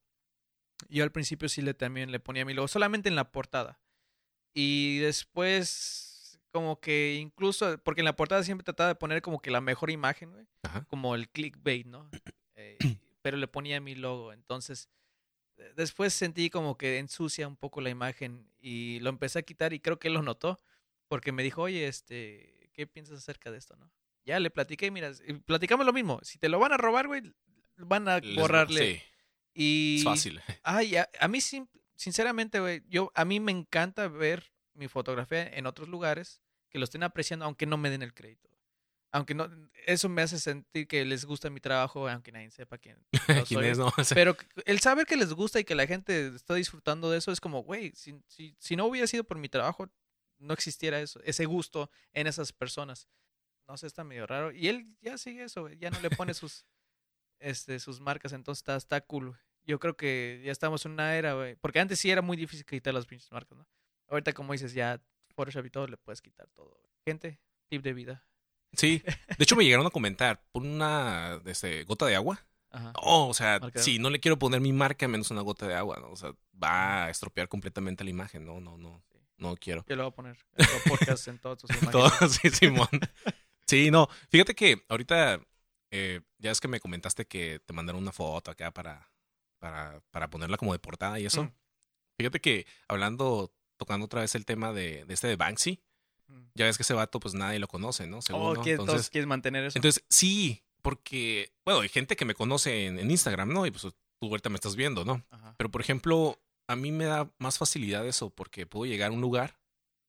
Yo 0.88 1.04
al 1.04 1.12
principio 1.12 1.48
sí 1.48 1.62
le 1.62 1.74
también 1.74 2.10
le 2.10 2.20
ponía 2.20 2.44
mi 2.44 2.54
logo, 2.54 2.68
solamente 2.68 3.08
en 3.08 3.16
la 3.16 3.30
portada. 3.30 3.80
Y 4.54 4.98
después, 4.98 6.40
como 6.52 6.80
que 6.80 7.14
incluso, 7.20 7.78
porque 7.78 8.00
en 8.00 8.06
la 8.06 8.16
portada 8.16 8.42
siempre 8.42 8.64
trataba 8.64 8.88
de 8.88 8.94
poner 8.94 9.22
como 9.22 9.40
que 9.40 9.50
la 9.50 9.60
mejor 9.60 9.90
imagen, 9.90 10.32
güey 10.32 10.46
como 10.88 11.14
el 11.14 11.28
clickbait, 11.28 11.86
¿no? 11.86 12.08
Eh, 12.56 12.78
pero 13.20 13.36
le 13.36 13.48
ponía 13.48 13.80
mi 13.80 13.96
logo. 13.96 14.32
Entonces, 14.32 14.88
después 15.76 16.12
sentí 16.12 16.50
como 16.50 16.76
que 16.76 16.98
ensucia 16.98 17.46
un 17.48 17.56
poco 17.56 17.80
la 17.80 17.90
imagen 17.90 18.48
y 18.60 18.98
lo 19.00 19.10
empecé 19.10 19.38
a 19.38 19.42
quitar 19.42 19.72
y 19.72 19.80
creo 19.80 19.98
que 19.98 20.08
él 20.08 20.14
lo 20.14 20.22
notó 20.22 20.58
porque 21.08 21.32
me 21.32 21.42
dijo, 21.42 21.62
oye, 21.62 21.86
este, 21.86 22.70
¿qué 22.72 22.86
piensas 22.86 23.18
acerca 23.18 23.50
de 23.50 23.58
esto, 23.58 23.76
no? 23.76 23.90
Ya 24.24 24.40
le 24.40 24.50
platiqué, 24.50 24.90
mira, 24.90 25.12
y 25.26 25.34
platicamos 25.34 25.84
lo 25.84 25.92
mismo. 25.92 26.18
Si 26.22 26.38
te 26.38 26.48
lo 26.48 26.58
van 26.58 26.72
a 26.72 26.76
robar, 26.78 27.06
güey, 27.06 27.22
van 27.76 28.08
a 28.08 28.18
Les- 28.20 28.36
borrarle. 28.36 28.96
Sí, 28.96 29.02
Y 29.54 29.96
es 29.98 30.04
fácil. 30.04 30.40
Ay, 30.62 30.96
a, 30.96 31.08
a 31.20 31.28
mí 31.28 31.40
sinceramente, 31.94 32.58
güey, 32.60 32.82
yo 32.88 33.12
a 33.14 33.24
mí 33.24 33.38
me 33.40 33.52
encanta 33.52 34.08
ver 34.08 34.50
mi 34.72 34.88
fotografía 34.88 35.46
en 35.46 35.66
otros 35.66 35.88
lugares 35.88 36.40
que 36.70 36.78
lo 36.78 36.84
estén 36.84 37.02
apreciando 37.02 37.44
aunque 37.44 37.66
no 37.66 37.76
me 37.76 37.90
den 37.90 38.02
el 38.02 38.14
crédito. 38.14 38.48
Aunque 39.14 39.32
no 39.32 39.48
eso 39.86 40.08
me 40.08 40.22
hace 40.22 40.40
sentir 40.40 40.88
que 40.88 41.04
les 41.04 41.24
gusta 41.24 41.48
mi 41.48 41.60
trabajo 41.60 42.08
aunque 42.08 42.32
nadie 42.32 42.50
sepa 42.50 42.78
quién, 42.78 42.98
yo 43.12 43.12
¿Quién 43.46 43.60
soy. 43.60 43.66
es, 43.66 43.78
no? 43.78 43.92
Pero 44.14 44.36
el 44.64 44.80
saber 44.80 45.06
que 45.06 45.16
les 45.16 45.32
gusta 45.32 45.60
y 45.60 45.64
que 45.64 45.76
la 45.76 45.86
gente 45.86 46.34
está 46.34 46.54
disfrutando 46.54 47.08
de 47.10 47.18
eso 47.18 47.30
es 47.30 47.40
como, 47.40 47.62
güey, 47.62 47.92
si, 47.94 48.20
si, 48.26 48.56
si 48.58 48.74
no 48.74 48.86
hubiera 48.86 49.06
sido 49.06 49.22
por 49.22 49.38
mi 49.38 49.48
trabajo, 49.48 49.88
no 50.38 50.52
existiera 50.52 51.00
eso, 51.00 51.20
ese 51.22 51.44
gusto 51.44 51.90
en 52.12 52.26
esas 52.26 52.52
personas. 52.52 53.08
No 53.68 53.76
sé, 53.76 53.86
está 53.86 54.02
medio 54.02 54.26
raro. 54.26 54.50
Y 54.50 54.66
él 54.66 54.96
ya 55.00 55.16
sigue 55.16 55.44
eso, 55.44 55.68
ya 55.68 55.90
no 55.90 56.00
le 56.00 56.10
pone 56.10 56.34
sus, 56.34 56.66
este, 57.38 57.78
sus 57.78 58.00
marcas, 58.00 58.32
entonces 58.32 58.62
está, 58.62 58.74
está 58.74 59.00
cool. 59.00 59.38
Yo 59.62 59.78
creo 59.78 59.96
que 59.96 60.42
ya 60.44 60.50
estamos 60.50 60.84
en 60.86 60.92
una 60.92 61.14
era, 61.16 61.34
güey. 61.34 61.54
Porque 61.54 61.78
antes 61.78 62.00
sí 62.00 62.10
era 62.10 62.20
muy 62.20 62.36
difícil 62.36 62.66
quitar 62.66 62.92
las 62.92 63.06
pinches 63.06 63.30
marcas, 63.30 63.56
¿no? 63.56 63.68
Ahorita, 64.08 64.32
como 64.32 64.52
dices, 64.52 64.74
ya 64.74 65.00
Photoshop 65.36 65.66
y 65.66 65.70
todo 65.70 65.86
le 65.86 65.96
puedes 65.98 66.20
quitar 66.20 66.48
todo. 66.50 66.70
güey. 66.70 66.92
Gente, 67.06 67.40
tip 67.68 67.80
de 67.82 67.92
vida. 67.92 68.26
Sí. 68.76 69.02
De 69.04 69.44
hecho, 69.44 69.56
me 69.56 69.64
llegaron 69.64 69.86
a 69.86 69.90
comentar 69.90 70.42
por 70.52 70.62
una 70.62 71.40
este, 71.46 71.84
gota 71.84 72.06
de 72.06 72.16
agua. 72.16 72.44
Ajá. 72.70 72.92
Oh, 72.96 73.28
o 73.28 73.34
sea, 73.34 73.60
Marcador. 73.60 73.84
sí, 73.84 73.98
no 73.98 74.10
le 74.10 74.20
quiero 74.20 74.38
poner 74.38 74.60
mi 74.60 74.72
marca 74.72 75.06
menos 75.06 75.30
una 75.30 75.42
gota 75.42 75.66
de 75.66 75.74
agua, 75.74 75.98
¿no? 76.00 76.10
O 76.10 76.16
sea, 76.16 76.32
va 76.60 77.04
a 77.04 77.10
estropear 77.10 77.48
completamente 77.48 78.02
la 78.04 78.10
imagen. 78.10 78.44
No, 78.44 78.60
no, 78.60 78.76
no. 78.76 79.02
No 79.36 79.56
quiero. 79.56 79.84
Yo 79.88 79.96
lo 79.96 80.04
voy 80.04 80.10
a 80.10 80.14
poner 80.14 80.38
en 80.56 80.66
los 80.66 80.82
podcasts 80.82 81.28
en 81.28 81.38
todas 81.38 81.60
sus 81.60 81.70
imágenes. 81.82 81.92
Todo, 81.92 82.28
sí, 82.28 82.50
Simón. 82.50 82.88
Sí, 83.66 83.90
no. 83.90 84.08
Fíjate 84.28 84.54
que 84.54 84.84
ahorita 84.90 85.40
eh, 85.90 86.20
ya 86.38 86.50
es 86.50 86.60
que 86.60 86.68
me 86.68 86.80
comentaste 86.80 87.26
que 87.26 87.60
te 87.64 87.72
mandaron 87.72 88.02
una 88.02 88.12
foto 88.12 88.50
acá 88.50 88.70
para, 88.70 89.10
para, 89.58 90.02
para 90.10 90.28
ponerla 90.28 90.58
como 90.58 90.74
de 90.74 90.78
portada 90.78 91.18
y 91.18 91.24
eso. 91.24 91.44
Mm. 91.44 91.52
Fíjate 92.18 92.40
que 92.40 92.66
hablando, 92.88 93.54
tocando 93.78 94.04
otra 94.04 94.20
vez 94.20 94.34
el 94.34 94.44
tema 94.44 94.74
de, 94.74 95.06
de 95.06 95.14
este 95.14 95.28
de 95.28 95.36
Banksy. 95.36 95.82
Ya 96.54 96.66
ves 96.66 96.76
que 96.76 96.82
ese 96.82 96.94
vato 96.94 97.20
pues 97.20 97.34
nadie 97.34 97.58
lo 97.58 97.68
conoce, 97.68 98.06
¿no? 98.06 98.22
Según, 98.22 98.42
Oh, 98.42 98.54
¿no? 98.54 98.62
¿quieres, 98.62 98.78
todos 98.78 98.88
Entonces, 98.90 99.10
quieres 99.10 99.28
mantener 99.28 99.64
eso? 99.64 99.78
entonces, 99.78 100.04
sí, 100.08 100.62
porque, 100.82 101.52
bueno, 101.64 101.80
hay 101.80 101.88
gente 101.88 102.16
que 102.16 102.24
me 102.24 102.34
conoce 102.34 102.86
en, 102.86 102.98
en 102.98 103.10
Instagram, 103.10 103.52
¿no? 103.52 103.66
Y 103.66 103.70
pues 103.70 103.82
tú 103.82 103.94
ahorita 104.20 104.48
me 104.50 104.56
estás 104.56 104.76
viendo, 104.76 105.04
¿no? 105.04 105.24
Ajá. 105.30 105.54
Pero, 105.56 105.70
por 105.70 105.80
ejemplo, 105.80 106.40
a 106.68 106.76
mí 106.76 106.92
me 106.92 107.04
da 107.06 107.30
más 107.38 107.58
facilidad 107.58 108.06
eso 108.06 108.30
porque 108.30 108.66
puedo 108.66 108.86
llegar 108.86 109.10
a 109.10 109.14
un 109.14 109.20
lugar 109.20 109.58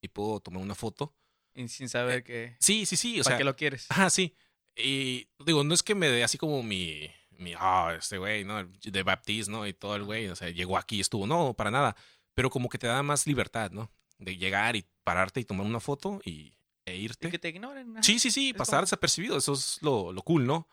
y 0.01 0.07
puedo 0.09 0.39
tomar 0.39 0.61
una 0.61 0.75
foto. 0.75 1.13
Y 1.53 1.67
sin 1.69 1.89
saber 1.89 2.23
que... 2.23 2.55
Sí, 2.59 2.85
sí, 2.85 2.97
sí, 2.97 3.19
o 3.19 3.23
¿Para 3.23 3.35
sea, 3.35 3.37
qué 3.37 3.43
lo 3.45 3.55
quieres? 3.55 3.87
Ajá, 3.89 4.09
sí. 4.09 4.35
Y 4.75 5.27
digo, 5.45 5.63
no 5.63 5.73
es 5.73 5.83
que 5.83 5.95
me 5.95 6.09
dé 6.09 6.23
así 6.23 6.37
como 6.37 6.61
mi, 6.61 7.09
mi, 7.31 7.53
ah, 7.57 7.95
este 7.97 8.17
güey, 8.17 8.43
¿no? 8.43 8.65
De 8.65 9.03
Baptiste, 9.03 9.49
¿no? 9.51 9.65
Y 9.65 9.73
todo 9.73 9.95
el 9.95 10.03
güey, 10.03 10.27
o 10.27 10.35
sea, 10.35 10.49
llegó 10.49 10.77
aquí 10.77 10.97
y 10.97 11.01
estuvo, 11.01 11.25
no, 11.25 11.53
para 11.53 11.71
nada. 11.71 11.95
Pero 12.33 12.49
como 12.49 12.67
que 12.67 12.77
te 12.77 12.87
da 12.87 13.01
más 13.03 13.25
libertad, 13.25 13.71
¿no? 13.71 13.89
De 14.17 14.35
llegar 14.35 14.75
y 14.75 14.85
pararte 15.05 15.39
y 15.39 15.45
tomar 15.45 15.65
una 15.65 15.79
foto 15.79 16.19
y, 16.25 16.53
e 16.85 16.97
Y 16.97 17.05
irte. 17.05 17.29
que 17.29 17.39
te 17.39 17.47
ignoren. 17.49 18.03
Sí, 18.03 18.19
sí, 18.19 18.29
sí, 18.29 18.49
Es 18.49 18.55
pasar 18.57 18.79
como- 18.79 18.81
desapercibido, 18.87 19.37
eso 19.37 19.53
es 19.53 19.77
lo, 19.81 20.11
lo 20.11 20.21
cool, 20.23 20.45
¿no? 20.45 20.67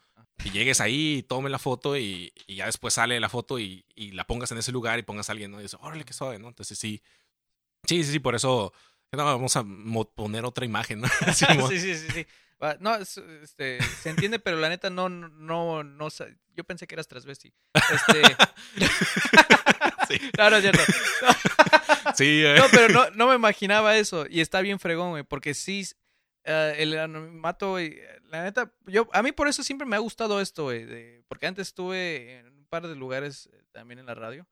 Y 0.45 0.51
llegues 0.51 0.81
ahí, 0.81 1.25
tome 1.29 1.51
la 1.51 1.61
foto 1.61 1.97
y, 1.97 2.33
y 2.49 2.57
ya 2.57 2.67
después 2.67 2.95
sale 2.95 3.21
la 3.21 3.29
foto 3.29 3.61
y, 3.61 3.85
y 3.95 4.11
la 4.11 4.25
pongas 4.27 4.51
en 4.51 4.59
ese 4.59 4.73
lugar 4.73 4.99
y 4.99 5.03
pongas 5.03 5.29
a 5.29 5.33
alguien, 5.33 5.53
¿no? 5.53 5.61
Y 5.61 5.63
dices, 5.63 5.79
órale, 5.81 6.05
qué 6.05 6.13
suave, 6.13 6.39
¿no? 6.41 6.49
Entonces 6.49 6.77
sí, 6.79 7.01
sí, 7.87 8.03
sí, 8.03 8.11
sí, 8.13 8.19
por 8.19 8.35
eso 8.35 8.73
no, 9.13 9.25
vamos 9.25 9.55
a 9.57 9.65
poner 10.17 10.45
otra 10.45 10.65
imagen, 10.65 11.01
¿no? 11.03 11.09
Sí, 11.35 11.47
sí, 11.79 11.95
sí, 11.97 12.09
sí. 12.13 12.27
Va, 12.63 12.77
No, 12.81 12.95
es, 12.97 13.19
este, 13.19 13.79
se 14.03 14.11
entiende, 14.11 14.39
pero 14.39 14.57
la 14.59 14.69
neta 14.69 14.89
no, 14.91 15.09
no, 15.09 15.83
no, 15.85 16.09
yo 16.57 16.65
pensé 16.65 16.87
que 16.87 16.95
eras 16.95 17.09
transvesti. 17.09 17.53
Este, 17.75 18.23
Sí. 20.09 20.19
no, 20.37 20.51
no 20.51 20.57
es 20.57 20.63
cierto. 20.63 20.83
Sí, 22.17 22.45
eh. 22.45 22.57
No, 22.59 22.65
pero 22.71 22.89
no, 22.89 23.11
no 23.11 23.29
me 23.29 23.35
imaginaba 23.35 23.97
eso. 23.97 24.27
Y 24.29 24.41
está 24.41 24.61
bien 24.61 24.79
fregón, 24.79 25.11
güey, 25.11 25.23
porque 25.23 25.55
sí, 25.55 25.87
eh, 26.45 26.75
el 26.79 26.99
anonimato, 26.99 27.71
güey, 27.71 27.99
la 28.25 28.43
neta, 28.43 28.73
yo, 28.87 29.09
a 29.13 29.23
mí 29.23 29.33
por 29.33 29.49
eso 29.49 29.63
siempre 29.63 29.87
me 29.87 29.97
ha 29.97 30.01
gustado 30.01 30.41
esto, 30.41 30.65
güey, 30.65 31.23
porque 31.29 31.47
antes 31.47 31.69
estuve 31.69 32.39
en 32.39 32.49
un 32.49 32.67
par 32.67 32.87
de 32.87 32.97
lugares 32.97 33.49
eh, 33.53 33.63
también 33.73 33.99
en 33.99 34.07
la 34.07 34.15
radio. 34.15 34.47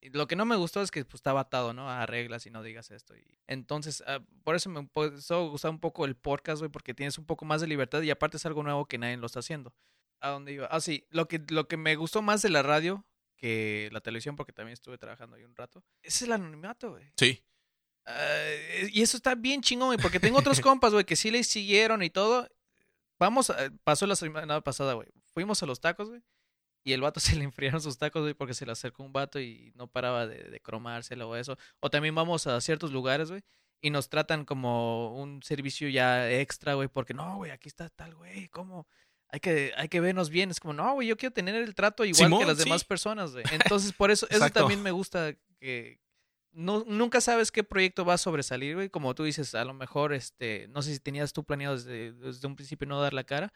Y 0.00 0.10
lo 0.10 0.26
que 0.26 0.34
no 0.34 0.44
me 0.44 0.56
gustó 0.56 0.82
es 0.82 0.90
que 0.90 1.04
pues, 1.04 1.14
estaba 1.14 1.42
atado, 1.42 1.72
¿no? 1.72 1.88
A 1.88 2.04
reglas 2.06 2.44
y 2.46 2.50
no 2.50 2.64
digas 2.64 2.90
esto. 2.90 3.14
Entonces, 3.46 4.02
ah, 4.08 4.18
por 4.42 4.56
eso 4.56 4.68
me 4.68 4.80
empezó 4.80 5.36
a 5.36 5.48
gustar 5.48 5.70
un 5.70 5.78
poco 5.78 6.04
el 6.04 6.16
podcast, 6.16 6.58
güey, 6.58 6.72
porque 6.72 6.92
tienes 6.92 7.18
un 7.18 7.24
poco 7.24 7.44
más 7.44 7.60
de 7.60 7.68
libertad 7.68 8.02
y 8.02 8.10
aparte 8.10 8.36
es 8.36 8.44
algo 8.44 8.64
nuevo 8.64 8.86
que 8.86 8.98
nadie 8.98 9.16
lo 9.16 9.26
está 9.26 9.38
haciendo. 9.38 9.72
¿A 10.20 10.30
dónde 10.30 10.52
iba? 10.52 10.66
Ah, 10.66 10.80
sí, 10.80 11.06
lo 11.10 11.28
que, 11.28 11.40
lo 11.48 11.68
que 11.68 11.76
me 11.76 11.94
gustó 11.94 12.20
más 12.20 12.42
de 12.42 12.50
la 12.50 12.62
radio 12.62 13.06
que 13.42 13.88
la 13.92 14.00
televisión, 14.00 14.36
porque 14.36 14.52
también 14.52 14.72
estuve 14.74 14.98
trabajando 14.98 15.34
ahí 15.36 15.42
un 15.42 15.56
rato, 15.56 15.84
es 16.00 16.22
el 16.22 16.30
anonimato, 16.32 16.92
güey. 16.92 17.12
Sí, 17.16 17.42
Ah, 18.04 18.44
y 18.90 19.00
eso 19.02 19.16
está 19.16 19.34
bien 19.36 19.60
chingón, 19.62 19.88
güey, 19.88 19.98
porque 19.98 20.18
tengo 20.20 20.38
otros 20.38 20.60
compas, 20.80 20.92
güey, 20.92 21.04
que 21.04 21.14
sí 21.16 21.30
le 21.30 21.44
siguieron 21.44 22.02
y 22.02 22.10
todo. 22.10 22.48
Vamos, 23.20 23.50
a- 23.50 23.70
pasó 23.84 24.06
la 24.06 24.16
semana 24.16 24.60
pasada, 24.60 24.94
güey. 24.94 25.08
Fuimos 25.34 25.62
a 25.62 25.66
los 25.66 25.80
tacos, 25.80 26.08
güey. 26.08 26.20
Y 26.84 26.92
el 26.94 27.00
vato 27.00 27.20
se 27.36 27.36
le 27.36 27.44
enfriaron 27.44 27.80
sus 27.80 27.98
tacos, 27.98 28.22
güey, 28.22 28.34
porque 28.34 28.54
se 28.54 28.66
le 28.66 28.72
acercó 28.72 29.02
un 29.04 29.12
vato 29.12 29.38
y 29.40 29.72
no 29.76 29.86
paraba 29.86 30.26
de, 30.26 30.42
de 30.50 30.60
cromárselo 30.60 31.28
o 31.28 31.36
eso. 31.36 31.56
O 31.80 31.90
también 31.90 32.14
vamos 32.14 32.46
a 32.48 32.60
ciertos 32.60 32.90
lugares, 32.92 33.30
güey, 33.30 33.42
y 33.80 33.90
nos 33.90 34.08
tratan 34.08 34.44
como 34.44 35.14
un 35.20 35.40
servicio 35.44 35.88
ya 35.88 36.28
extra, 36.30 36.74
güey, 36.74 36.88
porque 36.88 37.14
no, 37.14 37.36
güey, 37.36 37.52
aquí 37.52 37.68
está 37.68 37.88
tal, 37.88 38.14
güey, 38.16 38.48
¿cómo? 38.48 38.88
Hay 39.32 39.40
que, 39.40 39.72
hay 39.76 39.88
que 39.88 40.00
vernos 40.00 40.28
bien. 40.28 40.50
Es 40.50 40.60
como, 40.60 40.74
no, 40.74 40.92
güey, 40.92 41.08
yo 41.08 41.16
quiero 41.16 41.32
tener 41.32 41.54
el 41.54 41.74
trato 41.74 42.04
igual 42.04 42.18
que 42.18 42.24
Simón, 42.24 42.46
las 42.46 42.58
demás 42.58 42.82
sí. 42.82 42.86
personas, 42.86 43.32
güey. 43.32 43.44
Entonces, 43.50 43.92
por 43.92 44.10
eso, 44.10 44.26
eso 44.30 44.50
también 44.50 44.82
me 44.82 44.90
gusta 44.90 45.34
que 45.58 45.98
no, 46.52 46.84
nunca 46.86 47.22
sabes 47.22 47.50
qué 47.50 47.64
proyecto 47.64 48.04
va 48.04 48.14
a 48.14 48.18
sobresalir, 48.18 48.74
güey. 48.74 48.90
Como 48.90 49.14
tú 49.14 49.24
dices, 49.24 49.54
a 49.54 49.64
lo 49.64 49.72
mejor, 49.72 50.12
este, 50.12 50.68
no 50.68 50.82
sé 50.82 50.92
si 50.92 51.00
tenías 51.00 51.32
tú 51.32 51.44
planeado 51.44 51.76
desde, 51.76 52.12
desde 52.12 52.46
un 52.46 52.56
principio 52.56 52.86
no 52.86 53.00
dar 53.00 53.14
la 53.14 53.24
cara, 53.24 53.54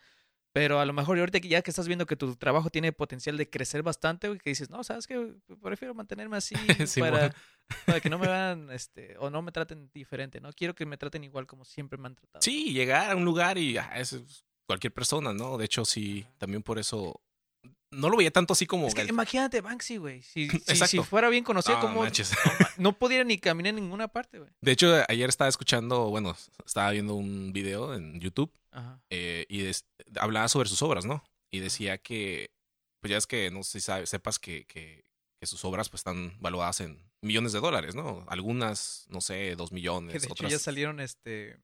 pero 0.51 0.79
a 0.79 0.85
lo 0.85 0.93
mejor 0.93 1.19
ahorita 1.19 1.39
que 1.39 1.47
ya 1.47 1.61
que 1.61 1.69
estás 1.69 1.87
viendo 1.87 2.07
que 2.07 2.15
tu 2.15 2.35
trabajo 2.35 2.71
tiene 2.71 2.91
potencial 2.91 3.37
de 3.37 3.47
crecer 3.47 3.83
bastante, 3.83 4.29
güey, 4.29 4.39
que 4.39 4.49
dices, 4.49 4.71
no, 4.71 4.83
sabes 4.83 5.05
que 5.05 5.35
prefiero 5.61 5.93
mantenerme 5.93 6.37
así 6.37 6.55
para, 6.99 7.35
para 7.85 7.99
que 7.99 8.09
no 8.09 8.17
me 8.17 8.25
vean, 8.25 8.71
este, 8.71 9.15
o 9.19 9.29
no 9.29 9.43
me 9.43 9.51
traten 9.51 9.91
diferente, 9.93 10.41
¿no? 10.41 10.51
Quiero 10.53 10.73
que 10.73 10.87
me 10.87 10.97
traten 10.97 11.23
igual 11.23 11.45
como 11.45 11.65
siempre 11.65 11.99
me 11.99 12.07
han 12.07 12.15
tratado. 12.15 12.41
Sí, 12.41 12.73
llegar 12.73 13.11
a 13.11 13.15
un 13.15 13.25
lugar 13.25 13.59
y 13.59 13.77
ah, 13.77 13.91
es 13.95 14.13
es 14.13 14.46
cualquier 14.67 14.93
persona, 14.93 15.33
¿no? 15.33 15.57
De 15.57 15.65
hecho, 15.65 15.85
sí, 15.85 16.25
también 16.37 16.61
por 16.61 16.77
eso 16.77 17.19
no 17.89 18.09
lo 18.09 18.17
veía 18.17 18.31
tanto 18.31 18.53
así 18.53 18.65
como. 18.67 18.87
Es 18.87 18.93
que 18.93 19.01
el- 19.01 19.09
imagínate 19.09 19.61
Banksy, 19.61 19.97
güey. 19.97 20.21
Si, 20.21 20.47
si, 20.89 20.99
fuera 20.99 21.29
bien 21.29 21.43
conocido, 21.43 21.77
No, 21.77 21.81
como 21.81 22.01
manches. 22.01 22.31
no 22.77 22.93
pudiera 22.97 23.23
ni 23.23 23.37
caminar 23.37 23.69
en 23.69 23.75
ninguna 23.77 24.07
parte, 24.09 24.39
güey. 24.39 24.49
De 24.61 24.71
hecho, 24.73 24.93
ayer 25.07 25.29
estaba 25.29 25.47
escuchando, 25.49 26.09
bueno, 26.09 26.35
estaba 26.65 26.91
viendo 26.91 27.15
un 27.15 27.53
video 27.53 27.93
en 27.95 28.19
YouTube 28.19 28.51
Ajá. 28.71 29.01
eh, 29.09 29.45
y 29.49 29.61
des- 29.61 29.85
hablaba 30.19 30.47
sobre 30.49 30.67
sus 30.69 30.81
obras, 30.81 31.05
¿no? 31.05 31.23
Y 31.49 31.59
decía 31.59 31.97
que, 31.97 32.51
pues 33.01 33.11
ya 33.11 33.17
es 33.17 33.25
que, 33.25 33.49
no 33.51 33.63
sé 33.63 33.79
si 33.79 33.85
sabes, 33.85 34.09
sepas 34.09 34.37
que, 34.37 34.65
que, 34.65 35.05
que 35.39 35.47
sus 35.47 35.63
obras 35.63 35.87
pues 35.89 36.01
están 36.01 36.35
valuadas 36.41 36.81
en 36.81 36.99
millones 37.21 37.53
de 37.53 37.61
dólares, 37.61 37.95
¿no? 37.95 38.25
Algunas, 38.27 39.05
no 39.07 39.21
sé, 39.21 39.55
dos 39.55 39.71
millones, 39.71 40.11
Que 40.13 40.19
de 40.19 40.25
hecho 40.25 40.33
otras... 40.33 40.51
ya 40.51 40.59
salieron 40.59 40.99
este 40.99 41.57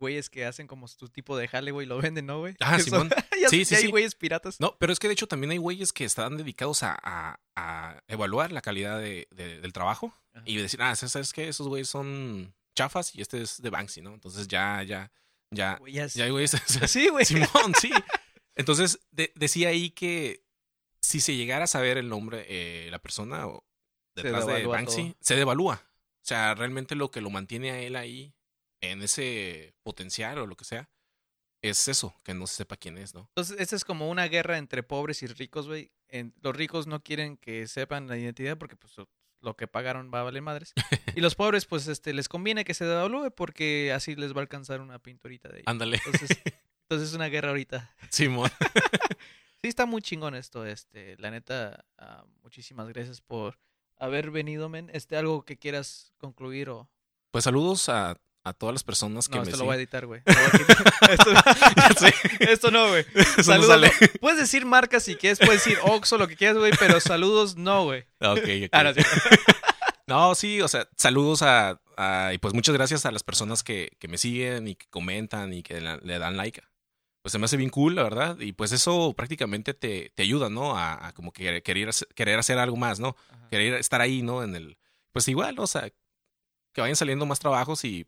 güeyes 0.00 0.28
que 0.30 0.44
hacen 0.44 0.66
como 0.66 0.88
su 0.88 1.08
tipo 1.08 1.36
de 1.36 1.46
jale, 1.46 1.70
güey, 1.70 1.86
lo 1.86 1.98
venden, 2.02 2.26
¿no, 2.26 2.40
güey? 2.40 2.56
Ah, 2.58 2.76
Que 2.78 2.82
son- 2.82 3.08
Simón. 3.08 3.10
ya, 3.40 3.48
Sí, 3.48 3.64
sí, 3.64 3.74
ya 3.76 3.80
hay 3.82 3.86
güeyes 3.90 4.16
piratas. 4.16 4.58
No, 4.58 4.76
pero 4.80 4.92
es 4.92 4.98
que 4.98 5.06
de 5.06 5.12
hecho 5.12 5.28
también 5.28 5.52
hay 5.52 5.58
güeyes 5.58 5.92
que 5.92 6.04
están 6.04 6.36
dedicados 6.36 6.82
a, 6.82 6.98
a- 7.00 7.38
a 7.54 8.02
evaluar 8.08 8.50
la 8.50 8.62
calidad 8.62 8.98
de- 8.98 9.28
de- 9.30 9.60
del 9.60 9.72
trabajo 9.72 10.12
Ajá. 10.34 10.42
y 10.46 10.56
decir, 10.56 10.82
ah, 10.82 10.96
¿sabes 10.96 11.32
qué? 11.32 11.46
Esos 11.48 11.68
güeyes 11.68 11.88
son 11.88 12.52
chafas 12.76 13.14
y 13.14 13.20
este 13.20 13.42
es 13.42 13.60
de 13.62 13.70
Banksy, 13.70 14.00
¿no? 14.00 14.14
Entonces 14.14 14.48
ya, 14.48 14.82
ya, 14.82 15.12
ya, 15.52 15.76
Güey, 15.76 15.92
ya 15.92 16.06
ya 16.06 16.24
hay 16.24 16.30
güeyes... 16.30 16.52
Sí, 16.88 17.08
güey. 17.08 17.24
Simón, 17.24 17.74
sí. 17.80 17.90
Entonces 18.56 18.98
de- 19.10 19.32
decía 19.36 19.68
ahí 19.68 19.90
que 19.90 20.42
si 21.02 21.20
se 21.20 21.34
llegara 21.36 21.64
a 21.64 21.68
saber 21.68 21.98
el 21.98 22.08
nombre, 22.08 22.44
eh, 22.48 22.88
la 22.90 22.98
persona 22.98 23.46
o 23.46 23.64
detrás 24.14 24.46
de 24.46 24.66
Banksy, 24.66 25.02
todo. 25.12 25.16
se 25.20 25.36
devalúa. 25.36 25.82
O 26.22 26.26
sea, 26.30 26.54
realmente 26.54 26.94
lo 26.94 27.10
que 27.10 27.20
lo 27.22 27.30
mantiene 27.30 27.70
a 27.70 27.80
él 27.80 27.96
ahí 27.96 28.34
en 28.80 29.02
ese 29.02 29.74
potencial 29.82 30.38
o 30.38 30.46
lo 30.46 30.56
que 30.56 30.64
sea, 30.64 30.88
es 31.62 31.88
eso, 31.88 32.14
que 32.24 32.34
no 32.34 32.46
se 32.46 32.56
sepa 32.56 32.76
quién 32.76 32.96
es, 32.98 33.14
¿no? 33.14 33.28
Entonces, 33.30 33.56
esta 33.60 33.76
es 33.76 33.84
como 33.84 34.08
una 34.08 34.26
guerra 34.28 34.58
entre 34.58 34.82
pobres 34.82 35.22
y 35.22 35.26
ricos, 35.26 35.66
güey. 35.66 35.92
Los 36.40 36.56
ricos 36.56 36.86
no 36.86 37.02
quieren 37.02 37.36
que 37.36 37.66
sepan 37.66 38.08
la 38.08 38.16
identidad 38.16 38.56
porque 38.56 38.76
pues 38.76 38.94
lo 39.40 39.56
que 39.56 39.68
pagaron 39.68 40.10
va 40.12 40.20
a 40.20 40.24
valer 40.24 40.42
madres. 40.42 40.72
Y 41.16 41.20
los 41.20 41.34
pobres, 41.34 41.66
pues, 41.66 41.88
este, 41.88 42.14
les 42.14 42.28
conviene 42.28 42.64
que 42.64 42.72
se 42.72 42.84
devalúe 42.84 43.30
porque 43.32 43.92
así 43.92 44.14
les 44.14 44.32
va 44.32 44.38
a 44.38 44.42
alcanzar 44.42 44.80
una 44.80 45.00
pinturita 45.00 45.48
de 45.48 45.56
ellos. 45.56 45.66
Ándale, 45.66 46.00
Entonces, 46.04 46.30
entonces 46.82 47.08
es 47.08 47.14
una 47.14 47.26
guerra 47.26 47.50
ahorita. 47.50 47.94
Simón. 48.10 48.50
Sí, 49.62 49.68
está 49.68 49.84
muy 49.84 50.00
chingón 50.00 50.34
esto, 50.34 50.64
este, 50.64 51.18
la 51.18 51.30
neta, 51.30 51.84
ah, 51.98 52.24
muchísimas 52.42 52.88
gracias 52.88 53.20
por 53.20 53.58
haber 53.98 54.30
venido, 54.30 54.70
men. 54.70 54.88
Este, 54.94 55.18
algo 55.18 55.44
que 55.44 55.58
quieras 55.58 56.14
concluir 56.16 56.70
o... 56.70 56.88
Pues 57.30 57.44
saludos 57.44 57.90
a, 57.90 58.18
a 58.44 58.52
todas 58.52 58.72
las 58.74 58.84
personas 58.84 59.28
que 59.28 59.36
No, 59.36 59.42
me 59.44 59.50
esto 59.50 59.58
lo 59.58 59.64
voy 59.66 59.74
a 59.74 59.76
editar, 59.76 60.06
güey. 60.06 60.22
Esto, 62.40 62.70
no, 62.70 62.88
güey. 62.88 63.04
No 63.36 63.42
Saludos, 63.42 63.68
sale. 63.68 63.90
Puedes 64.20 64.38
decir 64.38 64.64
marcas 64.66 65.02
si 65.02 65.16
quieres, 65.16 65.38
puedes 65.38 65.64
decir 65.64 65.78
Oxxo, 65.82 66.18
lo 66.18 66.28
que 66.28 66.36
quieras, 66.36 66.56
güey, 66.58 66.72
pero 66.78 67.00
saludos 67.00 67.56
no, 67.56 67.84
güey. 67.84 68.02
Ok, 68.20 68.38
ok. 68.38 68.68
Ah, 68.72 68.84
no, 68.84 68.94
sí. 68.94 69.00
No, 70.06 70.34
sí, 70.34 70.60
o 70.60 70.68
sea, 70.68 70.88
saludos 70.96 71.42
a, 71.42 71.80
a- 71.96 72.32
y 72.32 72.38
pues 72.38 72.54
muchas 72.54 72.74
gracias 72.74 73.06
a 73.06 73.12
las 73.12 73.22
personas 73.22 73.62
que, 73.62 73.92
que 74.00 74.08
me 74.08 74.18
siguen 74.18 74.66
y 74.68 74.74
que 74.74 74.86
comentan 74.88 75.52
y 75.52 75.62
que 75.62 75.80
la- 75.80 75.98
le 76.02 76.18
dan 76.18 76.36
like. 76.36 76.62
Pues 77.22 77.32
se 77.32 77.38
me 77.38 77.44
hace 77.44 77.58
bien 77.58 77.70
cool, 77.70 77.94
la 77.94 78.02
verdad. 78.02 78.38
Y 78.40 78.52
pues 78.52 78.72
eso 78.72 79.12
prácticamente 79.16 79.74
te, 79.74 80.10
te 80.14 80.22
ayuda, 80.22 80.48
¿no? 80.48 80.76
A, 80.76 81.08
a 81.08 81.12
como 81.12 81.32
que 81.32 81.62
querer, 81.62 81.88
hacer- 81.90 82.08
querer 82.14 82.38
hacer 82.38 82.58
algo 82.58 82.76
más, 82.76 82.98
¿no? 82.98 83.14
Ajá. 83.30 83.48
Querer 83.50 83.74
estar 83.74 84.00
ahí, 84.00 84.22
¿no? 84.22 84.42
En 84.42 84.56
el. 84.56 84.78
Pues 85.12 85.28
igual, 85.28 85.58
o 85.58 85.66
sea, 85.66 85.90
que 86.72 86.80
vayan 86.80 86.96
saliendo 86.96 87.26
más 87.26 87.38
trabajos 87.38 87.84
y. 87.84 88.06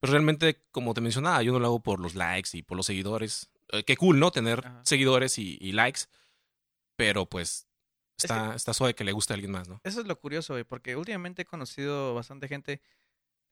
Pues 0.00 0.10
realmente, 0.12 0.62
como 0.70 0.94
te 0.94 1.00
mencionaba, 1.00 1.42
yo 1.42 1.52
no 1.52 1.58
lo 1.58 1.66
hago 1.66 1.82
por 1.82 2.00
los 2.00 2.14
likes 2.14 2.50
y 2.56 2.62
por 2.62 2.76
los 2.76 2.86
seguidores. 2.86 3.50
Eh, 3.70 3.84
qué 3.84 3.96
cool, 3.96 4.18
¿no? 4.20 4.30
Tener 4.30 4.60
Ajá. 4.64 4.80
seguidores 4.84 5.38
y, 5.38 5.58
y 5.60 5.72
likes. 5.72 6.02
Pero 6.96 7.26
pues. 7.26 7.66
Es 8.18 8.24
Está, 8.24 8.54
está 8.56 8.74
suave 8.74 8.94
que 8.94 9.04
le 9.04 9.12
guste 9.12 9.32
a 9.32 9.34
alguien 9.34 9.52
más, 9.52 9.68
¿no? 9.68 9.80
Eso 9.84 10.00
es 10.00 10.06
lo 10.06 10.18
curioso, 10.18 10.54
güey, 10.54 10.64
porque 10.64 10.96
últimamente 10.96 11.42
he 11.42 11.44
conocido 11.44 12.14
bastante 12.14 12.48
gente 12.48 12.82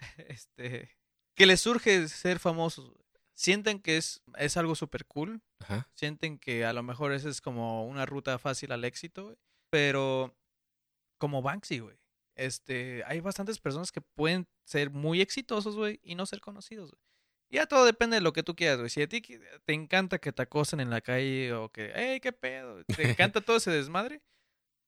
este, 0.17 0.97
que 1.37 1.47
les 1.47 1.61
surge 1.61 2.09
ser 2.09 2.41
famosos. 2.41 2.93
Sienten 3.35 3.81
que 3.81 3.97
es, 3.99 4.23
es 4.39 4.57
algo 4.57 4.75
súper 4.75 5.05
cool, 5.07 5.43
Ajá. 5.61 5.89
sienten 5.95 6.39
que 6.39 6.65
a 6.65 6.73
lo 6.73 6.83
mejor 6.83 7.13
esa 7.13 7.29
es 7.29 7.41
como 7.41 7.87
una 7.87 8.07
ruta 8.07 8.39
fácil 8.39 8.73
al 8.73 8.85
éxito, 8.85 9.25
güey, 9.25 9.37
pero 9.71 10.35
como 11.19 11.43
Banksy, 11.43 11.81
güey. 11.81 11.97
Este, 12.37 13.03
hay 13.07 13.21
bastantes 13.21 13.59
personas 13.59 13.91
que 13.91 14.03
pueden 14.03 14.47
ser 14.65 14.91
muy 14.91 15.21
exitosos, 15.21 15.75
güey, 15.75 16.01
y 16.03 16.15
no 16.15 16.27
ser 16.27 16.41
conocidos, 16.41 16.93
güey. 16.93 17.03
Ya 17.49 17.67
todo 17.67 17.85
depende 17.85 18.17
de 18.17 18.21
lo 18.21 18.33
que 18.33 18.43
tú 18.43 18.55
quieras, 18.55 18.79
güey. 18.79 18.91
Si 18.91 19.01
a 19.01 19.09
ti 19.09 19.21
te 19.21 19.73
encanta 19.73 20.19
que 20.19 20.33
te 20.33 20.43
acosen 20.43 20.81
en 20.81 20.91
la 20.91 21.01
calle 21.01 21.53
o 21.55 21.71
que, 21.71 21.93
hey, 21.95 22.21
qué 22.21 22.33
pedo, 22.33 22.85
te 22.85 22.87
encanta 23.19 23.41
todo 23.41 23.57
ese 23.57 23.71
desmadre, 23.71 24.21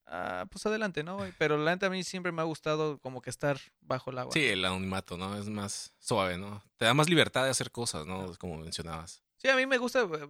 ah, 0.06 0.44
pues 0.50 0.66
adelante, 0.66 1.04
¿no, 1.04 1.16
güey? 1.16 1.32
Pero 1.38 1.56
la 1.56 1.70
neta 1.70 1.86
a 1.86 1.90
mí 1.90 2.02
siempre 2.02 2.32
me 2.32 2.42
ha 2.42 2.44
gustado 2.44 2.98
como 2.98 3.22
que 3.22 3.30
estar 3.30 3.58
bajo 3.80 4.10
el 4.10 4.18
agua. 4.18 4.32
Sí, 4.32 4.44
el 4.44 4.64
anonimato, 4.64 5.16
¿no? 5.16 5.38
Es 5.38 5.48
más 5.48 5.94
suave, 5.98 6.36
¿no? 6.36 6.62
Te 6.76 6.84
da 6.84 6.94
más 6.94 7.08
libertad 7.08 7.44
de 7.44 7.50
hacer 7.50 7.70
cosas, 7.70 8.06
¿no? 8.06 8.34
Como 8.38 8.58
mencionabas. 8.58 9.22
Sí, 9.36 9.48
a 9.48 9.56
mí 9.56 9.64
me 9.64 9.78
gusta, 9.78 10.02
güey, 10.02 10.20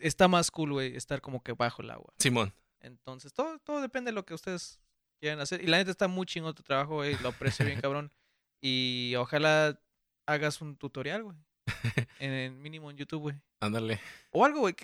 está 0.00 0.26
más 0.26 0.50
cool, 0.50 0.72
güey, 0.72 0.96
estar 0.96 1.20
como 1.20 1.42
que 1.42 1.52
bajo 1.52 1.82
el 1.82 1.90
agua. 1.90 2.14
Simón. 2.18 2.54
Entonces, 2.80 3.34
todo, 3.34 3.58
todo 3.58 3.82
depende 3.82 4.10
de 4.10 4.14
lo 4.14 4.24
que 4.24 4.34
ustedes 4.34 4.80
quieran 5.18 5.40
hacer. 5.40 5.62
Y 5.62 5.66
la 5.66 5.78
neta 5.78 5.90
está 5.90 6.08
muy 6.08 6.26
chingón 6.26 6.54
tu 6.54 6.62
trabajo, 6.62 6.96
güey. 6.96 7.16
Lo 7.22 7.30
aprecio 7.30 7.64
bien, 7.64 7.80
cabrón. 7.82 8.12
Y 8.60 9.14
ojalá 9.16 9.78
hagas 10.26 10.60
un 10.60 10.76
tutorial, 10.76 11.24
güey. 11.24 11.36
En 12.18 12.32
el 12.32 12.52
mínimo 12.52 12.90
en 12.90 12.96
YouTube, 12.96 13.20
güey. 13.20 13.36
Ándale. 13.60 14.00
O 14.30 14.44
algo, 14.44 14.60
güey. 14.60 14.74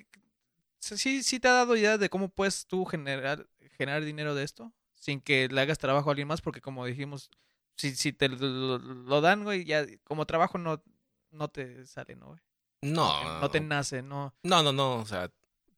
Sí, 0.80 1.22
sí 1.22 1.41
te 1.41 1.49
ha 1.49 1.53
dado 1.53 1.76
idea 1.76 1.99
de 1.99 2.11
cómo 2.11 2.28
puedes 2.28 2.66
tú 2.66 2.85
generar, 2.85 3.47
generar 3.76 4.05
dinero 4.05 4.35
de 4.35 4.45
esto. 4.45 4.72
Sin 4.95 5.20
que 5.20 5.49
le 5.49 5.61
hagas 5.61 5.78
trabajo 5.78 6.11
a 6.11 6.12
alguien 6.12 6.28
más. 6.28 6.41
Porque 6.41 6.61
como 6.61 6.85
dijimos, 6.87 7.30
si, 7.76 7.95
si 7.97 8.12
te 8.12 8.28
lo 8.28 9.20
dan, 9.20 9.45
güey, 9.45 9.64
ya 9.64 9.85
como 10.05 10.26
trabajo 10.26 10.59
no, 10.59 10.82
no 11.30 11.49
te 11.49 11.85
sale, 11.87 12.16
¿no, 12.16 12.26
güey? 12.28 12.41
No. 12.82 13.41
No 13.41 13.51
te 13.51 13.61
nace, 13.61 14.03
no. 14.03 14.35
No, 14.43 14.62
no, 14.62 14.72
no. 14.72 14.97
O 14.97 15.07
sea, 15.07 15.30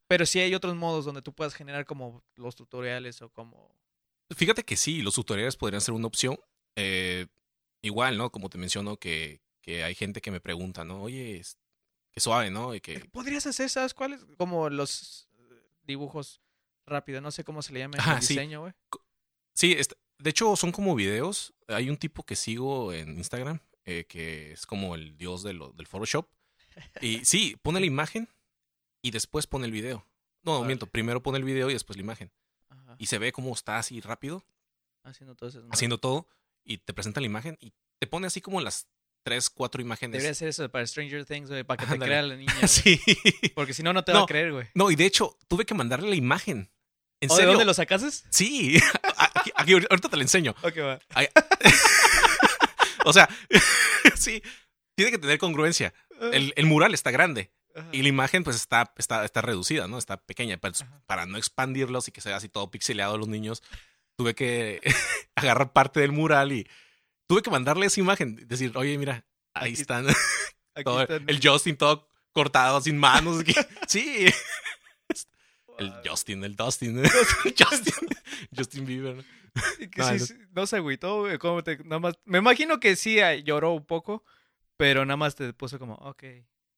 Pero 0.07 0.25
sí 0.25 0.39
hay 0.39 0.53
otros 0.53 0.75
modos 0.75 1.05
donde 1.05 1.21
tú 1.21 1.33
puedas 1.33 1.53
generar 1.53 1.85
como 1.85 2.23
los 2.35 2.55
tutoriales 2.55 3.21
o 3.21 3.29
como... 3.29 3.71
fíjate 4.35 4.63
que 4.63 4.75
sí, 4.75 5.01
los 5.01 5.15
tutoriales 5.15 5.55
podrían 5.55 5.81
ser 5.81 5.93
una 5.93 6.07
opción. 6.07 6.37
Eh, 6.75 7.27
igual, 7.81 8.17
¿no? 8.17 8.31
Como 8.31 8.49
te 8.49 8.57
menciono, 8.57 8.97
que, 8.97 9.41
que 9.61 9.83
hay 9.83 9.95
gente 9.95 10.21
que 10.21 10.31
me 10.31 10.39
pregunta, 10.41 10.83
¿no? 10.83 11.03
Oye, 11.03 11.37
es- 11.37 11.57
qué 12.11 12.19
suave, 12.19 12.49
¿no? 12.51 12.73
Y 12.75 12.81
que. 12.81 12.99
Podrías 13.11 13.45
hacer, 13.47 13.69
¿sabes 13.69 13.93
cuáles? 13.93 14.25
Como 14.37 14.69
los 14.69 15.27
eh, 15.37 15.69
dibujos 15.83 16.41
rápidos, 16.85 17.21
no 17.21 17.31
sé 17.31 17.43
cómo 17.43 17.61
se 17.61 17.73
le 17.73 17.79
llama 17.79 17.97
Ajá, 17.99 18.17
el 18.17 18.21
sí. 18.23 18.33
diseño, 18.33 18.61
güey. 18.61 18.73
Sí, 19.53 19.73
est- 19.73 19.93
de 20.19 20.29
hecho 20.29 20.55
son 20.55 20.71
como 20.71 20.95
videos. 20.95 21.53
Hay 21.67 21.89
un 21.89 21.97
tipo 21.97 22.23
que 22.23 22.35
sigo 22.35 22.93
en 22.93 23.17
Instagram 23.17 23.59
eh, 23.85 24.05
que 24.07 24.51
es 24.53 24.65
como 24.65 24.95
el 24.95 25.17
dios 25.17 25.43
de 25.43 25.53
lo- 25.53 25.71
del 25.71 25.87
Photoshop. 25.87 26.27
Y 27.01 27.23
sí, 27.25 27.55
pone 27.61 27.79
la 27.79 27.85
imagen 27.87 28.29
y 29.01 29.11
después 29.11 29.47
pone 29.47 29.65
el 29.65 29.71
video. 29.71 30.05
No, 30.43 30.63
miento, 30.63 30.85
primero 30.87 31.21
pone 31.23 31.37
el 31.39 31.43
video 31.43 31.69
y 31.69 31.73
después 31.73 31.97
la 31.97 32.03
imagen. 32.03 32.31
Y 32.97 33.07
se 33.07 33.17
ve 33.17 33.31
cómo 33.31 33.53
está 33.53 33.77
así 33.77 34.01
rápido, 34.01 34.43
haciendo 35.03 35.35
todo 35.35 35.49
eso. 35.49 35.63
haciendo 35.71 35.97
todo, 35.97 36.27
y 36.63 36.77
te 36.79 36.93
presenta 36.93 37.19
la 37.21 37.27
imagen 37.27 37.57
y 37.59 37.73
te 37.99 38.07
pone 38.07 38.27
así 38.27 38.41
como 38.41 38.61
las 38.61 38.87
tres, 39.23 39.49
cuatro 39.49 39.81
imágenes. 39.81 40.13
Debería 40.13 40.31
hacer 40.31 40.47
eso 40.47 40.69
para 40.69 40.85
Stranger 40.85 41.25
Things, 41.25 41.49
güey, 41.49 41.63
para 41.63 41.83
que 41.85 41.91
te 41.91 41.99
crea 41.99 42.21
la 42.21 42.35
niña. 42.35 42.53
sí. 42.67 42.99
Porque 43.55 43.73
si 43.73 43.83
no, 43.83 43.93
no 43.93 44.03
te 44.03 44.13
va 44.13 44.23
a 44.23 44.25
creer, 44.25 44.51
güey. 44.51 44.67
No, 44.73 44.89
y 44.89 44.95
de 44.95 45.05
hecho, 45.05 45.37
tuve 45.47 45.65
que 45.65 45.73
mandarle 45.73 46.09
la 46.09 46.15
imagen. 46.15 46.71
¿En 47.19 47.31
¿O 47.31 47.33
de 47.33 47.37
serio? 47.37 47.51
dónde 47.51 47.65
lo 47.65 47.73
sacases? 47.73 48.25
Sí. 48.29 48.79
Aquí, 49.33 49.51
aquí, 49.55 49.73
ahorita 49.73 50.09
te 50.09 50.17
la 50.17 50.23
enseño. 50.23 50.55
Ok, 50.61 50.77
va. 50.79 50.99
O 53.05 53.13
sea, 53.13 53.29
sí, 54.15 54.43
tiene 54.95 55.11
que 55.11 55.17
tener 55.17 55.37
congruencia. 55.37 55.93
El, 56.33 56.51
el 56.57 56.65
mural 56.65 56.93
está 56.93 57.09
grande 57.09 57.51
Ajá. 57.77 57.89
y 57.91 58.01
la 58.01 58.07
imagen 58.09 58.43
pues 58.43 58.55
está, 58.55 58.91
está, 58.97 59.23
está 59.23 59.41
reducida, 59.41 59.87
¿no? 59.87 59.97
Está 59.97 60.17
pequeña. 60.17 60.57
Pero 60.57 60.73
Ajá. 60.81 61.01
para 61.05 61.25
no 61.25 61.37
expandirlos 61.37 62.07
y 62.07 62.11
que 62.11 62.21
sea 62.21 62.35
así 62.35 62.49
todo 62.49 62.69
pixeleado 62.71 63.15
a 63.15 63.17
los 63.17 63.27
niños, 63.27 63.63
tuve 64.15 64.33
que 64.35 64.81
agarrar 65.35 65.73
parte 65.73 65.99
del 65.99 66.11
mural 66.11 66.51
y 66.51 66.67
tuve 67.27 67.41
que 67.41 67.49
mandarle 67.51 67.85
esa 67.85 67.99
imagen. 67.99 68.47
Decir, 68.47 68.71
oye, 68.75 68.97
mira, 68.97 69.25
ahí 69.53 69.73
Aquí- 69.73 69.81
están. 69.81 70.07
Aquí 70.75 70.83
todo- 70.83 71.01
están. 71.01 71.23
el 71.29 71.39
Justin 71.41 71.77
todo 71.77 72.09
cortado, 72.33 72.81
sin 72.81 72.97
manos. 72.97 73.43
Sí. 73.87 74.27
El 75.77 75.93
Justin, 76.05 76.43
el 76.43 76.55
Dustin. 76.55 77.03
Justin, 77.57 77.93
Justin 78.55 78.85
Bieber. 78.85 79.23
Que 79.91 80.01
No, 80.01 80.07
sí, 80.07 80.13
no- 80.13 80.25
sí, 80.25 80.33
no 80.51 80.67
se 80.67 80.75
agüitó, 80.77 81.19
güey. 81.21 81.37
¿cómo 81.37 81.63
te- 81.63 81.77
nada 81.83 81.99
más, 81.99 82.15
me 82.25 82.39
imagino 82.39 82.79
que 82.79 82.95
sí 82.95 83.19
ah, 83.19 83.35
lloró 83.35 83.71
un 83.73 83.85
poco, 83.85 84.23
pero 84.75 85.05
nada 85.05 85.17
más 85.17 85.35
te 85.35 85.51
puso 85.53 85.77
como, 85.79 85.93
ok. 85.95 86.23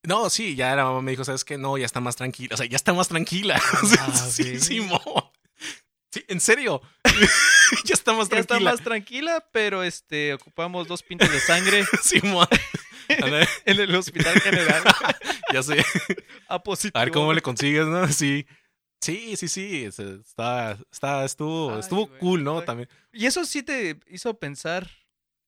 No, 0.10 0.30
sí, 0.30 0.55
ya 0.55 0.76
la 0.76 0.84
mamá 0.86 1.01
me 1.03 1.12
dijo, 1.12 1.24
¿sabes 1.24 1.43
qué? 1.45 1.57
No, 1.57 1.78
ya 1.78 1.86
está 1.86 1.99
más 1.99 2.16
tranquila. 2.16 2.53
O 2.53 2.57
sea, 2.57 2.66
ya 2.66 2.76
está 2.76 2.93
más 2.93 3.07
tranquila. 3.07 3.62
Ah, 3.99 4.12
sí. 4.30 4.60
Simón. 4.60 4.99
Sí, 6.12 6.26
en 6.28 6.39
serio. 6.39 6.82
ya 7.86 7.93
está 7.93 8.14
más 8.14 8.28
Ya 8.30 8.38
está 8.39 8.47
tranquila. 8.55 8.72
más 8.72 8.82
tranquila, 8.82 9.47
pero 9.51 9.84
este, 9.84 10.34
ocupamos 10.34 10.88
dos 10.88 11.03
pintas 11.03 11.32
de 11.32 11.39
sangre 11.39 11.86
Simón. 12.03 12.47
En 13.07 13.80
el 13.80 13.95
hospital 13.95 14.39
general. 14.41 14.84
ya 15.53 15.62
sé. 15.64 15.84
A 16.47 16.62
positivo. 16.62 16.99
A 16.99 17.05
ver 17.05 17.14
cómo 17.14 17.32
le 17.34 17.41
consigues, 17.41 17.86
¿no? 17.86 18.07
Sí. 18.07 18.47
Sí, 19.01 19.36
sí, 19.38 19.47
sí. 19.47 19.84
es- 19.86 19.99
Está, 19.99 20.78
está, 20.91 21.24
estuvo, 21.26 21.74
Ay, 21.74 21.80
estuvo 21.82 22.07
güey, 22.07 22.20
cool, 22.20 22.43
¿no? 22.43 22.64
También. 22.64 22.89
¿Y 23.14 23.28
eso 23.28 23.45
sí 23.45 23.62
te 23.64 23.99
hizo 24.07 24.38
pensar 24.39 24.89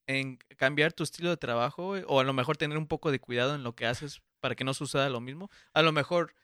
en 0.08 0.38
cambiar 0.58 0.94
tu 0.94 1.04
estilo 1.04 1.30
de 1.32 1.38
trabajo, 1.38 1.88
güey? 1.88 2.04
O 2.08 2.20
a 2.20 2.24
lo 2.24 2.34
mejor 2.34 2.58
tener 2.58 2.78
un 2.78 2.88
poco 2.88 3.12
de 3.12 3.20
cuidado 3.20 3.56
en 3.56 3.64
lo 3.64 3.76
que 3.76 3.86
haces 3.88 4.22
para 4.42 4.56
que 4.56 4.66
no 4.66 4.74
suceda 4.74 5.10
lo 5.10 5.22
mismo. 5.22 5.50
A 5.74 5.82
lo 5.82 5.94
mejor 5.94 6.36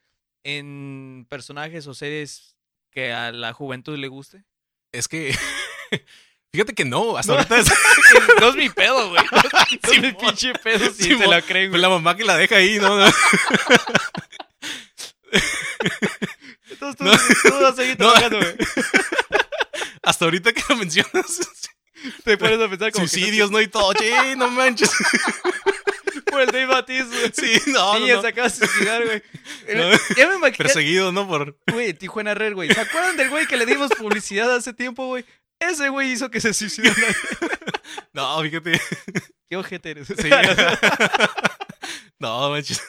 en 0.43 1.26
personajes 1.30 1.86
o 1.88 1.93
series 1.93 2.56
que 2.91 3.12
a 3.12 3.32
la 3.34 3.52
juventud 3.52 3.98
le 3.98 4.08
guste. 4.08 4.45
Es 4.93 5.08
que. 5.10 5.36
Fíjate 6.54 6.74
que 6.74 6.86
no, 6.86 7.18
hasta 7.18 7.34
No. 7.34 7.39
ahorita 7.39 7.60
es 7.60 7.68
no 8.39 8.50
es 8.50 8.56
mi 8.56 8.70
pedo, 8.70 9.10
güey. 9.10 9.22
No 9.32 9.39
es 9.91 10.00
mi 10.02 10.08
Simón. 10.08 10.16
pinche 10.18 10.54
pedo 10.54 10.91
si 10.93 11.18
se 11.18 11.28
la 11.28 11.41
creen, 11.41 11.70
pues 11.72 11.72
güey. 11.72 11.82
la 11.82 11.89
mamá 11.89 12.16
que 12.16 12.24
la 12.24 12.38
deja 12.38 12.56
ahí, 12.56 12.80
¿no? 12.80 12.98
No. 12.98 13.06
Entonces 16.70 16.98
tú, 16.98 17.04
No. 17.04 17.12
tú 17.12 17.62
vas 17.64 17.74
a 17.74 17.76
seguir 17.76 18.00
No. 18.00 18.06
trabajando, 18.14 18.38
güey. 18.39 18.56
Hasta 20.04 20.26
ahorita 20.26 20.54
que 20.54 20.64
lo 20.70 20.78
mencionas. 20.78 21.41
Te 22.24 22.38
pones 22.38 22.60
a 22.60 22.70
pensar 22.70 22.91
como 22.91 23.06
que 23.06 23.10
Suicidios, 23.10 23.52
¿no? 23.52 23.62
Y 23.62 23.68
todo. 23.68 23.93
Che, 23.93 24.36
no 24.36 24.50
manches. 24.50 24.91
por 26.30 26.41
el 26.41 26.48
Dave 26.48 26.66
Batis, 26.66 27.08
güey. 27.08 27.32
Sí, 27.34 27.72
no, 27.72 28.00
Niña 28.00 28.16
no. 28.16 28.22
se 28.22 28.28
acaba 28.28 28.48
de 28.48 28.56
suicidar, 28.56 29.06
güey. 29.06 29.24
No. 29.76 29.91
Ya 30.16 30.30
me 30.30 30.36
imagino. 30.36 30.58
Perseguido, 30.58 31.12
¿no? 31.12 31.28
Por. 31.28 31.58
Güey, 31.72 31.93
Tijuana 31.93 32.34
Red, 32.34 32.54
güey. 32.54 32.74
¿Se 32.74 32.80
acuerdan 32.80 33.18
del 33.18 33.30
güey 33.30 33.48
que 33.48 33.58
le 33.58 33.66
dimos 33.66 33.91
publicidad 33.98 34.54
hace 34.56 34.74
tiempo, 34.74 35.08
güey? 35.08 35.26
Ese 35.60 35.89
güey 35.89 36.12
hizo 36.12 36.32
que 36.32 36.39
se 36.39 36.54
suicidara. 36.54 36.95
No, 38.14 38.41
fíjate. 38.41 38.80
Qué 39.50 39.58
ojete 39.58 39.91
eres. 39.91 40.08
Sí. 40.08 40.30
No, 42.20 42.50
manches. 42.50 42.82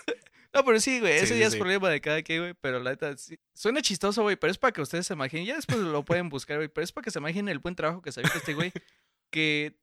No, 0.55 0.65
pero 0.65 0.81
sí, 0.81 1.01
güey. 1.01 1.13
Ese 1.13 1.35
Sí, 1.35 1.39
ya 1.39 1.51
sí, 1.51 1.57
es 1.57 1.61
problema 1.61 1.91
de 1.91 2.01
cada 2.01 2.23
quien, 2.23 2.41
güey. 2.41 2.55
Pero 2.61 2.81
la 2.81 2.91
neta, 2.91 3.17
sí. 3.17 3.39
Suena 3.55 3.83
chistoso, 3.83 4.23
güey. 4.23 4.37
Pero 4.37 4.51
es 4.51 4.59
para 4.59 4.73
que 4.73 4.81
ustedes 4.81 5.07
se 5.07 5.15
imaginen. 5.15 5.47
Ya 5.47 5.57
después 5.57 5.79
lo 5.79 6.05
pueden 6.05 6.29
buscar, 6.29 6.57
güey. 6.57 6.69
Pero 6.69 6.85
es 6.85 6.93
para 6.93 7.05
que 7.05 7.11
se 7.11 7.19
imaginen 7.19 7.49
el 7.49 7.59
buen 7.59 7.75
trabajo 7.75 8.01
que 8.01 8.13
se 8.13 8.21
avienta 8.21 8.39
este 8.39 8.55
güey. 8.55 8.73
Que 9.31 9.79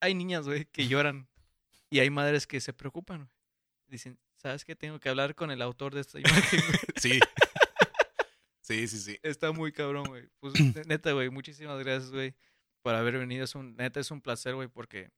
hay 0.00 0.14
niñas, 0.14 0.46
güey, 0.46 0.66
que 0.66 0.88
lloran. 0.88 1.28
Y 1.90 2.00
hay 2.00 2.10
madres 2.10 2.46
que 2.46 2.60
se 2.60 2.72
preocupan, 2.72 3.18
güey. 3.18 3.30
Dicen, 3.88 4.18
¿sabes 4.36 4.64
qué? 4.64 4.74
Tengo 4.74 4.98
que 4.98 5.08
hablar 5.08 5.34
con 5.34 5.50
el 5.50 5.62
autor 5.62 5.94
de 5.94 6.00
esta 6.00 6.18
imagen, 6.20 6.60
güey. 6.66 6.78
Sí. 6.96 7.20
Sí, 8.60 8.88
sí, 8.88 8.98
sí. 8.98 9.18
Está 9.22 9.52
muy 9.52 9.70
cabrón, 9.70 10.06
güey. 10.06 10.28
Pues, 10.40 10.54
neta, 10.88 11.12
güey, 11.12 11.30
muchísimas 11.30 11.78
gracias, 11.78 12.10
güey, 12.10 12.34
por 12.82 12.94
haber 12.94 13.16
venido. 13.18 13.44
Es 13.44 13.54
un, 13.54 13.76
neta, 13.76 14.00
es 14.00 14.10
un 14.10 14.20
placer, 14.20 14.56
güey, 14.56 14.66
porque, 14.66 15.10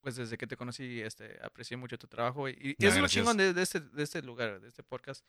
pues, 0.00 0.16
desde 0.16 0.36
que 0.36 0.48
te 0.48 0.56
conocí, 0.56 1.00
este, 1.00 1.38
aprecié 1.42 1.76
mucho 1.76 1.96
tu 1.96 2.08
trabajo, 2.08 2.40
güey. 2.40 2.56
Y, 2.60 2.70
Ah, 2.84 2.88
es 2.88 2.96
lo 2.98 3.06
chingón 3.06 3.36
de, 3.36 3.52
de 3.54 3.62
este, 3.62 3.78
de 3.80 4.02
este 4.02 4.20
lugar, 4.22 4.60
de 4.60 4.66
este 4.66 4.82
podcast, 4.82 5.24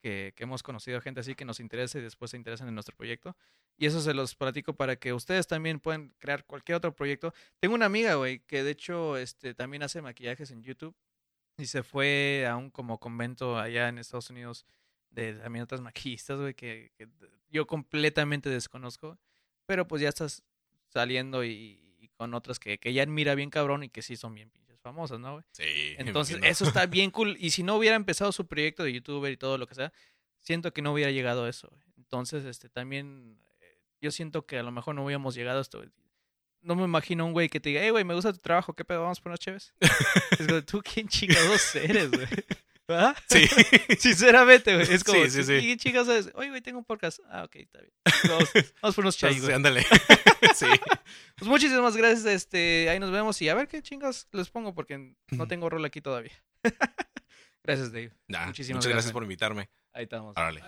que, 0.00 0.32
que 0.34 0.44
hemos 0.44 0.62
conocido 0.62 1.00
gente 1.00 1.20
así 1.20 1.34
que 1.34 1.44
nos 1.44 1.60
interesa 1.60 1.98
y 1.98 2.02
después 2.02 2.32
se 2.32 2.36
interesan 2.36 2.68
en 2.68 2.74
nuestro 2.74 2.96
proyecto. 2.96 3.36
Y 3.76 3.86
eso 3.86 4.00
se 4.00 4.14
los 4.14 4.34
platico 4.34 4.74
para 4.74 4.96
que 4.96 5.12
ustedes 5.12 5.46
también 5.46 5.80
puedan 5.80 6.12
crear 6.18 6.44
cualquier 6.44 6.76
otro 6.76 6.94
proyecto. 6.94 7.32
Tengo 7.60 7.74
una 7.74 7.86
amiga, 7.86 8.14
güey, 8.14 8.40
que 8.40 8.62
de 8.62 8.72
hecho, 8.72 9.16
este, 9.16 9.54
también 9.54 9.82
hace 9.82 10.02
maquillajes 10.02 10.50
en 10.50 10.62
YouTube 10.62 10.94
y 11.56 11.66
se 11.66 11.82
fue 11.82 12.46
a 12.48 12.56
un 12.56 12.70
como 12.70 12.98
convento 12.98 13.58
allá 13.58 13.88
en 13.88 13.98
Estados 13.98 14.30
Unidos 14.30 14.66
de 15.10 15.34
también 15.34 15.62
otras 15.64 15.80
maquillistas, 15.80 16.38
güey, 16.38 16.54
que, 16.54 16.92
yo 17.50 17.66
completamente 17.66 18.48
desconozco. 18.48 19.18
Pero 19.66 19.86
pues 19.86 20.02
ya 20.02 20.08
estás 20.08 20.42
saliendo 20.88 21.44
y, 21.44 21.80
y 21.98 22.08
con 22.08 22.34
otras 22.34 22.58
que, 22.58 22.78
que 22.78 22.92
ya 22.92 23.02
admira 23.02 23.34
bien 23.34 23.50
cabrón 23.50 23.82
y 23.82 23.88
que 23.88 24.02
sí 24.02 24.16
son 24.16 24.34
bien 24.34 24.50
pinches 24.50 24.69
famosas, 24.80 25.20
¿no, 25.20 25.32
güey? 25.34 25.44
Sí. 25.52 25.94
Entonces, 25.98 26.38
eso 26.42 26.64
está 26.64 26.86
bien 26.86 27.10
cool. 27.12 27.36
Y 27.38 27.50
si 27.50 27.62
no 27.62 27.76
hubiera 27.76 27.96
empezado 27.96 28.32
su 28.32 28.46
proyecto 28.46 28.82
de 28.84 28.92
youtuber 28.92 29.32
y 29.32 29.36
todo 29.36 29.58
lo 29.58 29.66
que 29.66 29.74
sea, 29.74 29.92
siento 30.38 30.72
que 30.72 30.82
no 30.82 30.92
hubiera 30.92 31.10
llegado 31.10 31.44
a 31.44 31.48
eso. 31.48 31.68
güey. 31.70 31.82
Entonces, 31.96 32.44
este, 32.44 32.68
también, 32.68 33.38
eh, 33.60 33.78
yo 34.00 34.10
siento 34.10 34.46
que 34.46 34.58
a 34.58 34.62
lo 34.62 34.72
mejor 34.72 34.94
no 34.94 35.04
hubiéramos 35.04 35.34
llegado 35.34 35.58
a 35.58 35.62
esto. 35.62 35.78
güey. 35.78 35.90
No 36.62 36.74
me 36.74 36.84
imagino 36.84 37.24
un 37.24 37.32
güey 37.32 37.48
que 37.48 37.60
te 37.60 37.70
diga, 37.70 37.80
hey, 37.82 37.90
güey, 37.90 38.04
me 38.04 38.14
gusta 38.14 38.32
tu 38.32 38.38
trabajo, 38.40 38.74
¿qué 38.74 38.84
pedo? 38.84 39.02
¿Vamos 39.02 39.20
por 39.20 39.30
unas 39.30 39.40
chéves? 39.40 39.74
es 40.38 40.46
como, 40.46 40.62
tú, 40.62 40.82
¿quién 40.82 41.08
chingados 41.08 41.74
eres, 41.74 42.10
güey? 42.10 42.26
¿Ah? 42.94 43.14
Sí. 43.28 43.46
Sinceramente, 43.98 44.74
güey. 44.74 44.92
Es 44.92 45.04
como, 45.04 45.22
Sí, 45.24 45.30
sí, 45.30 45.44
sí. 45.44 45.58
¿quién 45.60 45.78
chingados 45.78 46.08
eres? 46.08 46.30
Oye, 46.34 46.48
güey, 46.50 46.60
tengo 46.60 46.78
un 46.78 46.84
podcast. 46.84 47.20
Ah, 47.30 47.44
ok, 47.44 47.56
está 47.56 47.78
bien. 47.80 47.92
Vamos, 48.28 48.48
vamos 48.82 48.94
por 48.96 49.04
unos 49.04 49.16
chai, 49.16 49.34
Sí, 49.34 49.40
güey. 49.40 49.52
ándale. 49.54 49.86
Sí. 50.54 50.66
Pues 51.36 51.48
muchísimas 51.48 51.96
gracias. 51.96 52.24
Este, 52.24 52.88
ahí 52.88 52.98
nos 52.98 53.10
vemos 53.10 53.40
y 53.42 53.48
a 53.50 53.54
ver 53.54 53.68
qué 53.68 53.82
chingas 53.82 54.26
les 54.32 54.48
pongo 54.48 54.74
porque 54.74 55.14
no 55.30 55.46
tengo 55.46 55.68
rol 55.68 55.84
aquí 55.84 56.00
todavía. 56.00 56.32
gracias, 57.62 57.92
Dave. 57.92 58.12
Nah, 58.26 58.46
Muchísimas 58.46 58.76
muchas 58.78 58.88
gracias. 58.88 58.92
gracias 58.92 59.12
por 59.12 59.22
invitarme. 59.22 59.68
Ahí 59.92 60.04
estamos. 60.04 60.34
Órale. 60.36 60.62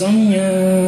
Creí 0.00 0.79